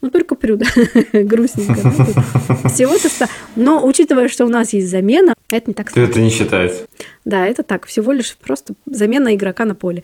Ну, 0.00 0.10
только 0.10 0.34
Прю, 0.34 0.56
да. 0.56 0.66
Грустненько. 1.12 1.74
Всего-то... 2.68 3.08
Но, 3.56 3.86
учитывая, 3.86 4.28
что 4.28 4.44
у 4.44 4.48
нас 4.48 4.72
есть 4.72 4.88
замена, 4.88 5.34
это 5.50 5.70
не 5.70 5.74
так 5.74 5.90
страшно. 5.90 6.10
Это 6.10 6.20
не 6.20 6.30
считается. 6.30 6.86
Да, 7.24 7.46
это 7.46 7.62
так. 7.62 7.86
Всего 7.86 8.12
лишь 8.12 8.36
просто 8.36 8.74
замена 8.86 9.34
игрока 9.34 9.64
на 9.64 9.74
поле. 9.74 10.02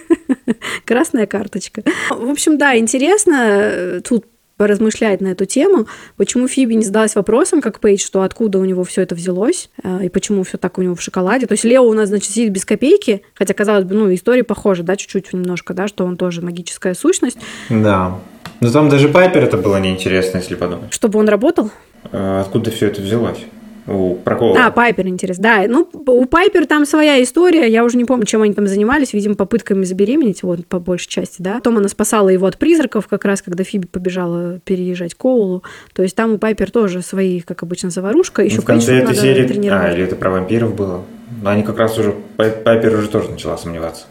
Красная 0.84 1.26
карточка. 1.26 1.82
В 2.10 2.30
общем, 2.30 2.58
да, 2.58 2.76
интересно. 2.76 3.34
Э, 3.34 4.00
тут 4.02 4.26
поразмышлять 4.60 5.22
на 5.22 5.28
эту 5.28 5.46
тему, 5.46 5.86
почему 6.18 6.46
Фиби 6.46 6.74
не 6.74 6.84
задалась 6.84 7.14
вопросом, 7.14 7.62
как 7.62 7.80
Пейдж, 7.80 8.04
что 8.04 8.20
откуда 8.20 8.58
у 8.58 8.66
него 8.66 8.84
все 8.84 9.00
это 9.00 9.14
взялось, 9.14 9.70
э, 9.82 10.04
и 10.04 10.08
почему 10.10 10.42
все 10.42 10.58
так 10.58 10.76
у 10.76 10.82
него 10.82 10.94
в 10.94 11.00
шоколаде. 11.00 11.46
То 11.46 11.52
есть 11.52 11.64
Лео 11.64 11.82
у 11.82 11.94
нас, 11.94 12.10
значит, 12.10 12.30
сидит 12.30 12.52
без 12.52 12.66
копейки, 12.66 13.22
хотя, 13.32 13.54
казалось 13.54 13.84
бы, 13.84 13.94
ну, 13.94 14.12
история 14.12 14.44
похожа, 14.44 14.82
да, 14.82 14.96
чуть-чуть 14.96 15.32
немножко, 15.32 15.72
да, 15.72 15.88
что 15.88 16.04
он 16.04 16.18
тоже 16.18 16.42
магическая 16.42 16.92
сущность. 16.92 17.38
Да. 17.70 18.18
Но 18.60 18.70
там 18.70 18.88
даже 18.88 19.08
Пайпер 19.08 19.44
это 19.44 19.56
было 19.56 19.78
неинтересно, 19.78 20.38
если 20.38 20.54
подумать. 20.54 20.92
Чтобы 20.92 21.18
он 21.18 21.28
работал? 21.28 21.70
А 22.12 22.42
откуда 22.42 22.70
все 22.70 22.86
это 22.86 23.00
взялось? 23.00 23.38
у 23.86 24.14
Прокола. 24.14 24.66
А, 24.66 24.70
Пайпер, 24.70 25.06
интересно. 25.08 25.42
Да, 25.42 25.64
ну, 25.68 25.88
у 25.92 26.24
Пайпер 26.26 26.66
там 26.66 26.86
своя 26.86 27.22
история, 27.22 27.66
я 27.66 27.84
уже 27.84 27.96
не 27.96 28.04
помню, 28.04 28.24
чем 28.24 28.42
они 28.42 28.54
там 28.54 28.66
занимались, 28.66 29.12
видимо, 29.12 29.34
попытками 29.34 29.84
забеременеть, 29.84 30.42
вот, 30.42 30.66
по 30.66 30.78
большей 30.78 31.08
части, 31.08 31.36
да. 31.38 31.54
Потом 31.54 31.78
она 31.78 31.88
спасала 31.88 32.28
его 32.28 32.46
от 32.46 32.56
призраков, 32.56 33.08
как 33.08 33.24
раз, 33.24 33.42
когда 33.42 33.64
Фиби 33.64 33.86
побежала 33.86 34.60
переезжать 34.60 35.14
к 35.14 35.18
Коулу. 35.18 35.64
То 35.92 36.02
есть 36.02 36.14
там 36.14 36.34
у 36.34 36.38
Пайпер 36.38 36.70
тоже 36.70 37.02
свои, 37.02 37.40
как 37.40 37.62
обычно, 37.62 37.90
заварушка. 37.90 38.42
Еще 38.42 38.56
ну, 38.56 38.62
в 38.62 38.66
конце 38.66 38.98
этой 38.98 39.16
серии... 39.16 39.68
А, 39.70 39.92
или 39.92 40.04
это 40.04 40.16
про 40.16 40.30
вампиров 40.30 40.74
было? 40.74 41.02
Но 41.42 41.50
они 41.50 41.62
как 41.62 41.78
раз 41.78 41.98
уже... 41.98 42.14
Пайпер 42.36 42.96
уже 42.96 43.08
тоже 43.08 43.30
начала 43.30 43.56
сомневаться. 43.56 44.06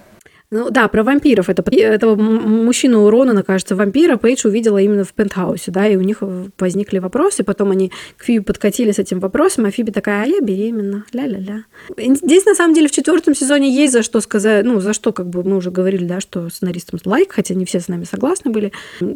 Ну 0.51 0.71
да, 0.71 0.88
про 0.88 1.03
вампиров. 1.03 1.47
Это, 1.47 1.63
этого 1.71 2.15
мужчину 2.15 3.07
Ронана, 3.09 3.43
кажется, 3.43 3.75
вампира 3.75 4.17
Пейдж 4.17 4.47
увидела 4.47 4.79
именно 4.79 5.03
в 5.03 5.13
пентхаусе, 5.13 5.69
да, 5.69 5.88
и 5.88 5.95
у 5.95 6.01
них 6.01 6.23
возникли 6.57 6.97
вопросы, 6.97 7.43
потом 7.43 7.69
они 7.69 7.91
к 8.17 8.23
Фиби 8.23 8.43
подкатили 8.43 8.91
с 8.91 8.97
этим 8.97 9.19
вопросом, 9.19 9.65
а 9.65 9.71
Фиби 9.71 9.91
такая, 9.91 10.23
а 10.23 10.25
я 10.25 10.41
беременна, 10.41 11.05
ля-ля-ля. 11.13 11.65
Здесь, 11.97 12.45
на 12.45 12.55
самом 12.55 12.73
деле, 12.73 12.88
в 12.88 12.91
четвертом 12.91 13.35
сезоне 13.35 13.71
есть 13.71 13.93
за 13.93 14.01
что 14.01 14.21
сказать, 14.21 14.65
ну, 14.65 14.79
за 14.79 14.93
что, 14.93 15.13
как 15.13 15.29
бы, 15.29 15.43
мы 15.43 15.56
уже 15.56 15.69
говорили, 15.69 16.06
да, 16.06 16.19
что 16.19 16.50
сценаристам 16.50 17.00
лайк, 17.06 17.31
хотя 17.31 17.54
не 17.54 17.65
все 17.65 17.79
с 17.79 17.87
нами 17.87 18.06
согласны 18.06 18.50
были. 18.50 18.71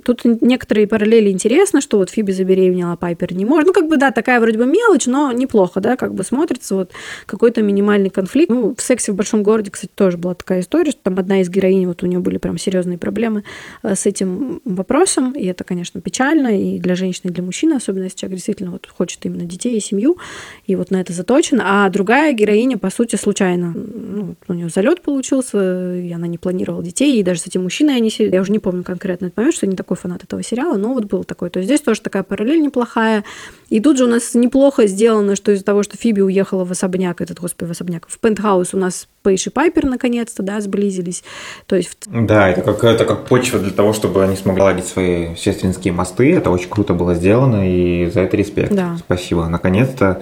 Тут 0.06 0.22
некоторые 0.26 0.86
параллели 0.86 1.32
интересно, 1.32 1.82
что 1.82 1.98
вот 1.98 2.12
Фиби 2.12 2.32
забеременела, 2.32 2.94
а 2.94 2.96
Пайпер 2.96 3.34
не 3.34 3.46
может. 3.46 3.68
Ну, 3.68 3.74
как 3.74 3.88
бы, 3.88 3.98
да, 3.98 4.12
такая 4.12 4.40
вроде 4.40 4.60
бы 4.60 4.68
мелочь, 4.68 5.08
но 5.08 5.32
неплохо, 5.32 5.82
да, 5.82 5.98
как 5.98 6.14
бы 6.14 6.24
смотрится 6.24 6.76
вот 6.76 6.92
какой-то 7.26 7.64
минимальный 7.64 8.12
конфликт. 8.12 8.52
Ну, 8.52 8.76
в 8.78 8.82
«Сексе 8.84 9.12
в 9.12 9.16
большом 9.16 9.42
городе», 9.42 9.72
кстати, 9.72 9.92
тоже 9.96 10.18
была 10.18 10.36
такая 10.36 10.60
история, 10.60 10.92
что 10.92 11.02
там 11.02 11.23
одна 11.24 11.42
из 11.42 11.50
героинь, 11.50 11.88
вот 11.88 12.04
у 12.04 12.06
нее 12.06 12.20
были 12.20 12.38
прям 12.38 12.58
серьезные 12.58 12.98
проблемы 12.98 13.44
э, 13.82 13.96
с 13.96 14.06
этим 14.06 14.62
вопросом, 14.66 15.32
и 15.34 15.46
это, 15.46 15.64
конечно, 15.64 16.00
печально 16.02 16.60
и 16.60 16.80
для 16.80 16.96
женщины, 16.96 17.32
и 17.32 17.34
для 17.34 17.44
мужчины, 17.44 17.74
особенно 17.74 18.04
если 18.04 18.18
человек 18.18 18.38
действительно 18.38 18.72
вот 18.72 18.88
хочет 18.88 19.26
именно 19.26 19.46
детей 19.46 19.78
и 19.78 19.80
семью, 19.80 20.18
и 20.68 20.76
вот 20.76 20.92
на 20.92 21.02
это 21.02 21.14
заточен. 21.14 21.60
А 21.64 21.90
другая 21.90 22.34
героиня, 22.34 22.78
по 22.78 22.90
сути, 22.90 23.16
случайно, 23.16 23.74
ну, 23.74 24.36
у 24.48 24.54
нее 24.54 24.70
залет 24.70 25.02
получился, 25.02 25.96
и 25.96 26.12
она 26.12 26.28
не 26.28 26.38
планировала 26.38 26.84
детей, 26.84 27.20
и 27.20 27.24
даже 27.24 27.42
с 27.42 27.48
этим 27.48 27.64
мужчиной 27.64 27.96
они 27.96 28.12
я 28.18 28.42
уже 28.42 28.52
не 28.52 28.60
помню 28.60 28.84
конкретно 28.84 29.28
этот 29.28 29.38
момент, 29.38 29.56
что 29.56 29.66
я 29.66 29.72
не 29.72 29.78
такой 29.78 29.98
фанат 29.98 30.24
этого 30.24 30.44
сериала, 30.44 30.78
но 30.78 30.94
вот 30.94 31.06
был 31.06 31.24
такой. 31.24 31.50
То 31.50 31.60
есть 31.60 31.68
здесь 31.68 31.82
тоже 31.82 32.02
такая 32.02 32.24
параллель 32.24 32.62
неплохая. 32.62 33.24
И 33.74 33.80
тут 33.80 33.98
же 33.98 34.04
у 34.04 34.08
нас 34.08 34.36
неплохо 34.36 34.86
сделано, 34.86 35.36
что 35.36 35.52
из-за 35.52 35.66
того, 35.66 35.82
что 35.82 35.98
Фиби 35.98 36.22
уехала 36.22 36.64
в 36.64 36.70
особняк, 36.70 37.22
этот, 37.22 37.40
господи, 37.40 37.70
в 37.70 37.72
особняк, 37.72 38.06
в 38.08 38.20
пентхаус 38.20 38.76
у 38.76 38.78
нас 38.78 39.08
Пейш 39.24 39.48
и 39.48 39.50
Пайпер 39.50 39.88
наконец-то, 39.88 40.44
да, 40.44 40.62
сблизились. 40.62 41.24
То 41.66 41.76
есть... 41.76 41.98
Да, 42.06 42.50
это 42.50 42.62
как, 42.62 42.84
это 42.84 43.04
как 43.04 43.26
почва 43.26 43.58
для 43.58 43.72
того, 43.72 43.94
чтобы 43.94 44.24
они 44.24 44.36
смогли 44.36 44.62
ладить 44.62 44.86
свои 44.86 45.36
сестринские 45.36 45.92
мосты. 45.92 46.36
Это 46.36 46.52
очень 46.52 46.70
круто 46.70 46.94
было 46.94 47.16
сделано, 47.16 47.68
и 47.68 48.12
за 48.12 48.20
это 48.20 48.38
респект. 48.38 48.72
Да. 48.72 48.96
Спасибо. 49.00 49.48
Наконец-то 49.48 50.22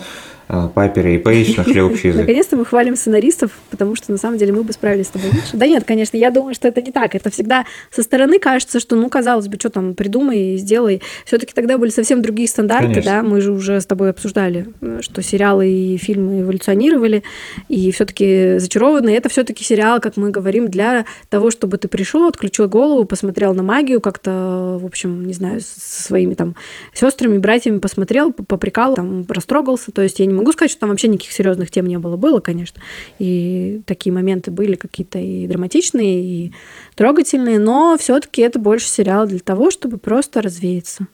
Э, 0.53 0.67
Пайпер 0.73 1.07
и 1.07 1.17
Пейдж 1.17 1.55
нашли 1.55 1.81
общий 1.81 2.09
язык. 2.09 2.21
Наконец-то 2.21 2.57
мы 2.57 2.65
хвалим 2.65 2.97
сценаристов, 2.97 3.51
потому 3.69 3.95
что 3.95 4.11
на 4.11 4.17
самом 4.17 4.37
деле 4.37 4.51
мы 4.51 4.63
бы 4.63 4.73
справились 4.73 5.07
с 5.07 5.11
тобой 5.11 5.29
лучше. 5.29 5.51
Да 5.53 5.65
нет, 5.65 5.85
конечно, 5.85 6.17
я 6.17 6.29
думаю, 6.29 6.53
что 6.53 6.67
это 6.67 6.81
не 6.81 6.91
так. 6.91 7.15
Это 7.15 7.29
всегда 7.29 7.65
со 7.89 8.03
стороны 8.03 8.37
кажется, 8.37 8.81
что, 8.81 8.97
ну, 8.97 9.09
казалось 9.09 9.47
бы, 9.47 9.55
что 9.57 9.69
там, 9.69 9.93
придумай 9.93 10.55
и 10.55 10.57
сделай. 10.57 11.01
все 11.23 11.37
таки 11.37 11.53
тогда 11.53 11.77
были 11.77 11.89
совсем 11.89 12.21
другие 12.21 12.49
стандарты, 12.49 12.87
конечно. 12.87 13.11
да, 13.11 13.23
мы 13.23 13.39
же 13.39 13.53
уже 13.53 13.79
с 13.79 13.85
тобой 13.85 14.09
обсуждали, 14.09 14.67
что 14.99 15.21
сериалы 15.21 15.69
и 15.69 15.95
фильмы 15.95 16.41
эволюционировали, 16.41 17.23
и 17.69 17.89
все 17.91 18.03
таки 18.03 18.57
зачарованные. 18.57 19.15
Это 19.15 19.29
все 19.29 19.45
таки 19.45 19.63
сериал, 19.63 20.01
как 20.01 20.17
мы 20.17 20.31
говорим, 20.31 20.67
для 20.67 21.05
того, 21.29 21.51
чтобы 21.51 21.77
ты 21.77 21.87
пришел, 21.87 22.27
отключил 22.27 22.67
голову, 22.67 23.05
посмотрел 23.05 23.53
на 23.53 23.63
магию, 23.63 24.01
как-то, 24.01 24.77
в 24.81 24.85
общем, 24.85 25.25
не 25.25 25.33
знаю, 25.33 25.61
со 25.61 26.03
своими 26.03 26.33
там 26.33 26.55
сестрами, 26.93 27.37
братьями 27.37 27.79
посмотрел, 27.79 28.33
поприкал, 28.33 28.95
там, 28.95 29.25
растрогался. 29.29 29.93
То 29.93 30.01
есть 30.01 30.19
я 30.19 30.25
не 30.25 30.40
могу 30.41 30.51
сказать, 30.51 30.71
что 30.71 30.81
там 30.81 30.89
вообще 30.89 31.07
никаких 31.07 31.31
серьезных 31.31 31.71
тем 31.71 31.85
не 31.85 31.97
было. 31.97 32.17
Было, 32.17 32.39
конечно. 32.39 32.81
И 33.19 33.81
такие 33.85 34.11
моменты 34.11 34.51
были 34.51 34.75
какие-то 34.75 35.19
и 35.19 35.47
драматичные, 35.47 36.21
и 36.23 36.51
трогательные, 36.95 37.59
но 37.59 37.95
все-таки 37.99 38.41
это 38.41 38.59
больше 38.59 38.87
сериал 38.87 39.27
для 39.27 39.39
того, 39.39 39.71
чтобы 39.71 39.97
просто 39.97 40.41
развеяться 40.41 41.07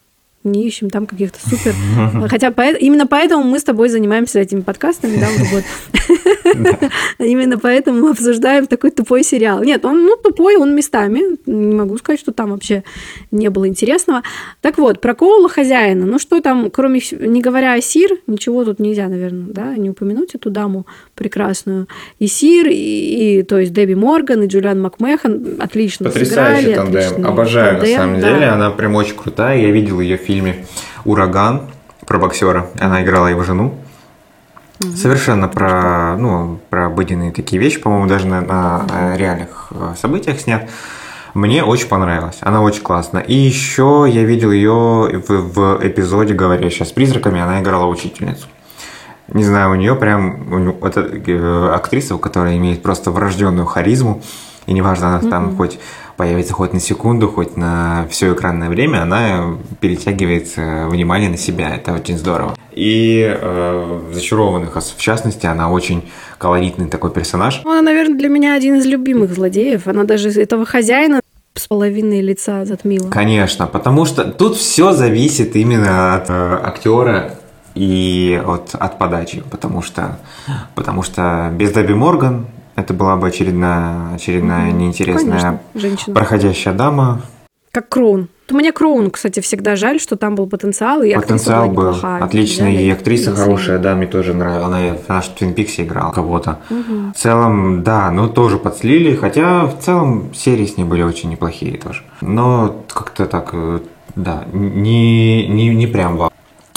не 0.52 0.68
ищем 0.68 0.89
там 0.89 1.06
каких-то 1.06 1.39
супер... 1.48 1.74
Хотя 2.30 2.48
именно 2.80 3.08
поэтому 3.08 3.43
мы 3.43 3.60
с 3.60 3.64
тобой 3.64 3.89
занимаемся 3.89 4.39
этими 4.39 4.62
подкастами, 4.62 5.18
да, 5.18 5.28
вот. 5.52 5.64
Именно 7.20 7.58
поэтому 7.58 8.02
мы 8.02 8.10
обсуждаем 8.12 8.68
такой 8.68 8.91
тупой 8.91 9.24
сериал. 9.24 9.64
Нет, 9.64 9.86
он 9.86 10.04
ну, 10.06 10.16
тупой, 10.18 10.58
он 10.58 10.76
местами. 10.76 11.22
Не 11.45 11.76
могу 11.76 11.98
сказать, 11.98 12.20
что 12.20 12.32
там 12.32 12.52
вообще 12.52 12.84
не 13.32 13.50
было 13.50 13.68
интересного. 13.68 14.24
Так 14.62 14.78
вот, 14.78 15.02
про 15.02 15.14
Коула 15.14 15.50
хозяина. 15.50 16.06
Ну 16.06 16.20
что 16.20 16.41
там, 16.41 16.70
кроме, 16.72 17.02
не 17.12 17.41
говоря 17.41 17.74
о 17.74 17.82
Сир, 17.82 18.12
ничего 18.28 18.66
тут 18.66 18.80
нельзя, 18.80 19.08
наверное, 19.08 19.48
да, 19.54 19.76
не 19.76 19.89
упомянуть 19.89 20.36
эту 20.36 20.50
даму 20.50 20.86
прекрасную. 21.16 21.88
И 22.20 22.28
Сир, 22.28 22.68
и, 22.68 23.39
и 23.39 23.43
то 23.43 23.58
есть 23.60 23.74
Дебби 23.74 23.93
Морган, 23.93 24.43
и 24.43 24.48
Джулиан 24.48 24.82
Макмехан 24.82 25.58
отлично 25.60 26.06
Потрясающий 26.06 26.68
сыграли. 26.68 26.91
тандем. 26.91 27.28
Обожаю, 27.28 27.78
тандем, 27.78 27.91
на 27.91 27.98
самом 27.98 28.22
да. 28.22 28.34
деле. 28.34 28.45
Она 28.48 28.72
прям 28.72 28.95
очень 28.95 29.16
крутая. 29.16 29.60
Я 29.60 29.72
видел 29.72 30.00
ее 30.00 30.18
в 30.18 30.22
фильме 30.38 30.66
«Ураган» 31.06 31.64
про 32.06 32.20
боксера. 32.20 32.68
Она 32.80 33.04
играла 33.04 33.28
его 33.28 33.44
жену. 33.44 33.76
Угу. 34.80 34.96
Совершенно 34.96 35.48
про, 35.48 36.16
ну, 36.18 36.60
про 36.70 36.86
обыденные 36.86 37.32
такие 37.32 37.60
вещи, 37.60 37.80
по-моему, 37.80 38.08
даже 38.08 38.28
на, 38.28 38.42
на 38.42 39.18
реальных 39.18 39.72
э, 39.72 39.96
событиях 40.00 40.40
снят. 40.40 40.70
Мне 41.34 41.64
очень 41.64 41.88
понравилось, 41.88 42.38
она 42.42 42.62
очень 42.62 42.84
классная. 42.84 43.22
И 43.22 43.34
еще 43.34 44.06
я 44.08 44.24
видел 44.24 44.52
ее 44.52 45.24
в, 45.28 45.30
в 45.30 45.80
эпизоде 45.82 46.36
«Говорящая 46.36 46.88
с 46.88 46.92
призраками», 46.92 47.42
она 47.42 47.60
играла 47.62 47.88
учительницу. 47.88 48.48
Не 49.30 49.44
знаю, 49.44 49.72
у 49.72 49.76
нее 49.76 49.96
прям 49.96 50.54
у 50.54 50.60
нее, 50.60 50.76
это 50.84 51.02
э, 51.02 51.72
актриса, 51.74 52.14
у 52.16 52.20
которой 52.20 52.58
имеет 52.58 52.84
просто 52.84 53.10
врожденную 53.10 53.66
харизму, 53.66 54.22
и 54.68 54.74
неважно, 54.74 55.08
она 55.08 55.20
mm-hmm. 55.20 55.30
там 55.30 55.58
хоть 55.58 55.80
появится 56.18 56.53
хоть 56.53 56.74
на 56.74 56.80
секунду, 56.80 57.30
хоть 57.30 57.55
на 57.55 58.07
все 58.09 58.34
экранное 58.34 58.70
время, 58.70 59.03
она 59.03 59.57
перетягивает 59.80 60.57
внимание 60.57 61.30
на 61.30 61.38
себя. 61.38 61.76
Это 61.76 61.93
очень 61.93 62.18
здорово. 62.18 62.55
И 62.74 63.22
э, 63.22 63.99
в 64.09 64.13
«Зачарованных», 64.13 64.76
в 64.76 65.01
частности, 65.01 65.45
она 65.45 65.70
очень 65.72 66.03
колоритный 66.38 66.88
такой 66.89 67.11
персонаж. 67.11 67.61
Она, 67.63 67.82
наверное, 67.82 68.18
для 68.18 68.30
меня 68.30 68.55
один 68.55 68.76
из 68.76 68.86
любимых 68.86 69.34
злодеев. 69.34 69.88
Она 69.88 70.03
даже 70.03 70.30
этого 70.30 70.65
хозяина 70.65 71.22
с 71.55 71.68
половиной 71.68 72.22
лица 72.22 72.65
затмила. 72.65 73.09
Конечно, 73.09 73.68
потому 73.68 74.05
что 74.05 74.26
тут 74.26 74.57
все 74.57 74.91
зависит 74.93 75.55
именно 75.55 76.15
от 76.15 76.30
э, 76.30 76.59
актера 76.63 77.36
и 77.74 78.41
от, 78.45 78.76
от 78.76 78.97
подачи, 78.97 79.43
потому 79.49 79.82
что, 79.82 80.20
потому 80.76 81.03
что 81.03 81.51
без 81.53 81.72
Дебби 81.72 81.93
Морган 81.93 82.47
это 82.78 82.94
была 82.94 83.18
бы 83.18 83.28
очередная, 83.28 84.14
очередная 84.14 84.70
угу. 84.70 84.78
неинтересная 84.78 85.62
Конечно, 85.74 86.14
проходящая 86.14 86.76
дама. 86.76 87.22
Как 87.72 87.90
Кроун. 87.90 88.30
Мне 88.50 88.72
Кроун, 88.72 89.10
кстати, 89.12 89.40
всегда 89.40 89.76
жаль, 89.76 90.00
что 90.00 90.16
там 90.16 90.36
был 90.36 90.48
потенциал, 90.48 91.02
и 91.02 91.14
потенциал 91.14 91.70
был 91.70 91.88
неплохая. 91.88 92.24
Отличный, 92.24 92.76
и 92.76 92.90
актриса 92.90 93.36
хорошая, 93.36 93.80
да, 93.80 93.96
мне 93.96 94.08
тоже 94.08 94.34
нравилась. 94.34 94.66
Она 94.66 94.96
в 94.96 95.10
наш 95.10 95.28
Твин 95.28 95.54
Пиксе 95.54 95.84
играла 95.84 96.12
кого-то. 96.12 96.60
Угу. 96.70 97.14
В 97.14 97.18
целом, 97.18 97.84
да, 97.84 98.10
ну 98.12 98.30
тоже 98.30 98.58
подслили, 98.58 99.16
хотя 99.16 99.66
в 99.66 99.80
целом 99.80 100.34
серии 100.34 100.66
с 100.66 100.78
ней 100.78 100.86
были 100.86 101.02
очень 101.02 101.30
неплохие 101.30 101.78
тоже. 101.78 102.04
Но 102.22 102.84
как-то 102.94 103.26
так, 103.26 103.50
э, 103.54 103.80
да, 104.16 104.46
не, 104.54 105.48
не, 105.48 105.70
не 105.76 105.88
прям 105.88 106.18
вау. 106.18 106.32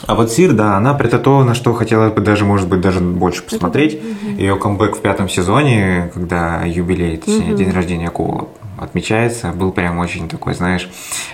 А 0.06 0.14
вот 0.14 0.30
Сир, 0.32 0.52
да, 0.52 0.76
она 0.76 0.96
это 0.98 1.18
то, 1.18 1.44
на 1.44 1.54
что 1.54 1.72
хотелось 1.74 2.12
бы 2.12 2.20
даже, 2.20 2.44
может 2.44 2.68
быть, 2.68 2.80
даже 2.80 3.00
больше 3.00 3.42
посмотреть. 3.42 3.94
Угу. 3.94 4.38
Ее 4.38 4.56
камбэк 4.56 4.96
в 4.96 5.00
пятом 5.00 5.28
сезоне, 5.28 6.10
когда 6.14 6.62
юбилей, 6.64 7.16
точнее, 7.16 7.52
угу. 7.52 7.56
день 7.56 7.70
рождения 7.70 8.10
Коула 8.10 8.48
отмечается, 8.78 9.52
был 9.52 9.72
прям 9.72 9.98
очень 9.98 10.28
такой, 10.28 10.54
знаешь, 10.54 10.88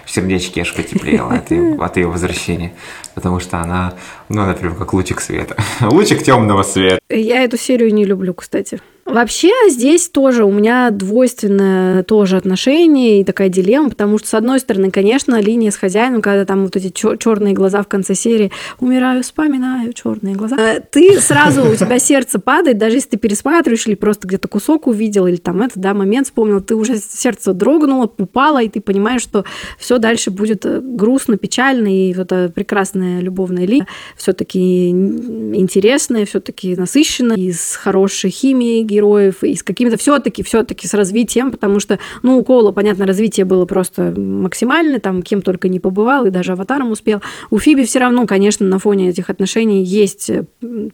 в 0.05 0.11
сердечке 0.11 0.63
аж 0.63 0.75
потеплело 0.75 1.33
от 1.33 1.51
ее, 1.51 1.77
от 1.81 1.97
ее 1.97 2.09
возвращения. 2.09 2.73
Потому 3.15 3.41
что 3.41 3.61
она, 3.61 3.95
ну, 4.29 4.45
например, 4.45 4.75
как 4.75 4.93
лучик 4.93 5.21
света. 5.21 5.57
лучик 5.81 6.23
темного 6.23 6.63
света. 6.63 6.99
Я 7.09 7.43
эту 7.45 7.57
серию 7.57 7.95
не 7.95 8.05
люблю, 8.05 8.35
кстати. 8.35 8.81
Вообще 9.07 9.53
здесь 9.69 10.09
тоже 10.09 10.45
у 10.45 10.51
меня 10.51 10.91
двойственное 10.91 12.03
тоже 12.03 12.37
отношение 12.37 13.21
и 13.21 13.25
такая 13.25 13.49
дилемма, 13.49 13.91
потому 13.91 14.19
что, 14.19 14.27
с 14.27 14.35
одной 14.35 14.59
стороны, 14.59 14.91
конечно, 14.91 15.41
линия 15.41 15.71
с 15.71 15.77
хозяином, 15.77 16.21
когда 16.21 16.45
там 16.45 16.65
вот 16.65 16.75
эти 16.75 16.91
черные 16.91 17.55
глаза 17.55 17.83
в 17.83 17.89
конце 17.89 18.17
серии, 18.17 18.51
умираю, 18.81 19.23
вспоминаю 19.23 19.93
черные 19.93 20.35
глаза, 20.35 20.57
э, 20.59 20.81
ты 20.81 21.21
сразу, 21.21 21.71
у 21.71 21.77
тебя 21.77 22.01
сердце 22.01 22.41
падает, 22.41 22.79
даже 22.79 22.97
если 22.97 23.11
ты 23.11 23.17
пересматриваешь 23.17 23.87
или 23.87 23.95
просто 23.95 24.27
где-то 24.27 24.49
кусок 24.49 24.89
увидел, 24.89 25.29
или 25.29 25.37
там 25.37 25.63
этот, 25.63 25.79
да, 25.79 25.95
момент 25.95 26.27
вспомнил, 26.27 26.61
ты 26.61 26.75
уже 26.75 26.99
сердце 26.99 27.53
дрогнуло, 27.53 28.11
упало, 28.19 28.61
и 28.61 28.69
ты 28.69 28.81
понимаешь, 28.81 29.23
что 29.23 29.45
все 29.79 29.99
дальше 29.99 30.33
будет 30.33 30.67
э, 30.67 30.81
грустно, 30.83 31.37
печально, 31.37 31.87
и 31.87 32.13
вот 32.13 32.33
эта 32.33 32.53
прекрасная 32.53 33.21
любовная 33.21 33.67
линия 33.67 33.87
все-таки 34.17 34.91
интересная, 34.91 36.27
все-таки 36.27 36.75
насыщенная, 36.75 37.37
и 37.37 37.53
с 37.53 37.77
хорошей 37.77 38.31
химией, 38.31 38.83
героев 38.97 39.45
и 39.45 39.55
с 39.55 39.63
какими-то 39.63 39.97
все-таки, 39.97 40.43
все-таки 40.43 40.87
с 40.87 40.95
развитием, 40.95 41.51
потому 41.51 41.81
что, 41.81 41.99
ну, 42.23 42.39
у 42.39 42.45
Коула, 42.45 42.73
понятно, 42.73 43.07
развитие 43.07 43.45
было 43.45 43.67
просто 43.67 44.15
максимальное, 44.17 45.01
там 45.01 45.23
кем 45.23 45.43
только 45.43 45.69
не 45.69 45.81
побывал, 45.81 46.27
и 46.27 46.31
даже 46.31 46.53
аватаром 46.53 46.91
успел. 46.91 47.21
У 47.51 47.59
Фиби 47.59 47.85
все 47.85 47.99
равно, 47.99 48.27
конечно, 48.27 48.67
на 48.67 48.79
фоне 48.79 49.11
этих 49.11 49.29
отношений 49.31 49.83
есть 49.85 50.31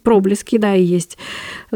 проблески, 0.03 0.57
да, 0.57 0.75
и 0.75 0.83
есть 0.83 1.17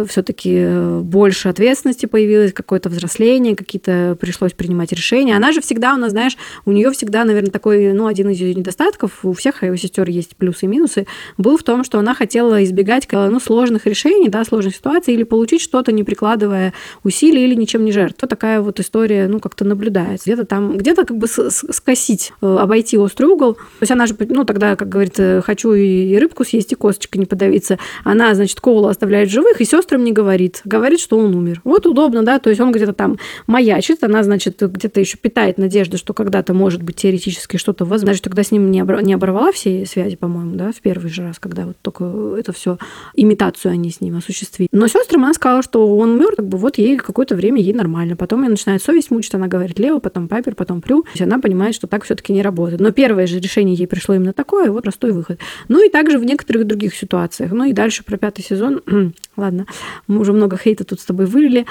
все-таки 0.07 0.53
э, 0.55 0.99
больше 1.01 1.49
ответственности 1.49 2.05
появилось, 2.05 2.53
какое-то 2.53 2.89
взросление, 2.89 3.55
какие-то 3.55 4.17
пришлось 4.19 4.53
принимать 4.53 4.91
решения. 4.91 5.35
Она 5.35 5.51
же 5.51 5.61
всегда 5.61 5.93
у 5.93 5.97
нас, 5.97 6.11
знаешь, 6.11 6.37
у 6.65 6.71
нее 6.71 6.91
всегда, 6.91 7.23
наверное, 7.23 7.51
такой, 7.51 7.93
ну, 7.93 8.07
один 8.07 8.29
из 8.29 8.39
ее 8.39 8.53
недостатков, 8.53 9.23
у 9.23 9.33
всех 9.33 9.63
ее 9.63 9.77
сестер 9.77 10.09
есть 10.09 10.35
плюсы 10.35 10.65
и 10.65 10.67
минусы, 10.67 11.07
был 11.37 11.57
в 11.57 11.63
том, 11.63 11.83
что 11.83 11.99
она 11.99 12.13
хотела 12.13 12.63
избегать, 12.63 13.07
ну, 13.11 13.39
сложных 13.39 13.85
решений, 13.85 14.29
да, 14.29 14.43
сложных 14.43 14.75
ситуаций 14.75 15.13
или 15.13 15.23
получить 15.23 15.61
что-то 15.61 15.91
неприятное 15.91 16.16
прикладывая 16.17 16.73
усилий 17.03 17.43
или 17.43 17.53
ничем 17.53 17.85
не 17.85 17.91
жертв. 17.91 18.17
Вот 18.19 18.29
такая 18.29 18.59
вот 18.61 18.79
история, 18.79 19.27
ну, 19.27 19.39
как-то 19.39 19.65
наблюдается. 19.65 20.25
Где-то 20.25 20.45
там, 20.45 20.75
где-то 20.75 21.05
как 21.05 21.15
бы 21.15 21.27
скосить, 21.27 22.33
э, 22.41 22.57
обойти 22.59 22.97
острый 22.97 23.25
угол. 23.25 23.53
То 23.53 23.81
есть 23.81 23.91
она 23.91 24.07
же, 24.07 24.15
ну, 24.19 24.43
тогда, 24.43 24.75
как 24.75 24.89
говорится, 24.89 25.43
хочу 25.45 25.73
и 25.73 26.17
рыбку 26.17 26.43
съесть, 26.43 26.71
и 26.71 26.75
косточкой 26.75 27.19
не 27.19 27.27
подавиться. 27.27 27.77
Она, 28.03 28.33
значит, 28.33 28.59
Коула 28.59 28.89
оставляет 28.89 29.29
живых, 29.29 29.61
и 29.61 29.65
сестрам 29.65 30.03
не 30.03 30.11
говорит. 30.11 30.61
Говорит, 30.65 30.99
что 30.99 31.19
он 31.19 31.35
умер. 31.35 31.61
Вот 31.63 31.85
удобно, 31.85 32.23
да, 32.23 32.39
то 32.39 32.49
есть 32.49 32.59
он 32.59 32.71
где-то 32.71 32.93
там 32.93 33.19
маячит, 33.45 34.03
она, 34.03 34.23
значит, 34.23 34.59
где-то 34.59 34.99
еще 34.99 35.17
питает 35.17 35.59
надежду, 35.59 35.99
что 35.99 36.15
когда-то 36.15 36.55
может 36.55 36.81
быть 36.81 36.95
теоретически 36.95 37.57
что-то 37.57 37.85
возможно. 37.85 38.07
Даже 38.07 38.21
тогда 38.23 38.41
с 38.41 38.51
ним 38.51 38.71
не, 38.71 38.81
обр... 38.81 39.01
не 39.01 39.13
оборвала 39.13 39.51
все 39.51 39.85
связи, 39.85 40.15
по-моему, 40.15 40.55
да, 40.55 40.71
в 40.71 40.81
первый 40.81 41.11
же 41.11 41.21
раз, 41.21 41.37
когда 41.37 41.65
вот 41.65 41.77
только 41.81 42.35
это 42.39 42.53
все 42.53 42.79
имитацию 43.13 43.73
они 43.73 43.91
с 43.91 44.01
ним 44.01 44.17
осуществили. 44.17 44.69
Но 44.71 44.87
сестрам 44.87 45.25
она 45.25 45.33
сказала, 45.33 45.61
что 45.61 45.95
он 45.97 46.06
умер, 46.07 46.35
как 46.35 46.47
бы 46.47 46.57
вот 46.57 46.77
ей 46.77 46.97
какое-то 46.97 47.35
время 47.35 47.61
ей 47.61 47.73
нормально. 47.73 48.15
Потом 48.15 48.43
ее 48.43 48.49
начинает 48.49 48.81
совесть 48.81 49.11
мучить, 49.11 49.33
она 49.35 49.47
говорит 49.47 49.79
Лео, 49.79 49.99
потом 49.99 50.27
Пайпер, 50.27 50.55
потом 50.55 50.81
Прю. 50.81 51.03
То 51.03 51.09
есть 51.09 51.21
она 51.21 51.39
понимает, 51.39 51.75
что 51.75 51.87
так 51.87 52.03
все-таки 52.03 52.33
не 52.33 52.41
работает. 52.41 52.81
Но 52.81 52.91
первое 52.91 53.27
же 53.27 53.39
решение 53.39 53.75
ей 53.75 53.87
пришло 53.87 54.15
именно 54.15 54.33
такое, 54.33 54.71
вот 54.71 54.83
простой 54.83 55.11
выход. 55.11 55.39
Ну 55.67 55.85
и 55.85 55.89
также 55.89 56.17
в 56.17 56.23
некоторых 56.23 56.65
других 56.65 56.95
ситуациях. 56.95 57.51
Ну 57.51 57.65
и 57.65 57.73
дальше 57.73 58.03
про 58.03 58.17
пятый 58.17 58.43
сезон. 58.43 58.81
Ладно, 59.35 59.65
мы 60.07 60.19
уже 60.19 60.33
много 60.33 60.57
хейта 60.57 60.83
тут 60.83 60.99
с 60.99 61.05
тобой 61.05 61.25
вылили. 61.25 61.65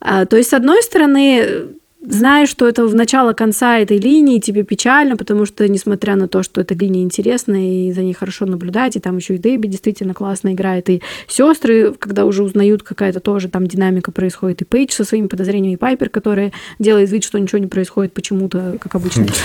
А, 0.00 0.26
то 0.26 0.36
есть, 0.36 0.50
с 0.50 0.52
одной 0.52 0.82
стороны, 0.82 1.66
знаешь, 2.00 2.48
что 2.48 2.68
это 2.68 2.86
в 2.86 2.94
начало 2.94 3.32
конца 3.32 3.78
этой 3.78 3.98
линии, 3.98 4.38
тебе 4.38 4.62
печально, 4.62 5.16
потому 5.16 5.46
что, 5.46 5.68
несмотря 5.68 6.14
на 6.16 6.28
то, 6.28 6.42
что 6.42 6.60
эта 6.60 6.74
линия 6.74 7.02
интересная, 7.02 7.88
и 7.88 7.92
за 7.92 8.02
ней 8.02 8.12
хорошо 8.12 8.46
наблюдать, 8.46 8.96
и 8.96 9.00
там 9.00 9.16
еще 9.16 9.34
и 9.34 9.38
Дэйби 9.38 9.66
действительно 9.66 10.14
классно 10.14 10.52
играет, 10.52 10.88
и 10.90 11.02
сестры, 11.26 11.92
когда 11.98 12.24
уже 12.24 12.42
узнают, 12.42 12.82
какая-то 12.82 13.20
тоже 13.20 13.48
там 13.48 13.66
динамика 13.66 14.12
происходит, 14.12 14.62
и 14.62 14.64
Пейдж 14.64 14.92
со 14.92 15.04
своими 15.04 15.26
подозрениями, 15.26 15.74
и 15.74 15.76
Пайпер, 15.76 16.08
которая 16.08 16.52
делает 16.78 17.10
вид, 17.10 17.24
что 17.24 17.38
ничего 17.38 17.58
не 17.58 17.66
происходит 17.66 18.12
почему-то, 18.12 18.76
как 18.80 18.94
обычно. 18.94 19.26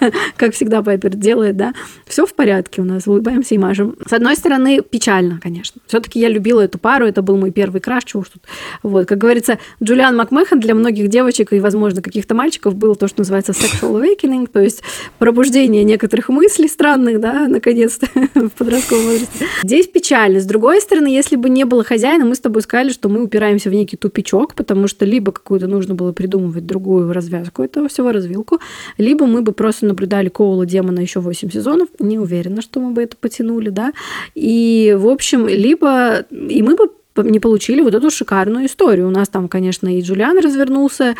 Как 0.36 0.54
всегда 0.54 0.82
Пайпер 0.82 1.10
делает, 1.10 1.56
да. 1.56 1.74
Все 2.06 2.26
в 2.26 2.34
порядке 2.34 2.80
у 2.80 2.84
нас, 2.84 3.06
улыбаемся 3.06 3.54
и 3.54 3.58
мажем. 3.58 3.96
С 4.06 4.12
одной 4.12 4.36
стороны, 4.36 4.82
печально, 4.82 5.40
конечно. 5.42 5.80
Все-таки 5.86 6.20
я 6.20 6.28
любила 6.28 6.60
эту 6.60 6.78
пару, 6.78 7.06
это 7.06 7.22
был 7.22 7.36
мой 7.36 7.50
первый 7.50 7.80
краш, 7.80 8.04
чего 8.04 8.22
тут. 8.22 8.42
Вот, 8.82 9.06
как 9.06 9.18
говорится, 9.18 9.58
Джулиан 9.82 10.16
Макмехан 10.16 10.60
для 10.60 10.74
многих 10.74 11.08
девочек 11.08 11.52
и, 11.52 11.60
возможно, 11.60 11.71
каких-то 12.02 12.34
мальчиков 12.34 12.74
было 12.74 12.94
то, 12.94 13.08
что 13.08 13.20
называется 13.20 13.52
sexual 13.52 14.00
awakening, 14.00 14.48
то 14.52 14.60
есть 14.60 14.82
пробуждение 15.18 15.84
некоторых 15.84 16.28
мыслей 16.28 16.68
странных, 16.68 17.20
да, 17.20 17.48
наконец-то 17.48 18.08
в 18.34 18.50
подростковом 18.50 19.04
возрасте. 19.04 19.46
Здесь 19.62 19.86
печально. 19.86 20.40
С 20.40 20.46
другой 20.46 20.80
стороны, 20.80 21.06
если 21.06 21.36
бы 21.36 21.48
не 21.48 21.64
было 21.64 21.84
хозяина, 21.84 22.24
мы 22.24 22.34
с 22.34 22.40
тобой 22.40 22.62
сказали, 22.62 22.90
что 22.90 23.08
мы 23.08 23.22
упираемся 23.22 23.70
в 23.70 23.74
некий 23.74 23.96
тупичок, 23.96 24.54
потому 24.54 24.88
что 24.88 25.04
либо 25.04 25.32
какую-то 25.32 25.66
нужно 25.66 25.94
было 25.94 26.12
придумывать 26.12 26.66
другую 26.66 27.12
развязку 27.12 27.62
этого 27.62 27.88
всего, 27.88 28.12
развилку, 28.12 28.60
либо 28.98 29.26
мы 29.26 29.42
бы 29.42 29.52
просто 29.52 29.86
наблюдали 29.86 30.28
Коула 30.28 30.66
Демона 30.66 31.00
еще 31.00 31.20
8 31.20 31.50
сезонов, 31.50 31.88
не 31.98 32.18
уверена, 32.18 32.62
что 32.62 32.80
мы 32.80 32.92
бы 32.92 33.02
это 33.02 33.16
потянули, 33.16 33.70
да, 33.70 33.92
и, 34.34 34.96
в 34.98 35.08
общем, 35.08 35.48
либо 35.48 36.24
и 36.30 36.62
мы 36.62 36.76
бы 36.76 36.90
не 37.16 37.40
получили 37.40 37.82
вот 37.82 37.94
эту 37.94 38.10
шикарную 38.10 38.66
историю. 38.66 39.08
У 39.08 39.10
нас 39.10 39.28
там, 39.28 39.48
конечно, 39.48 39.94
и 39.94 40.00
Джулиан 40.00 40.38
развернулся, 40.38 41.14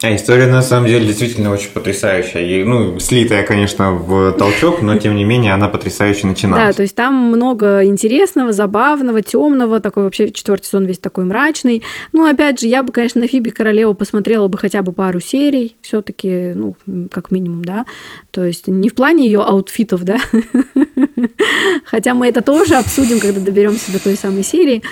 а 0.00 0.14
история 0.14 0.46
на 0.46 0.62
самом 0.62 0.86
деле 0.86 1.06
действительно 1.06 1.50
очень 1.50 1.70
потрясающая. 1.70 2.42
И, 2.42 2.62
ну, 2.62 3.00
слитая, 3.00 3.44
конечно, 3.44 3.92
в 3.92 4.32
толчок, 4.32 4.80
но 4.80 4.96
тем 4.96 5.16
не 5.16 5.24
менее 5.24 5.52
она 5.54 5.68
потрясающе 5.68 6.28
начиналась. 6.28 6.68
Да, 6.68 6.72
то 6.72 6.82
есть 6.82 6.94
там 6.94 7.14
много 7.14 7.84
интересного, 7.84 8.52
забавного, 8.52 9.22
темного, 9.22 9.80
такой 9.80 10.04
вообще 10.04 10.30
четвертый 10.30 10.66
сезон 10.66 10.84
весь 10.84 11.00
такой 11.00 11.24
мрачный. 11.24 11.82
Ну, 12.12 12.26
опять 12.26 12.60
же, 12.60 12.68
я 12.68 12.84
бы, 12.84 12.92
конечно, 12.92 13.20
на 13.20 13.26
Фиби 13.26 13.50
Королеву 13.50 13.94
посмотрела 13.94 14.46
бы 14.46 14.56
хотя 14.56 14.82
бы 14.82 14.92
пару 14.92 15.18
серий, 15.18 15.76
все-таки, 15.80 16.52
ну, 16.54 16.76
как 17.10 17.32
минимум, 17.32 17.64
да. 17.64 17.84
То 18.30 18.44
есть 18.44 18.68
не 18.68 18.90
в 18.90 18.94
плане 18.94 19.26
ее 19.26 19.40
аутфитов, 19.40 20.04
да. 20.04 20.18
Хотя 21.84 22.14
мы 22.14 22.28
это 22.28 22.40
тоже 22.40 22.76
обсудим, 22.76 23.18
когда 23.18 23.40
доберемся 23.40 23.90
до 23.90 24.02
той 24.02 24.14
самой 24.14 24.44
серии 24.44 24.82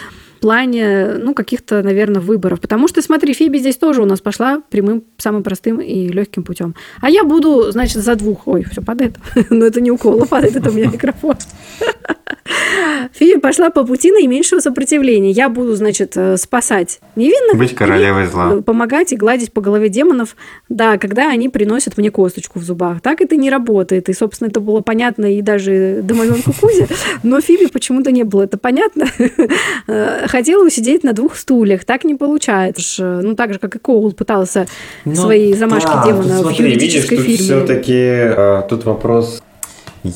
плане, 0.41 1.15
ну, 1.19 1.35
каких-то, 1.35 1.83
наверное, 1.83 2.21
выборов. 2.21 2.61
Потому 2.61 2.89
что, 2.89 3.03
смотри, 3.03 3.33
Фиби 3.33 3.59
здесь 3.59 3.77
тоже 3.77 4.03
у 4.03 4.07
нас 4.07 4.21
пошла 4.21 4.63
прямым, 4.71 5.05
самым 5.19 5.43
простым 5.43 5.81
и 5.81 6.09
легким 6.09 6.43
путем. 6.43 6.75
А 7.01 7.11
я 7.11 7.25
буду, 7.25 7.71
значит, 7.73 8.03
за 8.03 8.15
двух. 8.15 8.47
Ой, 8.47 8.65
все 8.71 8.83
падает. 8.83 9.17
Но 9.51 9.65
это 9.65 9.81
не 9.81 9.91
укол, 9.91 10.25
падает, 10.27 10.57
это 10.57 10.71
у 10.71 10.73
меня 10.73 10.89
микрофон. 10.89 11.37
Фиби 13.13 13.39
пошла 13.39 13.71
по 13.71 13.85
пути 13.85 14.13
наименьшего 14.13 14.61
сопротивления. 14.61 15.31
Я 15.31 15.49
буду, 15.49 15.75
значит, 15.75 16.17
э, 16.17 16.37
спасать 16.37 17.01
невинных. 17.17 17.57
Быть 17.57 17.75
королевой 17.75 18.27
зла. 18.27 18.63
Помогать 18.63 19.13
и 19.13 19.17
гладить 19.17 19.53
по 19.53 19.61
голове 19.61 19.89
демонов, 19.89 20.37
да, 20.69 20.99
когда 20.99 21.29
они 21.29 21.49
приносят 21.49 21.97
мне 21.99 22.11
косточку 22.11 22.59
в 22.59 22.63
зубах. 22.63 23.01
Так 23.01 23.21
это 23.21 23.37
не 23.37 23.51
работает. 23.51 24.09
И, 24.09 24.13
собственно, 24.13 24.49
это 24.49 24.61
было 24.61 24.81
понятно 24.81 25.27
и 25.27 25.43
даже 25.43 26.01
домовенку 26.03 26.53
Кузе, 26.53 26.89
но 27.23 27.41
Фиби 27.41 27.67
почему-то 27.67 28.11
не 28.11 28.25
было 28.25 28.43
это 28.43 28.59
понятно. 28.59 29.07
Хотела 30.29 30.65
усидеть 30.65 31.05
на 31.05 31.13
двух 31.13 31.37
стульях. 31.37 31.85
Так 31.85 32.05
не 32.05 32.15
получается. 32.15 33.21
Ну, 33.23 33.35
так 33.35 33.53
же, 33.53 33.59
как 33.59 33.77
и 33.77 33.79
Коул 33.79 34.13
пытался 34.13 34.67
ну, 35.05 35.15
свои 35.15 35.55
замашки 35.55 35.87
да, 35.87 36.07
демона 36.07 36.39
смотри, 36.39 36.57
в 36.57 36.69
юридической 36.69 37.19
видишь, 37.19 37.47
фирме. 37.47 37.65
Все-таки 37.65 37.93
э, 37.95 38.63
тут 38.69 38.85
вопрос 38.85 39.43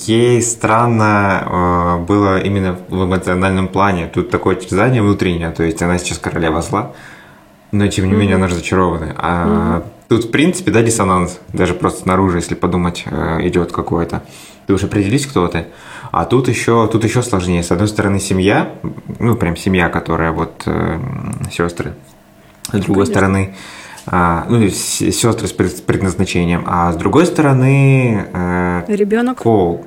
Ей 0.07 0.41
странно 0.43 1.99
э, 2.01 2.05
было 2.05 2.41
именно 2.41 2.79
в 2.89 3.05
эмоциональном 3.05 3.69
плане. 3.69 4.07
Тут 4.07 4.31
такое 4.31 4.55
терзание 4.55 5.03
внутреннее, 5.03 5.51
то 5.51 5.63
есть 5.65 5.83
она 5.83 5.99
сейчас 5.99 6.19
королева 6.19 6.63
зла, 6.63 6.93
но 7.73 7.89
тем 7.89 8.07
не 8.07 8.13
mm-hmm. 8.13 8.17
менее 8.17 8.37
она 8.37 8.47
разочарована. 8.47 9.15
А 9.17 9.47
mm-hmm. 9.47 9.83
тут, 10.09 10.25
в 10.27 10.31
принципе, 10.31 10.71
да, 10.71 10.83
диссонанс, 10.83 11.41
даже 11.53 11.75
просто 11.75 12.03
снаружи, 12.03 12.39
если 12.39 12.55
подумать, 12.55 13.05
э, 13.07 13.39
идет 13.49 13.73
какой-то. 13.73 14.23
Ты 14.71 14.75
уже 14.75 14.87
определись, 14.87 15.27
кто 15.27 15.49
ты. 15.49 15.67
А 16.13 16.25
тут 16.25 16.47
еще, 16.47 16.87
тут 16.87 17.03
еще 17.03 17.23
сложнее. 17.23 17.65
С 17.65 17.73
одной 17.73 17.89
стороны, 17.89 18.21
семья, 18.21 18.71
ну, 19.19 19.35
прям 19.35 19.57
семья, 19.57 19.89
которая 19.89 20.31
вот 20.31 20.63
э, 20.65 21.01
сестры. 21.51 21.95
С 22.69 22.79
другой 22.79 23.07
Конечно. 23.07 23.07
стороны, 23.07 23.57
а, 24.07 24.47
ну, 24.49 24.69
сестры 24.69 25.49
с 25.49 25.53
предназначением, 25.53 26.63
а 26.69 26.93
с 26.93 26.97
другой 26.97 27.27
стороны... 27.27 28.29
Э, 28.33 28.85
Ребенок. 28.87 29.39
Кол, 29.39 29.85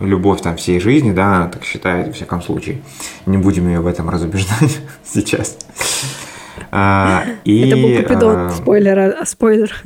любовь 0.00 0.40
там 0.40 0.56
всей 0.56 0.80
жизни, 0.80 1.12
да, 1.12 1.36
она 1.36 1.48
так 1.48 1.62
считает, 1.62 2.06
во 2.06 2.12
всяком 2.14 2.40
случае. 2.40 2.80
Не 3.26 3.36
будем 3.36 3.68
ее 3.68 3.80
в 3.80 3.86
этом 3.86 4.08
разубеждать 4.08 4.78
сейчас. 5.04 5.58
А, 6.70 7.22
и, 7.44 7.68
Это 7.68 7.76
был 7.76 8.02
Купидон, 8.02 8.36
а, 8.46 8.50
спойлер, 8.50 8.98
а, 8.98 9.26
спойлер. 9.26 9.76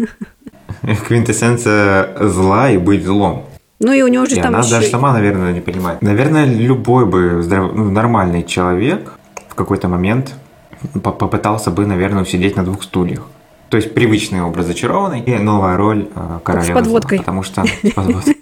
Квинтэссенция 1.09 2.29
зла 2.29 2.71
и 2.71 2.79
быть 2.79 3.03
злом. 3.03 3.50
Ну 3.81 3.93
и 3.93 4.03
у 4.03 4.09
него 4.09 4.27
же 4.27 4.37
и 4.37 4.41
там 4.41 4.55
она 4.55 4.59
еще... 4.61 4.71
даже 4.71 4.89
сама, 4.89 5.13
наверное, 5.13 5.53
не 5.53 5.61
понимает. 5.61 6.03
Наверное, 6.03 6.45
любой 6.45 7.07
бы 7.07 7.43
здрав... 7.43 7.73
ну, 7.75 7.91
нормальный 7.91 8.43
человек 8.45 9.19
в 9.49 9.55
какой-то 9.55 9.89
момент 9.89 10.35
попытался 11.03 11.71
бы, 11.71 11.87
наверное, 11.87 12.23
усидеть 12.23 12.57
на 12.57 12.65
двух 12.65 12.83
стульях. 12.83 13.27
То 13.71 13.77
есть 13.77 13.95
привычный 13.95 14.43
образ 14.43 14.67
зачарованный 14.67 15.21
и 15.21 15.39
новая 15.39 15.77
роль 15.77 16.09
э, 16.15 16.39
королевы. 16.43 16.73
С 16.73 16.75
подводкой. 16.75 17.19
Потому 17.19 17.43
что 17.43 17.65
с 17.65 17.91
подводкой. 17.93 18.37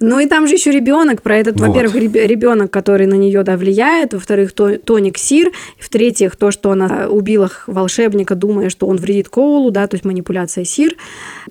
Ну 0.00 0.18
и 0.18 0.26
там 0.26 0.46
же 0.46 0.54
еще 0.54 0.70
ребенок, 0.70 1.22
про 1.22 1.36
этот, 1.36 1.60
вот. 1.60 1.68
во-первых, 1.68 1.94
ребенок, 1.94 2.70
который 2.70 3.06
на 3.06 3.14
нее 3.14 3.42
да, 3.42 3.56
влияет, 3.56 4.14
во-вторых, 4.14 4.52
тоник 4.52 5.18
Сир, 5.18 5.52
в-третьих, 5.78 6.36
то, 6.36 6.50
что 6.50 6.70
она 6.70 7.08
убила 7.08 7.50
волшебника, 7.66 8.34
думая, 8.34 8.70
что 8.70 8.86
он 8.86 8.96
вредит 8.96 9.28
Коулу, 9.28 9.70
да, 9.70 9.86
то 9.86 9.94
есть 9.94 10.04
манипуляция 10.04 10.64
Сир. 10.64 10.96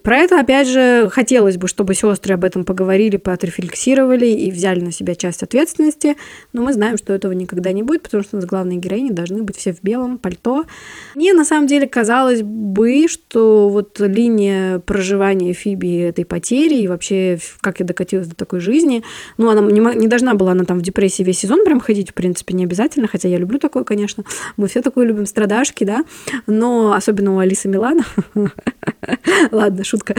Про 0.02 0.18
это, 0.18 0.40
опять 0.40 0.68
же, 0.68 1.10
хотелось 1.12 1.58
бы, 1.58 1.68
чтобы 1.68 1.94
сестры 1.94 2.34
об 2.34 2.44
этом 2.44 2.66
поговорили, 2.66 3.18
поотрефлексировали 3.18 4.28
и 4.28 4.52
взяли 4.52 4.82
на 4.82 4.92
себя 4.92 5.16
часть 5.16 5.44
ответственности, 5.44 6.16
но 6.52 6.64
мы 6.64 6.74
знаем, 6.74 6.98
что 6.98 7.14
этого 7.14 7.32
никогда 7.34 7.72
не 7.72 7.84
будет, 7.84 8.04
потому 8.04 8.24
что 8.24 8.38
у 8.38 8.40
нас 8.40 8.46
главные 8.46 8.80
героини 8.80 9.12
должны 9.12 9.44
быть 9.44 9.58
все 9.58 9.74
в 9.74 9.84
белом 9.84 10.18
пальто. 10.18 10.66
Мне 11.16 11.34
на 11.34 11.46
самом 11.46 11.68
деле 11.68 11.88
казалось 11.88 12.42
бы, 12.42 13.08
что 13.08 13.70
вот 13.70 14.00
линия 14.00 14.80
проживания 14.80 15.54
Фиби 15.54 16.00
этой 16.00 16.26
потери 16.26 16.76
и 16.76 16.88
вообще 16.88 17.38
как 17.62 17.83
я 17.84 17.88
докатилась 17.88 18.28
до 18.28 18.36
такой 18.36 18.60
жизни. 18.60 19.04
Ну, 19.38 19.50
она 19.50 19.62
не, 19.62 19.80
не 19.96 20.08
должна 20.08 20.34
была 20.34 20.52
она 20.52 20.66
там 20.66 20.80
в 20.80 20.82
депрессии 20.82 21.24
весь 21.24 21.40
сезон 21.40 21.64
прям 21.64 21.80
ходить, 21.80 22.12
в 22.12 22.14
принципе, 22.14 22.54
не 22.54 22.64
обязательно, 22.64 23.08
хотя 23.08 23.28
я 23.28 23.38
люблю 23.38 23.60
такое, 23.60 23.84
конечно. 23.84 24.24
Мы 24.58 24.68
все 24.68 24.82
такое 24.82 25.06
любим, 25.06 25.26
страдашки, 25.26 25.84
да, 25.84 26.04
но 26.48 26.94
особенно 26.94 27.36
у 27.36 27.40
Алисы 27.40 27.68
Милана. 27.68 28.04
Ладно, 29.52 29.84
шутка. 29.84 30.16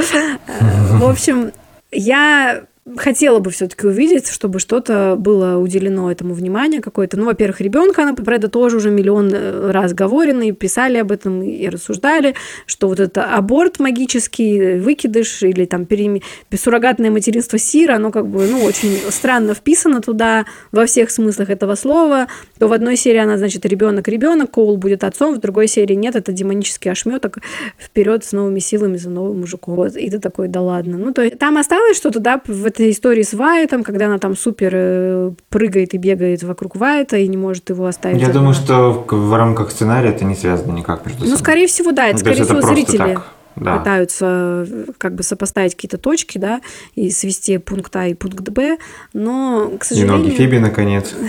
В 0.49 1.09
общем, 1.09 1.53
я 1.91 2.67
хотела 2.97 3.39
бы 3.39 3.51
все-таки 3.51 3.87
увидеть, 3.87 4.29
чтобы 4.29 4.59
что-то 4.59 5.17
было 5.19 5.57
уделено 5.59 6.11
этому 6.11 6.35
внимание 6.35 6.83
какое-то. 6.83 7.17
Ну, 7.17 7.25
во-первых, 7.25 7.61
ребенка, 7.63 8.03
она 8.03 8.15
про 8.15 8.37
это 8.37 8.49
тоже 8.49 8.77
уже 8.77 8.91
миллион 8.91 9.31
э, 9.33 9.71
раз 9.71 9.95
говорено, 9.95 10.43
и 10.43 10.53
писали 10.53 10.99
об 10.99 11.11
этом, 11.11 11.43
и 11.43 11.67
рассуждали, 11.69 12.35
что 12.67 12.89
вот 12.89 13.01
это 13.01 13.25
аборт 13.25 13.81
магический, 13.81 14.79
выкидыш 14.79 15.45
или 15.45 15.65
там 15.65 15.87
перем... 15.87 16.21
суррогатное 16.55 17.11
материнство 17.11 17.59
Сира, 17.59 17.95
оно 17.95 18.11
как 18.11 18.29
бы, 18.29 18.47
ну, 18.47 18.63
очень 18.63 18.99
странно 19.09 19.55
вписано 19.55 20.03
туда 20.03 20.45
во 20.71 20.85
всех 20.85 21.11
смыслах 21.11 21.49
этого 21.49 21.77
слова. 21.77 22.27
То 22.59 22.69
в 22.69 22.73
одной 22.75 22.97
серии 22.97 23.19
она, 23.19 23.39
значит, 23.39 23.65
ребенок 23.65 24.09
ребенок, 24.09 24.51
Коул 24.51 24.77
будет 24.77 25.05
отцом, 25.05 25.35
в 25.35 25.41
другой 25.41 25.69
серии 25.69 25.95
нет, 25.95 26.17
это 26.17 26.33
демонический 26.33 26.91
ошметок 26.91 27.39
вперед 27.79 28.25
с 28.27 28.33
новыми 28.33 28.59
силами 28.59 28.99
за 28.99 29.09
новым 29.09 29.41
мужиком. 29.41 29.75
Вот, 29.75 29.97
и 29.97 30.11
ты 30.11 30.19
такой, 30.19 30.49
да 30.49 30.61
ладно. 30.61 30.99
Ну, 30.99 31.15
то 31.15 31.23
есть 31.23 31.39
там 31.39 31.57
осталось 31.57 31.97
что-то, 31.97 32.21
да, 32.21 32.43
в 32.47 32.74
этой 32.75 32.91
истории 32.91 33.23
с 33.23 33.35
Вайтом, 33.35 33.85
когда 33.85 34.07
она 34.07 34.19
там 34.19 34.37
супер 34.37 34.73
э, 34.75 35.31
прыгает 35.49 35.95
и 35.95 35.99
бегает 35.99 36.43
вокруг 36.43 36.77
Вайта 36.77 37.17
и 37.17 37.29
не 37.29 37.37
может 37.37 37.71
его 37.71 37.87
оставить. 37.87 38.21
Я 38.21 38.29
думаю, 38.29 38.55
что 38.55 39.05
в 39.09 39.35
рамках 39.37 39.71
сценария 39.71 40.11
это 40.11 40.25
не 40.25 40.35
связано 40.35 40.73
никак 40.73 41.05
между 41.07 41.21
собой. 41.21 41.31
Ну, 41.31 41.37
скорее 41.39 41.67
всего, 41.67 41.93
да, 41.93 42.07
это, 42.07 42.17
ну, 42.17 42.21
скорее 42.21 42.45
всего, 42.45 42.61
зрители. 42.61 42.99
Так 42.99 43.23
да. 43.57 43.79
пытаются 43.79 44.67
э, 44.69 44.85
как 44.99 45.15
бы 45.15 45.23
сопоставить 45.23 45.75
какие-то 45.75 45.99
точки, 45.99 46.39
да, 46.39 46.61
и 46.95 47.11
свести 47.11 47.59
пункт 47.59 47.95
А 47.97 48.07
и 48.07 48.15
пункт 48.15 48.49
Б, 48.49 48.79
но, 49.13 49.73
к 49.79 49.85
сожалению... 49.85 50.19
И 50.19 50.23
ноги 50.23 50.35
Фиби, 50.35 50.59
наконец. 50.59 51.15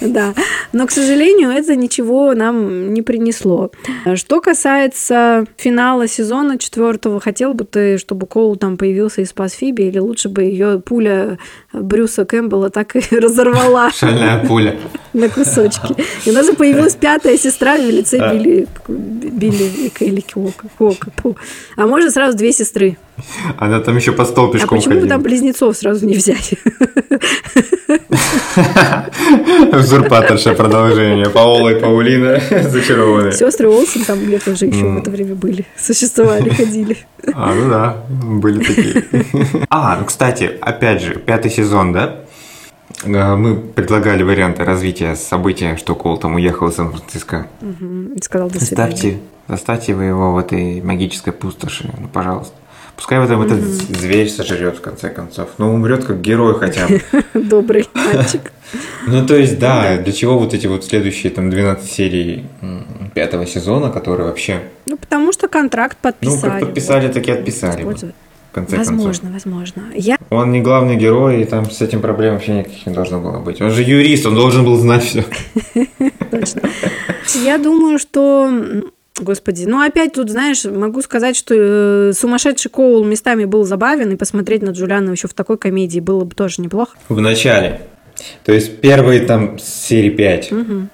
Да, 0.00 0.34
но, 0.72 0.86
к 0.86 0.90
сожалению, 0.90 1.50
это 1.50 1.76
ничего 1.76 2.34
нам 2.34 2.92
не 2.92 3.02
принесло. 3.02 3.70
Что 4.14 4.40
касается 4.40 5.44
финала 5.56 6.08
сезона 6.08 6.58
четвертого, 6.58 7.20
хотел 7.20 7.54
бы 7.54 7.64
ты, 7.64 7.98
чтобы 7.98 8.26
Коул 8.26 8.56
там 8.56 8.76
появился 8.76 9.22
и 9.22 9.24
спас 9.24 9.52
Фиби, 9.52 9.82
или 9.82 9.98
лучше 9.98 10.28
бы 10.28 10.42
ее 10.42 10.80
пуля 10.80 11.38
Брюса 11.72 12.24
Кэмпбелла 12.24 12.70
так 12.70 12.96
и 12.96 13.00
разорвала? 13.16 13.90
Шальная 13.90 14.44
пуля. 14.46 14.76
На 15.18 15.28
кусочки. 15.28 15.94
И 16.24 16.30
у 16.30 16.32
нас 16.32 16.46
же 16.46 16.52
появилась 16.52 16.94
пятая 16.94 17.36
сестра 17.36 17.76
в 17.76 17.80
лице 17.80 18.18
Билли, 18.18 18.66
Билли 18.88 19.64
и. 19.64 20.24
О, 20.78 20.94
А 21.76 21.86
можно 21.86 22.10
сразу 22.10 22.36
две 22.36 22.52
сестры. 22.52 22.96
Она 23.56 23.80
там 23.80 23.96
еще 23.96 24.12
по 24.12 24.24
стол 24.24 24.52
пешком 24.52 24.78
А 24.78 24.78
почему 24.78 24.94
ходила. 24.94 25.06
бы 25.06 25.08
там 25.08 25.22
близнецов 25.22 25.76
сразу 25.76 26.06
не 26.06 26.14
взять? 26.14 26.54
Узурпаторша 29.72 30.54
продолжение. 30.54 31.28
Паула 31.28 31.70
и 31.70 31.80
Паулина 31.80 32.40
зачарованные. 32.68 33.32
Сестры 33.32 33.68
Олсен 33.68 34.04
там 34.04 34.24
где 34.24 34.38
тоже 34.38 34.66
еще 34.66 34.84
в 34.84 34.98
это 34.98 35.10
время 35.10 35.34
были. 35.34 35.64
Существовали, 35.76 36.50
ходили. 36.50 36.98
А, 37.34 37.52
ну 37.54 37.68
да, 37.68 37.96
были 38.08 38.62
такие. 38.62 39.04
А, 39.70 39.96
ну, 39.98 40.04
кстати, 40.06 40.50
опять 40.60 41.02
же, 41.02 41.14
пятый 41.14 41.50
сезон, 41.50 41.92
да? 41.92 42.20
Э, 43.04 43.36
мы 43.36 43.56
предлагали 43.56 44.22
варианты 44.22 44.64
развития 44.64 45.16
события, 45.16 45.76
что 45.76 45.94
Кол 45.94 46.18
там 46.18 46.34
уехал 46.34 46.68
из 46.68 46.74
Сан-Франциско. 46.74 47.46
Угу. 47.60 48.14
И 48.14 48.22
сказал 48.22 48.50
до 48.50 48.64
свидания. 48.64 48.96
Ставьте 48.96 49.18
Заставьте 49.48 49.94
вы 49.94 50.04
его 50.04 50.32
в 50.34 50.38
этой 50.38 50.82
магической 50.82 51.32
пустоши, 51.32 51.90
ну, 51.98 52.06
пожалуйста. 52.08 52.54
Пускай 52.96 53.18
вот 53.18 53.30
этот 53.30 53.50
mm-hmm. 53.50 53.98
зверь 53.98 54.28
сожрет, 54.28 54.76
в 54.76 54.80
конце 54.82 55.08
концов. 55.08 55.50
Ну, 55.56 55.72
умрет 55.72 56.04
как 56.04 56.20
герой 56.20 56.58
хотя 56.58 56.86
бы. 56.86 57.00
Добрый 57.34 57.88
мальчик. 57.94 58.52
Ну, 59.06 59.26
то 59.26 59.34
есть, 59.34 59.58
да, 59.58 59.96
для 59.96 60.12
чего 60.12 60.38
вот 60.38 60.52
эти 60.52 60.66
вот 60.66 60.84
следующие 60.84 61.32
там 61.32 61.48
12 61.48 61.90
серий 61.90 62.44
пятого 63.14 63.46
сезона, 63.46 63.88
которые 63.88 64.26
вообще... 64.26 64.60
Ну, 64.84 64.98
потому 64.98 65.32
что 65.32 65.48
контракт 65.48 65.96
подписали. 65.96 66.36
Ну, 66.36 66.42
как 66.42 66.60
подписали, 66.60 67.08
так 67.08 67.26
и 67.26 67.30
отписали. 67.30 68.12
Конце 68.66 68.76
возможно, 68.76 69.30
концов. 69.30 69.32
возможно. 69.32 69.82
Я... 69.94 70.18
Он 70.30 70.52
не 70.52 70.60
главный 70.60 70.96
герой, 70.96 71.42
и 71.42 71.44
там 71.44 71.70
с 71.70 71.80
этим 71.80 72.00
проблем 72.00 72.34
вообще 72.34 72.58
никаких 72.58 72.86
не 72.86 72.92
должно 72.92 73.20
было 73.20 73.38
быть. 73.38 73.60
Он 73.60 73.70
же 73.70 73.82
юрист, 73.82 74.26
он 74.26 74.34
должен 74.34 74.64
был 74.64 74.76
знать 74.76 75.04
все. 75.04 75.24
Точно. 76.30 76.62
Я 77.44 77.58
думаю, 77.58 77.98
что 77.98 78.50
Господи, 79.20 79.64
ну 79.66 79.80
опять 79.80 80.12
тут, 80.12 80.30
знаешь, 80.30 80.64
могу 80.64 81.02
сказать, 81.02 81.36
что 81.36 81.54
э, 81.56 82.12
сумасшедший 82.12 82.70
Коул 82.70 83.04
местами 83.04 83.44
был 83.44 83.64
забавен, 83.64 84.12
и 84.12 84.16
посмотреть 84.16 84.62
на 84.62 84.70
Джулиана 84.70 85.10
еще 85.10 85.28
в 85.28 85.34
такой 85.34 85.58
комедии 85.58 86.00
было 86.00 86.24
бы 86.24 86.34
тоже 86.34 86.62
неплохо. 86.62 86.96
В 87.08 87.20
начале. 87.20 87.80
То 88.44 88.52
есть 88.52 88.80
первый 88.80 89.20
там 89.20 89.58
серии 89.58 90.10
5. 90.10 90.52
Угу. 90.52 90.88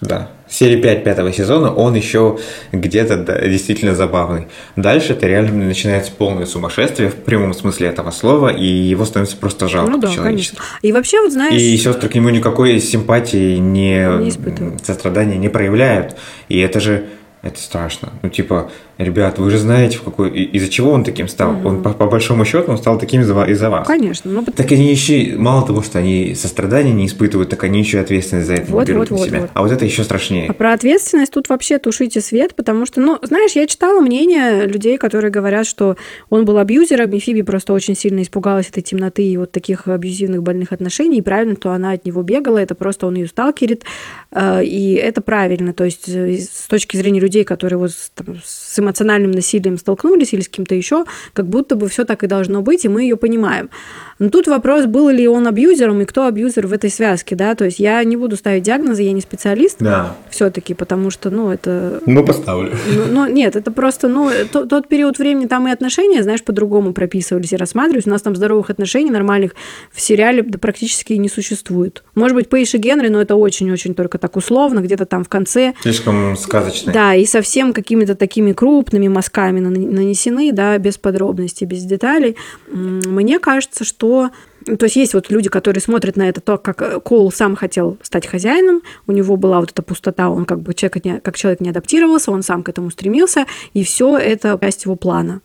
Да. 0.00 0.30
Серия 0.52 0.76
5 0.76 1.02
пятого 1.02 1.32
сезона, 1.32 1.72
он 1.72 1.94
еще 1.94 2.38
где-то 2.72 3.16
да, 3.16 3.40
действительно 3.40 3.94
забавный. 3.94 4.48
Дальше 4.76 5.14
это 5.14 5.26
реально 5.26 5.64
начинается 5.64 6.12
полное 6.12 6.44
сумасшествие 6.44 7.08
в 7.08 7.14
прямом 7.14 7.54
смысле 7.54 7.88
этого 7.88 8.10
слова, 8.10 8.50
и 8.50 8.66
его 8.66 9.06
становится 9.06 9.38
просто 9.38 9.66
жалко 9.66 9.92
ну, 9.92 9.98
да, 9.98 10.10
конечно. 10.14 10.58
И 10.82 10.92
вообще, 10.92 11.22
вот 11.22 11.32
знаешь... 11.32 11.58
И 11.58 11.74
сестры 11.78 12.10
к 12.10 12.14
нему 12.14 12.28
никакой 12.28 12.80
симпатии, 12.80 13.56
не, 13.56 14.04
не 14.24 14.78
сострадания 14.84 15.38
не 15.38 15.48
проявляют. 15.48 16.16
И 16.50 16.58
это 16.58 16.80
же 16.80 17.06
это 17.40 17.58
страшно. 17.58 18.10
Ну, 18.22 18.28
типа, 18.28 18.70
ребят, 18.98 19.38
вы 19.38 19.50
же 19.50 19.58
знаете, 19.58 19.98
в 19.98 20.02
какой... 20.02 20.30
из-за 20.30 20.68
чего 20.68 20.90
он 20.90 21.04
таким 21.04 21.28
стал. 21.28 21.52
Угу. 21.52 21.68
Он, 21.68 21.82
по, 21.82 21.90
по 21.90 22.06
большому 22.06 22.44
счету, 22.44 22.70
он 22.72 22.78
стал 22.78 22.98
таким 22.98 23.22
из-за, 23.22 23.42
из-за 23.44 23.70
вас. 23.70 23.86
Конечно. 23.86 24.30
Ну, 24.30 24.44
так 24.44 24.70
они 24.72 24.90
еще, 24.90 25.36
мало 25.36 25.66
того, 25.66 25.82
что 25.82 25.98
они 25.98 26.34
сострадания 26.34 26.92
не 26.92 27.06
испытывают, 27.06 27.50
так 27.50 27.64
они 27.64 27.80
еще 27.80 28.00
ответственность 28.00 28.46
за 28.46 28.54
это 28.54 28.70
вот, 28.70 28.86
берут 28.86 29.10
вот, 29.10 29.20
на 29.20 29.26
себя. 29.26 29.40
Вот. 29.40 29.50
А 29.54 29.62
вот 29.62 29.72
это 29.72 29.84
еще 29.84 30.04
страшнее. 30.04 30.50
А 30.50 30.52
про 30.52 30.72
ответственность 30.72 31.32
тут 31.32 31.48
вообще 31.48 31.78
тушите 31.78 32.20
свет, 32.20 32.54
потому 32.54 32.86
что, 32.86 33.00
ну, 33.00 33.18
знаешь, 33.22 33.52
я 33.52 33.66
читала 33.66 34.00
мнение 34.00 34.66
людей, 34.66 34.98
которые 34.98 35.30
говорят, 35.30 35.66
что 35.66 35.96
он 36.30 36.44
был 36.44 36.58
абьюзером, 36.58 37.10
и 37.10 37.18
Фиби 37.18 37.42
просто 37.42 37.72
очень 37.72 37.96
сильно 37.96 38.22
испугалась 38.22 38.68
этой 38.68 38.82
темноты 38.82 39.24
и 39.24 39.36
вот 39.36 39.52
таких 39.52 39.88
абьюзивных 39.88 40.42
больных 40.42 40.72
отношений, 40.72 41.18
и 41.18 41.22
правильно, 41.22 41.56
то 41.56 41.70
она 41.72 41.92
от 41.92 42.04
него 42.04 42.22
бегала, 42.22 42.58
это 42.58 42.74
просто 42.74 43.06
он 43.06 43.14
ее 43.14 43.26
сталкерит, 43.26 43.84
э, 44.30 44.64
и 44.64 44.94
это 44.94 45.20
правильно. 45.20 45.72
То 45.72 45.84
есть 45.84 46.08
э, 46.08 46.38
с 46.38 46.66
точки 46.68 46.96
зрения 46.96 47.20
людей, 47.20 47.44
которые 47.44 47.78
вот 47.78 47.92
там, 48.14 48.36
с 48.44 48.78
эмоциональным 48.92 49.30
насилием 49.30 49.78
столкнулись 49.78 50.32
или 50.34 50.42
с 50.42 50.48
кем-то 50.48 50.74
еще, 50.74 51.04
как 51.32 51.46
будто 51.46 51.76
бы 51.76 51.88
все 51.88 52.04
так 52.04 52.22
и 52.22 52.26
должно 52.26 52.62
быть, 52.62 52.84
и 52.84 52.88
мы 52.88 53.02
ее 53.02 53.16
понимаем. 53.16 53.70
Но 54.18 54.28
тут 54.28 54.46
вопрос, 54.46 54.86
был 54.86 55.08
ли 55.08 55.26
он 55.26 55.46
абьюзером 55.48 56.00
и 56.00 56.04
кто 56.04 56.26
абьюзер 56.26 56.66
в 56.66 56.72
этой 56.72 56.90
связке, 56.90 57.34
да, 57.34 57.54
то 57.54 57.64
есть 57.64 57.78
я 57.80 58.04
не 58.04 58.16
буду 58.16 58.36
ставить 58.36 58.62
диагнозы, 58.62 59.02
я 59.02 59.12
не 59.12 59.20
специалист 59.20 59.78
да. 59.80 60.14
все-таки, 60.30 60.74
потому 60.74 61.10
что, 61.10 61.30
ну, 61.30 61.50
это... 61.50 62.00
Ну, 62.06 62.24
поставлю. 62.24 62.72
Ну, 62.94 63.06
ну 63.10 63.26
нет, 63.26 63.56
это 63.56 63.72
просто, 63.72 64.08
ну, 64.08 64.30
то, 64.52 64.66
тот 64.66 64.88
период 64.88 65.18
времени 65.18 65.46
там 65.46 65.66
и 65.66 65.70
отношения, 65.70 66.22
знаешь, 66.22 66.44
по-другому 66.44 66.92
прописывались 66.92 67.52
и 67.52 67.56
рассматривались, 67.56 68.06
у 68.06 68.10
нас 68.10 68.22
там 68.22 68.36
здоровых 68.36 68.70
отношений 68.70 69.10
нормальных 69.10 69.54
в 69.92 70.00
сериале 70.00 70.42
да, 70.42 70.58
практически 70.58 71.14
не 71.14 71.28
существует. 71.28 72.04
Может 72.14 72.36
быть, 72.36 72.48
Пейш 72.48 72.74
и 72.74 72.78
Генри, 72.78 73.08
но 73.08 73.20
это 73.20 73.34
очень-очень 73.34 73.94
только 73.94 74.18
так 74.18 74.36
условно, 74.36 74.80
где-то 74.80 75.06
там 75.06 75.24
в 75.24 75.28
конце. 75.28 75.74
Слишком 75.82 76.36
сказочно. 76.36 76.92
Да, 76.92 77.14
и 77.14 77.24
совсем 77.24 77.72
какими-то 77.72 78.14
такими 78.14 78.52
крупными 78.72 79.08
мазками 79.08 79.60
нанесены, 79.60 80.50
да, 80.52 80.78
без 80.78 80.96
подробностей, 80.96 81.66
без 81.66 81.82
деталей. 81.82 82.36
Мне 82.68 83.38
кажется, 83.38 83.84
что 83.84 84.30
то 84.64 84.84
есть 84.84 84.96
есть 84.96 85.14
вот 85.14 85.30
люди, 85.30 85.48
которые 85.48 85.82
смотрят 85.82 86.16
на 86.16 86.28
это 86.28 86.40
то, 86.40 86.56
как 86.56 86.82
э, 86.82 87.00
Коул 87.00 87.32
сам 87.32 87.56
хотел 87.56 87.98
стать 88.00 88.28
хозяином, 88.28 88.82
у 89.08 89.12
него 89.12 89.36
была 89.36 89.58
вот 89.58 89.72
эта 89.72 89.82
пустота, 89.82 90.30
он 90.30 90.44
как 90.44 90.60
бы 90.60 90.72
человек 90.72 91.04
не, 91.04 91.20
как 91.20 91.36
человек 91.36 91.60
не 91.60 91.70
адаптировался, 91.70 92.30
он 92.30 92.44
сам 92.44 92.62
к 92.62 92.68
этому 92.68 92.92
стремился, 92.92 93.46
и 93.74 93.82
все 93.82 94.16
это 94.16 94.56
часть 94.62 94.84
его 94.84 94.94
плана. 94.94 95.40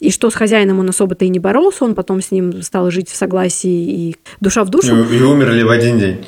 И 0.00 0.10
что 0.10 0.30
с 0.30 0.34
хозяином 0.34 0.80
он 0.80 0.88
особо-то 0.88 1.24
и 1.24 1.28
не 1.28 1.38
боролся, 1.38 1.84
он 1.84 1.94
потом 1.94 2.20
с 2.20 2.32
ним 2.32 2.60
стал 2.62 2.90
жить 2.90 3.08
в 3.08 3.14
согласии 3.14 4.08
и 4.08 4.16
душа 4.40 4.64
в 4.64 4.68
душу. 4.68 4.96
И, 4.96 5.16
и 5.16 5.22
умерли 5.22 5.62
в 5.62 5.70
один 5.70 6.00
день. 6.00 6.26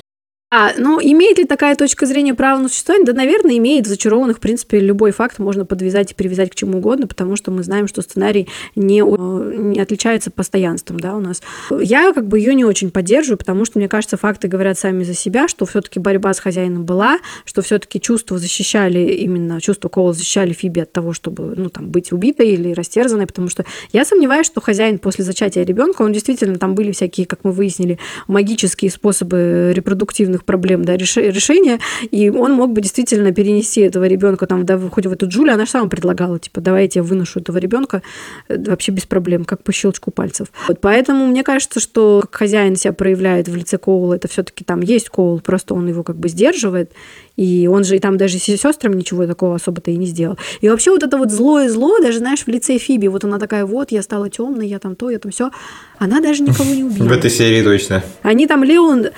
А, 0.51 0.72
ну, 0.78 0.99
имеет 0.99 1.36
ли 1.36 1.44
такая 1.44 1.76
точка 1.76 2.07
зрения 2.07 2.32
право 2.32 2.59
на 2.59 2.70
существование? 2.70 3.05
Да, 3.05 3.12
наверное, 3.12 3.59
имеет. 3.59 3.84
В 3.84 3.90
зачарованных, 3.90 4.38
в 4.38 4.40
принципе, 4.40 4.80
любой 4.80 5.11
факт 5.11 5.38
можно 5.38 5.66
подвязать 5.66 6.12
и 6.12 6.14
привязать 6.14 6.51
к 6.51 6.55
чему 6.55 6.78
угодно, 6.78 7.07
потому 7.07 7.36
что 7.36 7.51
мы 7.51 7.62
знаем, 7.62 7.86
что 7.86 8.01
сценарий 8.01 8.49
не, 8.74 9.01
не 9.03 9.78
отличается 9.78 10.30
постоянством, 10.30 11.01
да, 11.01 11.14
у 11.16 11.20
нас. 11.20 11.42
Я 11.70 12.14
как 12.14 12.28
бы 12.28 12.38
ее 12.38 12.55
не 12.55 12.64
очень 12.64 12.90
поддерживаю, 12.90 13.36
потому 13.36 13.66
что, 13.66 13.78
мне 13.78 13.88
кажется, 13.88 14.16
факты 14.16 14.49
говорят 14.49 14.78
сами 14.78 15.05
за 15.05 15.12
себя, 15.12 15.49
что 15.49 15.66
все 15.66 15.82
таки 15.82 16.01
борьба 16.01 16.32
с 16.32 16.40
хозяином 16.40 16.86
была, 16.86 17.18
что 17.44 17.61
все 17.61 17.78
таки 17.78 18.01
чувства 18.01 18.38
защищали 18.38 19.01
именно, 19.01 19.61
чувства 19.61 19.90
Кола 19.90 20.14
защищали 20.14 20.55
Фиби 20.55 20.80
от 20.80 20.90
того, 20.92 21.12
чтобы, 21.12 21.53
ну, 21.57 21.68
там, 21.68 21.88
быть 21.88 22.11
убитой 22.11 22.49
или 22.49 22.72
растерзанной, 22.72 23.26
потому 23.26 23.51
что 23.51 23.66
я 23.92 24.07
сомневаюсь, 24.07 24.46
что 24.46 24.62
хозяин 24.62 24.99
после 24.99 25.26
зачатия 25.26 25.62
ребенка, 25.62 26.01
он 26.01 26.12
действительно, 26.14 26.59
там 26.59 26.74
были 26.74 26.92
всякие, 26.92 27.26
как 27.26 27.40
мы 27.44 27.53
выяснили, 27.53 27.99
магические 28.28 28.90
способы 28.90 29.72
репродуктивных 29.74 30.38
их 30.39 30.45
проблем, 30.45 30.84
да, 30.84 30.97
решения, 30.97 31.78
и 32.11 32.30
он 32.30 32.53
мог 32.53 32.72
бы 32.72 32.80
действительно 32.80 33.32
перенести 33.32 33.82
этого 33.82 34.07
ребенка 34.07 34.47
там, 34.47 34.64
да, 34.64 34.78
хоть 34.78 35.07
в 35.07 35.12
эту 35.12 35.28
Джулию, 35.28 35.55
она 35.55 35.64
же 35.64 35.70
сама 35.70 35.89
предлагала, 35.89 36.39
типа, 36.39 36.61
давайте 36.61 37.01
я 37.01 37.03
выношу 37.03 37.41
этого 37.41 37.59
ребенка 37.59 38.03
э, 38.49 38.59
вообще 38.59 38.93
без 38.93 39.05
проблем, 39.05 39.45
как 39.45 39.62
по 39.62 39.72
щелчку 39.72 40.11
пальцев. 40.11 40.49
Вот 40.66 40.80
поэтому 40.80 41.26
мне 41.26 41.45
кажется, 41.45 41.80
что 41.80 42.20
как 42.22 42.34
хозяин 42.34 42.76
себя 42.76 42.93
проявляет 42.93 43.49
в 43.49 43.57
лице 43.57 43.78
Коула, 43.78 44.14
это 44.14 44.28
все-таки 44.28 44.64
там 44.64 44.80
есть 44.80 45.09
Коул, 45.09 45.41
просто 45.41 45.74
он 45.74 45.86
его 45.89 46.03
как 46.03 46.16
бы 46.16 46.28
сдерживает, 46.28 46.93
и 47.36 47.68
он 47.70 47.84
же 47.84 47.97
и 47.97 47.99
там 48.01 48.16
даже 48.16 48.39
с 48.39 48.43
сестрами 48.43 48.97
ничего 48.97 49.26
такого 49.26 49.55
особо-то 49.55 49.91
и 49.91 49.97
не 49.97 50.07
сделал. 50.07 50.36
И 50.61 50.68
вообще 50.68 50.91
вот 50.91 51.03
это 51.03 51.16
вот 51.16 51.30
злое 51.30 51.68
зло, 51.68 52.01
даже, 52.01 52.18
знаешь, 52.18 52.45
в 52.45 52.49
лице 52.49 52.78
Фиби, 52.78 53.07
вот 53.07 53.24
она 53.24 53.39
такая, 53.39 53.64
вот, 53.64 53.93
я 53.93 54.03
стала 54.03 54.28
темной, 54.28 54.66
я 54.66 54.78
там 54.78 54.97
то, 54.97 55.11
я 55.11 55.18
там 55.18 55.30
все, 55.30 55.51
она 55.99 56.20
даже 56.20 56.43
никого 56.43 56.74
не 56.74 56.84
убила. 56.84 57.07
В 57.07 57.12
этой 57.12 57.30
серии 57.30 57.62
точно. 57.62 58.03
Они 58.22 58.47
там 58.47 58.64
Леон, 58.64 59.09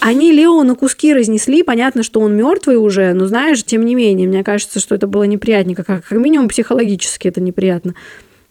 они 0.00 0.32
Лео 0.32 0.62
на 0.62 0.74
куски 0.74 1.12
разнесли, 1.14 1.62
понятно, 1.62 2.02
что 2.02 2.20
он 2.20 2.36
мертвый 2.36 2.76
уже, 2.76 3.12
но 3.12 3.26
знаешь, 3.26 3.64
тем 3.64 3.84
не 3.84 3.94
менее, 3.94 4.28
мне 4.28 4.44
кажется, 4.44 4.80
что 4.80 4.94
это 4.94 5.06
было 5.06 5.24
неприятненько, 5.24 5.84
как, 5.84 6.04
как 6.04 6.18
минимум 6.18 6.48
психологически 6.48 7.28
это 7.28 7.40
неприятно. 7.40 7.94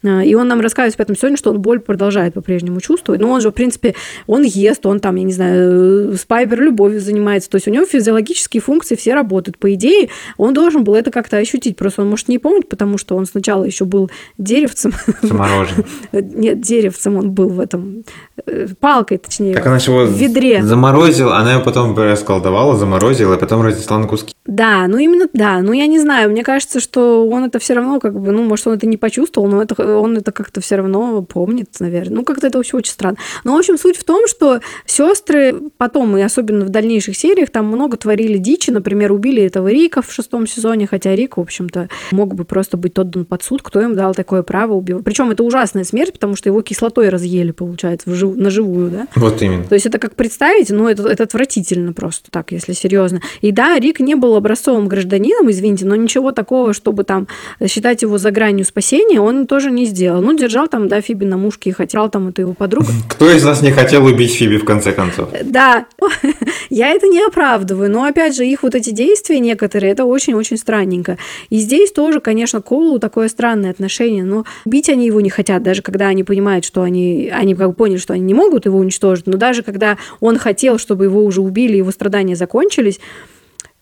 А, 0.05 0.23
и 0.23 0.33
он 0.35 0.47
нам 0.47 0.61
рассказывает 0.61 0.95
в 0.95 0.99
этом 0.99 1.15
сегодня, 1.15 1.37
что 1.37 1.51
он 1.51 1.59
боль 1.59 1.79
продолжает 1.79 2.33
по-прежнему 2.33 2.79
чувствовать. 2.81 3.21
Но 3.21 3.29
он 3.29 3.41
же, 3.41 3.49
в 3.49 3.53
принципе, 3.53 3.95
он 4.27 4.43
ест, 4.43 4.85
он 4.85 4.99
там, 4.99 5.15
я 5.15 5.23
не 5.23 5.33
знаю, 5.33 6.13
с 6.17 6.25
Пайпер 6.25 6.61
любовью 6.61 6.99
занимается. 6.99 7.49
То 7.49 7.55
есть 7.55 7.67
у 7.67 7.71
него 7.71 7.85
физиологические 7.85 8.61
функции 8.61 8.95
все 8.95 9.13
работают. 9.13 9.57
По 9.57 9.73
идее, 9.73 10.09
он 10.37 10.53
должен 10.53 10.83
был 10.83 10.95
это 10.95 11.11
как-то 11.11 11.37
ощутить. 11.37 11.77
Просто 11.77 12.01
он 12.01 12.09
может 12.09 12.27
не 12.27 12.39
помнить, 12.39 12.69
потому 12.69 12.97
что 12.97 13.15
он 13.15 13.25
сначала 13.25 13.63
еще 13.63 13.85
был 13.85 14.09
деревцем. 14.37 14.93
Заморожен. 15.21 15.85
Нет, 16.11 16.61
деревцем 16.61 17.17
он 17.17 17.31
был 17.31 17.49
в 17.49 17.59
этом, 17.59 18.03
э, 18.45 18.67
палкой, 18.79 19.17
точнее, 19.17 19.55
так 19.55 19.65
она 19.65 19.77
его 19.77 20.05
в 20.05 20.11
ведре. 20.11 20.63
Заморозила, 20.63 21.37
она 21.37 21.53
его 21.53 21.63
потом 21.63 21.97
расколдовала, 21.97 22.75
заморозила, 22.75 23.35
и 23.35 23.39
потом 23.39 23.61
разнесла 23.61 23.99
на 23.99 24.07
куски. 24.07 24.33
Да, 24.45 24.87
ну 24.87 24.97
именно, 24.97 25.27
да. 25.33 25.61
Ну 25.61 25.73
я 25.73 25.87
не 25.87 25.99
знаю, 25.99 26.29
мне 26.29 26.43
кажется, 26.43 26.79
что 26.79 27.27
он 27.27 27.45
это 27.45 27.59
все 27.59 27.73
равно 27.73 27.99
как 27.99 28.19
бы, 28.19 28.31
ну, 28.31 28.43
может, 28.43 28.67
он 28.67 28.73
это 28.75 28.85
не 28.87 28.97
почувствовал, 28.97 29.47
но 29.47 29.61
это 29.61 29.75
он 29.95 30.17
это 30.17 30.31
как-то 30.31 30.61
все 30.61 30.75
равно 30.75 31.21
помнит, 31.21 31.69
наверное. 31.79 32.17
Ну, 32.17 32.23
как-то 32.23 32.47
это 32.47 32.57
вообще 32.57 32.77
очень 32.77 32.91
странно. 32.91 33.17
Но, 33.43 33.55
в 33.55 33.59
общем, 33.59 33.77
суть 33.77 33.97
в 33.97 34.03
том, 34.03 34.27
что 34.27 34.59
сестры 34.85 35.55
потом, 35.77 36.17
и 36.17 36.21
особенно 36.21 36.65
в 36.65 36.69
дальнейших 36.69 37.15
сериях, 37.17 37.49
там 37.49 37.67
много 37.67 37.97
творили 37.97 38.37
дичи. 38.37 38.71
Например, 38.71 39.11
убили 39.11 39.43
этого 39.43 39.69
Рика 39.69 40.01
в 40.01 40.11
шестом 40.11 40.47
сезоне, 40.47 40.87
хотя 40.87 41.15
Рик, 41.15 41.37
в 41.37 41.41
общем-то, 41.41 41.89
мог 42.11 42.35
бы 42.35 42.45
просто 42.45 42.77
быть 42.77 42.97
отдан 42.97 43.25
под 43.25 43.43
суд. 43.43 43.61
Кто 43.61 43.81
им 43.81 43.95
дал 43.95 44.13
такое 44.13 44.43
право 44.43 44.73
убивать? 44.73 45.03
Причем 45.03 45.31
это 45.31 45.43
ужасная 45.43 45.83
смерть, 45.83 46.13
потому 46.13 46.35
что 46.35 46.49
его 46.49 46.61
кислотой 46.61 47.09
разъели, 47.09 47.51
получается, 47.51 48.09
вжив... 48.09 48.35
на 48.35 48.49
живую, 48.49 48.89
да? 48.91 49.07
Вот 49.15 49.41
именно. 49.41 49.63
То 49.63 49.75
есть 49.75 49.85
это 49.85 49.99
как 49.99 50.15
представить, 50.15 50.69
ну, 50.69 50.87
это, 50.87 51.07
это 51.07 51.23
отвратительно 51.23 51.93
просто 51.93 52.31
так, 52.31 52.51
если 52.51 52.73
серьезно. 52.73 53.21
И 53.41 53.51
да, 53.51 53.77
Рик 53.79 53.99
не 53.99 54.15
был 54.15 54.35
образцовым 54.35 54.87
гражданином, 54.87 55.49
извините, 55.49 55.85
но 55.85 55.95
ничего 55.95 56.31
такого, 56.31 56.73
чтобы 56.73 57.03
там 57.03 57.27
считать 57.67 58.01
его 58.01 58.17
за 58.17 58.31
гранью 58.31 58.65
спасения, 58.65 59.21
он 59.21 59.47
тоже 59.47 59.71
не 59.71 59.84
сделал. 59.85 60.21
Ну, 60.21 60.35
держал 60.35 60.67
там, 60.67 60.87
да, 60.87 61.01
Фиби 61.01 61.25
на 61.25 61.37
мушке 61.37 61.69
и 61.69 61.73
хотел 61.73 62.09
там 62.09 62.29
эту 62.29 62.41
его 62.41 62.53
подругу. 62.53 62.87
Кто 63.09 63.29
из 63.31 63.43
нас 63.43 63.61
не 63.61 63.71
хотел 63.71 64.05
убить 64.05 64.33
Фиби 64.33 64.57
в 64.57 64.65
конце 64.65 64.91
концов? 64.91 65.29
Да, 65.43 65.85
я 66.69 66.89
это 66.89 67.07
не 67.07 67.21
оправдываю, 67.21 67.89
но 67.91 68.03
опять 68.03 68.35
же, 68.35 68.45
их 68.45 68.63
вот 68.63 68.75
эти 68.75 68.91
действия 68.91 69.39
некоторые, 69.39 69.91
это 69.91 70.05
очень-очень 70.05 70.57
странненько. 70.57 71.17
И 71.49 71.57
здесь 71.57 71.91
тоже, 71.91 72.19
конечно, 72.19 72.61
Коулу 72.61 72.99
такое 72.99 73.27
странное 73.27 73.71
отношение, 73.71 74.23
но 74.23 74.45
убить 74.65 74.89
они 74.89 75.05
его 75.05 75.21
не 75.21 75.29
хотят, 75.29 75.63
даже 75.63 75.81
когда 75.81 76.07
они 76.07 76.23
понимают, 76.23 76.65
что 76.65 76.81
они, 76.81 77.31
они 77.33 77.55
как 77.55 77.69
бы 77.69 77.73
поняли, 77.73 77.97
что 77.97 78.13
они 78.13 78.23
не 78.23 78.33
могут 78.33 78.65
его 78.65 78.77
уничтожить, 78.77 79.27
но 79.27 79.37
даже 79.37 79.63
когда 79.63 79.97
он 80.19 80.37
хотел, 80.37 80.77
чтобы 80.77 81.05
его 81.05 81.23
уже 81.23 81.41
убили, 81.41 81.77
его 81.77 81.91
страдания 81.91 82.35
закончились, 82.35 82.99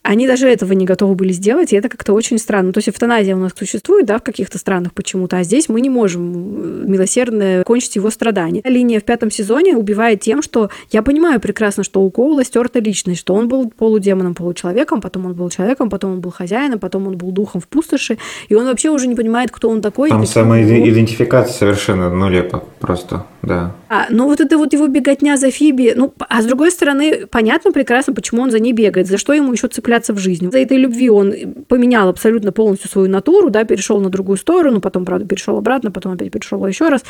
они 0.04 0.26
даже 0.26 0.48
этого 0.48 0.74
не 0.74 0.84
готовы 0.84 1.14
были 1.14 1.32
сделать, 1.32 1.72
и 1.72 1.76
это 1.76 1.88
как-то 1.88 2.12
очень 2.12 2.38
странно. 2.38 2.74
То 2.74 2.78
есть 2.78 2.90
эвтаназия 2.90 3.34
у 3.34 3.38
нас 3.38 3.52
существует, 3.58 4.04
да, 4.04 4.18
в 4.18 4.22
каких-то 4.22 4.58
странах 4.58 4.92
почему-то, 4.92 5.38
а 5.38 5.42
здесь 5.44 5.70
мы 5.70 5.80
не 5.80 5.88
можем 5.88 6.90
милосердно 6.90 7.62
кончить 7.64 7.96
его 7.96 8.10
страдания. 8.10 8.60
Линия 8.64 9.00
в 9.00 9.04
пятом 9.04 9.30
сезоне 9.30 9.78
убивает 9.78 10.20
тем, 10.20 10.42
что 10.42 10.68
я 10.92 11.02
понимаю 11.02 11.40
прекрасно, 11.40 11.84
что 11.84 12.02
у 12.02 12.10
Коула 12.10 12.44
стерта 12.44 12.80
личность, 12.80 13.20
что 13.20 13.34
он 13.34 13.48
был 13.48 13.70
полудемоном, 13.70 14.34
получеловеком, 14.34 15.00
потом 15.00 15.24
он 15.24 15.32
был 15.32 15.48
человеком, 15.48 15.88
потом 15.88 16.12
он 16.12 16.20
был 16.20 16.30
хозяином, 16.30 16.78
потом 16.78 17.08
он 17.08 17.16
был 17.16 17.32
духом 17.32 17.62
в 17.62 17.66
пустоши, 17.66 18.18
и 18.50 18.54
он 18.54 18.66
вообще 18.66 18.90
уже 18.90 19.06
не 19.06 19.14
понимает, 19.14 19.50
кто 19.50 19.70
он 19.70 19.80
такой. 19.80 20.10
Там 20.10 20.26
самоидентификация 20.26 21.54
совершенно 21.54 22.14
нелепо 22.14 22.62
просто, 22.78 23.24
да. 23.40 23.74
А, 23.88 24.06
ну 24.10 24.26
вот 24.26 24.40
это 24.40 24.58
вот 24.58 24.74
его 24.74 24.86
беготня 24.86 25.38
за 25.38 25.50
Фиби, 25.50 25.94
ну, 25.96 26.12
а 26.18 26.42
с 26.42 26.44
другой 26.44 26.70
стороны, 26.70 27.26
понятно 27.30 27.72
прекрасно, 27.72 28.12
почему 28.12 28.42
он 28.42 28.50
за 28.50 28.58
ней 28.58 28.74
бегает, 28.74 29.06
за 29.06 29.16
что 29.16 29.32
ему 29.32 29.52
еще 29.52 29.68
цепляться 29.68 29.93
цепляться 29.94 30.12
в 30.12 30.18
жизни. 30.18 30.50
За 30.50 30.58
этой 30.58 30.78
любви 30.78 31.10
он 31.10 31.34
поменял 31.68 32.08
абсолютно 32.08 32.52
полностью 32.52 32.90
свою 32.90 33.08
натуру, 33.08 33.50
да, 33.50 33.64
перешел 33.64 34.00
на 34.00 34.10
другую 34.10 34.36
сторону, 34.36 34.80
потом, 34.80 35.04
правда, 35.04 35.26
перешел 35.26 35.56
обратно, 35.56 35.90
потом 35.90 36.12
опять 36.12 36.32
перешел 36.32 36.66
еще 36.66 36.88
раз. 36.88 37.04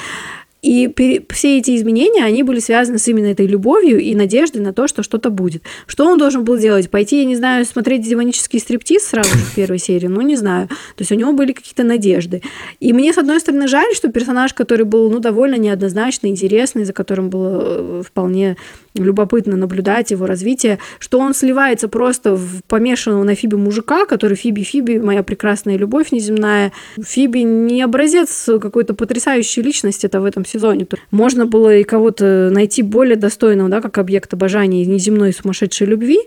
И 0.65 0.91
все 1.29 1.59
эти 1.59 1.77
изменения, 1.77 2.25
они 2.25 2.43
были 2.43 2.59
связаны 2.59 2.97
с 2.97 3.07
именно 3.07 3.27
этой 3.27 3.47
любовью 3.47 4.01
и 4.01 4.15
надеждой 4.15 4.63
на 4.63 4.73
то, 4.73 4.89
что 4.89 5.03
что-то 5.03 5.29
будет. 5.29 5.63
Что 5.87 6.07
он 6.07 6.17
должен 6.17 6.43
был 6.43 6.57
делать? 6.57 6.89
Пойти, 6.89 7.19
я 7.19 7.27
не 7.27 7.37
знаю, 7.37 7.67
смотреть 7.67 8.09
демонический 8.09 8.59
стриптиз 8.59 9.05
сразу 9.05 9.29
же 9.29 9.45
в 9.45 9.55
первой 9.57 9.79
серии? 9.79 10.07
Ну, 10.07 10.23
не 10.23 10.37
знаю. 10.37 10.69
То 10.69 11.03
есть 11.03 11.13
у 11.13 11.17
него 11.17 11.35
были 11.35 11.53
какие-то 11.53 11.85
надежды. 11.85 12.41
И 12.81 12.95
мне, 12.95 13.13
с 13.13 13.19
одной 13.19 13.41
стороны, 13.41 13.69
жаль, 13.69 13.95
что 13.95 14.09
персонаж, 14.09 14.55
который 14.55 14.87
был, 14.87 15.11
ну, 15.11 15.19
довольно 15.19 15.57
неоднозначный, 15.57 16.31
интересный, 16.31 16.85
за 16.85 16.95
которым 16.95 17.29
было 17.29 17.61
э, 17.61 18.03
вполне 18.03 18.57
любопытно 18.95 19.57
наблюдать 19.57 20.13
его 20.13 20.25
развитие, 20.25 20.79
что 20.99 21.19
он 21.19 21.35
сливается 21.35 21.89
просто 21.89 22.37
в 22.37 22.63
помешанного 22.69 23.25
на 23.25 23.35
Фиби 23.35 23.57
мужика, 23.57 24.07
который 24.07 24.37
Фиби, 24.37 24.63
Фиби, 24.63 24.99
моя 24.99 25.23
прекрасная 25.23 25.77
любовь 25.77 26.13
неземная. 26.13 26.73
Фиби 27.05 27.41
не 27.41 27.83
образец 27.83 28.49
какой-то 28.61 28.95
потрясающей 28.95 29.63
личности 29.63 30.07
это 30.07 30.21
в 30.21 30.25
этом 30.25 30.45
сезоне. 30.55 30.87
Можно 31.11 31.47
было 31.47 31.77
и 31.77 31.85
кого-то 31.85 32.51
найти 32.53 32.83
более 32.83 33.17
достойного, 33.17 33.69
да, 33.69 33.81
как 33.81 33.99
объект 33.99 34.33
обожания 34.33 34.85
неземной 34.87 35.33
сумасшедшей 35.33 35.87
любви, 35.87 36.19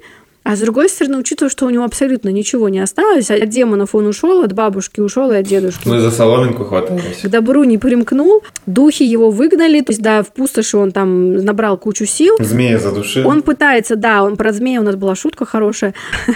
а 0.47 0.55
с 0.55 0.61
другой 0.61 0.87
стороны, 0.87 1.17
учитывая, 1.17 1.49
что 1.49 1.65
у 1.65 1.69
него 1.69 1.83
абсолютно 1.83 2.29
ничего 2.29 2.69
не 2.69 2.79
осталось, 2.79 3.29
от 3.29 3.49
демонов 3.49 3.93
он 3.93 4.07
ушел, 4.07 4.43
от 4.43 4.53
бабушки 4.53 5.01
ушел 5.01 5.29
и 5.31 5.35
от 5.35 5.45
дедушки. 5.45 5.85
Ну 5.85 5.97
и 5.97 5.99
за 5.99 6.09
соломинку 6.09 6.63
хватались. 6.63 7.19
К 7.21 7.27
добру 7.27 7.65
не 7.65 7.77
примкнул, 7.77 8.41
духи 8.65 9.03
его 9.03 9.29
выгнали, 9.29 9.81
то 9.81 9.91
есть, 9.91 10.01
да, 10.01 10.23
в 10.23 10.31
пустоши 10.31 10.77
он 10.77 10.93
там 10.93 11.35
набрал 11.35 11.77
кучу 11.77 12.05
сил. 12.05 12.37
Змея 12.39 12.79
задушил. 12.79 13.27
Он 13.27 13.41
пытается, 13.41 13.97
да, 13.97 14.23
он 14.23 14.37
про 14.37 14.53
змея 14.53 14.79
у 14.79 14.85
нас 14.85 14.95
была 14.95 15.15
шутка 15.15 15.43
хорошая. 15.43 15.93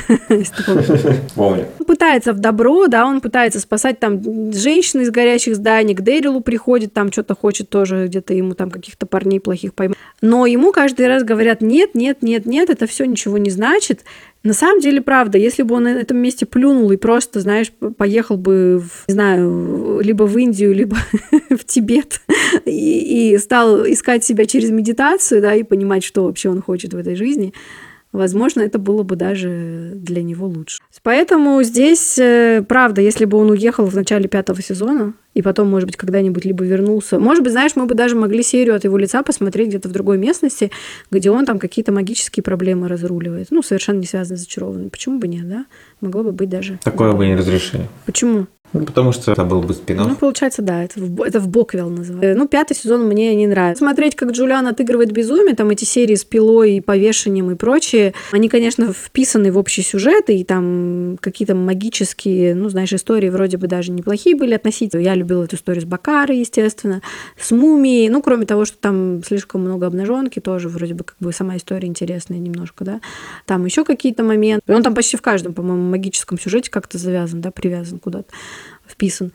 Помню. 1.35 1.67
Он 1.79 1.85
пытается 1.85 2.33
в 2.33 2.39
добро, 2.39 2.87
да, 2.87 3.05
он 3.05 3.21
пытается 3.21 3.61
спасать 3.61 3.99
там 3.99 4.21
женщин 4.51 4.99
из 4.99 5.09
горящих 5.09 5.55
зданий, 5.55 5.95
к 5.95 6.01
Дэрилу 6.01 6.41
приходит, 6.41 6.91
там 6.91 7.13
что-то 7.13 7.33
хочет 7.33 7.69
тоже 7.69 8.07
где-то 8.07 8.33
ему 8.33 8.55
там 8.55 8.71
каких-то 8.71 9.05
парней 9.05 9.39
плохих 9.39 9.73
поймать. 9.73 9.97
Но 10.19 10.45
ему 10.45 10.73
каждый 10.73 11.07
раз 11.07 11.23
говорят, 11.23 11.61
нет, 11.61 11.95
нет, 11.95 12.17
нет, 12.21 12.45
нет, 12.45 12.69
это 12.69 12.87
все 12.87 13.05
ничего 13.05 13.37
не 13.37 13.49
значит, 13.49 14.00
на 14.43 14.53
самом 14.53 14.79
деле, 14.79 15.01
правда, 15.01 15.37
если 15.37 15.61
бы 15.61 15.75
он 15.75 15.83
на 15.83 15.89
этом 15.89 16.17
месте 16.17 16.47
плюнул 16.47 16.89
и 16.91 16.97
просто, 16.97 17.41
знаешь, 17.41 17.71
поехал 17.97 18.37
бы, 18.37 18.79
в, 18.79 19.07
не 19.07 19.13
знаю, 19.13 19.99
либо 20.01 20.23
в 20.23 20.35
Индию, 20.35 20.73
либо 20.73 20.97
в 21.49 21.63
Тибет 21.63 22.21
и, 22.65 23.33
и 23.33 23.37
стал 23.37 23.85
искать 23.85 24.23
себя 24.23 24.45
через 24.45 24.71
медитацию, 24.71 25.41
да, 25.41 25.53
и 25.53 25.61
понимать, 25.61 26.03
что 26.03 26.23
вообще 26.23 26.49
он 26.49 26.61
хочет 26.61 26.93
в 26.93 26.97
этой 26.97 27.15
жизни, 27.15 27.53
возможно, 28.11 28.61
это 28.61 28.79
было 28.79 29.03
бы 29.03 29.15
даже 29.15 29.93
для 29.95 30.23
него 30.23 30.47
лучше. 30.47 30.79
Поэтому 31.03 31.61
здесь, 31.63 32.17
э, 32.19 32.63
правда, 32.67 33.01
если 33.01 33.25
бы 33.25 33.37
он 33.37 33.49
уехал 33.49 33.85
в 33.85 33.95
начале 33.95 34.27
пятого 34.27 34.61
сезона, 34.61 35.13
и 35.33 35.41
потом, 35.41 35.69
может 35.69 35.87
быть, 35.87 35.95
когда-нибудь 35.95 36.43
либо 36.43 36.65
вернулся. 36.65 37.17
Может 37.17 37.43
быть, 37.43 37.53
знаешь, 37.53 37.75
мы 37.75 37.85
бы 37.85 37.95
даже 37.95 38.15
могли 38.15 38.43
серию 38.43 38.75
от 38.75 38.83
его 38.83 38.97
лица 38.97 39.23
посмотреть 39.23 39.69
где-то 39.69 39.87
в 39.87 39.91
другой 39.91 40.17
местности, 40.17 40.71
где 41.09 41.31
он 41.31 41.45
там 41.45 41.57
какие-то 41.57 41.91
магические 41.91 42.43
проблемы 42.43 42.89
разруливает. 42.89 43.47
Ну, 43.49 43.63
совершенно 43.63 43.99
не 43.99 44.05
связаны 44.05 44.37
с 44.37 44.41
зачарованным. 44.41 44.89
Почему 44.89 45.19
бы 45.19 45.27
нет, 45.27 45.47
да? 45.47 45.65
Могло 46.01 46.23
бы 46.23 46.31
быть 46.33 46.49
даже... 46.49 46.79
Такое 46.83 47.13
бы 47.13 47.25
не 47.25 47.35
разрешили. 47.35 47.87
Почему? 48.05 48.47
Ну, 48.73 48.85
потому 48.85 49.11
что 49.11 49.31
это 49.33 49.43
был 49.43 49.61
бы 49.61 49.73
спин 49.73 49.97
Ну, 49.97 50.15
получается, 50.15 50.61
да, 50.61 50.83
это 50.83 50.99
в, 50.99 51.21
это 51.21 51.39
в 51.39 51.49
Боквилл 51.49 51.89
называется. 51.89 52.39
Ну, 52.39 52.47
пятый 52.47 52.75
сезон 52.75 53.05
мне 53.05 53.35
не 53.35 53.47
нравится. 53.47 53.83
Смотреть, 53.83 54.15
как 54.15 54.31
Джулиан 54.31 54.65
отыгрывает 54.67 55.11
безумие, 55.11 55.55
там 55.55 55.69
эти 55.69 55.83
серии 55.83 56.15
с 56.15 56.23
пилой 56.23 56.77
и 56.77 56.81
повешением 56.81 57.51
и 57.51 57.55
прочее, 57.55 58.13
они, 58.31 58.47
конечно, 58.47 58.93
вписаны 58.93 59.51
в 59.51 59.57
общий 59.57 59.81
сюжет, 59.81 60.29
и 60.29 60.43
там 60.43 61.17
какие-то 61.19 61.53
магические, 61.53 62.55
ну, 62.55 62.69
знаешь, 62.69 62.93
истории 62.93 63.29
вроде 63.29 63.57
бы 63.57 63.67
даже 63.67 63.91
неплохие 63.91 64.35
были 64.35 64.53
относительно. 64.53 65.01
Я 65.01 65.15
любила 65.15 65.43
эту 65.43 65.57
историю 65.57 65.81
с 65.81 65.85
Бакарой, 65.85 66.39
естественно, 66.39 67.01
с 67.37 67.51
Мумией, 67.51 68.09
ну, 68.09 68.21
кроме 68.21 68.45
того, 68.45 68.63
что 68.63 68.77
там 68.77 69.21
слишком 69.23 69.61
много 69.61 69.87
обнаженки, 69.87 70.39
тоже 70.39 70.69
вроде 70.69 70.93
бы 70.93 71.03
как 71.03 71.15
бы 71.19 71.33
сама 71.33 71.57
история 71.57 71.87
интересная 71.87 72.39
немножко, 72.39 72.85
да. 72.85 73.01
Там 73.45 73.65
еще 73.65 73.83
какие-то 73.83 74.23
моменты. 74.23 74.73
Он 74.73 74.81
там 74.81 74.95
почти 74.95 75.17
в 75.17 75.21
каждом, 75.21 75.53
по-моему, 75.53 75.89
магическом 75.89 76.39
сюжете 76.39 76.71
как-то 76.71 76.97
завязан, 76.97 77.41
да, 77.41 77.51
привязан 77.51 77.99
куда-то 77.99 78.27
вписан. 78.91 79.31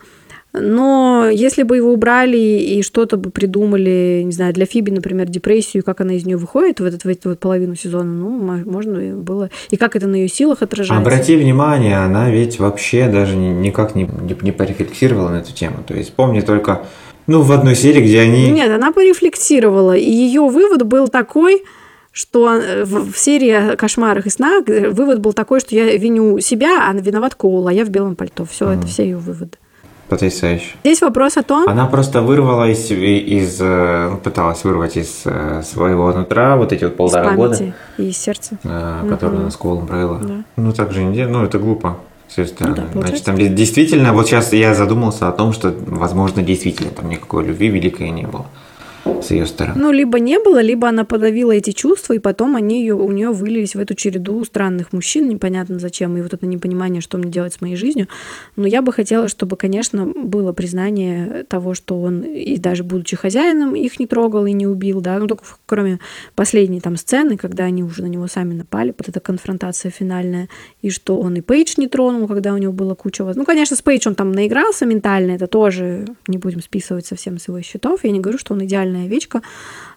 Но 0.53 1.29
если 1.31 1.63
бы 1.63 1.77
его 1.77 1.91
убрали 1.91 2.37
и 2.37 2.81
что-то 2.81 3.17
бы 3.17 3.29
придумали, 3.29 4.21
не 4.25 4.31
знаю, 4.31 4.53
для 4.53 4.65
Фиби, 4.65 4.89
например, 4.89 5.27
депрессию, 5.27 5.83
как 5.83 6.01
она 6.01 6.13
из 6.13 6.25
нее 6.25 6.37
выходит 6.37 6.79
в, 6.79 6.85
этот, 6.85 7.03
в 7.03 7.07
эту 7.07 7.29
вот 7.29 7.39
половину 7.39 7.75
сезона, 7.75 8.11
ну, 8.11 8.29
можно 8.65 9.15
было... 9.15 9.49
И 9.69 9.77
как 9.77 9.95
это 9.95 10.07
на 10.07 10.15
ее 10.15 10.27
силах 10.27 10.61
отражается. 10.61 11.01
Обрати 11.01 11.35
внимание, 11.35 11.97
она 11.97 12.31
ведь 12.31 12.59
вообще 12.59 13.07
даже 13.07 13.35
никак 13.35 13.93
не, 13.93 14.03
не, 14.03 14.35
не 14.41 14.51
порефлексировала 14.51 15.29
на 15.29 15.37
эту 15.37 15.53
тему. 15.53 15.83
То 15.85 15.93
есть 15.93 16.13
помни 16.13 16.39
только, 16.39 16.85
ну, 17.27 17.41
в 17.41 17.51
одной 17.51 17.75
серии, 17.75 18.01
где 18.01 18.21
они... 18.21 18.49
Нет, 18.49 18.71
она 18.71 18.91
порефлексировала, 18.91 19.95
и 19.95 20.09
ее 20.09 20.47
вывод 20.47 20.83
был 20.87 21.07
такой, 21.07 21.63
что 22.17 22.51
э, 22.51 22.83
в 22.83 23.15
серии 23.15 23.75
кошмарах 23.75 24.25
и 24.25 24.31
снах 24.31 24.65
вывод 24.65 25.19
был 25.19 25.33
такой, 25.33 25.59
что 25.59 25.75
я 25.75 25.95
виню 25.97 26.39
себя, 26.39 26.89
а 26.89 26.93
виноват 26.93 27.35
Коул, 27.35 27.67
а 27.67 27.73
я 27.73 27.85
в 27.85 27.89
белом 27.89 28.15
пальто. 28.15 28.43
Все, 28.43 28.65
mm. 28.65 28.79
это 28.79 28.87
все 28.87 29.03
ее 29.03 29.17
выводы. 29.17 29.51
Потрясающе. 30.09 30.73
Здесь 30.83 31.01
вопрос 31.01 31.37
о 31.37 31.43
том... 31.43 31.69
Она 31.69 31.85
просто 31.85 32.23
вырвала 32.23 32.67
из, 32.71 32.89
из 32.89 33.61
э, 33.61 34.09
ну, 34.09 34.17
пыталась 34.17 34.63
вырвать 34.63 34.97
из 34.97 35.21
э, 35.25 35.61
своего 35.63 36.11
нутра 36.11 36.57
вот 36.57 36.73
эти 36.73 36.85
вот 36.85 36.97
полтора 36.97 37.33
года. 37.33 37.73
и 37.99 38.09
из 38.09 38.17
сердца. 38.17 38.57
Которые 38.63 39.33
угу. 39.33 39.41
она 39.41 39.51
с 39.51 39.55
Коулом 39.55 39.85
провела. 39.85 40.17
Да. 40.17 40.43
Ну, 40.55 40.71
так 40.71 40.93
же 40.93 41.03
не 41.03 41.27
ну, 41.27 41.43
это 41.43 41.59
глупо. 41.59 41.99
С 42.29 42.43
стороны. 42.47 42.87
Ну, 42.93 43.01
да, 43.01 43.07
Значит, 43.07 43.25
там 43.25 43.37
действительно, 43.37 44.11
вот 44.11 44.27
сейчас 44.27 44.53
я 44.53 44.73
задумался 44.73 45.29
о 45.29 45.31
том, 45.31 45.53
что, 45.53 45.73
возможно, 45.85 46.41
действительно 46.41 46.89
там 46.89 47.09
никакой 47.09 47.45
любви 47.45 47.69
великой 47.69 48.09
не 48.09 48.25
было 48.25 48.47
с 49.21 49.31
ее 49.31 49.45
стороны. 49.45 49.81
Ну, 49.81 49.91
либо 49.91 50.19
не 50.19 50.39
было, 50.39 50.61
либо 50.61 50.87
она 50.87 51.05
подавила 51.05 51.51
эти 51.51 51.71
чувства, 51.71 52.13
и 52.13 52.19
потом 52.19 52.55
они 52.55 52.81
ее, 52.81 52.95
у 52.95 53.11
нее 53.11 53.31
вылились 53.31 53.75
в 53.75 53.79
эту 53.79 53.95
череду 53.95 54.43
странных 54.45 54.93
мужчин, 54.93 55.27
непонятно 55.29 55.79
зачем, 55.79 56.17
и 56.17 56.21
вот 56.21 56.33
это 56.33 56.45
непонимание, 56.45 57.01
что 57.01 57.17
мне 57.17 57.31
делать 57.31 57.53
с 57.53 57.61
моей 57.61 57.75
жизнью. 57.75 58.07
Но 58.55 58.67
я 58.67 58.81
бы 58.81 58.91
хотела, 58.93 59.27
чтобы, 59.27 59.55
конечно, 59.55 60.05
было 60.05 60.53
признание 60.53 61.45
того, 61.47 61.73
что 61.73 62.01
он, 62.01 62.21
и 62.21 62.57
даже 62.57 62.83
будучи 62.83 63.15
хозяином, 63.15 63.75
их 63.75 63.99
не 63.99 64.07
трогал 64.07 64.45
и 64.45 64.53
не 64.53 64.67
убил, 64.67 65.01
да, 65.01 65.19
ну, 65.19 65.27
только 65.27 65.43
кроме 65.65 65.99
последней 66.35 66.81
там 66.81 66.97
сцены, 66.97 67.37
когда 67.37 67.65
они 67.65 67.83
уже 67.83 68.01
на 68.01 68.07
него 68.07 68.27
сами 68.27 68.53
напали, 68.53 68.93
вот 68.97 69.07
эта 69.07 69.19
конфронтация 69.19 69.91
финальная, 69.91 70.49
и 70.81 70.89
что 70.89 71.19
он 71.19 71.35
и 71.35 71.41
Пейдж 71.41 71.75
не 71.77 71.87
тронул, 71.87 72.27
когда 72.27 72.53
у 72.53 72.57
него 72.57 72.73
было 72.73 72.95
куча... 72.95 73.23
Ну, 73.23 73.45
конечно, 73.45 73.75
с 73.75 73.81
Пейдж 73.81 74.07
он 74.07 74.15
там 74.15 74.31
наигрался 74.31 74.85
ментально, 74.85 75.31
это 75.31 75.47
тоже 75.47 76.05
не 76.27 76.37
будем 76.37 76.61
списывать 76.61 77.05
совсем 77.05 77.39
с 77.39 77.47
его 77.47 77.61
счетов. 77.61 78.03
Я 78.03 78.11
не 78.11 78.19
говорю, 78.19 78.37
что 78.37 78.53
он 78.53 78.63
идеальный 78.65 78.96
идеальная 78.97 79.05
овечка 79.05 79.41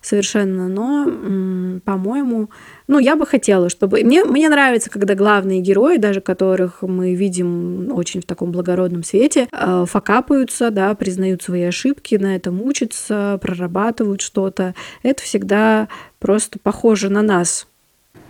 совершенно, 0.02 0.68
но, 0.68 1.80
по-моему, 1.84 2.48
ну, 2.88 2.98
я 2.98 3.16
бы 3.16 3.26
хотела, 3.26 3.68
чтобы... 3.68 4.00
Мне, 4.02 4.24
мне 4.24 4.48
нравится, 4.48 4.88
когда 4.88 5.14
главные 5.14 5.60
герои, 5.60 5.98
даже 5.98 6.22
которых 6.22 6.80
мы 6.80 7.14
видим 7.14 7.92
очень 7.92 8.22
в 8.22 8.24
таком 8.24 8.50
благородном 8.50 9.04
свете, 9.04 9.48
э, 9.52 9.84
факапаются, 9.86 10.70
да, 10.70 10.94
признают 10.94 11.42
свои 11.42 11.64
ошибки, 11.64 12.14
на 12.14 12.34
этом 12.34 12.62
учатся, 12.62 13.38
прорабатывают 13.42 14.22
что-то. 14.22 14.74
Это 15.02 15.22
всегда 15.22 15.88
просто 16.18 16.58
похоже 16.58 17.10
на 17.10 17.20
нас. 17.20 17.66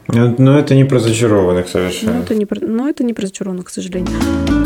Но, 0.09 0.35
но 0.39 0.59
это 0.59 0.75
не 0.75 0.85
про 0.85 0.99
зачарованных 0.99 1.69
совершенно. 1.69 2.15
Ну, 2.15 2.23
это 2.23 2.35
не 2.35 2.47
про, 2.47 2.61
но 2.61 2.89
это 2.89 3.05
не 3.05 3.15
про 3.15 3.27
зачарованных, 3.27 3.67
к 3.67 3.71
сожалению. 3.71 4.60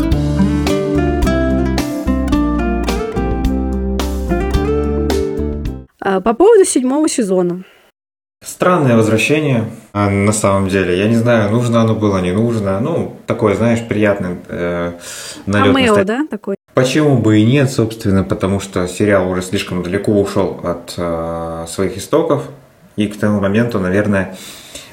По 6.05 6.33
поводу 6.33 6.65
седьмого 6.65 7.09
сезона. 7.09 7.63
Странное 8.45 8.95
возвращение, 8.95 9.71
а, 9.91 10.07
на 10.09 10.31
самом 10.31 10.69
деле. 10.69 10.97
Я 10.99 11.07
не 11.07 11.15
знаю, 11.15 11.49
нужно 11.49 11.81
оно 11.81 11.95
было, 11.95 12.19
не 12.19 12.31
нужно. 12.31 12.79
Ну, 12.79 13.17
такое, 13.25 13.55
знаешь, 13.55 13.79
приятный 13.87 14.37
э, 14.47 14.91
налет. 15.47 15.73
Камео, 15.73 16.03
да, 16.03 16.27
такой? 16.29 16.55
Почему 16.75 17.17
бы 17.17 17.39
и 17.39 17.45
нет, 17.45 17.71
собственно, 17.71 18.23
потому 18.23 18.59
что 18.59 18.87
сериал 18.87 19.31
уже 19.31 19.41
слишком 19.41 19.81
далеко 19.81 20.11
ушел 20.11 20.59
от 20.63 20.93
э, 20.95 21.65
своих 21.67 21.97
истоков. 21.97 22.43
И 22.97 23.07
к 23.07 23.17
тому 23.17 23.41
моменту, 23.41 23.79
наверное, 23.79 24.37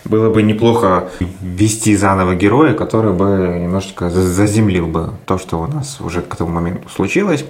было 0.05 0.31
бы 0.31 0.43
неплохо 0.43 1.11
ввести 1.41 1.95
заново 1.95 2.35
героя, 2.35 2.73
который 2.73 3.13
бы 3.13 3.59
немножечко 3.61 4.09
заземлил 4.09 4.87
бы 4.87 5.11
то, 5.27 5.37
что 5.37 5.61
у 5.61 5.67
нас 5.67 6.01
уже 6.01 6.23
к 6.23 6.37
тому 6.37 6.53
моменту 6.53 6.89
случилось. 6.89 7.45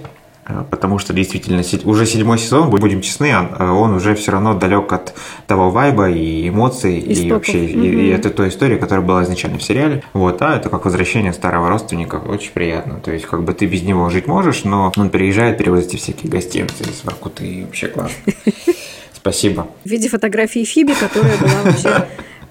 Э, 0.45 0.63
потому 0.69 0.99
что 0.99 1.13
действительно 1.13 1.63
уже 1.85 2.05
седьмой 2.05 2.37
сезон, 2.37 2.69
будем 2.69 3.01
честны, 3.01 3.27
э, 3.27 3.69
он 3.69 3.93
уже 3.93 4.15
все 4.15 4.31
равно 4.31 4.53
далек 4.53 4.91
от 4.91 5.13
того 5.47 5.69
вайба 5.69 6.09
и 6.09 6.49
эмоций 6.49 6.99
Истоков. 6.99 7.17
и 7.17 7.31
вообще 7.31 7.57
угу. 7.59 7.83
и, 7.83 7.87
и 7.87 8.07
это 8.09 8.29
той 8.29 8.49
истории, 8.49 8.77
которая 8.77 9.05
была 9.05 9.23
изначально 9.23 9.57
в 9.57 9.63
сериале. 9.63 10.03
Вот, 10.13 10.41
а 10.41 10.57
это 10.57 10.69
как 10.69 10.85
возвращение 10.85 11.33
старого 11.33 11.69
родственника, 11.69 12.15
очень 12.15 12.51
приятно. 12.51 12.99
То 12.99 13.11
есть 13.11 13.25
как 13.25 13.43
бы 13.43 13.53
ты 13.53 13.65
без 13.65 13.83
него 13.83 14.09
жить 14.09 14.27
можешь, 14.27 14.63
но 14.63 14.91
он 14.95 15.09
приезжает, 15.09 15.57
перевозит 15.57 15.91
всякие 15.91 16.29
гостинцы 16.29 16.83
из 16.83 17.03
Воркуты, 17.03 17.45
и 17.45 17.63
вообще 17.63 17.87
классно. 17.87 18.17
Спасибо. 19.13 19.67
В 19.85 19.89
виде 19.89 20.09
фотографии 20.09 20.65
Фиби, 20.65 20.93
которая 20.99 21.37
была 21.37 21.61
вообще 21.63 22.07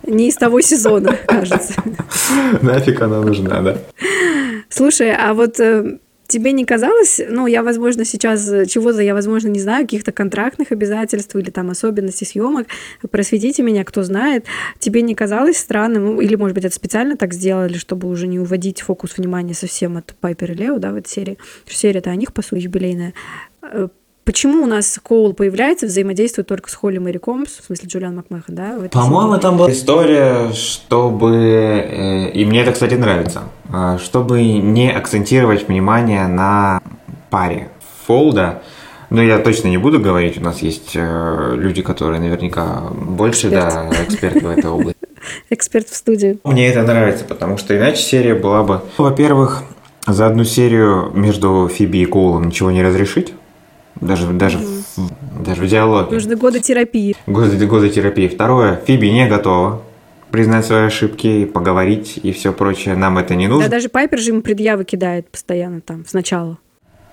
не 0.06 0.28
из 0.28 0.36
того 0.36 0.60
сезона, 0.62 1.16
кажется. 1.26 1.74
Нафиг 2.62 3.02
она 3.02 3.20
нужна, 3.20 3.60
да. 3.60 3.78
Слушай, 4.68 5.14
а 5.14 5.34
вот 5.34 5.60
э, 5.60 5.98
тебе 6.32 6.52
не 6.52 6.64
казалось, 6.64 7.20
ну, 7.28 7.46
я, 7.46 7.62
возможно, 7.62 8.04
сейчас 8.04 8.46
чего-то, 8.68 9.02
я, 9.02 9.14
возможно, 9.14 9.48
не 9.48 9.60
знаю, 9.60 9.84
каких-то 9.84 10.12
контрактных 10.12 10.72
обязательств 10.72 11.36
или 11.36 11.50
там 11.50 11.70
особенностей 11.70 12.24
съемок, 12.24 12.66
просветите 13.10 13.62
меня, 13.62 13.84
кто 13.84 14.02
знает, 14.02 14.46
тебе 14.78 15.02
не 15.02 15.14
казалось 15.14 15.58
странным, 15.58 16.20
или, 16.20 16.34
может 16.34 16.54
быть, 16.54 16.64
это 16.64 16.74
специально 16.74 17.16
так 17.16 17.34
сделали, 17.34 17.74
чтобы 17.74 18.08
уже 18.08 18.26
не 18.26 18.40
уводить 18.40 18.80
фокус 18.80 19.18
внимания 19.18 19.54
совсем 19.54 19.96
от 19.96 20.14
Пайпер 20.20 20.52
и 20.52 20.54
Лео, 20.54 20.78
да, 20.78 20.90
в 20.90 20.96
этой 20.96 21.08
серии, 21.08 21.38
серия-то 21.66 22.10
о 22.10 22.16
них, 22.16 22.32
по 22.32 22.42
сути, 22.42 22.62
юбилейная, 22.62 23.12
Почему 24.24 24.62
у 24.62 24.66
нас 24.66 25.00
Коул 25.02 25.32
появляется, 25.32 25.86
взаимодействует 25.86 26.46
только 26.46 26.70
с 26.70 26.74
Холли 26.74 26.98
Мэри 26.98 27.18
Комс, 27.18 27.48
в 27.58 27.64
смысле 27.64 27.88
Джулиан 27.88 28.14
Макмехан, 28.14 28.54
да? 28.54 28.78
По-моему, 28.92 29.36
там 29.38 29.56
была 29.56 29.72
история, 29.72 30.52
чтобы... 30.52 31.34
Э, 31.34 32.30
и 32.30 32.44
мне 32.44 32.62
это, 32.62 32.70
кстати, 32.70 32.94
нравится. 32.94 33.42
Э, 33.72 33.98
чтобы 34.00 34.42
не 34.42 34.92
акцентировать 34.92 35.66
внимание 35.66 36.28
на 36.28 36.80
паре 37.30 37.70
Фолда, 38.06 38.62
но 39.10 39.20
я 39.20 39.40
точно 39.40 39.68
не 39.68 39.78
буду 39.78 39.98
говорить, 39.98 40.38
у 40.38 40.40
нас 40.40 40.62
есть 40.62 40.92
э, 40.94 41.54
люди, 41.56 41.82
которые 41.82 42.20
наверняка 42.20 42.82
больше, 42.92 43.48
Эксперт. 43.48 43.74
да, 43.74 44.04
эксперты 44.04 44.46
в 44.46 44.50
этой 44.50 44.70
области. 44.70 45.00
Эксперт 45.50 45.88
в 45.88 45.96
студии. 45.96 46.38
Мне 46.44 46.68
это 46.68 46.82
нравится, 46.82 47.24
потому 47.24 47.58
что 47.58 47.76
иначе 47.76 48.00
серия 48.00 48.36
была 48.36 48.62
бы... 48.62 48.82
Во-первых, 48.98 49.64
за 50.06 50.26
одну 50.26 50.44
серию 50.44 51.10
между 51.12 51.68
Фиби 51.68 51.98
и 51.98 52.06
Коулом 52.06 52.44
ничего 52.44 52.70
не 52.70 52.82
разрешить. 52.82 53.34
Даже, 54.02 54.26
даже, 54.32 54.58
угу. 54.58 54.66
в, 54.96 55.42
даже 55.44 55.62
в 55.62 55.68
диалоге. 55.68 56.10
Нужны 56.10 56.36
годы 56.36 56.60
терапии. 56.60 57.16
Годы, 57.26 57.66
годы 57.66 57.88
терапии. 57.88 58.28
Второе. 58.28 58.80
Фиби 58.84 59.06
не 59.06 59.28
готова 59.28 59.82
признать 60.32 60.66
свои 60.66 60.86
ошибки, 60.86 61.44
поговорить 61.44 62.18
и 62.22 62.32
все 62.32 62.52
прочее. 62.52 62.96
Нам 62.96 63.18
это 63.18 63.34
не 63.36 63.46
нужно. 63.46 63.68
Да, 63.68 63.70
даже 63.76 63.88
Пайпер 63.88 64.18
же 64.18 64.30
ему 64.30 64.42
предъявы 64.42 64.84
кидает 64.84 65.28
постоянно 65.28 65.80
там, 65.80 66.04
сначала. 66.06 66.58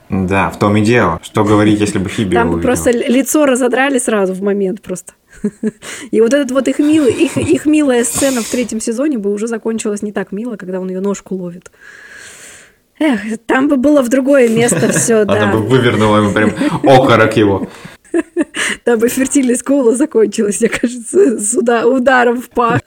Да, 0.10 0.50
в 0.50 0.58
том 0.58 0.76
и 0.78 0.82
дело. 0.82 1.20
Что 1.22 1.44
говорить, 1.44 1.80
если 1.80 2.00
бы 2.00 2.10
Фиби 2.10 2.34
Там 2.34 2.60
просто 2.62 2.90
лицо 2.90 3.46
разодрали 3.46 4.00
сразу 4.00 4.34
в 4.34 4.42
момент 4.42 4.82
просто. 4.82 5.14
И 6.12 6.20
вот 6.20 6.34
этот 6.34 6.50
вот 6.52 6.68
их 6.68 6.80
милый, 6.80 7.14
их, 7.14 7.38
их 7.38 7.66
милая 7.68 8.04
сцена 8.04 8.42
в 8.42 8.50
третьем 8.50 8.82
сезоне 8.82 9.20
бы 9.20 9.32
уже 9.32 9.46
закончилась 9.48 10.02
не 10.02 10.12
так 10.12 10.32
мило, 10.32 10.56
когда 10.56 10.80
он 10.80 10.90
ее 10.90 11.00
ножку 11.00 11.36
ловит. 11.36 11.72
Эх, 13.00 13.22
там 13.46 13.70
бы 13.70 13.78
было 13.78 14.02
в 14.02 14.10
другое 14.10 14.50
место 14.50 14.90
все, 14.94 15.26
да. 15.26 15.44
Она 15.44 15.54
бы 15.54 15.60
вывернула 15.60 16.18
ему 16.18 16.32
прям 16.32 16.52
окорок 16.84 17.36
его. 17.38 17.68
Там 18.84 19.00
бы 19.00 19.08
фертильность 19.08 19.64
Коула 19.64 19.96
закончилась, 19.96 20.60
мне 20.60 20.70
кажется, 20.70 21.40
с 21.40 21.56
ударом 21.56 22.42
в 22.42 22.50
пах. 22.50 22.82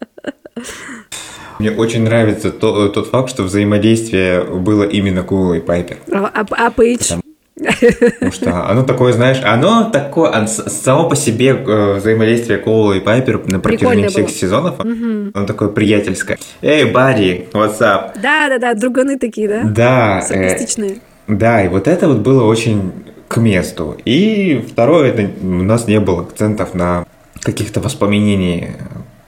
Мне 1.58 1.70
очень 1.70 2.02
нравится 2.02 2.50
то, 2.50 2.88
тот 2.88 3.06
факт, 3.06 3.30
что 3.30 3.44
взаимодействие 3.44 4.42
было 4.42 4.82
именно 4.82 5.22
Коула 5.22 5.54
и 5.54 5.60
Пайпер. 5.60 5.98
А, 6.10 6.28
а, 6.34 6.46
а 6.50 6.70
Пейдж? 6.72 7.12
Потому 7.56 8.32
что 8.32 8.68
оно 8.68 8.82
такое, 8.82 9.12
знаешь, 9.12 9.40
оно 9.44 9.90
такое, 9.90 10.46
само 10.46 11.08
по 11.08 11.16
себе 11.16 11.48
э, 11.50 11.94
взаимодействие 11.94 12.58
Коула 12.58 12.94
и 12.94 13.00
Пайпер 13.00 13.46
на 13.46 13.60
протяжении 13.60 14.08
всех 14.08 14.26
было. 14.26 14.34
сезонов, 14.34 14.80
угу. 14.80 15.30
оно 15.34 15.46
такое 15.46 15.68
приятельское. 15.68 16.38
Эй, 16.62 16.90
Барри, 16.90 17.48
what's 17.52 17.80
up? 17.80 18.12
Да-да-да, 18.20 18.74
друганы 18.74 19.18
такие, 19.18 19.48
да? 19.48 19.62
Да. 19.64 20.18
Э, 20.18 20.22
Саркастичные. 20.22 20.90
Э, 20.92 20.94
да, 21.28 21.62
и 21.62 21.68
вот 21.68 21.88
это 21.88 22.08
вот 22.08 22.18
было 22.18 22.44
очень 22.44 22.92
к 23.28 23.36
месту. 23.38 23.96
И 24.04 24.64
второе, 24.70 25.10
это 25.10 25.30
у 25.42 25.62
нас 25.62 25.86
не 25.86 26.00
было 26.00 26.22
акцентов 26.22 26.74
на 26.74 27.06
каких-то 27.40 27.80
воспоминаний 27.80 28.68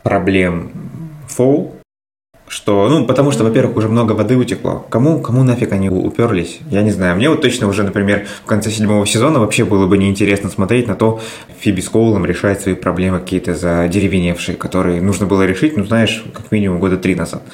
проблем 0.02 0.70
Фоу, 1.28 1.73
что, 2.46 2.88
ну, 2.88 3.06
потому 3.06 3.32
что, 3.32 3.42
во-первых, 3.44 3.76
уже 3.76 3.88
много 3.88 4.12
воды 4.12 4.36
утекло. 4.36 4.86
Кому, 4.90 5.20
кому 5.20 5.42
нафиг 5.42 5.72
они 5.72 5.88
уперлись? 5.88 6.60
Я 6.70 6.82
не 6.82 6.90
знаю. 6.90 7.16
Мне 7.16 7.28
вот 7.30 7.40
точно 7.40 7.68
уже, 7.68 7.82
например, 7.82 8.26
в 8.42 8.46
конце 8.46 8.70
седьмого 8.70 9.06
сезона 9.06 9.40
вообще 9.40 9.64
было 9.64 9.86
бы 9.86 9.96
неинтересно 9.98 10.50
смотреть 10.50 10.86
на 10.86 10.94
то, 10.94 11.20
Фиби 11.58 11.80
с 11.80 11.88
Коулом 11.88 12.26
решает 12.26 12.60
свои 12.60 12.74
проблемы 12.74 13.20
какие-то 13.20 13.54
задеревеневшие, 13.54 14.56
которые 14.56 15.00
нужно 15.00 15.26
было 15.26 15.44
решить, 15.44 15.76
ну, 15.76 15.84
знаешь, 15.84 16.22
как 16.32 16.52
минимум 16.52 16.80
года 16.80 16.96
три 16.98 17.14
назад. 17.14 17.42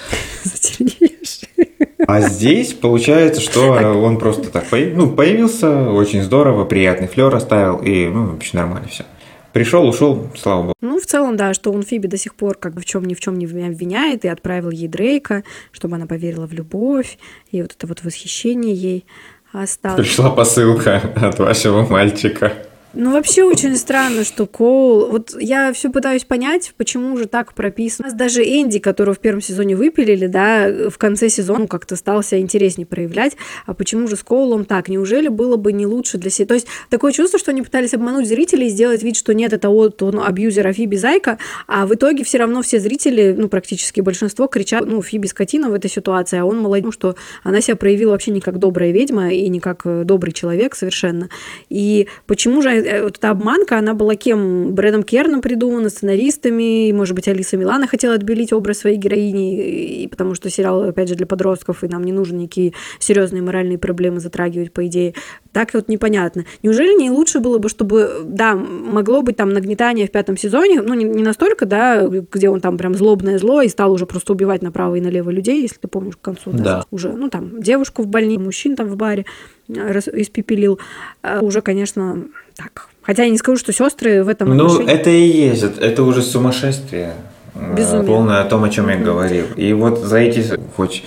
А 2.07 2.23
здесь 2.23 2.73
получается, 2.73 3.41
что 3.41 3.73
он 4.03 4.19
просто 4.19 4.51
так 4.51 4.65
ну, 4.73 5.11
появился, 5.11 5.91
очень 5.91 6.23
здорово, 6.23 6.65
приятный 6.65 7.07
флер 7.07 7.33
оставил, 7.35 7.77
и 7.77 8.09
ну, 8.09 8.33
вообще 8.33 8.57
нормально 8.57 8.89
все. 8.89 9.05
Пришел, 9.53 9.89
ушел, 9.89 10.29
слава 10.37 10.63
богу. 10.63 10.75
Ну, 10.81 11.01
в 11.01 11.07
целом, 11.07 11.37
да, 11.37 11.55
что 11.55 11.73
он 11.73 11.83
Фиби 11.83 12.07
до 12.07 12.17
сих 12.17 12.35
пор 12.35 12.57
как 12.57 12.75
бы 12.75 12.81
в 12.81 12.85
чем 12.85 13.05
ни 13.05 13.15
в 13.15 13.21
чем 13.21 13.37
не 13.37 13.47
обвиняет 13.47 14.25
и 14.25 14.29
отправил 14.29 14.71
ей 14.71 14.89
Дрейка, 14.89 15.45
чтобы 15.73 15.97
она 15.97 16.07
поверила 16.07 16.47
в 16.47 16.53
любовь, 16.53 17.19
и 17.51 17.63
вот 17.63 17.73
это 17.73 17.87
вот 17.87 18.05
восхищение 18.05 18.75
ей 18.75 19.07
осталось. 19.53 20.07
Пришла 20.07 20.31
посылка 20.31 21.03
от 21.17 21.39
вашего 21.39 21.87
мальчика. 21.87 22.53
Ну, 22.93 23.13
вообще 23.13 23.45
очень 23.45 23.77
странно, 23.77 24.25
что 24.25 24.47
Коул... 24.47 25.07
Вот 25.07 25.37
я 25.39 25.73
все 25.73 25.91
пытаюсь 25.91 26.25
понять, 26.25 26.73
почему 26.77 27.17
же 27.17 27.27
так 27.27 27.55
прописано. 27.55 28.09
У 28.09 28.11
нас 28.11 28.19
даже 28.19 28.43
Энди, 28.43 28.81
которого 28.81 29.15
в 29.15 29.21
первом 29.21 29.41
сезоне 29.41 29.77
выпилили, 29.77 30.27
да, 30.27 30.91
в 30.91 30.99
конце 30.99 31.29
сезона 31.29 31.69
как-то 31.69 31.95
стал 31.95 32.25
себя 32.25 32.41
интереснее 32.41 32.87
проявлять. 32.87 33.37
А 33.67 33.75
почему 33.75 34.09
же 34.09 34.17
с 34.17 34.25
Коулом 34.25 34.65
так? 34.65 34.89
Неужели 34.89 35.29
было 35.29 35.57
бы 35.57 35.73
не 35.73 35.87
лучше 35.87 36.19
для 36.19 36.31
себя? 36.31 36.47
То 36.47 36.55
есть 36.55 36.67
такое 36.89 37.13
чувство, 37.13 37.39
что 37.39 37.53
они 37.53 37.63
пытались 37.63 37.95
обмануть 37.95 38.27
зрителей 38.27 38.67
и 38.67 38.71
сделать 38.71 39.05
вид, 39.05 39.17
что 39.17 39.35
нет, 39.35 39.53
это 39.53 39.69
вот 39.69 40.03
он 40.03 40.19
абьюзер, 40.19 40.73
Фиби 40.73 40.97
зайка, 40.97 41.39
а 41.69 41.87
в 41.87 41.95
итоге 41.95 42.25
все 42.25 42.39
равно 42.39 42.63
все 42.63 42.81
зрители, 42.81 43.35
ну, 43.37 43.49
практически 43.49 44.01
большинство 44.01 44.49
кричат, 44.49 44.87
ну, 44.87 45.01
Фиби 45.01 45.27
скотина 45.27 45.71
в 45.71 45.75
этой 45.75 45.91
ситуации, 45.91 46.39
а 46.39 46.45
он 46.45 46.59
молодец, 46.59 46.87
ну, 46.87 46.93
что 46.93 47.15
она 47.45 47.61
себя 47.61 47.77
проявила 47.77 48.13
вообще 48.13 48.33
не 48.33 48.41
как 48.41 48.59
добрая 48.59 48.91
ведьма 48.91 49.33
и 49.33 49.49
не 49.49 49.61
как 49.61 49.83
э, 49.85 50.03
добрый 50.05 50.33
человек 50.33 50.75
совершенно. 50.75 51.29
И 51.69 52.09
почему 52.27 52.63
же 52.63 52.80
вот 53.03 53.19
эта 53.19 53.31
обманка, 53.31 53.79
она 53.79 53.95
была 53.95 54.17
кем? 54.17 54.75
Брэдом 54.75 55.03
Керном 55.03 55.41
придумана, 55.41 55.89
сценаристами, 55.89 56.89
и, 56.89 56.93
может 56.93 57.15
быть, 57.15 57.29
Алиса 57.29 57.57
Милана 57.57 57.87
хотела 57.87 58.15
отбелить 58.15 58.53
образ 58.53 58.79
своей 58.79 58.97
героини, 58.97 60.03
и 60.03 60.07
потому 60.07 60.35
что 60.35 60.51
сериал, 60.51 60.83
опять 60.83 61.09
же, 61.09 61.15
для 61.15 61.27
подростков, 61.27 61.85
и 61.85 61.89
нам 61.89 62.05
не 62.05 62.13
нужно 62.13 62.37
никакие 62.37 62.73
серьезные 62.99 63.43
моральные 63.43 63.79
проблемы 63.79 64.21
затрагивать, 64.21 64.73
по 64.73 64.87
идее. 64.87 65.15
Так 65.53 65.75
вот 65.75 65.89
непонятно. 65.89 66.45
Неужели 66.63 66.99
не 66.99 67.11
лучше 67.11 67.41
было 67.41 67.59
бы, 67.59 67.69
чтобы, 67.69 68.23
да, 68.25 68.55
могло 68.55 69.23
быть 69.23 69.37
там 69.37 69.51
нагнетание 69.51 70.07
в 70.07 70.11
пятом 70.11 70.37
сезоне, 70.37 70.83
ну, 70.83 70.95
не, 70.95 71.05
не 71.05 71.23
настолько, 71.23 71.67
да, 71.67 72.07
где 72.07 72.49
он 72.49 72.61
там 72.61 72.79
прям 72.79 72.95
злобное 72.95 73.39
зло 73.39 73.63
и 73.63 73.69
стал 73.69 73.93
уже 73.93 74.07
просто 74.07 74.33
убивать 74.33 74.63
направо 74.63 74.95
и 74.97 75.01
налево 75.01 75.31
людей, 75.31 75.63
если 75.63 75.79
ты 75.79 75.89
помнишь, 75.89 76.17
к 76.17 76.21
концу, 76.21 76.51
да, 76.53 76.63
да. 76.63 76.85
уже, 76.91 77.13
ну, 77.13 77.29
там, 77.29 77.61
девушку 77.61 78.03
в 78.03 78.07
больнице, 78.07 78.41
мужчин 78.41 78.77
там 78.77 78.89
в 78.89 78.97
баре 78.97 79.27
э, 79.69 79.99
испепелил. 80.15 80.79
А 81.23 81.41
уже, 81.41 81.63
конечно, 81.63 82.29
так. 82.63 82.89
Хотя 83.03 83.25
я 83.25 83.31
не 83.31 83.39
скажу, 83.39 83.57
что 83.59 83.73
сестры 83.73 84.23
в 84.23 84.29
этом 84.29 84.55
Ну, 84.55 84.67
отношении... 84.67 84.93
это 84.93 85.11
и 85.11 85.27
есть, 85.27 85.63
это 85.63 86.03
уже 86.03 86.23
сумасшествие. 86.23 87.15
Э, 87.55 87.75
Безумие. 87.75 88.07
Полное 88.07 88.41
о 88.43 88.45
том, 88.45 88.65
о 88.65 88.69
чем 88.69 88.89
я 88.89 88.97
говорил. 88.97 89.47
И 89.57 89.73
вот 89.73 89.99
за 89.99 90.19
эти, 90.19 90.45
хоть 90.77 91.03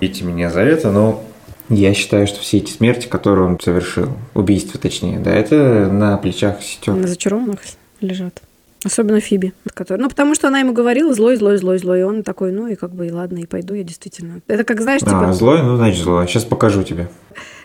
идите 0.00 0.24
меня 0.24 0.50
за 0.50 0.60
это, 0.60 0.90
но 0.90 1.22
я 1.68 1.94
считаю, 1.94 2.26
что 2.26 2.40
все 2.40 2.58
эти 2.58 2.70
смерти, 2.70 3.06
которые 3.06 3.46
он 3.46 3.60
совершил, 3.60 4.08
убийства 4.34 4.80
точнее, 4.80 5.18
да, 5.18 5.32
это 5.32 5.88
на 5.90 6.16
плечах 6.16 6.62
сестер. 6.62 6.94
На 6.94 7.06
зачарованных 7.06 7.60
лежат. 8.00 8.42
Особенно 8.84 9.20
Фиби, 9.20 9.54
который, 9.72 10.00
ну, 10.00 10.10
потому 10.10 10.34
что 10.34 10.48
она 10.48 10.60
ему 10.60 10.74
говорила 10.74 11.14
злой, 11.14 11.36
злой, 11.36 11.56
злой, 11.56 11.78
злой, 11.78 12.00
и 12.00 12.02
он 12.02 12.22
такой, 12.22 12.52
ну, 12.52 12.66
и 12.66 12.74
как 12.74 12.94
бы, 12.94 13.06
и 13.06 13.10
ладно, 13.10 13.38
и 13.38 13.46
пойду 13.46 13.72
я 13.72 13.82
действительно. 13.82 14.42
Это 14.46 14.64
как, 14.64 14.82
знаешь, 14.82 15.00
типа... 15.00 15.28
А, 15.28 15.32
злой? 15.32 15.62
Ну, 15.62 15.76
значит, 15.76 16.02
злой. 16.02 16.26
Сейчас 16.26 16.44
покажу 16.44 16.82
тебе 16.82 17.08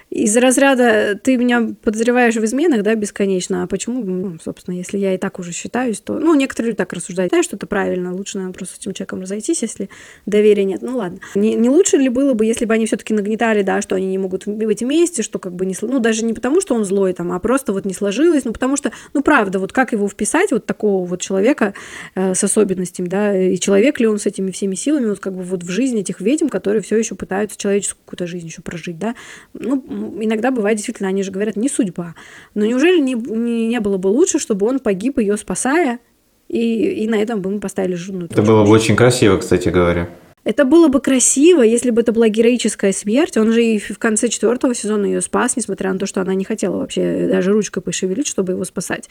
из 0.10 0.36
разряда 0.38 1.20
ты 1.22 1.38
меня 1.38 1.76
подозреваешь 1.84 2.36
в 2.36 2.44
изменах, 2.44 2.82
да, 2.82 2.96
бесконечно, 2.96 3.64
а 3.64 3.68
почему, 3.68 4.04
ну, 4.04 4.38
собственно, 4.44 4.76
если 4.76 4.98
я 4.98 5.14
и 5.14 5.18
так 5.18 5.38
уже 5.40 5.52
считаюсь, 5.52 6.00
то, 6.00 6.18
ну, 6.18 6.34
некоторые 6.34 6.74
так 6.74 6.92
рассуждают, 6.94 7.32
знаешь, 7.32 7.46
что 7.46 7.58
это 7.58 7.68
правильно, 7.68 8.14
лучше, 8.14 8.38
наверное, 8.38 8.56
просто 8.56 8.76
с 8.76 8.80
этим 8.80 8.94
человеком 8.94 9.22
разойтись, 9.22 9.62
если 9.62 9.90
доверия 10.26 10.64
нет, 10.64 10.82
ну, 10.82 10.98
ладно. 10.98 11.20
Не, 11.36 11.54
не 11.54 11.70
лучше 11.70 11.98
ли 11.98 12.10
было 12.10 12.34
бы, 12.34 12.46
если 12.46 12.66
бы 12.66 12.74
они 12.74 12.88
все 12.88 12.98
таки 12.98 13.14
нагнетали, 13.14 13.62
да, 13.62 13.82
что 13.82 13.96
они 13.96 14.08
не 14.08 14.18
могут 14.18 14.48
быть 14.48 14.82
вместе, 14.82 15.22
что 15.22 15.38
как 15.38 15.54
бы 15.54 15.66
не, 15.66 15.76
ну, 15.82 16.00
даже 16.00 16.26
не 16.26 16.34
потому, 16.34 16.60
что 16.60 16.74
он 16.74 16.86
злой 16.86 17.14
там, 17.14 17.32
а 17.32 17.40
просто 17.40 17.72
вот 17.72 17.86
не 17.86 17.94
сложилось, 17.94 18.46
ну, 18.46 18.54
потому 18.54 18.78
что, 18.78 18.92
ну, 19.14 19.22
правда, 19.22 19.60
вот 19.60 19.74
как 19.74 19.92
его 19.92 20.08
вписать, 20.08 20.52
вот 20.52 20.66
такого 20.66 21.06
вот 21.06 21.22
человека 21.22 21.76
э, 22.16 22.34
с 22.34 22.44
особенностями, 22.44 23.08
да, 23.08 23.38
и 23.38 23.60
человек 23.60 24.00
ли 24.00 24.08
он 24.08 24.18
с 24.18 24.26
этими 24.26 24.50
всеми 24.50 24.74
силами, 24.74 25.06
вот 25.10 25.20
как 25.20 25.36
бы 25.36 25.44
вот 25.44 25.64
в 25.64 25.70
жизни 25.70 26.02
этих 26.02 26.20
ведьм, 26.20 26.48
которые 26.48 26.82
все 26.82 26.98
еще 26.98 27.14
пытаются 27.14 27.58
человеческую 27.58 28.02
какую-то 28.06 28.26
жизнь 28.26 28.48
еще 28.48 28.64
прожить, 28.64 28.98
да, 28.98 29.14
ну, 29.54 29.84
иногда 30.20 30.52
бывает 30.52 30.78
действительно, 30.78 31.10
они 31.10 31.24
же 31.24 31.32
говорят, 31.32 31.56
не 31.56 31.70
судьба. 31.70 32.16
Но 32.54 32.66
неужели 32.66 33.00
не, 33.00 33.14
не, 33.14 33.68
не 33.68 33.80
было 33.80 33.98
бы 33.98 34.08
лучше, 34.08 34.40
чтобы 34.40 34.68
он 34.68 34.80
погиб 34.80 35.20
ее 35.20 35.38
спасая, 35.38 36.00
и, 36.48 37.04
и 37.04 37.08
на 37.08 37.16
этом 37.16 37.42
бы 37.42 37.50
мы 37.52 37.60
поставили 37.60 37.96
жирную 37.96 38.28
Это 38.32 38.42
было 38.42 38.64
бы 38.66 38.72
очень 38.72 38.96
красиво, 38.96 39.38
кстати 39.38 39.70
говоря. 39.70 40.10
Это 40.46 40.64
было 40.64 40.88
бы 40.88 41.02
красиво, 41.02 41.62
если 41.62 41.92
бы 41.92 42.02
это 42.02 42.12
была 42.12 42.30
героическая 42.30 42.94
смерть. 42.94 43.38
Он 43.38 43.52
же 43.52 43.64
и 43.64 43.78
в 43.78 44.00
конце 44.00 44.30
четвертого 44.30 44.74
сезона 44.74 45.06
ее 45.06 45.22
спас, 45.22 45.58
несмотря 45.58 45.92
на 45.92 46.00
то, 46.00 46.06
что 46.06 46.22
она 46.22 46.34
не 46.34 46.46
хотела 46.46 46.78
вообще 46.78 47.28
даже 47.30 47.52
ручкой 47.52 47.82
пошевелить, 47.82 48.26
чтобы 48.26 48.54
его 48.54 48.64
спасать, 48.64 49.10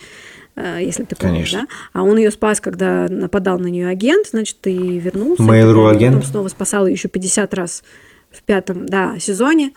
э, 0.56 0.78
если 0.80 1.04
ты 1.04 1.14
помнишь, 1.14 1.52
Конечно. 1.52 1.60
да? 1.60 2.00
А 2.00 2.02
он 2.02 2.16
ее 2.16 2.30
спас, 2.30 2.60
когда 2.60 3.06
нападал 3.08 3.58
на 3.58 3.66
нее 3.66 3.88
агент, 3.88 4.28
значит, 4.28 4.66
и 4.66 4.98
вернулся. 4.98 5.42
Mail.ru 5.42 5.90
агент. 5.90 6.16
Потом 6.16 6.30
снова 6.30 6.48
спасал 6.48 6.86
ее 6.86 6.94
еще 6.94 7.08
50 7.08 7.54
раз 7.54 7.84
в 8.30 8.42
пятом, 8.42 8.86
да, 8.86 9.16
сезоне. 9.20 9.72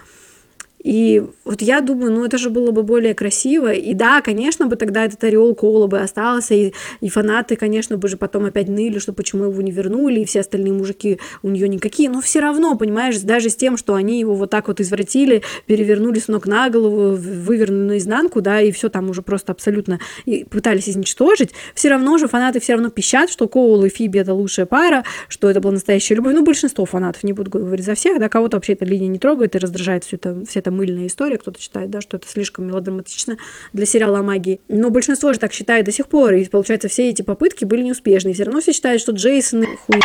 И 0.83 1.23
вот 1.45 1.61
я 1.61 1.81
думаю, 1.81 2.11
ну 2.11 2.25
это 2.25 2.37
же 2.37 2.49
было 2.49 2.71
бы 2.71 2.83
более 2.83 3.13
красиво. 3.13 3.71
И 3.71 3.93
да, 3.93 4.21
конечно 4.21 4.65
бы 4.65 4.75
тогда 4.75 5.05
этот 5.05 5.23
ореол 5.23 5.53
Коула 5.55 5.87
бы 5.87 5.99
остался, 5.99 6.53
и, 6.53 6.73
и 7.01 7.09
фанаты, 7.09 7.55
конечно, 7.55 7.97
бы 7.97 8.07
же 8.07 8.17
потом 8.17 8.45
опять 8.45 8.67
ныли, 8.67 8.99
что 8.99 9.13
почему 9.13 9.45
его 9.45 9.61
не 9.61 9.71
вернули, 9.71 10.21
и 10.21 10.25
все 10.25 10.39
остальные 10.39 10.73
мужики 10.73 11.19
у 11.43 11.49
нее 11.49 11.69
никакие. 11.69 12.09
Но 12.09 12.21
все 12.21 12.39
равно, 12.39 12.75
понимаешь, 12.77 13.19
даже 13.19 13.49
с 13.49 13.55
тем, 13.55 13.77
что 13.77 13.93
они 13.93 14.19
его 14.19 14.33
вот 14.35 14.49
так 14.49 14.67
вот 14.67 14.79
извратили, 14.79 15.43
перевернули 15.65 16.19
с 16.19 16.27
ног 16.27 16.47
на 16.47 16.69
голову, 16.69 17.15
вывернули 17.15 17.89
наизнанку, 17.89 18.41
да, 18.41 18.61
и 18.61 18.71
все 18.71 18.89
там 18.89 19.09
уже 19.09 19.21
просто 19.21 19.51
абсолютно 19.51 19.99
и 20.25 20.43
пытались 20.43 20.89
изничтожить, 20.89 21.51
все 21.75 21.89
равно 21.89 22.17
же 22.17 22.27
фанаты 22.27 22.59
все 22.59 22.73
равно 22.73 22.89
пищат, 22.89 23.29
что 23.29 23.47
Коул 23.47 23.83
и 23.85 23.89
Фиби 23.89 24.19
это 24.19 24.33
лучшая 24.33 24.65
пара, 24.65 25.03
что 25.27 25.49
это 25.49 25.59
была 25.59 25.73
настоящая 25.73 26.15
любовь. 26.15 26.33
Ну, 26.33 26.43
большинство 26.43 26.85
фанатов, 26.85 27.23
не 27.23 27.33
буду 27.33 27.51
говорить 27.51 27.85
за 27.85 27.95
всех, 27.95 28.19
да, 28.19 28.29
кого-то 28.29 28.57
вообще 28.57 28.73
эта 28.73 28.85
линия 28.85 29.07
не 29.07 29.19
трогает 29.19 29.55
и 29.55 29.59
раздражает 29.59 30.03
все 30.03 30.15
это, 30.15 30.43
вся 30.47 30.61
эта 30.71 30.77
мыльная 30.77 31.07
история, 31.07 31.37
кто-то 31.37 31.59
считает, 31.59 31.89
да, 31.89 32.01
что 32.01 32.17
это 32.17 32.27
слишком 32.27 32.67
мелодраматично 32.67 33.37
для 33.73 33.85
сериала 33.85 34.19
о 34.19 34.23
магии. 34.23 34.61
Но 34.67 34.89
большинство 34.89 35.33
же 35.33 35.39
так 35.39 35.53
считает 35.53 35.85
до 35.85 35.91
сих 35.91 36.07
пор, 36.07 36.33
и 36.33 36.45
получается, 36.45 36.87
все 36.87 37.09
эти 37.09 37.21
попытки 37.21 37.65
были 37.65 37.83
неуспешны. 37.83 38.29
И 38.29 38.33
все 38.33 38.43
равно 38.43 38.61
все 38.61 38.73
считают, 38.73 39.01
что 39.01 39.11
Джейсон 39.11 39.65
хуй 39.85 39.99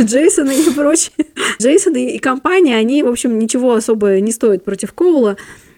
Джейсон 0.00 0.50
и 0.50 0.70
прочие. 0.74 1.12
Джейсон 1.60 1.96
и 1.96 2.18
компания, 2.18 2.76
они, 2.76 3.02
в 3.02 3.08
общем, 3.08 3.38
ничего 3.38 3.74
особо 3.74 4.20
не 4.20 4.32
стоят 4.32 4.64
против 4.64 4.92
Коула. 4.92 5.36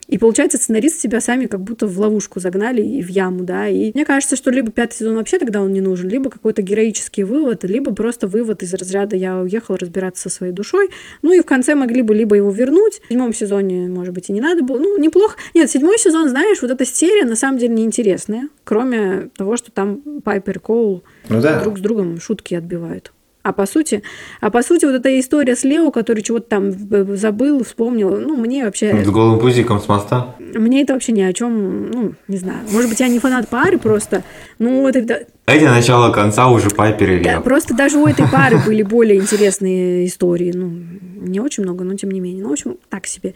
И 0.08 0.16
получается, 0.16 0.56
сценаристы 0.56 1.00
себя 1.00 1.20
сами 1.20 1.46
как 1.46 1.60
будто 1.60 1.86
в 1.86 2.00
ловушку 2.00 2.40
загнали 2.40 2.80
и 2.82 3.02
в 3.02 3.08
яму, 3.08 3.44
да. 3.44 3.68
И 3.68 3.92
мне 3.92 4.06
кажется, 4.06 4.36
что 4.36 4.50
либо 4.50 4.72
пятый 4.72 4.96
сезон 4.96 5.16
вообще 5.16 5.38
тогда 5.38 5.60
он 5.60 5.72
не 5.72 5.82
нужен, 5.82 6.08
либо 6.08 6.30
какой-то 6.30 6.62
героический 6.62 7.24
вывод, 7.24 7.64
либо 7.64 7.94
просто 7.94 8.26
вывод 8.26 8.62
из 8.62 8.72
разряда 8.72 9.16
«я 9.16 9.38
уехал 9.38 9.76
разбираться 9.76 10.30
со 10.30 10.34
своей 10.34 10.52
душой». 10.52 10.88
Ну 11.20 11.32
и 11.32 11.40
в 11.40 11.44
конце 11.44 11.74
могли 11.74 12.00
бы 12.00 12.14
либо 12.14 12.36
его 12.36 12.50
вернуть. 12.50 13.02
В 13.04 13.08
седьмом 13.08 13.34
сезоне, 13.34 13.88
может 13.88 14.14
быть, 14.14 14.30
и 14.30 14.32
не 14.32 14.40
надо 14.40 14.62
было. 14.62 14.78
Ну, 14.78 14.98
неплохо. 14.98 15.36
Нет, 15.54 15.70
седьмой 15.70 15.98
сезон, 15.98 16.30
знаешь, 16.30 16.62
вот 16.62 16.70
эта 16.70 16.86
серия 16.86 17.26
на 17.26 17.36
самом 17.36 17.58
деле 17.58 17.74
неинтересная, 17.74 18.48
кроме 18.64 19.28
того, 19.36 19.58
что 19.58 19.70
там 19.70 20.00
Пайпер 20.24 20.56
и 20.56 20.60
Коул 20.60 21.04
ну, 21.28 21.42
да. 21.42 21.60
друг 21.60 21.78
с 21.78 21.80
другом 21.82 22.18
шутки 22.18 22.54
отбивают. 22.54 23.12
А 23.48 23.52
по 23.54 23.64
сути, 23.64 24.02
а 24.42 24.50
по 24.50 24.62
сути 24.62 24.84
вот 24.84 24.94
эта 24.94 25.18
история 25.18 25.56
с 25.56 25.64
Лео, 25.64 25.90
который 25.90 26.22
чего-то 26.22 26.46
там 26.50 26.70
забыл, 27.16 27.64
вспомнил, 27.64 28.10
ну, 28.10 28.36
мне 28.36 28.62
вообще... 28.62 29.02
С 29.02 29.08
голым 29.08 29.38
пузиком 29.38 29.80
с 29.80 29.88
моста? 29.88 30.34
Мне 30.38 30.82
это 30.82 30.92
вообще 30.92 31.12
ни 31.12 31.22
о 31.22 31.32
чем, 31.32 31.90
ну, 31.90 32.12
не 32.28 32.36
знаю. 32.36 32.58
Может 32.70 32.90
быть, 32.90 33.00
я 33.00 33.08
не 33.08 33.18
фанат 33.20 33.48
пары 33.48 33.78
просто, 33.78 34.22
ну, 34.58 34.86
это 34.86 35.24
эти 35.52 35.64
начало 35.64 36.12
конца 36.12 36.48
уже 36.48 36.70
Пайпер 36.70 37.10
и 37.12 37.24
Да, 37.24 37.40
просто 37.40 37.74
даже 37.74 37.98
у 37.98 38.06
этой 38.06 38.28
пары 38.28 38.58
были 38.58 38.82
более 38.82 39.18
интересные 39.18 40.06
истории. 40.06 40.52
Ну, 40.54 40.70
не 41.20 41.40
очень 41.40 41.62
много, 41.62 41.84
но 41.84 41.94
тем 41.94 42.10
не 42.10 42.20
менее. 42.20 42.42
Ну, 42.42 42.50
в 42.50 42.52
общем, 42.52 42.76
так 42.88 43.06
себе. 43.06 43.34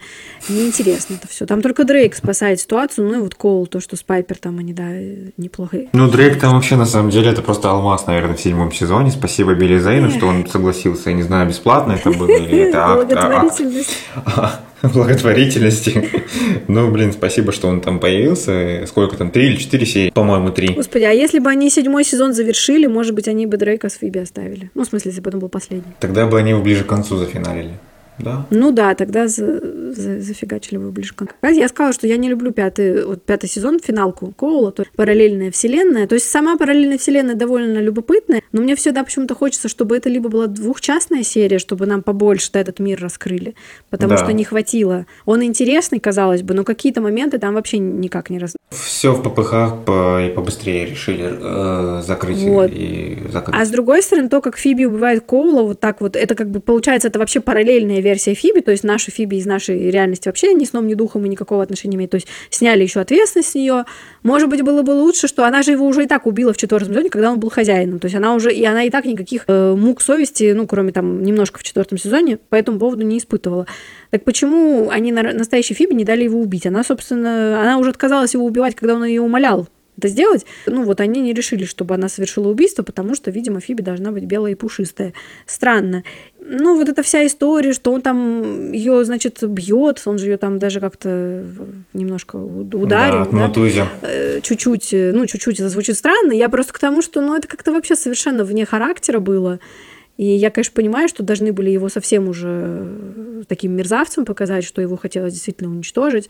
Неинтересно 0.49 1.15
это 1.15 1.27
все. 1.27 1.45
Там 1.45 1.61
только 1.61 1.83
Дрейк 1.83 2.15
спасает 2.15 2.59
ситуацию, 2.59 3.07
ну 3.07 3.15
и 3.15 3.21
вот 3.21 3.35
Коул, 3.35 3.67
то, 3.67 3.79
что 3.79 3.95
с 3.95 4.03
Пайпер 4.03 4.37
там 4.37 4.59
они, 4.59 4.73
да, 4.73 4.89
неплохо. 5.37 5.77
Ну, 5.93 6.09
Дрейк 6.09 6.39
там 6.39 6.53
вообще, 6.55 6.75
на 6.75 6.85
самом 6.85 7.09
деле, 7.09 7.31
это 7.31 7.41
просто 7.41 7.69
алмаз, 7.69 8.07
наверное, 8.07 8.35
в 8.35 8.41
седьмом 8.41 8.71
сезоне. 8.71 9.11
Спасибо 9.11 9.53
Билли 9.53 9.77
Зейну, 9.77 10.09
что 10.09 10.27
он 10.27 10.47
согласился. 10.47 11.09
Я 11.09 11.15
не 11.15 11.23
знаю, 11.23 11.47
бесплатно 11.47 11.93
это 11.93 12.11
было 12.11 12.31
или 12.31 12.69
это 12.69 12.85
акт. 12.93 14.61
Благотворительности. 14.83 16.09
Ну, 16.67 16.91
блин, 16.91 17.13
спасибо, 17.13 17.51
что 17.51 17.67
он 17.69 17.81
там 17.81 17.99
появился. 17.99 18.85
Сколько 18.85 19.15
там, 19.15 19.31
три 19.31 19.47
или 19.47 19.55
четыре 19.55 19.85
серии? 19.85 20.09
По-моему, 20.09 20.51
три. 20.51 20.73
Господи, 20.73 21.03
а 21.05 21.11
если 21.11 21.39
бы 21.39 21.49
они 21.49 21.69
седьмой 21.69 22.03
сезон 22.03 22.33
завершили, 22.33 22.85
может 22.85 23.15
быть, 23.15 23.27
они 23.27 23.45
бы 23.45 23.57
Дрейка 23.57 23.89
с 23.89 23.93
Фиби 23.93 24.19
оставили. 24.19 24.71
Ну, 24.75 24.83
в 24.83 24.87
смысле, 24.87 25.11
если 25.11 25.21
бы 25.21 25.31
он 25.33 25.39
был 25.39 25.49
последний. 25.49 25.93
Тогда 25.99 26.27
бы 26.27 26.37
они 26.37 26.51
его 26.51 26.61
ближе 26.61 26.83
к 26.83 26.87
концу 26.87 27.17
зафиналили. 27.17 27.71
Да. 28.19 28.45
Ну 28.49 28.71
да, 28.71 28.95
тогда 28.95 29.27
за, 29.27 29.59
за, 29.93 30.21
зафигачили 30.21 30.77
вы 30.77 30.91
ближе 30.91 31.13
к 31.13 31.27
Я 31.43 31.67
сказала, 31.67 31.93
что 31.93 32.07
я 32.07 32.17
не 32.17 32.29
люблю 32.29 32.51
пятый, 32.51 33.05
вот 33.05 33.23
пятый 33.23 33.49
сезон, 33.49 33.79
финалку 33.79 34.33
Коула, 34.35 34.71
то 34.71 34.83
есть 34.83 34.91
параллельная 34.95 35.51
вселенная. 35.51 36.07
То 36.07 36.15
есть 36.15 36.29
сама 36.29 36.57
параллельная 36.57 36.97
вселенная 36.97 37.35
довольно 37.35 37.79
любопытная, 37.79 38.41
но 38.51 38.61
мне 38.61 38.75
всегда 38.75 39.03
почему-то 39.03 39.35
хочется, 39.35 39.67
чтобы 39.67 39.97
это 39.97 40.09
либо 40.09 40.29
была 40.29 40.47
двухчастная 40.47 41.23
серия, 41.23 41.59
чтобы 41.59 41.85
нам 41.85 42.03
побольше 42.03 42.49
этот 42.53 42.79
мир 42.79 43.01
раскрыли, 43.01 43.55
потому 43.89 44.11
да. 44.11 44.17
что 44.17 44.33
не 44.33 44.43
хватило. 44.43 45.05
Он 45.25 45.43
интересный, 45.43 45.99
казалось 45.99 46.41
бы, 46.43 46.53
но 46.53 46.63
какие-то 46.63 47.01
моменты 47.01 47.37
там 47.37 47.55
вообще 47.55 47.79
никак 47.79 48.29
не 48.29 48.39
раз. 48.39 48.55
Все 48.69 49.13
в 49.13 49.21
ППХ 49.21 49.85
по, 49.85 50.21
и 50.21 50.29
побыстрее 50.29 50.85
решили 50.85 51.29
э, 51.29 52.01
закрыть 52.01 52.37
вот. 52.37 52.71
и 52.71 53.19
закрыть. 53.29 53.55
А 53.59 53.65
с 53.65 53.69
другой 53.69 54.01
стороны, 54.01 54.29
то, 54.29 54.41
как 54.41 54.57
Фиби 54.57 54.85
убивает 54.85 55.23
Коула, 55.25 55.63
вот 55.63 55.79
так 55.79 56.01
вот, 56.01 56.15
это 56.15 56.35
как 56.35 56.49
бы 56.49 56.59
получается, 56.59 57.07
это 57.07 57.19
вообще 57.19 57.39
параллельная 57.39 58.01
версия 58.01 58.12
Фиби, 58.19 58.61
то 58.61 58.71
есть 58.71 58.83
наша 58.83 59.11
Фиби 59.11 59.35
из 59.37 59.45
нашей 59.45 59.89
реальности 59.91 60.27
вообще 60.27 60.53
ни 60.53 60.65
сном, 60.65 60.87
ни 60.87 60.93
духом 60.93 61.25
и 61.25 61.29
никакого 61.29 61.63
отношения 61.63 61.93
не 61.93 61.97
имеет. 61.97 62.11
То 62.11 62.15
есть 62.15 62.27
сняли 62.49 62.83
еще 62.83 62.99
ответственность 62.99 63.49
с 63.49 63.55
нее. 63.55 63.85
Может 64.23 64.49
быть, 64.49 64.61
было 64.61 64.81
бы 64.81 64.91
лучше, 64.91 65.27
что 65.27 65.45
она 65.45 65.63
же 65.63 65.71
его 65.71 65.85
уже 65.85 66.03
и 66.03 66.07
так 66.07 66.25
убила 66.25 66.53
в 66.53 66.57
четвертом 66.57 66.89
сезоне, 66.89 67.09
когда 67.09 67.31
он 67.31 67.39
был 67.39 67.49
хозяином. 67.49 67.99
То 67.99 68.05
есть 68.05 68.15
она 68.15 68.33
уже, 68.33 68.53
и 68.53 68.63
она 68.65 68.83
и 68.83 68.89
так 68.89 69.05
никаких 69.05 69.45
э, 69.47 69.75
мук 69.75 70.01
совести, 70.01 70.51
ну, 70.53 70.67
кроме 70.67 70.91
там 70.91 71.23
немножко 71.23 71.59
в 71.59 71.63
четвертом 71.63 71.97
сезоне, 71.97 72.37
по 72.37 72.55
этому 72.55 72.79
поводу 72.79 73.03
не 73.03 73.17
испытывала. 73.17 73.67
Так 74.09 74.23
почему 74.23 74.89
они 74.89 75.11
на 75.11 75.23
настоящей 75.33 75.73
Фиби 75.73 75.93
не 75.93 76.05
дали 76.05 76.23
его 76.23 76.39
убить? 76.39 76.65
Она, 76.65 76.83
собственно, 76.83 77.61
она 77.61 77.77
уже 77.77 77.89
отказалась 77.89 78.33
его 78.33 78.45
убивать, 78.45 78.75
когда 78.75 78.95
он 78.95 79.03
ее 79.05 79.21
умолял 79.21 79.67
это 79.97 80.07
сделать. 80.07 80.45
Ну 80.65 80.83
вот 80.83 81.01
они 81.01 81.21
не 81.21 81.33
решили, 81.33 81.65
чтобы 81.65 81.95
она 81.95 82.09
совершила 82.09 82.47
убийство, 82.47 82.83
потому 82.83 83.15
что, 83.15 83.31
видимо, 83.31 83.59
Фиби 83.59 83.81
должна 83.81 84.11
быть 84.11 84.25
белая 84.25 84.53
и 84.53 84.55
пушистая. 84.55 85.13
Странно. 85.45 86.03
Ну 86.39 86.77
вот 86.77 86.89
эта 86.89 87.03
вся 87.03 87.25
история, 87.25 87.73
что 87.73 87.91
он 87.91 88.01
там 88.01 88.71
ее, 88.71 89.05
значит, 89.05 89.41
бьет, 89.43 90.01
он 90.05 90.17
же 90.17 90.27
ее 90.27 90.37
там 90.37 90.59
даже 90.59 90.79
как-то 90.79 91.45
немножко 91.93 92.35
ударил. 92.35 93.25
Да, 93.25 93.31
да? 93.31 93.89
Э, 94.01 94.39
чуть-чуть, 94.41 94.89
ну 94.91 95.25
чуть-чуть 95.25 95.59
это 95.59 95.69
звучит 95.69 95.95
странно. 95.95 96.33
Я 96.33 96.49
просто 96.49 96.73
к 96.73 96.79
тому, 96.79 97.01
что 97.01 97.21
ну 97.21 97.35
это 97.35 97.47
как-то 97.47 97.71
вообще 97.71 97.95
совершенно 97.95 98.43
вне 98.43 98.65
характера 98.65 99.19
было. 99.19 99.59
И 100.17 100.25
я, 100.25 100.51
конечно, 100.51 100.73
понимаю, 100.75 101.07
что 101.07 101.23
должны 101.23 101.51
были 101.53 101.71
его 101.71 101.89
совсем 101.89 102.27
уже 102.27 103.43
таким 103.47 103.71
мерзавцем 103.75 104.25
показать, 104.25 104.63
что 104.63 104.81
его 104.81 104.95
хотелось 104.95 105.33
действительно 105.33 105.71
уничтожить. 105.71 106.29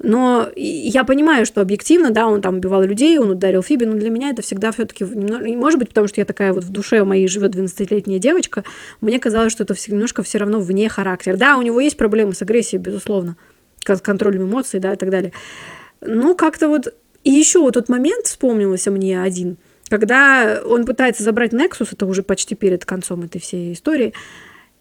Но 0.00 0.48
я 0.54 1.02
понимаю, 1.02 1.44
что 1.44 1.60
объективно, 1.60 2.10
да, 2.10 2.28
он 2.28 2.40
там 2.40 2.58
убивал 2.58 2.82
людей, 2.82 3.18
он 3.18 3.30
ударил 3.30 3.62
Фиби, 3.62 3.84
но 3.84 3.94
для 3.94 4.10
меня 4.10 4.30
это 4.30 4.42
всегда 4.42 4.70
все 4.70 4.84
таки 4.84 5.04
может 5.04 5.80
быть, 5.80 5.88
потому 5.88 6.06
что 6.06 6.20
я 6.20 6.24
такая 6.24 6.52
вот 6.52 6.62
в 6.62 6.70
душе 6.70 7.02
моей 7.02 7.26
живет 7.26 7.56
12-летняя 7.56 8.20
девочка, 8.20 8.62
мне 9.00 9.18
казалось, 9.18 9.50
что 9.50 9.64
это 9.64 9.74
немножко 9.88 10.22
все 10.22 10.38
равно 10.38 10.60
вне 10.60 10.88
характера. 10.88 11.36
Да, 11.36 11.56
у 11.56 11.62
него 11.62 11.80
есть 11.80 11.96
проблемы 11.96 12.32
с 12.32 12.42
агрессией, 12.42 12.80
безусловно, 12.80 13.36
с 13.84 14.00
контролем 14.00 14.44
эмоций, 14.44 14.78
да, 14.78 14.92
и 14.92 14.96
так 14.96 15.10
далее. 15.10 15.32
Но 16.00 16.34
как-то 16.34 16.68
вот... 16.68 16.94
И 17.24 17.30
еще 17.30 17.58
вот 17.58 17.74
тот 17.74 17.88
момент 17.88 18.26
вспомнился 18.26 18.92
мне 18.92 19.20
один, 19.20 19.56
когда 19.88 20.60
он 20.64 20.84
пытается 20.84 21.24
забрать 21.24 21.52
Nexus, 21.52 21.88
это 21.92 22.06
уже 22.06 22.22
почти 22.22 22.54
перед 22.54 22.84
концом 22.84 23.22
этой 23.24 23.40
всей 23.40 23.72
истории, 23.72 24.14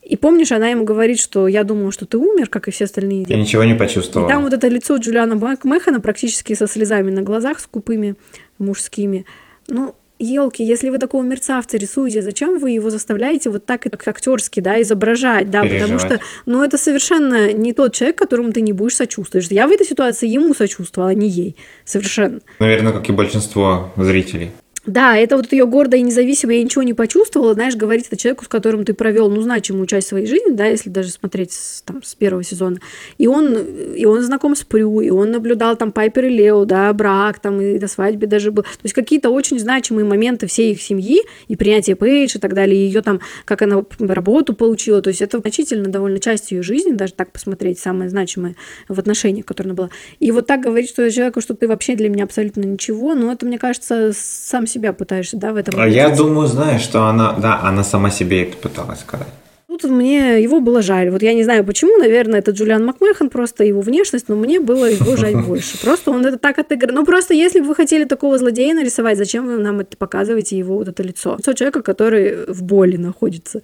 и 0.07 0.15
помнишь, 0.15 0.53
она 0.53 0.69
ему 0.69 0.85
говорит, 0.85 1.19
что 1.19 1.47
я 1.47 1.63
думала, 1.65 1.91
что 1.91 2.05
ты 2.05 2.17
умер, 2.17 2.47
как 2.47 2.67
и 2.69 2.71
все 2.71 2.85
остальные. 2.85 3.25
Я 3.27 3.35
ничего 3.35 3.65
не 3.65 3.75
почувствовала. 3.75 4.27
И 4.27 4.31
там 4.31 4.43
вот 4.43 4.53
это 4.53 4.67
лицо 4.69 4.95
Джулиана 4.95 5.35
Мэхана 5.35 5.99
практически 5.99 6.53
со 6.53 6.65
слезами 6.65 7.11
на 7.11 7.23
глазах, 7.23 7.59
скупыми, 7.59 8.15
мужскими. 8.57 9.25
Ну, 9.67 9.95
елки, 10.17 10.63
если 10.63 10.89
вы 10.89 10.97
такого 10.97 11.23
мерцавца 11.23 11.77
рисуете, 11.77 12.21
зачем 12.21 12.57
вы 12.57 12.71
его 12.71 12.89
заставляете 12.89 13.49
вот 13.49 13.65
так 13.65 13.81
как 13.81 14.07
актерски, 14.07 14.61
да, 14.61 14.81
изображать, 14.81 15.49
да, 15.49 15.61
Переживать. 15.61 15.81
потому 15.81 15.99
что, 15.99 16.19
ну, 16.45 16.63
это 16.63 16.77
совершенно 16.77 17.51
не 17.51 17.73
тот 17.73 17.93
человек, 17.93 18.17
которому 18.17 18.53
ты 18.53 18.61
не 18.61 18.71
будешь 18.71 18.95
сочувствовать. 18.95 19.51
Я 19.51 19.67
в 19.67 19.71
этой 19.71 19.85
ситуации 19.85 20.29
ему 20.29 20.53
сочувствовала, 20.53 21.11
а 21.11 21.13
не 21.13 21.27
ей. 21.27 21.57
Совершенно. 21.83 22.39
Наверное, 22.59 22.93
как 22.93 23.09
и 23.09 23.11
большинство 23.11 23.91
зрителей. 23.97 24.51
Да, 24.87 25.17
это 25.17 25.35
вот 25.35 25.51
ее 25.51 25.67
гордая 25.67 25.99
и 25.99 26.03
независимая, 26.03 26.57
я 26.57 26.63
ничего 26.63 26.81
не 26.81 26.93
почувствовала, 26.93 27.53
знаешь, 27.53 27.75
говорить 27.75 28.07
это 28.07 28.15
человеку, 28.15 28.45
с 28.45 28.47
которым 28.47 28.85
ты 28.85 28.93
провел, 28.93 29.29
ну, 29.29 29.41
значимую 29.41 29.85
часть 29.85 30.07
своей 30.07 30.25
жизни, 30.25 30.51
да, 30.51 30.65
если 30.65 30.89
даже 30.89 31.09
смотреть 31.11 31.51
с, 31.51 31.81
там, 31.81 32.01
с 32.01 32.15
первого 32.15 32.41
сезона. 32.41 32.79
И 33.17 33.27
он, 33.27 33.57
и 33.57 34.05
он 34.05 34.21
знаком 34.21 34.55
с 34.55 34.63
Прю, 34.63 35.01
и 35.01 35.09
он 35.09 35.31
наблюдал 35.31 35.75
там 35.75 35.91
Пайпер 35.91 36.25
и 36.25 36.29
Лео, 36.29 36.63
да, 36.63 36.91
брак 36.93 37.39
там, 37.39 37.59
и 37.59 37.77
до 37.77 37.87
свадьбы 37.89 38.27
даже 38.27 38.51
был. 38.51 38.63
То 38.63 38.83
есть 38.83 38.95
какие-то 38.95 39.29
очень 39.29 39.59
значимые 39.59 40.05
моменты 40.05 40.47
всей 40.47 40.71
их 40.71 40.81
семьи, 40.81 41.21
и 41.49 41.57
принятие 41.57 41.97
Пейдж 41.97 42.37
и 42.37 42.39
так 42.39 42.53
далее, 42.53 42.81
и 42.81 42.85
ее 42.85 43.01
там, 43.01 43.19
как 43.43 43.61
она 43.63 43.83
работу 43.99 44.53
получила, 44.53 45.01
то 45.01 45.09
есть 45.09 45.21
это 45.21 45.39
значительно 45.39 45.89
довольно 45.89 46.19
часть 46.19 46.51
ее 46.51 46.61
жизни, 46.61 46.93
даже 46.93 47.11
так 47.11 47.33
посмотреть, 47.33 47.77
самое 47.77 48.09
значимое 48.09 48.55
в 48.87 48.97
отношениях, 48.97 49.45
которые 49.45 49.71
она 49.71 49.75
была. 49.75 49.89
И 50.19 50.31
вот 50.31 50.47
так 50.47 50.61
говорить, 50.61 50.89
что 50.89 51.11
человеку, 51.11 51.41
что 51.41 51.55
ты 51.55 51.67
вообще 51.67 51.95
для 51.95 52.07
меня 52.07 52.23
абсолютно 52.23 52.61
ничего, 52.61 53.15
ну, 53.15 53.29
это, 53.29 53.45
мне 53.45 53.59
кажется, 53.59 54.11
сам 54.13 54.65
себе 54.65 54.76
себя 54.77 54.93
пытаешься, 54.93 55.37
да, 55.37 55.51
в 55.51 55.55
этом. 55.55 55.79
А 55.79 55.87
я 55.87 56.09
думаю, 56.09 56.47
знаешь, 56.47 56.81
что 56.81 57.05
она, 57.05 57.33
да, 57.33 57.59
она 57.63 57.83
сама 57.83 58.09
себе 58.11 58.43
это 58.43 58.57
пыталась 58.57 58.99
сказать. 58.99 59.27
Тут 59.67 59.91
мне 59.91 60.41
его 60.41 60.59
было 60.59 60.81
жаль. 60.81 61.11
Вот 61.11 61.21
я 61.21 61.33
не 61.35 61.43
знаю 61.43 61.63
почему, 61.63 61.97
наверное, 61.97 62.39
это 62.39 62.49
Джулиан 62.49 62.83
Макмехан, 62.83 63.29
просто 63.29 63.63
его 63.63 63.81
внешность, 63.81 64.27
но 64.27 64.35
мне 64.35 64.59
было 64.59 64.85
его 64.85 65.15
жаль 65.15 65.35
больше. 65.47 65.79
Просто 65.79 66.09
он 66.11 66.25
это 66.25 66.39
так 66.39 66.57
отыграл. 66.57 66.95
Ну, 66.95 67.05
просто 67.05 67.35
если 67.35 67.59
бы 67.59 67.67
вы 67.67 67.75
хотели 67.75 68.05
такого 68.05 68.37
злодея 68.39 68.73
нарисовать, 68.73 69.17
зачем 69.17 69.45
вы 69.45 69.57
нам 69.59 69.79
это 69.79 69.95
показываете, 69.95 70.57
его 70.57 70.77
вот 70.77 70.87
это 70.87 71.03
лицо? 71.03 71.35
Лицо 71.37 71.53
человека, 71.53 71.83
который 71.83 72.45
в 72.47 72.63
боли 72.63 72.97
находится. 72.97 73.61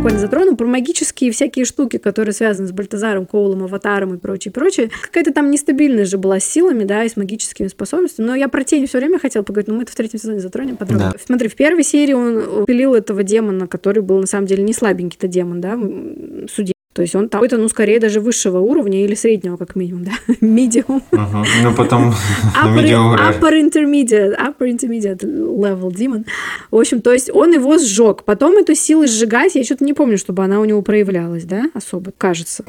Буквально 0.00 0.20
затрону, 0.20 0.56
про 0.56 0.66
магические 0.66 1.30
всякие 1.30 1.66
штуки, 1.66 1.98
которые 1.98 2.32
связаны 2.32 2.66
с 2.66 2.72
Бальтазаром, 2.72 3.26
Коулом, 3.26 3.64
Аватаром 3.64 4.14
и 4.14 4.16
прочее, 4.16 4.50
прочее. 4.50 4.90
Какая-то 5.02 5.30
там 5.30 5.50
нестабильность 5.50 6.10
же 6.10 6.16
была 6.16 6.40
с 6.40 6.44
силами, 6.44 6.84
да, 6.84 7.04
и 7.04 7.10
с 7.10 7.18
магическими 7.18 7.68
способностями. 7.68 8.24
Но 8.24 8.34
я 8.34 8.48
про 8.48 8.64
тень 8.64 8.86
все 8.86 8.96
время 8.96 9.18
хотела 9.18 9.42
поговорить, 9.42 9.68
но 9.68 9.74
мы 9.74 9.82
это 9.82 9.92
в 9.92 9.94
третьем 9.94 10.18
сезоне 10.18 10.40
затронем 10.40 10.78
подробно. 10.78 11.10
Да. 11.12 11.18
Смотри, 11.22 11.48
в 11.48 11.54
первой 11.54 11.84
серии 11.84 12.14
он 12.14 12.64
пилил 12.64 12.94
этого 12.94 13.22
демона, 13.22 13.66
который 13.66 14.02
был 14.02 14.20
на 14.20 14.26
самом 14.26 14.46
деле 14.46 14.62
не 14.62 14.72
слабенький-то 14.72 15.28
демон, 15.28 15.60
да, 15.60 15.78
судья 16.48 16.72
то 16.92 17.02
есть 17.02 17.14
он 17.14 17.28
там 17.28 17.40
какой-то, 17.40 17.56
ну, 17.56 17.68
скорее 17.68 18.00
даже 18.00 18.20
высшего 18.20 18.58
уровня 18.58 19.04
или 19.04 19.14
среднего, 19.14 19.56
как 19.56 19.76
минимум, 19.76 20.04
да? 20.04 20.10
Medium. 20.40 21.00
Uh-huh. 21.12 21.46
Ну, 21.62 21.74
потом 21.74 22.12
upper, 22.60 23.16
upper 23.16 23.52
intermediate, 23.52 24.36
upper 24.36 24.68
intermediate 24.68 25.22
level 25.22 25.92
demon. 25.92 26.26
В 26.72 26.76
общем, 26.76 27.00
то 27.00 27.12
есть 27.12 27.30
он 27.32 27.52
его 27.52 27.78
сжег. 27.78 28.24
Потом 28.24 28.56
эту 28.56 28.74
силу 28.74 29.06
сжигать, 29.06 29.54
я 29.54 29.62
что-то 29.62 29.84
не 29.84 29.94
помню, 29.94 30.18
чтобы 30.18 30.42
она 30.42 30.58
у 30.58 30.64
него 30.64 30.82
проявлялась, 30.82 31.44
да, 31.44 31.70
особо, 31.74 32.12
кажется. 32.18 32.64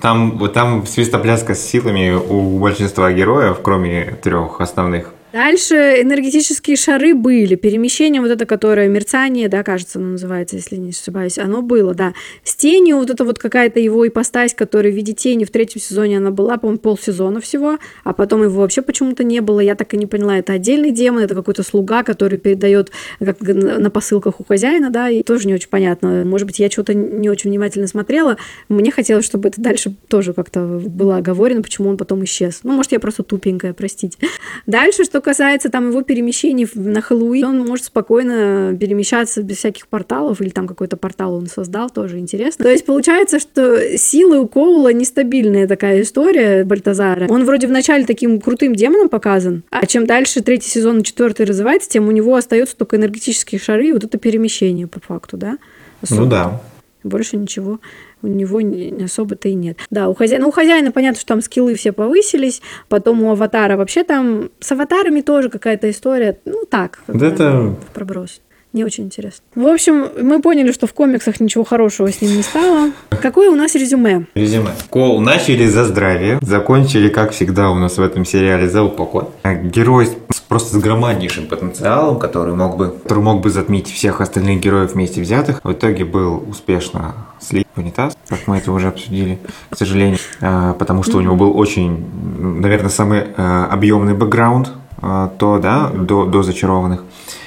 Там, 0.00 0.50
там 0.54 0.86
свистопляска 0.86 1.54
с 1.54 1.60
силами 1.60 2.14
у 2.14 2.58
большинства 2.58 3.12
героев, 3.12 3.58
кроме 3.62 4.18
трех 4.22 4.62
основных. 4.62 5.12
Дальше 5.32 5.74
энергетические 5.74 6.76
шары 6.76 7.14
были. 7.14 7.54
Перемещение 7.54 8.20
вот 8.20 8.30
это, 8.30 8.44
которое 8.44 8.88
мерцание, 8.88 9.48
да, 9.48 9.62
кажется, 9.62 9.98
оно 9.98 10.10
называется, 10.10 10.56
если 10.56 10.76
не 10.76 10.90
ошибаюсь, 10.90 11.38
оно 11.38 11.62
было, 11.62 11.94
да. 11.94 12.12
С 12.44 12.54
тенью 12.54 12.98
вот 12.98 13.08
это 13.08 13.24
вот 13.24 13.38
какая-то 13.38 13.80
его 13.80 14.06
ипостась, 14.06 14.52
которая 14.52 14.92
в 14.92 14.94
виде 14.96 15.14
тени 15.14 15.44
в 15.44 15.50
третьем 15.50 15.80
сезоне 15.80 16.18
она 16.18 16.30
была, 16.30 16.58
по-моему, 16.58 16.80
полсезона 16.80 17.40
всего, 17.40 17.78
а 18.04 18.12
потом 18.12 18.42
его 18.42 18.60
вообще 18.60 18.82
почему-то 18.82 19.24
не 19.24 19.40
было. 19.40 19.60
Я 19.60 19.74
так 19.74 19.94
и 19.94 19.96
не 19.96 20.06
поняла, 20.06 20.36
это 20.36 20.52
отдельный 20.52 20.90
демон, 20.90 21.22
это 21.22 21.34
какой-то 21.34 21.62
слуга, 21.62 22.02
который 22.02 22.36
передает 22.38 22.90
как 23.18 23.40
на 23.40 23.88
посылках 23.88 24.40
у 24.40 24.44
хозяина, 24.44 24.90
да, 24.90 25.08
и 25.08 25.22
тоже 25.22 25.46
не 25.46 25.54
очень 25.54 25.70
понятно. 25.70 26.24
Может 26.26 26.46
быть, 26.46 26.58
я 26.58 26.70
что-то 26.70 26.92
не 26.92 27.30
очень 27.30 27.48
внимательно 27.48 27.86
смотрела. 27.86 28.36
Мне 28.68 28.90
хотелось, 28.90 29.24
чтобы 29.24 29.48
это 29.48 29.62
дальше 29.62 29.94
тоже 30.08 30.34
как-то 30.34 30.60
было 30.84 31.16
оговорено, 31.16 31.62
почему 31.62 31.88
он 31.88 31.96
потом 31.96 32.22
исчез. 32.24 32.60
Ну, 32.64 32.72
может, 32.72 32.92
я 32.92 33.00
просто 33.00 33.22
тупенькая, 33.22 33.72
простите. 33.72 34.18
Дальше, 34.66 35.04
что 35.04 35.21
касается 35.22 35.70
там 35.70 35.88
его 35.88 36.02
перемещений 36.02 36.68
на 36.74 37.00
Хэллоуин, 37.00 37.44
он 37.44 37.58
может 37.60 37.86
спокойно 37.86 38.76
перемещаться 38.78 39.42
без 39.42 39.58
всяких 39.58 39.88
порталов, 39.88 40.40
или 40.40 40.50
там 40.50 40.68
какой-то 40.68 40.96
портал 40.96 41.34
он 41.34 41.46
создал, 41.46 41.88
тоже 41.88 42.18
интересно. 42.18 42.64
То 42.64 42.70
есть 42.70 42.84
получается, 42.84 43.38
что 43.38 43.96
силы 43.96 44.40
у 44.40 44.46
Коула 44.46 44.92
нестабильная 44.92 45.66
такая 45.66 46.02
история 46.02 46.64
Бальтазара. 46.64 47.26
Он 47.28 47.44
вроде 47.44 47.66
вначале 47.66 48.04
таким 48.04 48.40
крутым 48.40 48.74
демоном 48.74 49.08
показан, 49.08 49.62
а 49.70 49.86
чем 49.86 50.06
дальше 50.06 50.42
третий 50.42 50.68
сезон, 50.68 51.02
четвертый 51.02 51.46
развивается, 51.46 51.88
тем 51.88 52.08
у 52.08 52.10
него 52.10 52.34
остаются 52.34 52.76
только 52.76 52.96
энергетические 52.96 53.60
шары 53.60 53.88
и 53.88 53.92
вот 53.92 54.04
это 54.04 54.18
перемещение 54.18 54.86
по 54.86 55.00
факту, 55.00 55.36
да? 55.36 55.58
Особо. 56.02 56.20
Ну 56.20 56.26
да. 56.26 56.60
Больше 57.04 57.36
ничего 57.36 57.80
у 58.22 58.26
него 58.26 58.60
не 58.60 59.04
особо-то 59.04 59.48
и 59.48 59.54
нет. 59.54 59.78
Да, 59.90 60.08
у 60.08 60.14
хозяина, 60.14 60.44
ну, 60.44 60.48
у 60.48 60.52
хозяина 60.52 60.92
понятно, 60.92 61.18
что 61.18 61.28
там 61.28 61.42
скиллы 61.42 61.74
все 61.74 61.92
повысились, 61.92 62.62
потом 62.88 63.22
у 63.22 63.30
аватара 63.30 63.76
вообще 63.76 64.04
там 64.04 64.50
с 64.60 64.72
аватарами 64.72 65.20
тоже 65.20 65.48
какая-то 65.48 65.90
история, 65.90 66.38
ну 66.44 66.64
так, 66.68 67.00
да 67.06 67.26
это... 67.26 67.74
проброс. 67.94 68.40
Не 68.72 68.84
очень 68.84 69.04
интересно. 69.04 69.44
В 69.54 69.66
общем, 69.66 70.08
мы 70.20 70.40
поняли, 70.40 70.72
что 70.72 70.86
в 70.86 70.94
комиксах 70.94 71.40
ничего 71.40 71.62
хорошего 71.62 72.10
с 72.10 72.22
ним 72.22 72.36
не 72.36 72.42
стало. 72.42 72.90
Какое 73.20 73.50
у 73.50 73.54
нас 73.54 73.74
резюме? 73.74 74.26
Резюме. 74.34 74.70
Кол 74.88 75.20
начали 75.20 75.66
за 75.66 75.84
здравие, 75.84 76.38
закончили, 76.40 77.08
как 77.08 77.32
всегда 77.32 77.70
у 77.70 77.74
нас 77.74 77.98
в 77.98 78.02
этом 78.02 78.24
сериале, 78.24 78.68
за 78.68 78.82
упокой. 78.82 79.24
Герой 79.44 80.08
просто 80.48 80.78
с 80.78 80.80
громаднейшим 80.80 81.46
потенциалом, 81.46 82.18
который 82.18 82.54
мог 82.54 82.76
бы, 82.76 82.94
который 83.02 83.22
мог 83.22 83.42
бы 83.42 83.50
затмить 83.50 83.90
всех 83.90 84.20
остальных 84.20 84.60
героев 84.60 84.92
вместе 84.92 85.20
взятых. 85.20 85.60
В 85.64 85.72
итоге 85.72 86.04
был 86.04 86.42
успешно 86.48 87.14
слит 87.40 87.66
в 87.74 87.78
унитаз, 87.78 88.16
как 88.28 88.46
мы 88.46 88.58
это 88.58 88.72
уже 88.72 88.88
обсудили, 88.88 89.38
к 89.70 89.76
сожалению, 89.76 90.18
а, 90.40 90.74
потому 90.74 91.02
что 91.02 91.18
у 91.18 91.20
него 91.20 91.36
был 91.36 91.58
очень, 91.58 92.04
наверное, 92.38 92.90
самый 92.90 93.24
а, 93.36 93.66
объемный 93.70 94.14
бэкграунд, 94.14 94.72
а, 95.00 95.32
то, 95.38 95.58
да, 95.58 95.88
до, 95.88 96.26
до 96.26 96.42
зачарованных. 96.42 97.02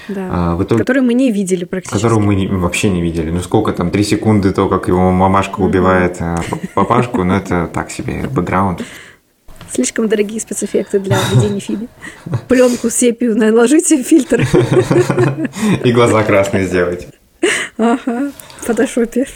Да. 0.08 0.30
А, 0.32 0.56
в 0.56 0.64
итоге, 0.64 0.80
который 0.80 1.02
мы 1.02 1.14
не 1.14 1.32
видели 1.32 1.66
практически. 1.66 1.98
Которого 1.98 2.20
мы 2.20 2.36
не, 2.36 2.48
вообще 2.48 2.90
не 2.90 3.02
видели. 3.02 3.32
Ну 3.32 3.42
сколько 3.42 3.72
там, 3.74 3.92
три 3.92 4.04
секунды 4.04 4.54
то, 4.54 4.68
как 4.68 4.88
его 4.88 5.12
мамашка 5.12 5.62
убивает 5.62 6.18
а, 6.20 6.42
папашку, 6.74 7.24
ну 7.24 7.34
это 7.34 7.70
так 7.74 7.92
себе 7.92 8.28
бэкграунд. 8.30 8.82
Слишком 9.72 10.08
дорогие 10.08 10.40
спецэффекты 10.40 11.00
для 11.00 11.18
введения 11.18 11.60
Фиби. 11.60 11.90
Пленку 12.48 12.90
сепию 12.90 13.38
наложите, 13.38 14.02
фильтр. 14.04 14.42
И 15.84 15.92
глаза 15.92 16.24
красные 16.24 16.66
сделать. 16.66 17.08
Ага, 17.78 18.32
фотошопе. 18.62 19.28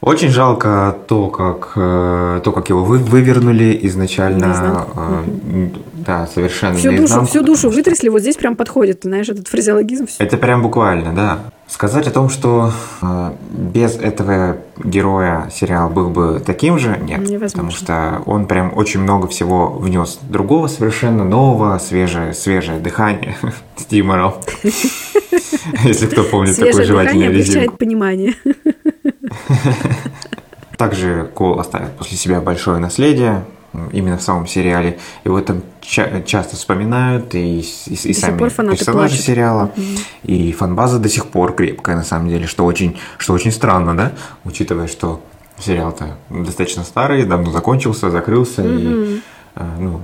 Очень 0.00 0.28
жалко 0.28 0.96
то, 1.08 1.28
как, 1.28 1.72
э, 1.74 2.40
то, 2.44 2.52
как 2.52 2.68
его 2.68 2.84
вы, 2.84 2.98
вывернули 2.98 3.78
изначально. 3.82 4.86
Э, 4.94 5.68
да, 6.06 6.26
совершенно 6.26 6.76
всю 6.76 6.92
душу, 6.92 7.24
всю 7.26 7.42
душу 7.42 7.70
вытрясли, 7.70 8.08
вот 8.08 8.20
здесь 8.20 8.36
прям 8.36 8.54
подходит, 8.54 9.00
знаешь, 9.02 9.28
этот 9.28 9.48
фразеологизм. 9.48 10.06
Все. 10.06 10.22
Это 10.22 10.36
прям 10.36 10.62
буквально, 10.62 11.12
да. 11.12 11.38
Сказать 11.66 12.06
о 12.06 12.12
том, 12.12 12.28
что 12.28 12.70
э, 13.02 13.32
без 13.50 13.96
этого 13.96 14.58
героя 14.78 15.50
сериал 15.52 15.90
был 15.90 16.10
бы 16.10 16.40
таким 16.44 16.78
же, 16.78 16.96
нет. 17.02 17.20
Невозможно. 17.20 17.48
Потому 17.48 17.70
что 17.70 18.22
он 18.26 18.46
прям 18.46 18.72
очень 18.76 19.00
много 19.00 19.26
всего 19.26 19.70
внес 19.70 20.20
другого, 20.22 20.68
совершенно 20.68 21.24
нового, 21.24 21.78
свежее, 21.78 22.34
свежее 22.34 22.78
дыхание 22.78 23.36
с. 23.76 23.86
Если 25.84 26.06
кто 26.06 26.22
помнит 26.22 26.56
такой 26.56 26.84
жевательный 26.84 27.32
резинку. 27.32 27.76
понимание. 27.76 28.34
Также 30.76 31.30
Кол 31.34 31.58
оставит 31.58 31.96
после 31.96 32.16
себя 32.16 32.40
большое 32.40 32.78
наследие, 32.78 33.44
именно 33.92 34.18
в 34.18 34.22
самом 34.22 34.46
сериале. 34.46 34.98
Его 35.24 35.40
там 35.40 35.62
ча- 35.80 36.22
часто 36.22 36.56
вспоминают, 36.56 37.34
и, 37.34 37.60
и, 37.60 37.64
и, 37.86 37.94
и 37.94 38.12
сами 38.12 38.38
персонажи 38.38 38.84
плачут. 38.84 39.20
сериала, 39.20 39.70
mm-hmm. 39.74 39.98
и 40.24 40.52
фанбаза 40.52 40.98
до 40.98 41.08
сих 41.08 41.26
пор 41.26 41.54
крепкая, 41.54 41.96
на 41.96 42.04
самом 42.04 42.28
деле, 42.28 42.46
что 42.46 42.64
очень, 42.64 42.98
что 43.18 43.32
очень 43.32 43.52
странно, 43.52 43.96
да, 43.96 44.12
учитывая, 44.44 44.86
что 44.86 45.22
сериал-то 45.58 46.16
достаточно 46.30 46.84
старый, 46.84 47.24
давно 47.24 47.50
закончился, 47.50 48.10
закрылся, 48.10 48.62
mm-hmm. 48.62 49.16
и 49.16 49.22
а, 49.54 49.76
ну, 49.78 50.00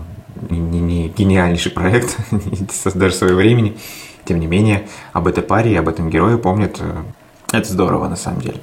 не, 0.48 0.58
не, 0.58 0.80
не 0.80 1.08
гениальнейший 1.08 1.72
проект 1.72 2.16
даже 2.94 3.14
своего 3.14 3.36
времени. 3.36 3.76
Тем 4.24 4.38
не 4.40 4.46
менее, 4.46 4.88
об 5.12 5.26
этой 5.26 5.42
паре 5.42 5.72
и 5.72 5.76
об 5.76 5.88
этом 5.88 6.08
герое 6.08 6.38
помнят. 6.38 6.78
Э, 6.80 7.02
это 7.52 7.70
здорово, 7.70 8.08
на 8.08 8.16
самом 8.16 8.40
деле. 8.40 8.60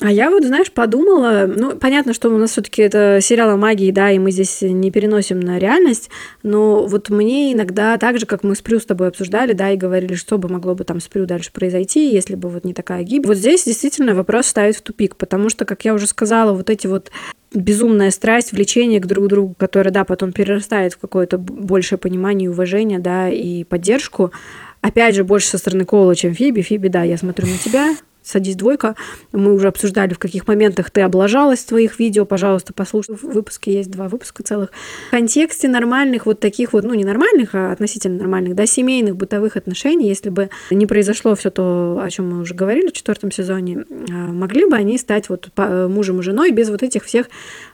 А 0.00 0.10
я 0.10 0.30
вот, 0.30 0.44
знаешь, 0.44 0.72
подумала, 0.72 1.46
ну, 1.46 1.76
понятно, 1.76 2.14
что 2.14 2.30
у 2.30 2.38
нас 2.38 2.52
все 2.52 2.62
таки 2.62 2.80
это 2.80 3.18
сериал 3.20 3.50
о 3.50 3.56
магии, 3.56 3.90
да, 3.90 4.10
и 4.10 4.18
мы 4.18 4.30
здесь 4.30 4.62
не 4.62 4.90
переносим 4.90 5.40
на 5.40 5.58
реальность, 5.58 6.08
но 6.42 6.86
вот 6.86 7.10
мне 7.10 7.52
иногда, 7.52 7.98
так 7.98 8.18
же, 8.18 8.24
как 8.24 8.42
мы 8.42 8.54
с 8.54 8.62
Прю 8.62 8.80
с 8.80 8.86
тобой 8.86 9.08
обсуждали, 9.08 9.52
да, 9.52 9.70
и 9.70 9.76
говорили, 9.76 10.14
что 10.14 10.38
бы 10.38 10.48
могло 10.48 10.74
бы 10.74 10.84
там 10.84 11.00
с 11.00 11.08
Прю 11.08 11.26
дальше 11.26 11.52
произойти, 11.52 12.12
если 12.12 12.34
бы 12.34 12.48
вот 12.48 12.64
не 12.64 12.72
такая 12.72 13.02
гибель. 13.02 13.28
Вот 13.28 13.36
здесь 13.36 13.64
действительно 13.64 14.14
вопрос 14.14 14.46
ставит 14.46 14.76
в 14.76 14.80
тупик, 14.80 15.16
потому 15.16 15.50
что, 15.50 15.66
как 15.66 15.84
я 15.84 15.92
уже 15.92 16.06
сказала, 16.06 16.54
вот 16.54 16.70
эти 16.70 16.86
вот 16.86 17.10
безумная 17.52 18.10
страсть, 18.10 18.52
влечение 18.52 19.00
к 19.00 19.06
друг 19.06 19.28
другу, 19.28 19.54
которое, 19.58 19.90
да, 19.90 20.04
потом 20.04 20.32
перерастает 20.32 20.94
в 20.94 20.98
какое-то 20.98 21.36
большее 21.36 21.98
понимание, 21.98 22.48
уважение, 22.50 23.00
да, 23.00 23.28
и 23.28 23.64
поддержку, 23.64 24.32
опять 24.80 25.14
же, 25.14 25.24
больше 25.24 25.48
со 25.48 25.58
стороны 25.58 25.84
Кола, 25.84 26.14
чем 26.14 26.32
Фиби. 26.32 26.62
Фиби, 26.62 26.88
да, 26.88 27.02
я 27.02 27.18
смотрю 27.18 27.48
на 27.48 27.58
тебя, 27.58 27.94
садись 28.30 28.56
двойка. 28.56 28.94
Мы 29.32 29.52
уже 29.52 29.68
обсуждали, 29.68 30.14
в 30.14 30.18
каких 30.18 30.46
моментах 30.46 30.90
ты 30.90 31.02
облажалась 31.02 31.60
в 31.60 31.66
твоих 31.66 31.98
видео. 31.98 32.24
Пожалуйста, 32.24 32.72
послушай. 32.72 33.16
В 33.16 33.24
выпуске 33.24 33.74
есть 33.74 33.90
два 33.90 34.08
выпуска 34.08 34.42
целых. 34.42 34.70
В 35.08 35.10
контексте 35.10 35.68
нормальных 35.68 36.26
вот 36.26 36.40
таких 36.40 36.72
вот, 36.72 36.84
ну, 36.84 36.94
не 36.94 37.04
нормальных, 37.04 37.54
а 37.54 37.72
относительно 37.72 38.18
нормальных, 38.18 38.54
да, 38.54 38.66
семейных, 38.66 39.16
бытовых 39.16 39.56
отношений, 39.56 40.08
если 40.08 40.30
бы 40.30 40.50
не 40.70 40.86
произошло 40.86 41.34
все 41.34 41.50
то, 41.50 42.00
о 42.02 42.10
чем 42.10 42.30
мы 42.30 42.40
уже 42.40 42.54
говорили 42.54 42.88
в 42.88 42.92
четвертом 42.92 43.30
сезоне, 43.30 43.84
а, 43.90 44.12
могли 44.12 44.66
бы 44.66 44.76
они 44.76 44.98
стать 44.98 45.28
вот 45.28 45.50
мужем 45.56 46.20
и 46.20 46.22
женой 46.22 46.50
без 46.52 46.70
вот 46.70 46.82
этих 46.82 47.04
всех 47.04 47.26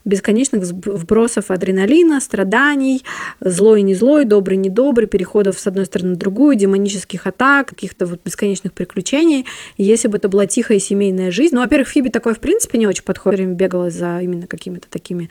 бесконечных 0.04 0.62
вбросов 0.62 1.50
адреналина, 1.50 2.20
страданий, 2.20 3.02
злой 3.40 3.80
и 3.80 3.82
не 3.82 3.94
злой, 3.94 4.24
добрый 4.24 4.56
не 4.56 4.70
добрый, 4.70 5.08
переходов 5.08 5.58
с 5.58 5.66
одной 5.66 5.86
стороны 5.86 6.10
на 6.10 6.16
другую, 6.16 6.56
демонических 6.56 7.26
атак, 7.26 7.68
каких-то 7.68 8.06
вот 8.06 8.20
бесконечных 8.24 8.72
приключений. 8.72 9.46
И 9.76 9.84
если 9.84 10.08
бы 10.08 10.16
это 10.16 10.28
была 10.28 10.45
тихая 10.46 10.78
семейная 10.78 11.30
жизнь, 11.30 11.54
ну, 11.54 11.60
во-первых, 11.60 11.88
Фиби 11.88 12.08
такой, 12.08 12.34
в 12.34 12.40
принципе, 12.40 12.78
не 12.78 12.86
очень 12.86 13.04
подходит. 13.04 13.38
Время 13.38 13.54
бегала 13.54 13.90
за 13.90 14.20
именно 14.20 14.46
какими-то 14.46 14.88
такими 14.88 15.30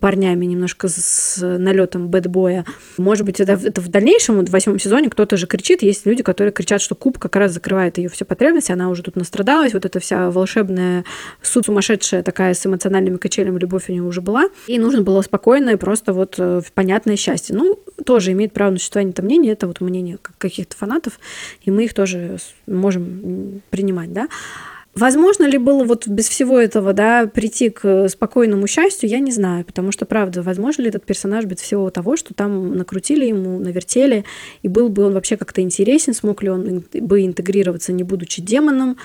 парнями, 0.00 0.46
немножко 0.46 0.88
с 0.88 1.38
налетом 1.40 2.08
бэтбоя. 2.08 2.64
Может 2.96 3.26
быть, 3.26 3.40
это, 3.40 3.52
это 3.52 3.80
в 3.80 3.88
дальнейшем, 3.88 4.44
в 4.44 4.50
восьмом 4.50 4.78
сезоне 4.78 5.10
кто-то 5.10 5.36
же 5.36 5.46
кричит, 5.46 5.82
есть 5.82 6.06
люди, 6.06 6.22
которые 6.22 6.52
кричат, 6.52 6.80
что 6.80 6.94
куб 6.94 7.18
как 7.18 7.36
раз 7.36 7.52
закрывает 7.52 7.98
ее 7.98 8.08
все 8.08 8.24
потребности, 8.24 8.72
она 8.72 8.88
уже 8.88 9.02
тут 9.02 9.16
настрадалась, 9.16 9.74
вот 9.74 9.84
эта 9.84 10.00
вся 10.00 10.30
волшебная, 10.30 11.04
суд 11.42 11.66
сумасшедшая 11.66 12.22
такая 12.22 12.54
с 12.54 12.64
эмоциональными 12.66 13.16
качелями 13.16 13.58
любовь 13.58 13.88
у 13.88 13.92
нее 13.92 14.02
уже 14.02 14.20
была. 14.20 14.48
И 14.66 14.78
нужно 14.78 15.02
было 15.02 15.22
спокойное, 15.22 15.76
просто 15.76 16.12
вот 16.12 16.36
э, 16.38 16.62
понятное 16.74 17.16
счастье. 17.16 17.54
Ну, 17.54 17.78
тоже 18.04 18.32
имеет 18.32 18.52
право 18.52 18.70
на 18.70 18.78
существование 18.78 19.12
это 19.12 19.22
мнение, 19.22 19.52
это 19.52 19.66
вот 19.66 19.80
мнение 19.80 20.18
каких-то 20.38 20.76
фанатов, 20.76 21.18
и 21.62 21.70
мы 21.70 21.84
их 21.84 21.94
тоже 21.94 22.38
можем 22.66 23.62
принимать, 23.70 24.12
да. 24.12 24.28
Возможно 24.94 25.44
ли 25.44 25.58
было 25.58 25.82
вот 25.82 26.06
без 26.06 26.28
всего 26.28 26.58
этого, 26.58 26.92
да, 26.92 27.26
прийти 27.26 27.70
к 27.70 28.08
спокойному 28.08 28.68
счастью, 28.68 29.08
я 29.08 29.18
не 29.18 29.32
знаю, 29.32 29.64
потому 29.64 29.90
что, 29.90 30.06
правда, 30.06 30.42
возможно 30.42 30.82
ли 30.82 30.88
этот 30.88 31.04
персонаж 31.04 31.44
без 31.46 31.58
всего 31.58 31.90
того, 31.90 32.16
что 32.16 32.32
там 32.32 32.76
накрутили 32.76 33.26
ему, 33.26 33.58
навертели, 33.58 34.24
и 34.62 34.68
был 34.68 34.88
бы 34.88 35.04
он 35.04 35.14
вообще 35.14 35.36
как-то 35.36 35.62
интересен, 35.62 36.14
смог 36.14 36.44
ли 36.44 36.50
он 36.50 36.84
бы 36.92 37.26
интегрироваться, 37.26 37.92
не 37.92 38.04
будучи 38.04 38.40
демоном? 38.40 38.96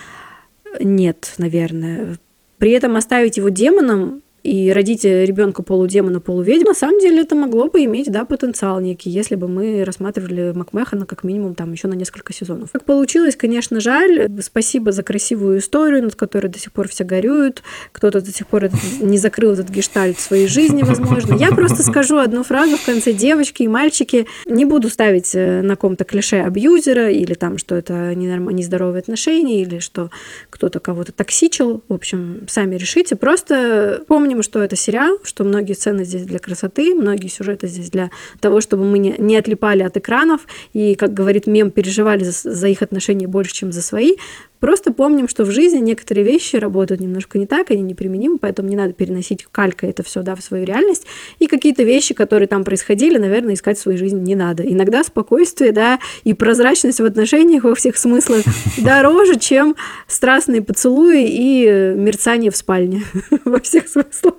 Нет, 0.79 1.33
наверное. 1.39 2.19
При 2.59 2.71
этом 2.71 2.95
оставить 2.95 3.37
его 3.37 3.49
демоном 3.49 4.21
и 4.43 4.71
родить 4.71 5.03
ребенка 5.03 5.63
полудемона, 5.63 6.19
полуведьма, 6.19 6.69
на 6.69 6.73
самом 6.73 6.99
деле 6.99 7.21
это 7.21 7.35
могло 7.35 7.67
бы 7.67 7.83
иметь, 7.83 8.11
да, 8.11 8.25
потенциал 8.25 8.79
некий, 8.79 9.09
если 9.09 9.35
бы 9.35 9.47
мы 9.47 9.83
рассматривали 9.83 10.53
Макмехана 10.55 11.05
как 11.05 11.23
минимум 11.23 11.55
там 11.55 11.71
еще 11.71 11.87
на 11.87 11.93
несколько 11.93 12.33
сезонов. 12.33 12.71
Как 12.71 12.85
получилось, 12.85 13.35
конечно, 13.35 13.79
жаль. 13.79 14.29
Спасибо 14.41 14.91
за 14.91 15.03
красивую 15.03 15.59
историю, 15.59 16.03
над 16.03 16.15
которой 16.15 16.47
до 16.47 16.59
сих 16.59 16.71
пор 16.71 16.87
все 16.87 17.03
горюют. 17.03 17.63
Кто-то 17.91 18.21
до 18.21 18.31
сих 18.31 18.47
пор 18.47 18.69
не 19.01 19.17
закрыл 19.17 19.53
этот 19.53 19.69
гештальт 19.69 20.17
в 20.17 20.21
своей 20.21 20.47
жизни, 20.47 20.83
возможно. 20.83 21.35
Я 21.35 21.51
просто 21.51 21.83
скажу 21.83 22.17
одну 22.17 22.43
фразу 22.43 22.77
в 22.77 22.85
конце 22.85 23.13
девочки 23.13 23.63
и 23.63 23.67
мальчики. 23.67 24.27
Не 24.45 24.65
буду 24.65 24.89
ставить 24.89 25.31
э, 25.33 25.61
на 25.61 25.75
ком-то 25.75 26.03
клише 26.03 26.37
абьюзера 26.37 27.09
или 27.09 27.33
там, 27.33 27.57
что 27.57 27.75
это 27.75 28.15
нездоровые 28.15 28.99
отношения 28.99 29.61
или 29.61 29.79
что 29.79 30.09
кто-то 30.49 30.79
кого-то 30.79 31.11
токсичил. 31.11 31.83
В 31.87 31.93
общем, 31.93 32.45
сами 32.47 32.75
решите. 32.75 33.15
Просто 33.15 34.03
помните, 34.07 34.28
помним, 34.30 34.43
что 34.43 34.61
это 34.61 34.76
сериал, 34.76 35.18
что 35.23 35.43
многие 35.43 35.73
сцены 35.73 36.03
здесь 36.03 36.23
для 36.23 36.38
красоты, 36.38 36.93
многие 36.93 37.30
сюжеты 37.30 37.68
здесь 37.68 37.89
для 37.89 38.11
того, 38.39 38.61
чтобы 38.61 38.84
мы 38.84 38.99
не, 38.99 39.15
не 39.18 39.35
отлипали 39.38 39.81
от 39.81 39.97
экранов 39.97 40.41
и, 40.72 40.93
как 40.93 41.15
говорит 41.15 41.47
мем, 41.47 41.72
переживали 41.72 42.23
за, 42.23 42.31
за 42.53 42.68
их 42.68 42.84
отношения 42.84 43.27
больше, 43.27 43.53
чем 43.53 43.72
за 43.72 43.81
свои. 43.81 44.18
Просто 44.60 44.91
помним, 44.91 45.27
что 45.27 45.45
в 45.45 45.52
жизни 45.52 45.80
некоторые 45.80 46.26
вещи 46.26 46.57
работают 46.57 47.02
немножко 47.02 47.38
не 47.38 47.45
так, 47.45 47.72
они 47.72 47.81
неприменимы, 47.81 48.38
поэтому 48.38 48.69
не 48.69 48.76
надо 48.76 48.94
переносить 48.94 49.48
калька 49.52 49.88
это 49.88 50.03
все 50.03 50.22
да, 50.22 50.36
в 50.36 50.41
свою 50.41 50.65
реальность. 50.65 51.06
И 51.40 51.48
какие-то 51.48 51.84
вещи, 51.84 52.14
которые 52.14 52.48
там 52.48 52.64
происходили, 52.64 53.18
наверное, 53.18 53.53
искать 53.53 53.77
в 53.77 53.81
своей 53.81 53.98
жизни 53.98 54.19
не 54.19 54.36
надо. 54.36 54.64
Иногда 54.64 55.03
спокойствие 55.03 55.72
да, 55.72 55.99
и 56.23 56.34
прозрачность 56.34 56.99
в 56.99 57.06
отношениях 57.06 57.64
во 57.64 57.76
всех 57.76 57.98
смыслах 57.98 58.44
дороже, 58.77 59.40
чем 59.40 59.76
страстные 60.07 60.61
поцелуи 60.61 61.26
и 61.26 61.94
мерцание 61.95 62.52
в 62.52 62.57
спальне 62.57 63.03
во 63.45 63.60
всех 63.60 63.88
смыслах. 63.88 64.36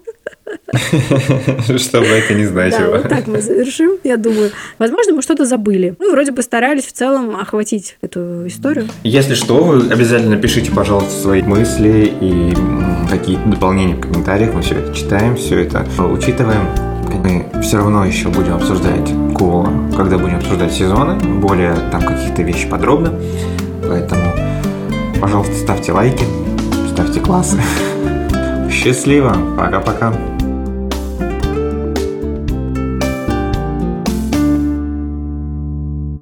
Что 1.78 2.00
бы 2.00 2.06
это 2.06 2.34
ни 2.34 2.44
значило. 2.44 2.92
Да, 2.92 2.98
вот 2.98 3.08
так 3.08 3.26
мы 3.26 3.40
завершим, 3.40 3.92
я 4.04 4.16
думаю. 4.16 4.50
Возможно, 4.78 5.14
мы 5.14 5.22
что-то 5.22 5.44
забыли. 5.44 5.94
Мы 5.98 6.10
вроде 6.10 6.32
бы 6.32 6.42
старались 6.42 6.86
в 6.86 6.92
целом 6.92 7.36
охватить 7.36 7.96
эту 8.00 8.46
историю. 8.46 8.86
Если 9.04 9.34
что, 9.34 9.62
вы 9.62 9.90
обязательно 9.90 10.36
пишите, 10.36 10.70
пожалуйста, 10.70 11.10
свои 11.10 11.42
мысли 11.42 12.12
и 12.20 12.54
какие-то 13.10 13.48
дополнения 13.48 13.94
в 13.94 14.00
комментариях. 14.00 14.54
Мы 14.54 14.62
все 14.62 14.76
это 14.76 14.94
читаем, 14.94 15.36
все 15.36 15.60
это 15.60 15.84
учитываем. 16.02 16.68
Мы 17.24 17.46
все 17.62 17.78
равно 17.78 18.04
еще 18.04 18.28
будем 18.28 18.54
обсуждать 18.54 19.10
Кола, 19.36 19.68
когда 19.96 20.16
будем 20.16 20.36
обсуждать 20.36 20.72
сезоны, 20.72 21.18
более 21.40 21.74
там 21.90 22.02
каких-то 22.02 22.42
вещи 22.42 22.68
подробно. 22.68 23.12
Поэтому 23.88 24.22
Пожалуйста, 25.20 25.54
ставьте 25.54 25.92
лайки, 25.92 26.24
ставьте 26.88 27.20
классы. 27.20 27.60
Счастливо. 28.70 29.36
Пока-пока. 29.56 30.14